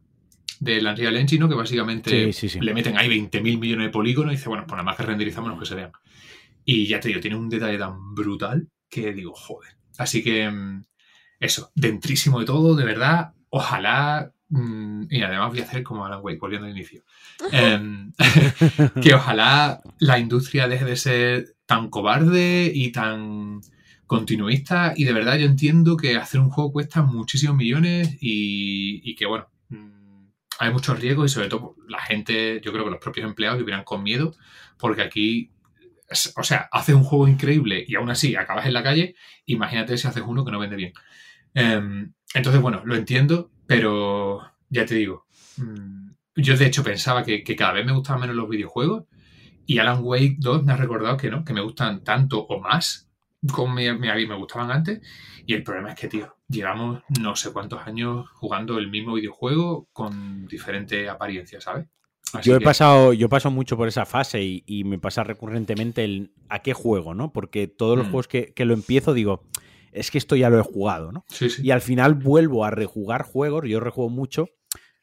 de 0.60 0.80
Unreal 0.80 1.18
Engine, 1.18 1.42
¿no? 1.42 1.50
que 1.50 1.56
básicamente 1.56 2.32
le 2.60 2.74
meten 2.74 2.98
ahí 2.98 3.08
20.000 3.08 3.60
millones 3.60 3.88
de 3.88 3.92
polígonos 3.92 4.34
y 4.34 4.38
dice, 4.38 4.50
bueno, 4.50 4.64
pues 4.64 4.74
nada 4.74 4.84
más 4.84 4.98
que 4.98 5.04
renderizamos 5.04 5.52
los 5.52 5.60
que 5.60 5.66
se 5.66 5.76
vean. 5.76 5.92
Y 6.64 6.88
ya 6.88 7.00
te 7.00 7.10
digo, 7.10 7.20
tiene 7.20 7.38
un 7.38 7.50
detalle 7.50 7.78
tan 7.78 8.16
brutal 8.16 8.68
que 9.02 9.14
digo, 9.14 9.34
joder. 9.34 9.76
Así 9.98 10.24
que 10.24 10.50
mm, 10.50 10.86
eso, 11.40 11.72
dentrísimo 11.76 12.40
de 12.40 12.46
todo, 12.46 12.76
de 12.76 12.86
verdad, 12.86 13.34
ojalá, 13.50 14.34
mm, 14.50 15.08
y 15.10 15.22
además 15.22 15.50
voy 15.50 15.60
a 15.60 15.64
hacer 15.64 15.84
como 15.84 16.06
Alan 16.06 16.22
Wake, 16.24 16.40
volviendo 16.40 16.68
al 16.68 16.72
inicio, 16.72 17.04
em, 17.52 18.14
que 19.04 19.14
ojalá 19.14 19.82
la 20.00 20.20
industria 20.20 20.68
deje 20.68 20.86
de 20.86 20.96
ser 20.96 21.56
tan 21.66 21.90
cobarde 21.90 22.72
y 22.74 22.92
tan 22.92 23.62
continuista 24.08 24.94
y 24.96 25.04
de 25.04 25.14
verdad 25.14 25.38
yo 25.38 25.46
entiendo 25.46 25.98
que 25.98 26.16
hacer 26.16 26.40
un 26.40 26.52
juego 26.52 26.72
cuesta 26.72 27.02
muchísimos 27.02 27.56
millones 27.58 28.18
y, 28.22 29.16
que 29.16 29.26
bueno, 29.26 29.48
mm, 29.70 30.28
hay 30.60 30.72
muchos 30.72 31.00
riesgos 31.00 31.32
y 31.32 31.34
sobre 31.34 31.50
todo 31.50 31.76
la 31.88 32.02
gente, 32.02 32.62
yo 32.64 32.72
creo 32.72 32.86
que 32.86 32.92
los 32.92 33.00
propios 33.00 33.26
empleados 33.28 33.58
vivirán 33.58 33.84
con 33.84 34.04
miedo 34.04 34.34
porque 34.78 35.02
aquí, 35.02 35.52
o 36.36 36.44
sea, 36.44 36.70
haces 36.72 36.96
un 36.96 37.04
juego 37.04 37.28
increíble 37.28 37.84
y 37.88 37.96
aún 37.96 38.10
así 38.10 38.36
acabas 38.36 38.66
en 38.66 38.74
la 38.74 38.84
calle, 38.84 39.16
imagínate 39.46 39.98
si 39.98 40.08
haces 40.08 40.24
uno 40.26 40.46
que 40.46 40.52
no 40.52 40.60
vende 40.60 40.76
bien. 40.76 40.94
Em, 41.54 42.14
entonces, 42.34 42.62
bueno, 42.62 42.82
lo 42.86 42.96
entiendo, 42.96 43.52
pero 43.68 44.42
ya 44.70 44.86
te 44.86 44.96
digo, 44.96 45.26
mm, 45.58 46.12
yo 46.36 46.58
de 46.58 46.66
hecho 46.66 46.84
pensaba 46.84 47.24
que, 47.24 47.44
cada 47.56 47.74
vez 47.74 47.86
me 47.86 47.94
gustaban 47.94 48.22
menos 48.22 48.36
los 48.36 48.50
videojuegos 48.50 49.06
y 49.66 49.80
Alan 49.80 50.00
Wake 50.04 50.36
2 50.40 50.64
me 50.64 50.74
ha 50.74 50.78
recordado 50.78 51.18
que 51.18 51.30
no, 51.30 51.44
que 51.44 51.54
me 51.54 51.62
gustan 51.62 52.04
tanto 52.04 52.40
o 52.46 52.60
más 52.60 53.10
como 53.52 53.74
me, 53.74 53.94
me, 53.94 54.28
me 54.28 54.36
gustaban 54.36 54.72
antes. 54.72 55.02
Y 55.46 55.54
el 55.54 55.64
problema 55.64 55.90
es 55.90 55.96
que, 55.96 56.08
tío, 56.08 56.36
llevamos 56.48 57.04
no 57.20 57.36
sé 57.36 57.52
cuántos 57.54 57.86
años 57.86 58.28
jugando 58.34 58.78
el 58.78 58.90
mismo 58.90 59.14
videojuego 59.14 59.88
con 59.94 60.48
diferente 60.48 61.10
apariencia, 61.10 61.62
¿sabes? 61.62 61.88
Yo 62.44 62.56
he 62.56 62.62
pasado, 62.62 63.14
yo 63.14 63.30
paso 63.30 63.52
mucho 63.52 63.78
por 63.78 63.88
esa 63.88 64.06
fase 64.06 64.44
y, 64.44 64.84
me 64.84 65.00
pasa 65.00 65.24
recurrentemente 65.24 66.04
el 66.04 66.32
a 66.50 66.60
qué 66.60 66.74
juego, 66.74 67.14
¿no? 67.14 67.32
Porque 67.32 67.68
todos 67.68 67.98
los 67.98 68.08
mm. 68.08 68.12
juegos 68.12 68.28
que, 68.28 68.66
lo 68.66 68.74
empiezo 68.74 69.14
digo, 69.14 69.44
es 69.92 70.12
que 70.12 70.18
esto 70.18 70.36
ya 70.36 70.50
lo 70.50 70.60
he 70.60 70.64
jugado, 70.64 71.12
¿no? 71.12 71.26
Y 71.62 71.72
al 71.72 71.82
final 71.82 72.16
vuelvo 72.16 72.66
a 72.66 72.72
rejugar 72.72 73.24
juegos, 73.24 73.66
yo 73.68 73.80
rejuego 73.80 74.10
mucho, 74.10 74.50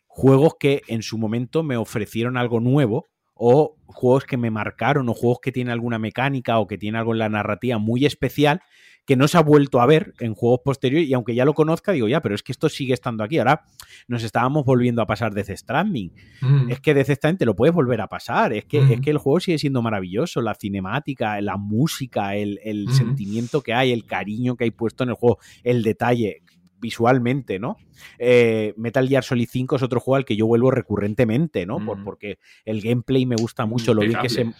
juegos 0.06 0.54
que 0.58 0.82
en 0.88 1.02
su 1.02 1.18
momento 1.18 1.62
me 1.62 1.76
ofrecieron 1.76 2.36
algo 2.36 2.60
nuevo 2.60 3.08
o 3.34 3.76
juegos 3.86 4.24
que 4.24 4.36
me 4.36 4.50
marcaron 4.50 5.08
o 5.08 5.14
juegos 5.14 5.38
que 5.42 5.52
tienen 5.52 5.72
alguna 5.72 5.98
mecánica 5.98 6.58
o 6.58 6.66
que 6.66 6.78
tienen 6.78 6.98
algo 6.98 7.12
en 7.12 7.18
la 7.18 7.28
narrativa 7.28 7.78
muy 7.78 8.04
especial 8.04 8.60
que 9.04 9.16
no 9.16 9.26
se 9.26 9.36
ha 9.36 9.42
vuelto 9.42 9.80
a 9.80 9.86
ver 9.86 10.14
en 10.20 10.34
juegos 10.34 10.60
posteriores 10.64 11.08
y 11.08 11.14
aunque 11.14 11.34
ya 11.34 11.44
lo 11.44 11.54
conozca, 11.54 11.92
digo, 11.92 12.08
ya, 12.08 12.22
pero 12.22 12.34
es 12.34 12.42
que 12.42 12.52
esto 12.52 12.68
sigue 12.68 12.94
estando 12.94 13.24
aquí. 13.24 13.38
Ahora 13.38 13.64
nos 14.06 14.22
estábamos 14.22 14.64
volviendo 14.64 15.02
a 15.02 15.06
pasar 15.06 15.34
Death 15.34 15.56
Stranding. 15.56 16.12
Mm. 16.40 16.70
Es 16.70 16.80
que 16.80 16.94
Death 16.94 17.10
Stranding 17.10 17.38
te 17.38 17.46
lo 17.46 17.56
puedes 17.56 17.74
volver 17.74 18.00
a 18.00 18.06
pasar. 18.06 18.52
Es 18.52 18.64
que, 18.64 18.78
es 18.78 18.98
mm. 18.98 19.00
que 19.00 19.10
el 19.10 19.18
juego 19.18 19.40
sigue 19.40 19.58
siendo 19.58 19.82
maravilloso. 19.82 20.40
La 20.40 20.54
cinemática, 20.54 21.40
la 21.40 21.56
música, 21.56 22.36
el, 22.36 22.58
mm. 22.64 22.92
sentimiento 22.92 23.60
que 23.60 23.74
hay, 23.74 23.92
el 23.92 24.06
cariño 24.06 24.56
que 24.56 24.64
hay 24.64 24.70
puesto 24.70 25.02
en 25.02 25.10
el 25.10 25.16
juego, 25.16 25.38
el 25.64 25.82
detalle 25.82 26.42
visualmente, 26.82 27.60
¿no? 27.60 27.76
Eh, 28.18 28.74
Metal 28.76 29.08
Gear 29.08 29.22
Solid 29.22 29.48
5 29.48 29.76
es 29.76 29.82
otro 29.82 30.00
juego 30.00 30.16
al 30.16 30.24
que 30.24 30.36
yo 30.36 30.46
vuelvo 30.46 30.72
recurrentemente, 30.72 31.64
¿no? 31.64 31.82
Por, 31.84 32.02
porque 32.02 32.38
el 32.64 32.82
gameplay 32.82 33.24
me 33.24 33.36
gusta 33.36 33.66
mucho, 33.66 33.94
lo 33.94 34.02
bien, 34.02 34.18
que 34.20 34.28
se, 34.28 34.52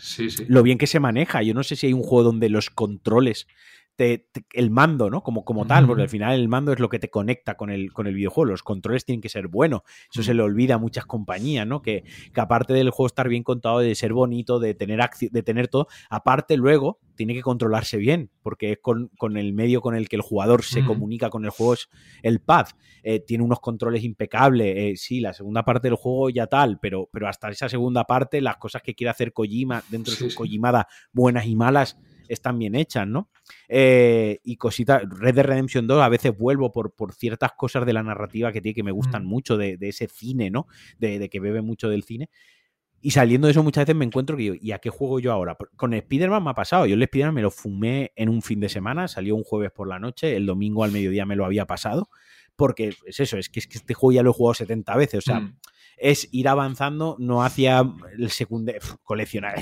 lo 0.47 0.63
bien 0.63 0.79
que 0.79 0.87
se 0.87 1.01
maneja. 1.01 1.43
Yo 1.43 1.53
no 1.53 1.65
sé 1.65 1.75
si 1.75 1.89
hay 1.89 1.93
un 1.93 2.03
juego 2.03 2.23
donde 2.23 2.49
los 2.49 2.71
controles 2.71 3.49
el 4.53 4.71
mando, 4.71 5.11
¿no? 5.11 5.23
Como, 5.23 5.45
como 5.45 5.67
tal, 5.67 5.87
porque 5.87 6.03
al 6.03 6.09
final 6.09 6.39
el 6.39 6.49
mando 6.49 6.73
es 6.73 6.81
lo 6.81 6.89
que 6.89 6.99
te 6.99 7.11
conecta 7.11 7.55
con 7.55 7.71
el, 7.71 7.93
con 7.93 8.07
el 8.07 8.15
videojuego. 8.15 8.51
Los 8.51 8.63
controles 8.63 9.05
tienen 9.05 9.21
que 9.21 9.29
ser 9.29 9.49
buenos. 9.49 9.83
Eso 10.11 10.23
se 10.23 10.35
le 10.35 10.43
olvida 10.43 10.75
a 10.75 10.79
muchas 10.79 11.07
compañías, 11.07 11.67
¿no? 11.67 11.83
Que, 11.83 12.05
que, 12.33 12.41
aparte 12.41 12.73
del 12.73 12.91
juego 12.91 13.07
estar 13.07 13.29
bien 13.29 13.43
contado, 13.43 13.81
de 13.81 13.95
ser 13.95 14.13
bonito, 14.13 14.59
de 14.59 14.75
tener, 14.75 15.01
de 15.21 15.43
tener 15.43 15.69
todo, 15.69 15.89
aparte 16.11 16.57
luego 16.57 16.99
tiene 17.15 17.35
que 17.35 17.43
controlarse 17.43 17.97
bien, 17.99 18.31
porque 18.43 18.73
es 18.73 18.79
con, 18.81 19.11
el 19.37 19.53
medio 19.53 19.81
con 19.81 19.95
el 19.95 20.09
que 20.09 20.17
el 20.17 20.23
jugador 20.23 20.63
se 20.63 20.85
comunica 20.85 21.31
con 21.31 21.45
el 21.45 21.51
juego, 21.51 21.75
es 21.75 21.89
el 22.23 22.41
pad. 22.41 22.67
Eh, 23.05 23.21
tiene 23.21 23.45
unos 23.45 23.61
controles 23.61 24.05
impecables. 24.05 24.77
Eh, 24.77 24.95
sí, 24.97 25.21
la 25.21 25.33
segunda 25.33 25.65
parte 25.65 25.89
del 25.89 25.97
juego 25.97 26.31
ya 26.31 26.47
tal, 26.47 26.79
pero, 26.81 27.09
pero 27.13 27.29
hasta 27.29 27.49
esa 27.51 27.69
segunda 27.69 28.05
parte, 28.05 28.41
las 28.41 28.57
cosas 28.57 28.83
que 28.83 28.95
quiere 28.95 29.11
hacer 29.11 29.33
Kojima 29.33 29.83
dentro 29.89 30.13
de 30.13 30.19
su 30.31 30.35
Kojimada, 30.35 30.89
buenas 31.13 31.47
y 31.47 31.57
malas, 31.57 31.99
están 32.29 32.59
bien 32.59 32.75
hechas, 32.75 33.07
¿no? 33.07 33.31
Eh, 33.69 34.41
y 34.45 34.57
cositas, 34.57 35.03
Red 35.09 35.35
Dead 35.35 35.45
Redemption 35.45 35.87
2 35.87 36.03
a 36.03 36.09
veces 36.09 36.37
vuelvo 36.37 36.73
por, 36.73 36.95
por 36.95 37.15
ciertas 37.15 37.53
cosas 37.53 37.87
de 37.87 37.93
la 37.93 38.03
narrativa 38.03 38.53
que 38.53 38.61
tiene 38.61 38.75
que 38.75 38.83
me 38.83 38.93
gustan 38.93 39.25
mm. 39.25 39.29
mucho 39.29 39.57
de, 39.57 39.79
ese 39.81 40.09
cine, 40.09 40.51
¿no? 40.51 40.67
De, 40.99 41.29
que 41.29 41.41
bebe 41.41 41.63
mucho 41.63 41.89
del 41.89 42.03
cine. 42.05 42.31
Y 43.01 43.11
saliendo 43.11 43.49
de 43.49 43.51
eso 43.51 43.63
muchas 43.65 43.83
veces 43.83 43.97
me 43.97 44.05
encuentro 44.05 44.37
que 44.37 44.59
¿y 44.61 44.71
a 44.73 44.79
qué 44.79 44.89
juego 44.89 45.19
yo 45.19 45.33
ahora? 45.33 45.57
Con 45.77 45.93
Spider-Man 45.93 46.45
me 46.45 46.51
ha 46.51 46.55
pasado. 46.55 46.87
Yo 46.87 46.95
el 46.95 47.03
Spider-Man 47.03 47.35
me 47.35 47.43
lo 47.43 47.51
fumé 47.51 48.13
en 48.15 48.29
un 48.29 48.43
fin 48.43 48.61
de 48.61 48.69
semana, 48.69 49.09
salió 49.09 49.35
un 49.35 49.43
jueves 49.43 49.73
por 49.73 49.89
la 49.89 49.99
noche, 49.99 50.37
el 50.37 50.47
domingo 50.47 50.85
al 50.85 50.93
mediodía 50.93 51.27
me 51.27 51.35
lo 51.35 51.45
había 51.45 51.67
pasado, 51.67 52.11
porque 52.55 52.95
es 53.07 53.19
eso, 53.19 53.39
es 53.39 53.49
que, 53.49 53.59
es 53.59 53.67
que 53.67 53.79
este 53.79 53.95
juego 53.95 54.13
ya 54.13 54.23
lo 54.23 54.31
he 54.31 54.35
jugado 54.35 54.55
70 54.55 54.97
veces, 54.97 55.19
o 55.19 55.23
sea, 55.23 55.41
mm 55.41 55.57
es 55.97 56.29
ir 56.33 56.49
avanzando, 56.49 57.17
no 57.19 57.43
hacia 57.43 57.85
el 58.19 58.31
segundo 58.31 58.73
coleccionar. 59.03 59.55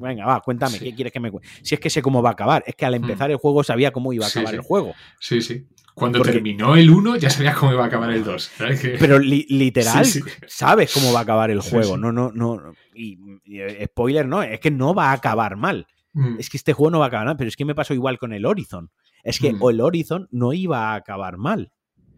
Venga, 0.00 0.26
va, 0.26 0.40
cuéntame, 0.40 0.78
¿qué 0.78 0.94
quieres 0.94 1.12
que 1.12 1.20
me 1.20 1.30
cuente? 1.30 1.48
Si 1.62 1.74
es 1.74 1.80
que 1.80 1.90
sé 1.90 2.02
cómo 2.02 2.22
va 2.22 2.30
a 2.30 2.32
acabar, 2.32 2.64
es 2.66 2.74
que 2.74 2.86
al 2.86 2.92
mm. 2.92 3.04
empezar 3.04 3.30
el 3.30 3.36
juego 3.36 3.62
sabía 3.62 3.92
cómo 3.92 4.12
iba 4.12 4.26
a 4.26 4.28
acabar 4.28 4.54
el 4.54 4.60
juego. 4.60 4.94
Sí, 5.20 5.40
sí. 5.40 5.66
Cuando 5.94 6.22
terminó 6.22 6.74
el 6.74 6.90
1 6.90 7.16
ya 7.16 7.28
sabías 7.28 7.56
cómo 7.56 7.72
iba 7.72 7.84
a 7.84 7.86
acabar 7.86 8.10
el 8.10 8.24
2. 8.24 8.52
Pero 8.98 9.18
literal, 9.18 10.06
sabes 10.46 10.92
cómo 10.94 11.12
va 11.12 11.20
a 11.20 11.22
acabar 11.22 11.50
el 11.50 11.60
juego. 11.60 11.96
No, 11.96 12.12
no, 12.12 12.32
no. 12.32 12.72
Y, 12.94 13.18
eh, 13.46 13.86
spoiler, 13.86 14.26
no, 14.26 14.42
es 14.42 14.60
que 14.60 14.70
no 14.70 14.94
va 14.94 15.10
a 15.10 15.12
acabar 15.12 15.56
mal. 15.56 15.86
Mm. 16.14 16.36
Es 16.38 16.48
que 16.48 16.56
este 16.56 16.72
juego 16.72 16.90
no 16.90 16.98
va 16.98 17.06
a 17.06 17.08
acabar 17.08 17.26
mal, 17.26 17.36
pero 17.36 17.48
es 17.48 17.56
que 17.56 17.64
me 17.64 17.74
pasó 17.74 17.94
igual 17.94 18.18
con 18.18 18.32
el 18.32 18.46
Horizon. 18.46 18.90
Es 19.22 19.38
que 19.38 19.52
mm. 19.52 19.68
el 19.68 19.80
Horizon 19.80 20.28
no 20.30 20.52
iba 20.52 20.92
a 20.92 20.94
acabar 20.94 21.36
mal. 21.36 21.72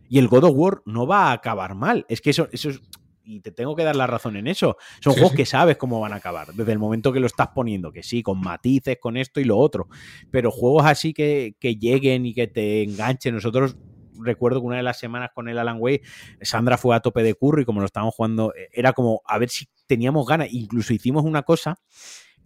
Y 0.09 0.19
el 0.19 0.28
God 0.28 0.45
of 0.45 0.53
War 0.55 0.82
no 0.85 1.07
va 1.07 1.31
a 1.31 1.32
acabar 1.32 1.74
mal. 1.74 2.07
Es 2.09 2.20
que 2.20 2.31
eso, 2.31 2.49
eso 2.53 2.70
es 2.70 2.81
y 3.25 3.41
te 3.41 3.51
tengo 3.51 3.75
que 3.75 3.85
dar 3.85 3.97
la 3.97 4.07
razón 4.07 4.37
en 4.37 4.47
eso. 4.47 4.77
Son 5.01 5.15
juegos 5.15 5.33
que 5.33 5.47
sabes 5.47 5.77
cómo 5.77 6.01
van 6.01 6.13
a 6.13 6.17
acabar, 6.17 6.53
desde 6.53 6.73
el 6.73 6.79
momento 6.79 7.13
que 7.13 7.21
lo 7.21 7.27
estás 7.27 7.49
poniendo, 7.49 7.93
que 7.93 8.03
sí, 8.03 8.23
con 8.23 8.41
matices, 8.41 8.99
con 9.01 9.17
esto 9.17 9.41
y 9.41 9.45
lo 9.45 9.59
otro. 9.59 9.89
Pero 10.31 10.51
juegos 10.51 10.87
así 10.87 11.13
que, 11.13 11.55
lleguen 11.61 12.27
y 12.27 12.35
que 12.35 12.47
te 12.47 12.83
enganchen. 12.83 13.35
Nosotros 13.35 13.77
recuerdo 14.19 14.61
que 14.61 14.67
una 14.67 14.77
de 14.77 14.83
las 14.83 14.99
semanas 14.99 15.31
con 15.35 15.49
el 15.49 15.59
Alan 15.59 15.79
Way, 15.81 16.03
Sandra 16.43 16.79
fue 16.79 16.95
a 16.95 17.01
tope 17.01 17.23
de 17.23 17.35
curro 17.35 17.61
y 17.61 17.65
como 17.65 17.81
lo 17.81 17.87
estábamos 17.87 18.15
jugando, 18.15 18.53
eh, 18.55 18.69
era 18.73 18.93
como 18.93 19.23
a 19.25 19.39
ver 19.39 19.49
si 19.49 19.67
teníamos 19.87 20.27
ganas. 20.27 20.49
Incluso 20.53 20.93
hicimos 20.93 21.25
una 21.25 21.43
cosa 21.43 21.77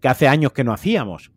que 0.01 0.09
hace 0.09 0.29
años 0.29 0.53
que 0.53 0.65
no 0.65 0.73
hacíamos 0.73 1.33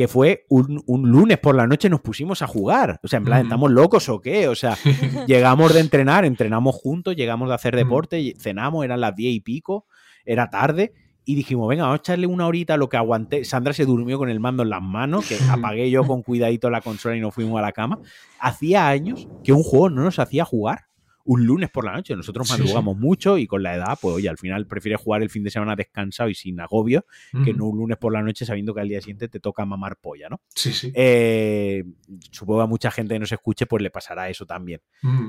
que 0.00 0.08
fue 0.08 0.46
un, 0.48 0.82
lunes 0.86 1.36
por 1.36 1.54
la 1.54 1.66
noche 1.66 1.90
nos 1.90 2.00
pusimos 2.00 2.40
a 2.40 2.46
jugar. 2.46 2.98
O 3.02 3.06
sea, 3.06 3.18
en 3.18 3.24
plan, 3.26 3.42
¿estamos 3.42 3.70
locos 3.70 4.08
o 4.08 4.18
qué? 4.18 4.48
O 4.48 4.54
sea, 4.54 4.78
llegamos 5.26 5.74
de 5.74 5.80
entrenar, 5.80 6.24
entrenamos 6.24 6.74
juntos, 6.74 7.14
llegamos 7.16 7.50
de 7.50 7.54
hacer 7.54 7.76
deporte, 7.76 8.34
cenamos, 8.38 8.82
eran 8.82 9.02
las 9.02 9.14
diez 9.14 9.34
y 9.34 9.40
pico, 9.40 9.84
era 10.24 10.48
tarde. 10.48 10.94
Y 11.26 11.34
dijimos, 11.34 11.68
venga, 11.68 11.82
vamos 11.82 11.98
a 11.98 12.00
echarle 12.00 12.26
una 12.26 12.46
horita 12.46 12.72
a 12.72 12.76
lo 12.78 12.88
que 12.88 12.96
aguanté. 12.96 13.44
Sandra 13.44 13.74
se 13.74 13.84
durmió 13.84 14.16
con 14.16 14.30
el 14.30 14.40
mando 14.40 14.62
en 14.62 14.70
las 14.70 14.80
manos, 14.80 15.28
que 15.28 15.36
apagué 15.50 15.90
yo 15.90 16.02
con 16.06 16.22
cuidadito 16.22 16.70
la 16.70 16.80
consola 16.80 17.14
y 17.14 17.20
nos 17.20 17.34
fuimos 17.34 17.58
a 17.58 17.62
la 17.62 17.72
cama. 17.72 17.98
Hacía 18.38 18.88
años 18.88 19.28
que 19.44 19.52
un 19.52 19.62
juego 19.62 19.90
no 19.90 20.02
nos 20.02 20.18
hacía 20.18 20.46
jugar 20.46 20.86
un 21.30 21.46
lunes 21.46 21.70
por 21.70 21.84
la 21.84 21.92
noche. 21.92 22.16
Nosotros 22.16 22.50
madrugamos 22.50 22.98
mucho 22.98 23.38
y 23.38 23.46
con 23.46 23.62
la 23.62 23.76
edad, 23.76 23.96
pues 24.02 24.16
oye, 24.16 24.28
al 24.28 24.36
final 24.36 24.66
prefieres 24.66 25.00
jugar 25.00 25.22
el 25.22 25.30
fin 25.30 25.44
de 25.44 25.50
semana 25.50 25.76
descansado 25.76 26.28
y 26.28 26.34
sin 26.34 26.58
agobio 26.58 27.06
que 27.44 27.54
no 27.54 27.66
un 27.66 27.78
lunes 27.78 27.98
por 27.98 28.12
la 28.12 28.20
noche 28.20 28.44
sabiendo 28.44 28.74
que 28.74 28.80
al 28.80 28.88
día 28.88 29.00
siguiente 29.00 29.28
te 29.28 29.38
toca 29.38 29.64
mamar 29.64 29.96
polla, 29.96 30.28
¿no? 30.28 30.40
Sí, 30.56 30.72
sí. 30.72 30.90
Eh, 30.92 31.84
supongo 32.32 32.62
a 32.62 32.66
mucha 32.66 32.90
gente 32.90 33.14
que 33.14 33.20
nos 33.20 33.30
escuche, 33.30 33.66
pues 33.66 33.80
le 33.80 33.90
pasará 33.90 34.28
eso 34.28 34.44
también. 34.44 34.80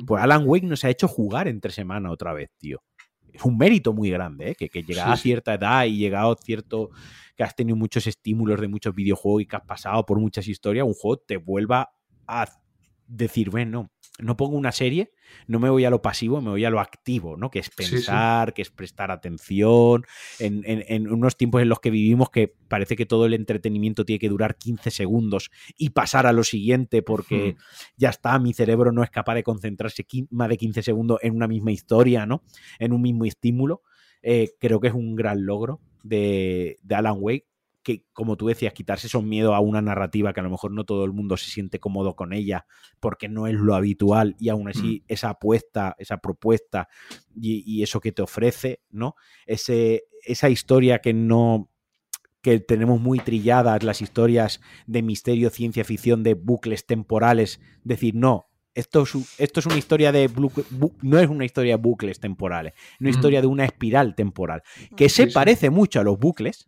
Pues 0.08 0.24
Alan 0.24 0.44
Wake 0.48 0.66
nos 0.66 0.84
ha 0.86 0.90
hecho 0.90 1.08
jugar 1.08 1.48
entre 1.48 1.72
semana 1.72 2.10
otra 2.10 2.34
vez, 2.34 2.50
tío. 2.58 2.82
Es 3.32 3.46
un 3.46 3.56
mérito 3.56 3.94
muy 3.94 4.10
grande, 4.10 4.50
¿eh? 4.50 4.56
que, 4.56 4.70
que 4.70 4.82
llegado 4.82 5.12
a 5.12 5.18
cierta 5.18 5.54
edad 5.54 5.86
y 5.86 5.98
llegado 5.98 6.36
cierto 6.36 6.90
que 7.38 7.44
has 7.44 7.56
tenido 7.56 7.76
muchos 7.76 8.08
estímulos 8.08 8.60
de 8.60 8.68
muchos 8.68 8.96
videojuegos 8.96 9.44
y 9.44 9.46
que 9.46 9.56
has 9.56 9.66
pasado 9.68 10.04
por 10.04 10.20
muchas 10.20 10.48
historias, 10.48 10.84
un 10.84 10.96
juego 10.96 11.18
te 11.18 11.38
vuelva 11.38 11.92
a 12.26 12.48
decir, 13.06 13.52
bueno, 13.52 13.92
no 14.20 14.38
pongo 14.38 14.58
una 14.58 14.72
serie, 14.72 15.12
no 15.48 15.60
me 15.60 15.70
voy 15.70 15.86
a 15.86 15.90
lo 15.90 16.02
pasivo, 16.02 16.42
me 16.42 16.50
voy 16.50 16.66
a 16.66 16.70
lo 16.70 16.80
activo, 16.80 17.38
¿no? 17.38 17.50
Que 17.50 17.60
es 17.60 17.70
pensar, 17.70 18.54
que 18.54 18.62
es 18.62 18.70
prestar 18.70 19.10
atención, 19.10 20.06
en, 20.40 21.10
unos 21.10 21.38
tiempos 21.38 21.62
en 21.62 21.70
los 21.70 21.80
que 21.80 21.90
vivimos 21.90 22.30
que 22.30 22.54
parece 22.68 22.96
que 22.96 23.06
todo 23.06 23.26
el 23.26 23.34
entretenimiento 23.34 24.06
tiene 24.06 24.20
que 24.20 24.30
durar 24.30 24.58
15 24.58 24.92
segundos 24.92 25.50
y 25.78 25.90
pasar 25.90 26.28
a 26.28 26.34
lo 26.34 26.44
siguiente 26.44 27.02
porque 27.02 27.54
hmm. 27.54 27.62
ya 27.98 28.10
está, 28.10 28.38
mi 28.38 28.54
cerebro 28.54 28.92
no 28.92 29.04
es 29.04 29.10
capaz 29.10 29.36
de 29.36 29.44
concentrarse 29.44 30.06
más 30.30 30.50
de 30.50 30.58
15 30.58 30.84
segundos 30.84 31.20
en 31.22 31.36
una 31.36 31.48
misma 31.48 31.72
historia, 31.72 32.26
¿no? 32.26 32.44
En 32.80 32.94
un 32.94 33.02
mismo 33.02 33.26
estímulo. 33.26 33.82
Eh, 34.22 34.52
creo 34.60 34.80
que 34.80 34.90
es 34.90 34.94
un 34.94 35.16
gran 35.16 35.46
logro 35.46 35.82
de, 36.04 36.78
de 36.84 36.96
Alan 36.96 37.16
Wake 37.18 37.48
que, 37.84 38.06
como 38.14 38.38
tú 38.38 38.48
decías, 38.48 38.74
quitarse 38.74 39.08
esos 39.08 39.24
miedos 39.24 39.54
a 39.54 39.60
una 39.60 39.82
narrativa 39.82 40.34
que 40.34 40.40
a 40.40 40.44
lo 40.44 40.50
mejor 40.50 40.72
no 40.72 40.84
todo 40.84 41.06
el 41.06 41.12
mundo 41.12 41.38
se 41.38 41.50
siente 41.50 41.80
cómodo 41.80 42.16
con 42.16 42.34
ella 42.34 42.66
porque 43.00 43.28
no 43.28 43.48
es 43.48 43.56
lo 43.56 43.76
habitual 43.76 44.36
y 44.40 44.50
aún 44.50 44.70
así 44.70 45.02
mm. 45.02 45.14
esa 45.14 45.30
apuesta, 45.30 45.96
esa 45.98 46.18
propuesta 46.18 46.88
y, 47.36 47.82
eso 47.82 48.00
que 48.00 48.12
te 48.12 48.22
ofrece, 48.22 48.82
¿no? 48.92 49.16
Ese, 49.46 50.04
esa 50.24 50.50
historia 50.50 51.00
que 51.00 51.14
no 51.14 51.70
que 52.42 52.60
tenemos 52.60 53.00
muy 53.00 53.20
trilladas 53.20 53.84
las 53.84 54.02
historias 54.02 54.62
de 54.88 55.04
misterio, 55.04 55.52
ciencia 55.52 55.84
ficción, 55.84 56.24
de 56.24 56.34
bucles 56.34 56.88
temporales, 56.88 57.60
decir, 57.84 58.16
no, 58.16 58.48
esto 58.74 59.04
es, 59.04 59.40
esto 59.40 59.60
es 59.60 59.66
una 59.68 59.78
historia 59.78 60.12
de 60.12 60.30
no 61.02 61.20
es 61.20 61.30
una 61.30 61.46
historia 61.46 61.78
de 61.78 61.82
bucles 61.82 62.20
temporales, 62.20 62.74
es 62.76 63.02
una 63.02 63.10
historia 63.12 63.42
de 63.42 63.48
una 63.48 63.66
espiral 63.66 64.16
temporal, 64.16 64.64
que 64.96 65.10
se 65.10 65.28
parece 65.28 65.70
mucho 65.70 66.00
a 66.00 66.04
los 66.04 66.18
bucles, 66.18 66.68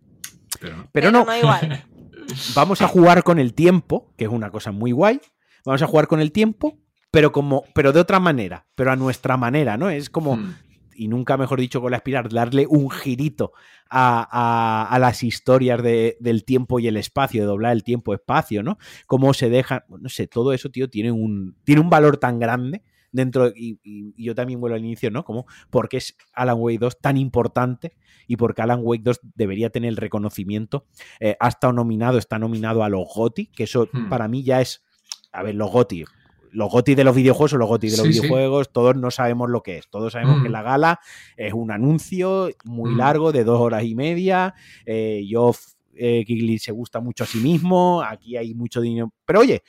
pero, 0.91 1.11
no. 1.11 1.25
Vamos 2.55 2.81
a 2.81 2.87
jugar 2.87 3.23
con 3.23 3.39
el 3.39 3.53
tiempo, 3.53 4.13
que 4.17 4.25
es 4.25 4.31
una 4.31 4.49
cosa 4.49 4.71
muy 4.71 4.91
guay. 4.91 5.19
Vamos 5.65 5.81
a 5.81 5.87
jugar 5.87 6.07
con 6.07 6.19
el 6.19 6.31
tiempo, 6.31 6.79
pero 7.11 7.31
como, 7.31 7.63
pero 7.73 7.91
de 7.91 7.99
otra 7.99 8.19
manera, 8.19 8.65
pero 8.75 8.91
a 8.91 8.95
nuestra 8.95 9.37
manera, 9.37 9.77
¿no? 9.77 9.89
Es 9.89 10.09
como, 10.09 10.37
hmm. 10.37 10.55
nunca 10.99 11.37
mejor 11.37 11.59
dicho 11.59 11.81
con 11.81 11.91
la 11.91 11.97
espiral, 11.97 12.29
darle 12.29 12.65
un 12.67 12.89
girito 12.89 13.53
a, 13.89 14.97
las 14.99 15.23
historias 15.23 15.81
del 15.83 16.43
tiempo 16.45 16.79
y 16.79 16.87
el 16.87 16.97
espacio, 16.97 17.41
de 17.41 17.47
doblar 17.47 17.73
el 17.73 17.83
tiempo-espacio, 17.83 18.63
¿no? 18.63 18.77
Cómo 19.05 19.33
se 19.33 19.49
deja, 19.49 19.85
no 19.89 20.09
sé, 20.09 20.27
todo 20.27 20.53
eso, 20.53 20.69
tío, 20.69 20.89
tiene 20.89 21.11
un, 21.11 21.55
tiene 21.63 21.81
un 21.81 21.89
valor 21.89 22.17
tan 22.17 22.39
grande 22.39 22.83
dentro, 23.13 23.53
y, 23.55 23.79
yo 24.17 24.35
también 24.35 24.59
vuelvo 24.59 24.75
al 24.75 24.83
inicio, 24.83 25.09
¿no? 25.09 25.23
Como 25.23 25.45
porque 25.69 25.97
es 25.97 26.17
Alan 26.33 26.57
Wake 26.59 26.79
2 26.79 26.99
tan 26.99 27.15
importante 27.15 27.95
y 28.27 28.35
porque 28.35 28.61
Alan 28.61 28.81
Wake 28.83 29.03
2 29.03 29.21
debería 29.35 29.69
tener 29.69 29.89
el 29.89 29.97
reconocimiento. 29.97 30.85
Eh, 31.21 31.37
ha 31.39 31.47
estado 31.47 31.71
nominado, 31.71 32.17
está 32.17 32.39
nominado 32.39 32.83
a 32.83 32.89
los 32.89 33.07
GOTI, 33.13 33.47
que 33.47 33.63
eso 33.63 33.87
hmm. 33.91 34.09
para 34.09 34.27
mí 34.27 34.43
ya 34.43 34.59
es, 34.59 34.83
a 35.31 35.43
ver, 35.43 35.55
los 35.55 35.71
GOTI, 35.71 36.05
los 36.53 36.71
GOTI 36.71 36.95
de 36.95 37.03
los 37.03 37.15
videojuegos 37.15 37.53
o 37.53 37.57
los 37.57 37.67
GOTI 37.67 37.89
de 37.89 37.97
los 37.97 38.07
videojuegos, 38.07 38.71
todos 38.71 38.95
no 38.95 39.11
sabemos 39.11 39.49
lo 39.49 39.63
que 39.63 39.77
es. 39.77 39.89
Todos 39.89 40.13
sabemos 40.13 40.41
que 40.43 40.49
mm. 40.49 40.51
la 40.51 40.61
gala 40.61 40.99
es 41.35 41.53
un 41.53 41.71
anuncio 41.71 42.49
muy 42.63 42.91
mm. 42.91 42.97
largo 42.97 43.31
de 43.31 43.43
dos 43.43 43.59
horas 43.59 43.83
y 43.83 43.95
media. 43.95 44.53
Eh, 44.85 45.25
yo 45.27 45.51
eh, 45.95 46.57
se 46.59 46.71
gusta 46.71 46.99
mucho 46.99 47.23
a 47.23 47.27
sí 47.27 47.39
mismo, 47.39 48.01
aquí 48.01 48.37
hay 48.37 48.53
mucho 48.53 48.81
dinero. 48.81 49.13
Pero 49.25 49.41
oye, 49.41 49.63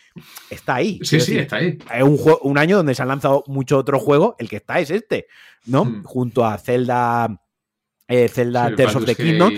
está 0.50 0.76
ahí. 0.76 0.98
Sí, 1.02 1.20
sí, 1.20 1.38
está 1.38 1.56
ahí. 1.56 1.78
Es 1.94 2.02
un, 2.02 2.18
un, 2.42 2.58
año 2.58 2.76
donde 2.76 2.94
se 2.94 3.02
han 3.02 3.08
lanzado 3.08 3.44
muchos 3.46 3.78
otros 3.78 4.02
juegos, 4.02 4.34
el 4.38 4.48
que 4.48 4.56
está 4.56 4.78
es 4.80 4.90
este, 4.90 5.26
¿no? 5.66 5.84
Mm. 5.84 6.02
Junto 6.04 6.44
a 6.44 6.58
Zelda, 6.58 7.40
eh, 8.08 8.28
Zelda 8.28 8.74
Tears 8.74 8.96
of 8.96 9.04
the 9.04 9.14
Kingdom, 9.14 9.52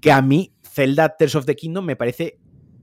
que 0.00 0.12
a 0.12 0.22
mí 0.22 0.54
Zelda 0.62 1.16
Tears 1.16 1.34
of 1.34 1.46
the 1.46 1.56
Kingdom 1.56 1.84
me 1.84 1.96
parece 1.96 2.38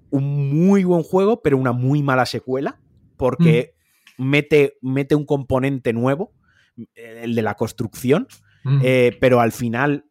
un 0.10 0.66
muy 0.66 0.84
buen 0.84 1.04
juego, 1.04 1.42
pero 1.42 1.58
una 1.58 1.72
muy 1.72 2.02
mala 2.04 2.26
secuela, 2.26 2.80
porque 3.18 3.76
mete, 4.18 4.78
mete 4.82 5.16
un 5.16 5.26
componente 5.26 5.94
nuevo, 5.94 6.34
el 6.96 7.36
de 7.36 7.42
la 7.42 7.56
construcción, 7.56 8.28
eh, 8.84 9.18
pero 9.20 9.40
al 9.40 9.52
final 9.52 10.06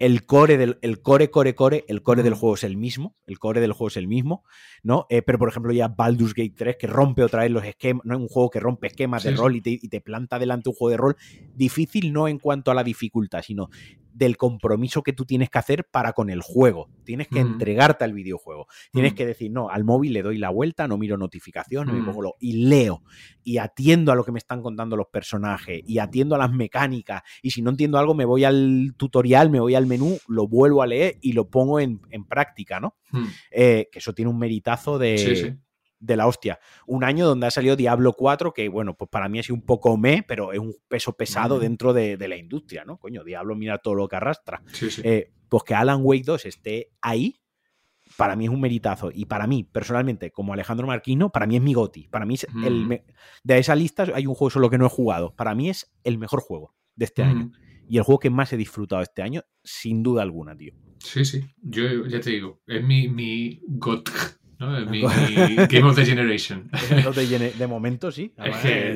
el 0.00 0.24
core 0.24 0.56
del 0.56 0.78
el 0.80 1.02
core, 1.02 1.30
core, 1.30 1.54
core, 1.54 1.84
el 1.86 2.02
core 2.02 2.22
del 2.22 2.32
juego 2.32 2.54
es 2.54 2.64
el 2.64 2.78
mismo, 2.78 3.16
el 3.26 3.38
core 3.38 3.60
del 3.60 3.72
juego 3.72 3.88
es 3.88 3.98
el 3.98 4.08
mismo, 4.08 4.44
¿no? 4.82 5.06
Eh, 5.10 5.20
pero 5.20 5.38
por 5.38 5.50
ejemplo 5.50 5.72
ya 5.72 5.88
Baldur's 5.88 6.32
Gate 6.32 6.54
3 6.56 6.76
que 6.78 6.86
rompe 6.86 7.22
otra 7.22 7.42
vez 7.42 7.50
los 7.52 7.64
esquemas, 7.64 8.04
no 8.06 8.14
es 8.14 8.20
un 8.20 8.28
juego 8.28 8.48
que 8.48 8.60
rompe 8.60 8.86
esquemas 8.86 9.22
de 9.22 9.32
rol 9.32 9.56
y 9.56 9.60
te, 9.60 9.70
y 9.70 9.88
te, 9.88 10.00
planta 10.00 10.38
delante 10.38 10.70
un 10.70 10.74
juego 10.74 10.90
de 10.90 10.96
rol, 10.96 11.16
difícil 11.54 12.14
no 12.14 12.28
en 12.28 12.38
cuanto 12.38 12.70
a 12.70 12.74
la 12.74 12.82
dificultad, 12.82 13.42
sino 13.42 13.68
del 14.20 14.36
compromiso 14.36 15.02
que 15.02 15.14
tú 15.14 15.24
tienes 15.24 15.48
que 15.48 15.58
hacer 15.58 15.86
para 15.90 16.12
con 16.12 16.28
el 16.28 16.42
juego. 16.42 16.90
Tienes 17.04 17.26
que 17.26 17.40
entregarte 17.40 18.04
al 18.04 18.12
videojuego. 18.12 18.66
Tienes 18.92 19.14
que 19.14 19.24
decir, 19.24 19.50
no, 19.50 19.70
al 19.70 19.82
móvil 19.82 20.12
le 20.12 20.22
doy 20.22 20.36
la 20.36 20.50
vuelta, 20.50 20.86
no 20.86 20.98
miro 20.98 21.16
notificaciones, 21.16 21.94
no 21.94 22.04
pongo 22.04 22.20
lo, 22.20 22.34
y 22.38 22.66
leo 22.66 23.02
y 23.42 23.56
atiendo 23.56 24.12
a 24.12 24.14
lo 24.14 24.22
que 24.22 24.30
me 24.30 24.38
están 24.38 24.60
contando 24.60 24.94
los 24.94 25.06
personajes 25.06 25.80
y 25.86 25.98
atiendo 25.98 26.34
a 26.34 26.38
las 26.38 26.52
mecánicas. 26.52 27.22
Y 27.40 27.52
si 27.52 27.62
no 27.62 27.70
entiendo 27.70 27.98
algo, 27.98 28.14
me 28.14 28.26
voy 28.26 28.44
al 28.44 28.92
tutorial, 28.98 29.48
me 29.48 29.58
voy 29.58 29.74
al 29.74 29.86
menú, 29.86 30.18
lo 30.28 30.46
vuelvo 30.46 30.82
a 30.82 30.86
leer 30.86 31.16
y 31.22 31.32
lo 31.32 31.48
pongo 31.48 31.80
en, 31.80 31.98
práctica, 32.28 32.78
¿no? 32.78 32.96
Eh, 33.50 33.88
que 33.90 34.00
eso 34.00 34.12
tiene 34.12 34.30
un 34.30 34.38
meritazo 34.38 34.98
de, 34.98 35.56
de 36.00 36.16
la 36.16 36.26
hostia. 36.26 36.58
Un 36.86 37.04
año 37.04 37.26
donde 37.26 37.46
ha 37.46 37.50
salido 37.50 37.76
Diablo 37.76 38.14
4, 38.14 38.52
que 38.52 38.68
bueno, 38.68 38.94
pues 38.94 39.08
para 39.10 39.28
mí 39.28 39.38
ha 39.38 39.42
sido 39.42 39.54
un 39.54 39.64
poco 39.64 39.96
me, 39.96 40.24
pero 40.26 40.52
es 40.52 40.58
un 40.58 40.74
peso 40.88 41.12
pesado 41.12 41.60
dentro 41.60 41.92
de, 41.92 42.16
la 42.16 42.36
industria, 42.36 42.84
¿no? 42.84 42.96
Coño, 42.96 43.22
Diablo 43.22 43.54
mira 43.54 43.78
todo 43.78 43.94
lo 43.94 44.08
que 44.08 44.16
arrastra. 44.16 44.62
Eh, 45.04 45.32
pues 45.48 45.62
que 45.64 45.74
Alan 45.74 46.00
Wake 46.02 46.24
2 46.24 46.46
esté 46.46 46.90
ahí, 47.00 47.40
para 48.16 48.34
mí 48.36 48.46
es 48.46 48.50
un 48.50 48.60
meritazo. 48.60 49.10
Y 49.12 49.26
para 49.26 49.46
mí, 49.46 49.64
personalmente, 49.64 50.30
como 50.30 50.52
Alejandro 50.52 50.86
Marquino, 50.86 51.30
para 51.30 51.46
mí 51.46 51.56
es 51.56 51.62
mi 51.62 51.74
goti. 51.74 52.08
Para 52.08 52.24
mí 52.24 52.34
es 52.34 52.46
el 52.64 53.02
de 53.44 53.58
esa 53.58 53.74
lista 53.74 54.06
hay 54.14 54.26
un 54.26 54.34
juego 54.34 54.50
solo 54.50 54.70
que 54.70 54.78
no 54.78 54.86
he 54.86 54.90
jugado. 54.90 55.34
Para 55.34 55.54
mí 55.54 55.68
es 55.68 55.92
el 56.04 56.18
mejor 56.18 56.40
juego 56.40 56.74
de 56.96 57.04
este 57.04 57.22
año. 57.22 57.52
Y 57.88 57.98
el 57.98 58.04
juego 58.04 58.20
que 58.20 58.30
más 58.30 58.52
he 58.52 58.56
disfrutado 58.56 59.02
este 59.02 59.22
año, 59.22 59.42
sin 59.64 60.02
duda 60.02 60.22
alguna, 60.22 60.56
tío. 60.56 60.74
Sí, 60.98 61.24
sí. 61.24 61.44
Yo 61.60 62.06
ya 62.06 62.20
te 62.20 62.30
digo, 62.30 62.60
es 62.66 62.84
mi, 62.84 63.08
mi 63.08 63.60
GOT 63.66 64.10
Mi, 64.60 65.00
Game 65.00 65.84
of 65.84 65.96
the 65.96 66.04
Generation. 66.04 66.70
de, 67.58 67.66
momento, 67.66 68.12
sí. 68.12 68.34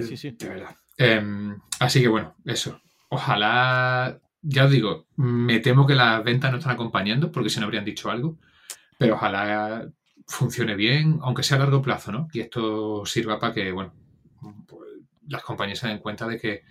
sí, 0.07 0.17
sí. 0.17 0.31
De 0.33 0.49
verdad. 0.49 0.77
Em, 0.99 1.59
así 1.81 2.03
que 2.03 2.09
bueno, 2.09 2.37
eso. 2.45 2.81
Ojalá, 3.09 4.21
ya 4.43 4.65
os 4.67 4.71
digo, 4.71 5.07
me 5.17 5.61
temo 5.61 5.87
que 5.87 5.95
las 5.95 6.23
ventas 6.23 6.51
no 6.51 6.59
están 6.59 6.73
acompañando 6.73 7.33
porque 7.33 7.49
si 7.49 7.61
no 7.61 7.67
habrían 7.67 7.85
dicho 7.85 8.11
algo, 8.11 8.39
pero 8.99 9.15
ojalá 9.15 9.89
funcione 10.27 10.75
bien, 10.75 11.19
aunque 11.23 11.43
sea 11.43 11.57
a 11.57 11.61
largo 11.61 11.81
plazo, 11.81 12.13
¿no? 12.13 12.29
Y 12.33 12.41
esto 12.41 13.07
sirva 13.07 13.39
para 13.39 13.55
que, 13.55 13.73
bueno, 13.73 13.95
pues, 14.67 14.83
las 15.29 15.43
compañías 15.43 15.79
se 15.79 15.89
den 15.89 15.99
cuenta 15.99 16.27
de 16.27 16.39
que 16.39 16.63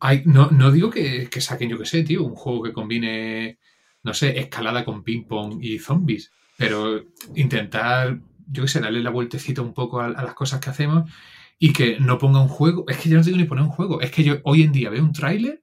hay, 0.00 0.22
no, 0.24 0.50
no 0.50 0.72
digo 0.72 0.90
que, 0.90 1.28
que 1.30 1.40
saquen, 1.40 1.68
yo 1.68 1.78
que 1.78 1.86
sé, 1.86 2.02
tío, 2.02 2.24
un 2.24 2.34
juego 2.34 2.64
que 2.64 2.72
combine, 2.72 3.58
no 4.02 4.14
sé, 4.14 4.38
escalada 4.38 4.84
con 4.84 5.04
ping-pong 5.04 5.62
y 5.62 5.78
zombies 5.78 6.32
pero 6.56 7.04
intentar, 7.34 8.18
yo 8.50 8.62
qué 8.62 8.68
sé, 8.68 8.80
darle 8.80 9.02
la 9.02 9.10
vueltecita 9.10 9.62
un 9.62 9.74
poco 9.74 10.00
a, 10.00 10.08
las 10.08 10.34
cosas 10.34 10.60
que 10.60 10.70
hacemos 10.70 11.10
y 11.58 11.72
que 11.72 11.98
no 12.00 12.18
ponga 12.18 12.40
un 12.40 12.48
juego. 12.48 12.84
Es 12.88 12.98
que 12.98 13.08
yo 13.08 13.16
no 13.16 13.22
digo 13.22 13.36
ni 13.36 13.44
poner 13.44 13.64
un 13.64 13.70
juego, 13.70 14.00
es 14.00 14.10
que 14.10 14.24
yo 14.24 14.38
hoy 14.44 14.62
en 14.62 14.72
día 14.72 14.90
veo 14.90 15.02
un 15.02 15.12
tráiler 15.12 15.62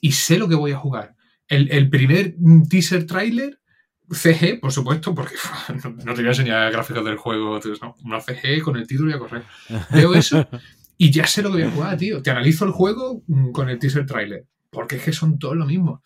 y 0.00 0.12
sé 0.12 0.38
lo 0.38 0.48
que 0.48 0.54
voy 0.54 0.72
a 0.72 0.78
jugar. 0.78 1.16
El, 1.48 1.90
primer 1.90 2.34
teaser 2.70 3.06
tráiler, 3.06 3.60
CG, 4.10 4.58
por 4.58 4.72
supuesto, 4.72 5.14
porque 5.14 5.34
no, 6.04 6.14
te 6.14 6.22
voy 6.22 6.26
a 6.26 6.28
enseñar 6.28 6.72
gráficos 6.72 7.04
del 7.04 7.16
juego, 7.16 7.60
no, 7.80 7.94
una 8.04 8.20
CG 8.20 8.62
con 8.62 8.76
el 8.76 8.86
título 8.86 9.10
y 9.10 9.14
a 9.14 9.18
correr. 9.18 9.42
Veo 9.90 10.14
eso 10.14 10.48
y 11.02 11.10
ya 11.10 11.26
sé 11.26 11.42
lo 11.42 11.50
que 11.50 11.56
voy 11.56 11.64
a 11.64 11.70
jugar, 11.72 11.96
tío. 11.96 12.22
Te 12.22 12.30
analizo 12.30 12.64
el 12.64 12.70
juego 12.70 13.24
mm, 13.26 13.50
con 13.50 13.68
el 13.68 13.76
teaser 13.80 14.06
tráiler, 14.06 14.46
porque 14.70 14.94
es 14.94 15.02
que 15.02 15.12
son 15.12 15.36
todos 15.36 15.56
lo 15.56 15.66
mismo. 15.66 16.00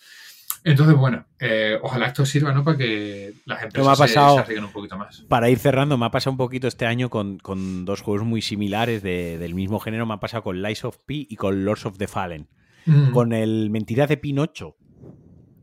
Entonces, 0.67 0.97
bueno, 0.97 1.25
eh, 1.39 1.79
ojalá 1.81 2.07
esto 2.07 2.27
sirva 2.27 2.53
¿no? 2.53 2.65
para 2.65 2.77
que 2.77 3.35
las 3.45 3.63
empresas 3.63 3.99
se, 3.99 4.55
se, 4.55 4.59
un 4.59 4.73
poquito 4.73 4.99
más. 4.99 5.21
Para 5.29 5.49
ir 5.49 5.61
cerrando, 5.61 5.97
me 5.97 6.07
ha 6.07 6.11
pasado 6.11 6.33
un 6.33 6.39
poquito 6.39 6.67
este 6.67 6.87
año 6.87 7.09
con, 7.09 7.39
dos 7.85 8.01
juegos 8.01 8.27
muy 8.27 8.43
similares 8.43 9.01
del 9.01 9.55
mismo 9.55 9.79
género. 9.79 10.07
Me 10.07 10.15
ha 10.15 10.19
pasado 10.19 10.43
con 10.43 10.61
Lies 10.61 10.85
of 10.85 10.99
P 11.07 11.15
y 11.31 11.37
con 11.37 11.65
Lords 11.65 11.87
of 11.87 11.99
the 11.99 12.09
Fallen. 12.09 12.49
Mm. 12.85 13.13
Con 13.13 13.33
el 13.33 13.71
Mentiras 13.71 14.09
de 14.09 14.17
Pinocho 14.17 14.77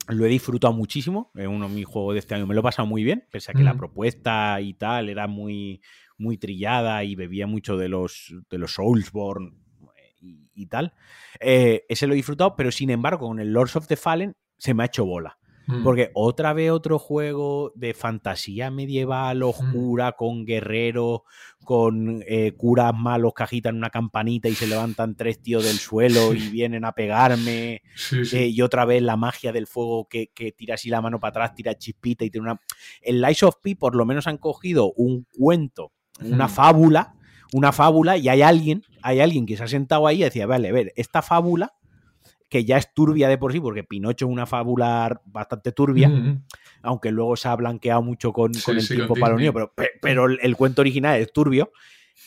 lo 0.08 0.26
he 0.26 0.30
disfrutado 0.30 0.72
muchísimo. 0.72 1.32
Es 1.36 1.48
uno 1.48 1.68
de 1.68 1.76
mis 1.76 1.86
juegos 1.86 2.14
de 2.14 2.20
este 2.20 2.36
año. 2.36 2.48
Me 2.48 2.54
lo 2.54 2.62
he 2.62 2.64
pasado 2.64 2.88
muy 2.88 3.04
bien, 3.04 3.28
pese 3.30 3.52
a 3.52 3.54
que 3.54 3.64
la 3.64 3.74
mm. 3.74 3.80
propuesta 3.80 4.62
y 4.62 4.74
tal 4.74 5.10
era 5.10 5.28
muy, 5.28 5.82
muy 6.18 6.38
trillada 6.38 7.04
y 7.04 7.16
bebía 7.16 7.46
mucho 7.46 7.76
de 7.76 7.90
los, 7.90 8.34
de 8.50 8.58
los 8.58 8.76
Soulsborne 8.76 9.52
y, 10.56 10.68
tal. 10.68 10.94
Eh, 11.42 11.84
ese 11.90 12.08
lo 12.08 12.14
he 12.14 12.16
disfrutado, 12.16 12.56
pero 12.56 12.72
sin 12.72 12.90
embargo, 12.90 13.28
con 13.28 13.42
el 13.42 13.52
Lords 13.52 13.76
of 13.76 13.88
the 13.88 13.98
Fallen 13.98 14.38
se 14.64 14.74
me 14.74 14.84
ha 14.84 14.86
hecho 14.86 15.04
bola. 15.04 15.38
Mm. 15.68 15.84
Porque 15.84 16.12
otra 16.14 16.54
vez 16.54 16.72
otro 16.72 16.98
juego 16.98 17.74
de 17.76 17.94
fantasía 17.94 18.72
medieval 18.72 19.40
mm. 19.40 19.44
oscura, 19.44 20.12
con 20.14 20.46
guerreros, 20.46 21.22
con 21.66 22.24
eh, 22.26 22.54
curas 22.56 22.94
malos 22.96 23.34
que 23.34 23.44
agitan 23.44 23.76
una 23.76 23.90
campanita 23.90 24.48
y 24.48 24.56
se 24.56 24.68
levantan 24.68 25.16
tres 25.16 25.42
tíos 25.42 25.66
del 25.66 25.76
suelo 25.80 26.34
y 26.34 26.48
vienen 26.48 26.86
a 26.86 26.94
pegarme. 26.94 27.82
Eh, 28.32 28.48
y 28.48 28.62
otra 28.62 28.86
vez 28.86 29.02
la 29.02 29.18
magia 29.18 29.52
del 29.52 29.68
fuego 29.68 30.08
que, 30.08 30.32
que, 30.34 30.54
tira 30.54 30.76
así 30.76 30.90
la 30.90 31.02
mano 31.02 31.20
para 31.20 31.30
atrás, 31.32 31.56
tira 31.56 31.78
chispita 31.78 32.24
y 32.24 32.30
tiene 32.30 32.50
una. 32.50 32.62
En 33.02 33.22
Lies 33.22 33.44
of 33.44 33.58
P 33.62 33.76
por 33.76 33.96
lo 33.96 34.06
menos 34.06 34.28
han 34.28 34.38
cogido 34.38 34.94
un 34.94 35.28
cuento, 35.38 35.92
una 36.22 36.48
fábula, 36.48 37.16
una 37.52 37.74
fábula, 37.74 38.16
y 38.16 38.30
hay 38.30 38.42
alguien, 38.42 38.84
hay 39.02 39.20
alguien 39.20 39.46
que 39.46 39.58
se 39.58 39.64
ha 39.64 39.68
sentado 39.68 40.08
ahí 40.08 40.22
y 40.22 40.24
decía, 40.24 40.48
vale, 40.48 40.70
a 40.70 40.72
ver, 40.72 40.94
esta 40.96 41.22
fábula 41.22 41.74
que 42.54 42.66
ya 42.66 42.78
es 42.78 42.94
turbia 42.94 43.28
de 43.28 43.40
por 43.40 43.52
sí, 43.52 43.60
porque 43.60 43.84
Pinocho 43.84 44.28
es 44.28 44.32
una 44.32 44.46
fábula 44.46 45.24
bastante 45.26 45.72
turbia, 45.72 46.12
aunque 46.84 47.12
luego 47.12 47.36
se 47.36 47.48
ha 47.48 47.56
blanqueado 47.56 48.04
mucho 48.04 48.32
con, 48.32 48.52
el 48.56 48.88
tiempo 48.88 49.16
para 49.16 49.36
pero, 49.38 49.74
pero 50.00 50.28
el, 50.28 50.56
cuento 50.56 50.82
original 50.82 51.20
es 51.20 51.34
turbio. 51.34 51.72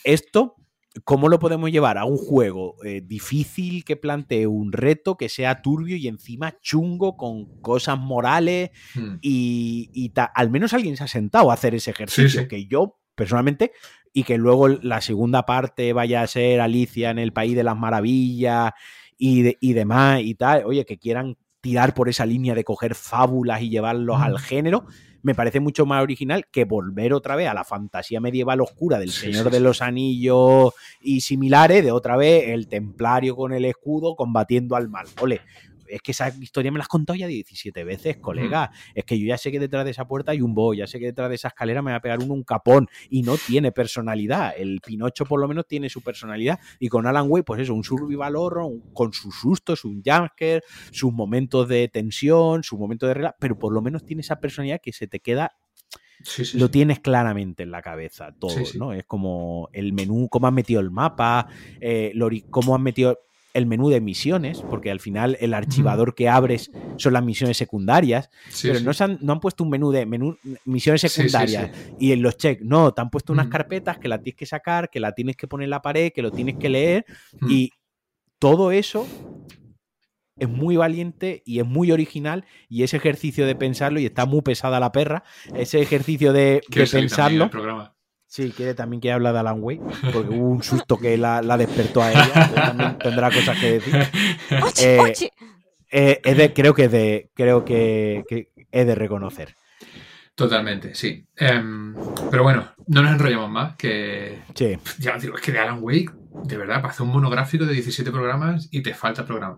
Esto, 0.03 0.57
¿cómo 1.05 1.29
lo 1.29 1.39
podemos 1.39 1.71
llevar 1.71 1.97
a 1.97 2.03
un 2.03 2.17
juego 2.17 2.75
eh, 2.83 3.01
difícil 3.01 3.85
que 3.85 3.95
plantee 3.95 4.47
un 4.47 4.73
reto 4.73 5.15
que 5.15 5.29
sea 5.29 5.61
turbio 5.61 5.95
y 5.95 6.09
encima 6.09 6.59
chungo 6.59 7.15
con 7.15 7.61
cosas 7.61 7.97
morales 7.97 8.71
mm. 8.95 9.19
y, 9.21 10.11
al 10.35 10.49
menos 10.49 10.73
alguien 10.73 10.97
se 10.97 11.05
ha 11.05 11.07
sentado 11.07 11.51
a 11.51 11.53
hacer 11.53 11.73
ese 11.73 11.91
ejercicio 11.91 12.49
que 12.49 12.65
yo 12.65 12.99
personalmente 13.15 13.71
y 14.11 14.25
que 14.25 14.37
luego 14.37 14.67
la 14.67 14.99
segunda 14.99 15.45
parte 15.45 15.93
vaya 15.93 16.21
a 16.21 16.27
ser 16.27 16.59
Alicia 16.59 17.11
en 17.11 17.19
el 17.19 17.31
País 17.31 17.55
de 17.55 17.63
las 17.63 17.77
Maravillas 17.77 18.73
y, 19.17 19.73
demás 19.73 20.21
y 20.21 20.35
tal, 20.35 20.65
oye, 20.65 20.85
que 20.85 20.97
quieran 20.97 21.37
tirar 21.61 21.93
por 21.93 22.07
esa 22.07 22.25
línea 22.25 22.55
de 22.55 22.63
coger 22.63 22.95
fábulas 22.95 23.61
y 23.61 23.69
llevarlos 23.69 24.21
al 24.21 24.39
género, 24.39 24.85
me 25.23 25.35
parece 25.35 25.59
mucho 25.59 25.85
más 25.85 26.03
original 26.03 26.45
que 26.51 26.63
volver 26.63 27.13
otra 27.13 27.35
vez 27.35 27.49
a 27.49 27.53
la 27.53 27.63
fantasía 27.63 28.21
medieval 28.21 28.61
oscura 28.61 28.99
del 28.99 29.11
Señor 29.11 29.49
de 29.49 29.59
los 29.59 29.81
Anillos 29.81 30.73
y 31.01 31.21
similares, 31.21 31.83
de 31.83 31.91
otra 31.91 32.15
vez 32.15 32.49
el 32.49 32.67
templario 32.67 33.35
con 33.35 33.51
el 33.51 33.65
escudo 33.65 34.15
combatiendo 34.15 34.75
al 34.75 34.89
mal. 34.89 35.07
Ole, 35.19 35.41
es 35.87 36.01
que 36.01 36.11
esa 36.11 36.29
historia 36.39 36.71
me 36.71 36.77
la 36.77 36.83
has 36.83 36.87
contado 36.87 37.15
ya 37.15 37.27
17 37.27 37.83
veces, 37.83 38.17
colega. 38.17 38.71
Es 38.93 39.05
que 39.05 39.19
yo 39.19 39.27
ya 39.27 39.37
sé 39.37 39.51
que 39.51 39.59
detrás 39.59 39.85
de 39.85 39.91
esa 39.91 40.07
puerta 40.07 40.31
hay 40.31 40.41
un 40.41 40.53
boy, 40.53 40.77
ya 40.77 40.87
sé 40.87 40.99
que 40.99 41.05
detrás 41.05 41.29
de 41.29 41.35
esa 41.35 41.49
escalera 41.49 41.81
me 41.81 41.91
va 41.91 41.97
a 41.97 42.01
pegar 42.01 42.19
uno 42.19 42.33
un 42.33 42.43
capón 42.43 42.87
y 43.09 43.23
no 43.23 43.35
tiene 43.37 43.71
personalidad. 43.71 44.53
El 44.57 44.81
Pinocho 44.81 45.25
por 45.25 45.39
lo 45.39 45.47
menos 45.47 45.67
tiene 45.67 45.89
su 45.89 46.01
personalidad 46.01 46.59
y 46.79 46.89
con 46.89 47.07
Alan 47.07 47.25
Wake, 47.29 47.45
pues 47.45 47.61
eso, 47.61 47.73
un 47.73 47.83
survival 47.83 48.35
horror, 48.35 48.71
con 48.93 49.13
sus 49.13 49.35
sustos, 49.39 49.85
un 49.85 50.01
jumpscare, 50.03 50.63
sus 50.91 51.13
momentos 51.13 51.67
de 51.67 51.87
tensión, 51.87 52.63
sus 52.63 52.79
momentos 52.79 53.07
de 53.07 53.13
regla, 53.13 53.35
pero 53.39 53.57
por 53.57 53.73
lo 53.73 53.81
menos 53.81 54.05
tiene 54.05 54.21
esa 54.21 54.39
personalidad 54.39 54.81
que 54.81 54.93
se 54.93 55.07
te 55.07 55.19
queda 55.19 55.53
lo 56.55 56.71
tienes 56.71 56.99
claramente 56.99 57.63
en 57.63 57.71
la 57.71 57.81
cabeza, 57.81 58.33
todo, 58.39 58.55
¿no? 58.75 58.93
Es 58.93 59.05
como 59.05 59.69
el 59.71 59.93
menú, 59.93 60.27
cómo 60.29 60.47
han 60.47 60.53
metido 60.53 60.81
el 60.81 60.89
mapa, 60.89 61.47
eh, 61.79 62.11
cómo 62.49 62.75
han 62.75 62.81
metido 62.81 63.19
el 63.57 63.65
menú 63.65 63.89
de 63.89 63.99
misiones, 64.01 64.61
porque 64.61 64.91
al 64.91 64.99
final 64.99 65.35
el 65.39 65.55
archivador 65.55 66.13
que 66.13 66.29
abres 66.29 66.69
son 66.97 67.13
las 67.13 67.23
misiones 67.23 67.57
secundarias, 67.57 68.29
pero 68.61 68.79
no, 68.81 68.91
han, 68.99 69.17
no, 69.19 69.33
han, 69.33 69.39
puesto 69.39 69.63
un 69.63 69.71
menú 69.71 69.91
de 69.91 70.05
menú, 70.05 70.37
misiones 70.65 71.01
secundarias 71.01 71.71
y 71.99 72.11
en 72.11 72.21
los 72.21 72.37
checks, 72.37 72.63
no, 72.63 72.93
te 72.93 73.01
han 73.01 73.09
puesto 73.09 73.33
unas 73.33 73.47
carpetas 73.47 73.97
que 73.97 74.07
las 74.07 74.21
tienes 74.21 74.37
que 74.37 74.45
sacar, 74.45 74.91
que 74.91 74.99
la 74.99 75.13
tienes 75.13 75.35
que 75.35 75.47
poner 75.47 75.65
en 75.65 75.71
la 75.71 75.81
pared, 75.81 76.11
que 76.13 76.21
lo 76.21 76.31
tienes 76.31 76.57
que 76.57 76.69
leer 76.69 77.05
y 77.49 77.71
todo 78.37 78.71
eso 78.71 79.07
es 80.37 80.47
muy 80.47 80.77
valiente 80.77 81.41
y 81.43 81.59
es 81.59 81.65
muy 81.65 81.91
original 81.91 82.45
y 82.69 82.83
ese 82.83 82.97
ejercicio 82.97 83.47
de 83.47 83.55
pensarlo 83.55 83.99
y 83.99 84.05
está 84.05 84.27
muy 84.27 84.41
pesada 84.43 84.79
la 84.79 84.91
perra, 84.91 85.23
ese 85.55 85.81
ejercicio 85.81 86.31
de, 86.31 86.61
de 86.69 86.85
pensarlo. 86.85 87.49
Sí, 88.27 88.51
quiere 88.55 88.73
también 88.73 89.01
que 89.01 89.11
habla 89.11 89.31
de 89.31 89.39
Alan 89.39 89.63
Way, 89.63 89.79
porque 90.13 90.35
hubo 90.35 90.49
un 90.49 90.61
susto 90.61 90.97
que 90.97 91.17
la, 91.17 91.41
despertó 91.57 92.03
a 92.03 92.11
ella. 92.11 92.51
También 92.53 92.97
tendrá 92.99 93.31
cosas 93.31 93.57
que 93.57 93.79
decir. 93.79 93.95
Eh, 94.79 95.13
eh, 95.89 96.19
es 96.23 96.37
de, 96.37 96.53
creo 96.53 96.73
que 96.73 96.89
de, 96.89 97.29
creo 97.33 97.63
que, 97.63 98.25
que 98.27 98.49
es 98.71 98.85
de 98.85 98.95
reconocer. 98.95 99.55
Totalmente, 100.37 100.93
sí. 100.93 101.25
Em, 101.35 101.95
pero 102.29 102.43
bueno, 102.43 102.67
no 102.85 103.01
nos 103.01 103.11
enrollamos 103.11 103.49
más, 103.49 103.75
que 103.75 104.43
sí. 104.53 104.77
ya 104.99 105.17
digo, 105.17 105.35
es 105.35 105.41
que 105.41 105.51
de 105.51 105.57
Alan 105.57 105.79
Wake, 105.81 106.11
de 106.43 106.57
verdad, 106.57 106.75
para 106.75 106.89
hacer 106.89 107.07
un 107.07 107.13
monográfico 107.13 107.65
de 107.65 107.73
17 107.73 108.11
programas 108.11 108.67
y 108.69 108.81
te 108.81 108.93
falta 108.93 109.25
programa. 109.25 109.57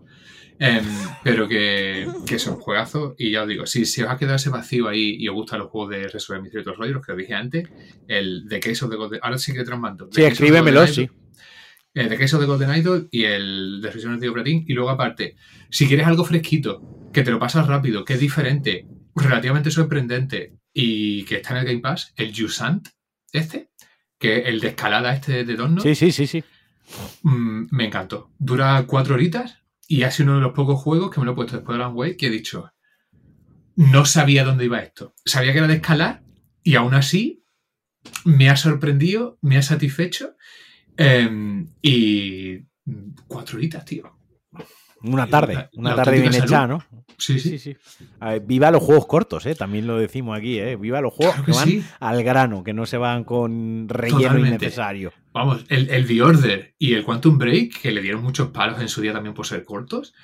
Em, 0.62 0.84
pero 1.24 1.48
que, 1.48 2.06
que 2.26 2.34
es 2.34 2.46
un 2.46 2.56
juegazo. 2.56 3.14
Y 3.18 3.30
ya 3.30 3.42
os 3.42 3.48
digo, 3.48 3.66
si, 3.66 3.82
os 3.82 3.98
ha 4.00 4.18
quedado 4.18 4.36
ese 4.36 4.50
vacío 4.50 4.88
ahí 4.88 5.16
y 5.18 5.26
os 5.26 5.34
gustan 5.34 5.58
los 5.60 5.70
juegos 5.70 5.90
de 5.90 6.06
Resolver 6.08 6.58
otros 6.58 6.76
rollos, 6.76 7.04
que 7.04 7.12
os 7.12 7.18
dije 7.18 7.34
antes, 7.34 7.66
el 8.06 8.46
de 8.46 8.60
Case 8.60 8.84
of 8.84 8.90
the 8.90 8.96
Golden 8.96 9.20
Ahora 9.22 9.38
sí 9.38 9.54
que 9.54 9.64
te 9.64 9.70
los 9.70 9.80
mando. 9.80 10.10
Sí, 10.12 10.22
escríbemelo, 10.22 10.86
sí. 10.86 11.08
El 11.94 12.10
de 12.10 12.18
Case 12.18 12.36
of 12.36 12.42
the 12.42 12.46
Golden 12.46 12.76
Idol 12.76 13.08
y 13.10 13.24
el 13.24 13.80
de 13.80 13.90
Resolver 13.90 14.20
de 14.20 14.30
Platin. 14.30 14.64
Y 14.68 14.74
luego, 14.74 14.90
aparte, 14.90 15.36
si 15.70 15.88
quieres 15.88 16.06
algo 16.06 16.26
fresquito, 16.26 17.08
que 17.10 17.22
te 17.22 17.30
lo 17.30 17.38
pasas 17.38 17.66
rápido, 17.66 18.04
que 18.04 18.12
es 18.12 18.20
diferente, 18.20 18.86
relativamente 19.16 19.70
sorprendente 19.70 20.58
y 20.74 21.24
que 21.24 21.36
está 21.36 21.52
en 21.52 21.56
el 21.56 21.64
Game 21.64 21.80
Pass, 21.80 22.12
el 22.16 22.34
Jusant, 22.36 22.86
este, 23.32 23.70
que 24.18 24.40
el 24.40 24.60
de 24.60 24.68
escalada 24.68 25.14
este 25.14 25.44
de 25.44 25.56
Donno. 25.56 25.80
Sí, 25.80 25.94
sí, 25.94 26.12
sí, 26.12 26.26
sí. 26.26 26.44
Mm, 27.22 27.68
me 27.70 27.86
encantó. 27.86 28.30
Dura 28.38 28.84
cuatro 28.86 29.14
horitas 29.14 29.59
y 29.90 30.04
ha 30.04 30.12
sido 30.12 30.28
uno 30.28 30.36
de 30.36 30.42
los 30.42 30.52
pocos 30.52 30.80
juegos 30.80 31.10
que 31.10 31.18
me 31.18 31.26
lo 31.26 31.32
he 31.32 31.34
puesto 31.34 31.56
después 31.56 31.76
de 31.76 31.82
Alan 31.82 31.96
Wake 31.96 32.16
que 32.16 32.28
he 32.28 32.30
dicho, 32.30 32.72
no 33.74 34.04
sabía 34.04 34.44
dónde 34.44 34.66
iba 34.66 34.78
esto. 34.78 35.16
Sabía 35.24 35.50
que 35.50 35.58
era 35.58 35.66
de 35.66 35.74
escalar 35.74 36.22
y 36.62 36.76
aún 36.76 36.94
así 36.94 37.42
me 38.24 38.48
ha 38.50 38.56
sorprendido, 38.56 39.36
me 39.42 39.56
ha 39.56 39.62
satisfecho. 39.62 40.36
Em, 40.96 41.72
y 41.82 42.66
cuatro 43.26 43.58
horitas, 43.58 43.84
tío. 43.84 44.16
Una 45.02 45.26
tarde, 45.26 45.68
una 45.74 45.94
tarde 45.94 46.20
bien 46.20 46.34
hecha, 46.34 46.66
¿no? 46.66 46.82
Sí, 47.16 47.38
sí. 47.38 47.58
sí, 47.58 47.76
viva 48.46 48.70
los 48.70 48.82
juegos 48.82 49.06
cortos, 49.06 49.44
¿eh? 49.46 49.54
también 49.54 49.86
lo 49.86 49.98
decimos 49.98 50.38
aquí, 50.38 50.58
¿eh? 50.58 50.76
viva 50.76 51.00
los 51.00 51.12
juegos 51.12 51.36
que, 51.44 51.52
van 51.52 51.84
al 52.00 52.22
grano, 52.22 52.64
que 52.64 52.72
no 52.72 52.86
se 52.86 52.96
van 52.96 53.24
con 53.24 53.88
relleno 53.88 54.38
innecesario. 54.38 55.12
Vamos, 55.32 55.64
el, 55.68 55.90
el 55.90 56.06
The 56.06 56.22
Order 56.22 56.74
y 56.78 56.94
el 56.94 57.04
Quantum 57.04 57.38
Break, 57.38 57.80
que 57.80 57.92
le 57.92 58.02
dieron 58.02 58.22
muchos 58.22 58.48
palos 58.48 58.80
en 58.80 58.88
su 58.88 59.00
día 59.00 59.12
también 59.12 59.34
por 59.34 59.46
ser 59.46 59.64
cortos, 59.64 60.14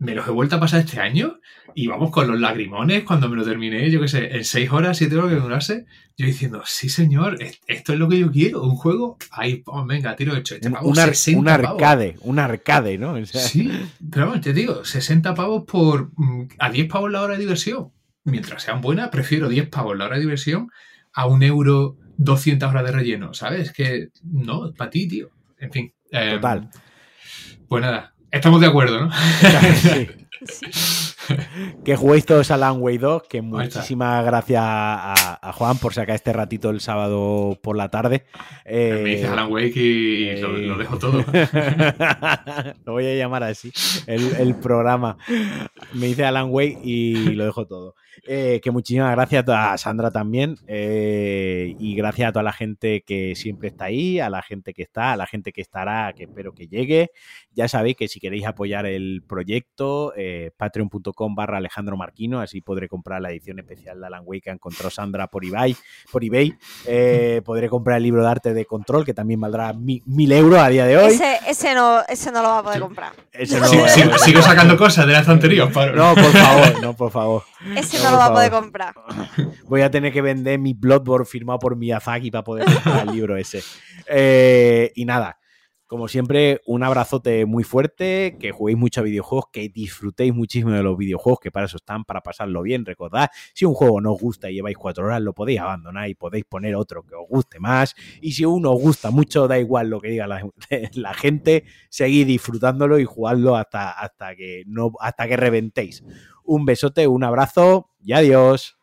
me 0.00 0.14
los 0.14 0.26
he 0.26 0.30
vuelto 0.30 0.56
a 0.56 0.60
pasar 0.60 0.80
este 0.80 0.98
año 0.98 1.40
y 1.74 1.86
vamos 1.86 2.10
con 2.10 2.26
los 2.26 2.40
lagrimones 2.40 3.04
cuando 3.04 3.28
me 3.28 3.36
lo 3.36 3.44
terminé, 3.44 3.90
yo 3.90 4.00
qué 4.00 4.08
sé, 4.08 4.34
en 4.34 4.44
seis 4.44 4.72
horas, 4.72 4.96
siete 4.96 5.16
horas 5.16 5.30
que 5.30 5.40
durase, 5.40 5.84
yo 6.16 6.26
diciendo, 6.26 6.62
sí 6.64 6.88
señor, 6.88 7.38
esto 7.66 7.92
es 7.92 7.98
lo 7.98 8.08
que 8.08 8.18
yo 8.18 8.32
quiero, 8.32 8.62
un 8.62 8.76
juego, 8.76 9.18
ahí, 9.30 9.62
oh, 9.66 9.84
venga, 9.84 10.16
tiro 10.16 10.34
hecho. 10.34 10.54
Este 10.54 10.68
un, 10.68 10.76
un, 11.36 11.48
arcade, 11.48 12.16
un 12.22 12.38
arcade, 12.38 12.96
¿no? 12.96 13.24
Sí, 13.26 13.70
pero 14.10 14.26
vamos, 14.26 14.40
te 14.40 14.54
digo, 14.54 14.84
60 14.84 15.34
pavos 15.34 15.64
por 15.66 16.10
mm, 16.16 16.48
a 16.58 16.70
10 16.70 16.88
pavos 16.88 17.12
la 17.12 17.20
hora 17.20 17.34
de 17.34 17.40
diversión. 17.40 17.92
Mientras 18.24 18.62
sean 18.62 18.80
buenas, 18.80 19.10
prefiero 19.10 19.50
10 19.50 19.68
pavos 19.68 19.96
la 19.98 20.06
hora 20.06 20.16
de 20.16 20.22
diversión 20.22 20.70
a 21.12 21.26
un 21.26 21.42
euro 21.42 21.98
200 22.16 22.70
horas 22.70 22.84
de 22.84 22.92
relleno, 22.92 23.34
¿sabes? 23.34 23.72
Que 23.72 24.08
no, 24.24 24.72
para 24.72 24.90
ti, 24.90 25.06
tío. 25.06 25.30
En 25.58 25.70
fin. 25.70 25.92
Total. 26.10 26.58
Em, 26.58 26.68
pues 27.68 27.82
nada, 27.82 28.14
Estamos 28.32 28.60
de 28.60 28.66
acuerdo, 28.68 29.06
¿no? 29.06 29.10
que 31.84 31.96
juguéis 31.96 32.24
todos 32.24 32.50
a 32.50 32.54
Alan 32.54 32.80
Wake 32.80 32.98
2, 32.98 33.22
que 33.28 33.42
muchísimas 33.42 34.24
gracias 34.24 34.62
a, 34.64 35.52
Juan 35.54 35.78
por 35.78 35.94
sacar 35.94 36.14
este 36.14 36.32
ratito 36.32 36.70
el 36.70 36.80
sábado 36.80 37.58
por 37.62 37.76
la 37.76 37.88
tarde. 37.88 38.24
me 38.64 39.04
dice 39.04 39.26
Alan 39.26 39.50
Wake 39.50 39.76
y, 39.76 40.40
lo, 40.40 40.78
dejo 40.78 40.98
todo. 40.98 41.18
lo 42.84 42.92
voy 42.92 43.06
a 43.06 43.16
llamar 43.16 43.42
así, 43.42 43.72
el, 44.06 44.54
programa. 44.56 45.18
Me 45.92 46.06
dice 46.06 46.24
Alan 46.24 46.48
Wake 46.50 46.78
y 46.82 47.32
lo 47.34 47.44
dejo 47.44 47.66
todo. 47.66 47.94
Eh, 48.26 48.60
que 48.62 48.70
muchísimas 48.70 49.12
gracias 49.12 49.44
a 49.48 49.76
Sandra 49.78 50.10
también 50.10 50.56
eh, 50.66 51.74
y 51.78 51.94
gracias 51.94 52.28
a 52.28 52.32
toda 52.32 52.42
la 52.42 52.52
gente 52.52 53.02
que 53.02 53.34
siempre 53.34 53.68
está 53.68 53.86
ahí, 53.86 54.20
a 54.20 54.28
la 54.28 54.42
gente 54.42 54.74
que 54.74 54.82
está, 54.82 55.12
a 55.12 55.16
la 55.16 55.26
gente 55.26 55.52
que 55.52 55.60
estará, 55.60 56.12
que 56.12 56.24
espero 56.24 56.52
que 56.52 56.66
llegue. 56.66 57.10
Ya 57.52 57.68
sabéis 57.68 57.96
que 57.96 58.08
si 58.08 58.20
queréis 58.20 58.46
apoyar 58.46 58.86
el 58.86 59.22
proyecto, 59.26 60.12
eh, 60.16 60.50
patreon.com 60.56 61.34
barra 61.34 61.58
Alejandro 61.58 61.96
Marquino, 61.96 62.40
así 62.40 62.60
podré 62.60 62.88
comprar 62.88 63.22
la 63.22 63.30
edición 63.30 63.58
especial 63.58 64.00
de 64.00 64.06
Alan 64.06 64.22
Wake 64.24 64.42
que 64.42 64.50
encontró 64.50 64.90
Sandra 64.90 65.26
por 65.26 65.44
eBay. 65.44 65.76
Por 66.10 66.24
eBay. 66.24 66.54
podré 67.44 67.68
comprar 67.68 67.98
el 67.98 68.02
libro 68.02 68.22
de 68.22 68.30
arte 68.30 68.54
de 68.54 68.64
control, 68.64 69.04
que 69.04 69.14
también 69.14 69.40
valdrá 69.40 69.72
mil 69.72 70.32
euros 70.32 70.60
a 70.60 70.68
día 70.68 70.84
de 70.84 70.96
hoy. 70.96 71.18
Ese, 71.46 71.74
no, 71.74 72.00
ese 72.08 72.32
no 72.32 72.42
lo 72.42 72.48
va 72.48 72.58
a 72.58 72.62
poder 72.62 72.80
comprar. 72.80 73.12
sigo, 73.44 74.42
sacando 74.42 74.76
cosas 74.76 75.06
de 75.06 75.12
la 75.12 75.20
estantería. 75.20 75.64
No, 75.64 76.14
por 76.14 76.32
favor, 76.32 76.82
no, 76.82 76.96
por 76.96 77.10
favor. 77.10 77.42
Ese 77.76 77.98
no, 78.02 78.10
lo 78.10 78.16
va 78.18 78.26
a 78.26 78.32
poder 78.32 78.50
comprar. 78.50 78.94
Voy 79.68 79.82
a 79.82 79.90
tener 79.90 80.12
que 80.12 80.22
vender 80.22 80.58
mi 80.58 80.74
Bloodborne 80.74 81.26
firmado 81.26 81.58
por 81.58 81.76
Miyazaki 81.76 82.30
para 82.30 82.44
poder 82.44 82.64
comprar 82.66 83.08
el 83.08 83.14
libro 83.14 83.36
ese. 83.36 83.62
Eh, 84.06 84.92
y 84.94 85.04
nada, 85.04 85.40
como 85.90 86.06
siempre, 86.06 86.60
un 86.66 86.84
abrazote 86.84 87.46
muy 87.46 87.64
fuerte, 87.64 88.36
que 88.38 88.52
juguéis 88.52 88.78
mucho 88.78 89.00
a 89.00 89.02
videojuegos, 89.02 89.46
que 89.52 89.68
disfrutéis 89.68 90.32
muchísimo 90.32 90.70
de 90.70 90.84
los 90.84 90.96
videojuegos, 90.96 91.40
que 91.40 91.50
para 91.50 91.66
eso 91.66 91.78
están, 91.78 92.04
para 92.04 92.20
pasarlo 92.20 92.62
bien. 92.62 92.86
Recordad, 92.86 93.28
si 93.54 93.64
un 93.64 93.74
juego 93.74 94.00
no 94.00 94.12
os 94.12 94.20
gusta 94.20 94.48
y 94.48 94.54
lleváis 94.54 94.76
cuatro 94.78 95.06
horas, 95.06 95.20
lo 95.20 95.32
podéis 95.32 95.58
abandonar 95.58 96.08
y 96.08 96.14
podéis 96.14 96.44
poner 96.44 96.76
otro 96.76 97.02
que 97.02 97.16
os 97.16 97.26
guste 97.28 97.58
más. 97.58 97.96
Y 98.20 98.30
si 98.30 98.44
uno 98.44 98.70
os 98.70 98.80
gusta 98.80 99.10
mucho, 99.10 99.48
da 99.48 99.58
igual 99.58 99.90
lo 99.90 100.00
que 100.00 100.10
diga 100.10 100.28
la, 100.28 100.48
la 100.92 101.12
gente, 101.12 101.64
seguid 101.88 102.28
disfrutándolo 102.28 103.00
y 103.00 103.04
jugadlo 103.04 103.56
hasta, 103.56 103.90
hasta, 103.90 104.36
que, 104.36 104.62
no, 104.68 104.92
hasta 105.00 105.26
que 105.26 105.36
reventéis. 105.36 106.04
Un 106.50 106.64
besote, 106.64 107.06
un 107.06 107.22
abrazo 107.22 107.90
y 108.02 108.12
adiós. 108.12 108.79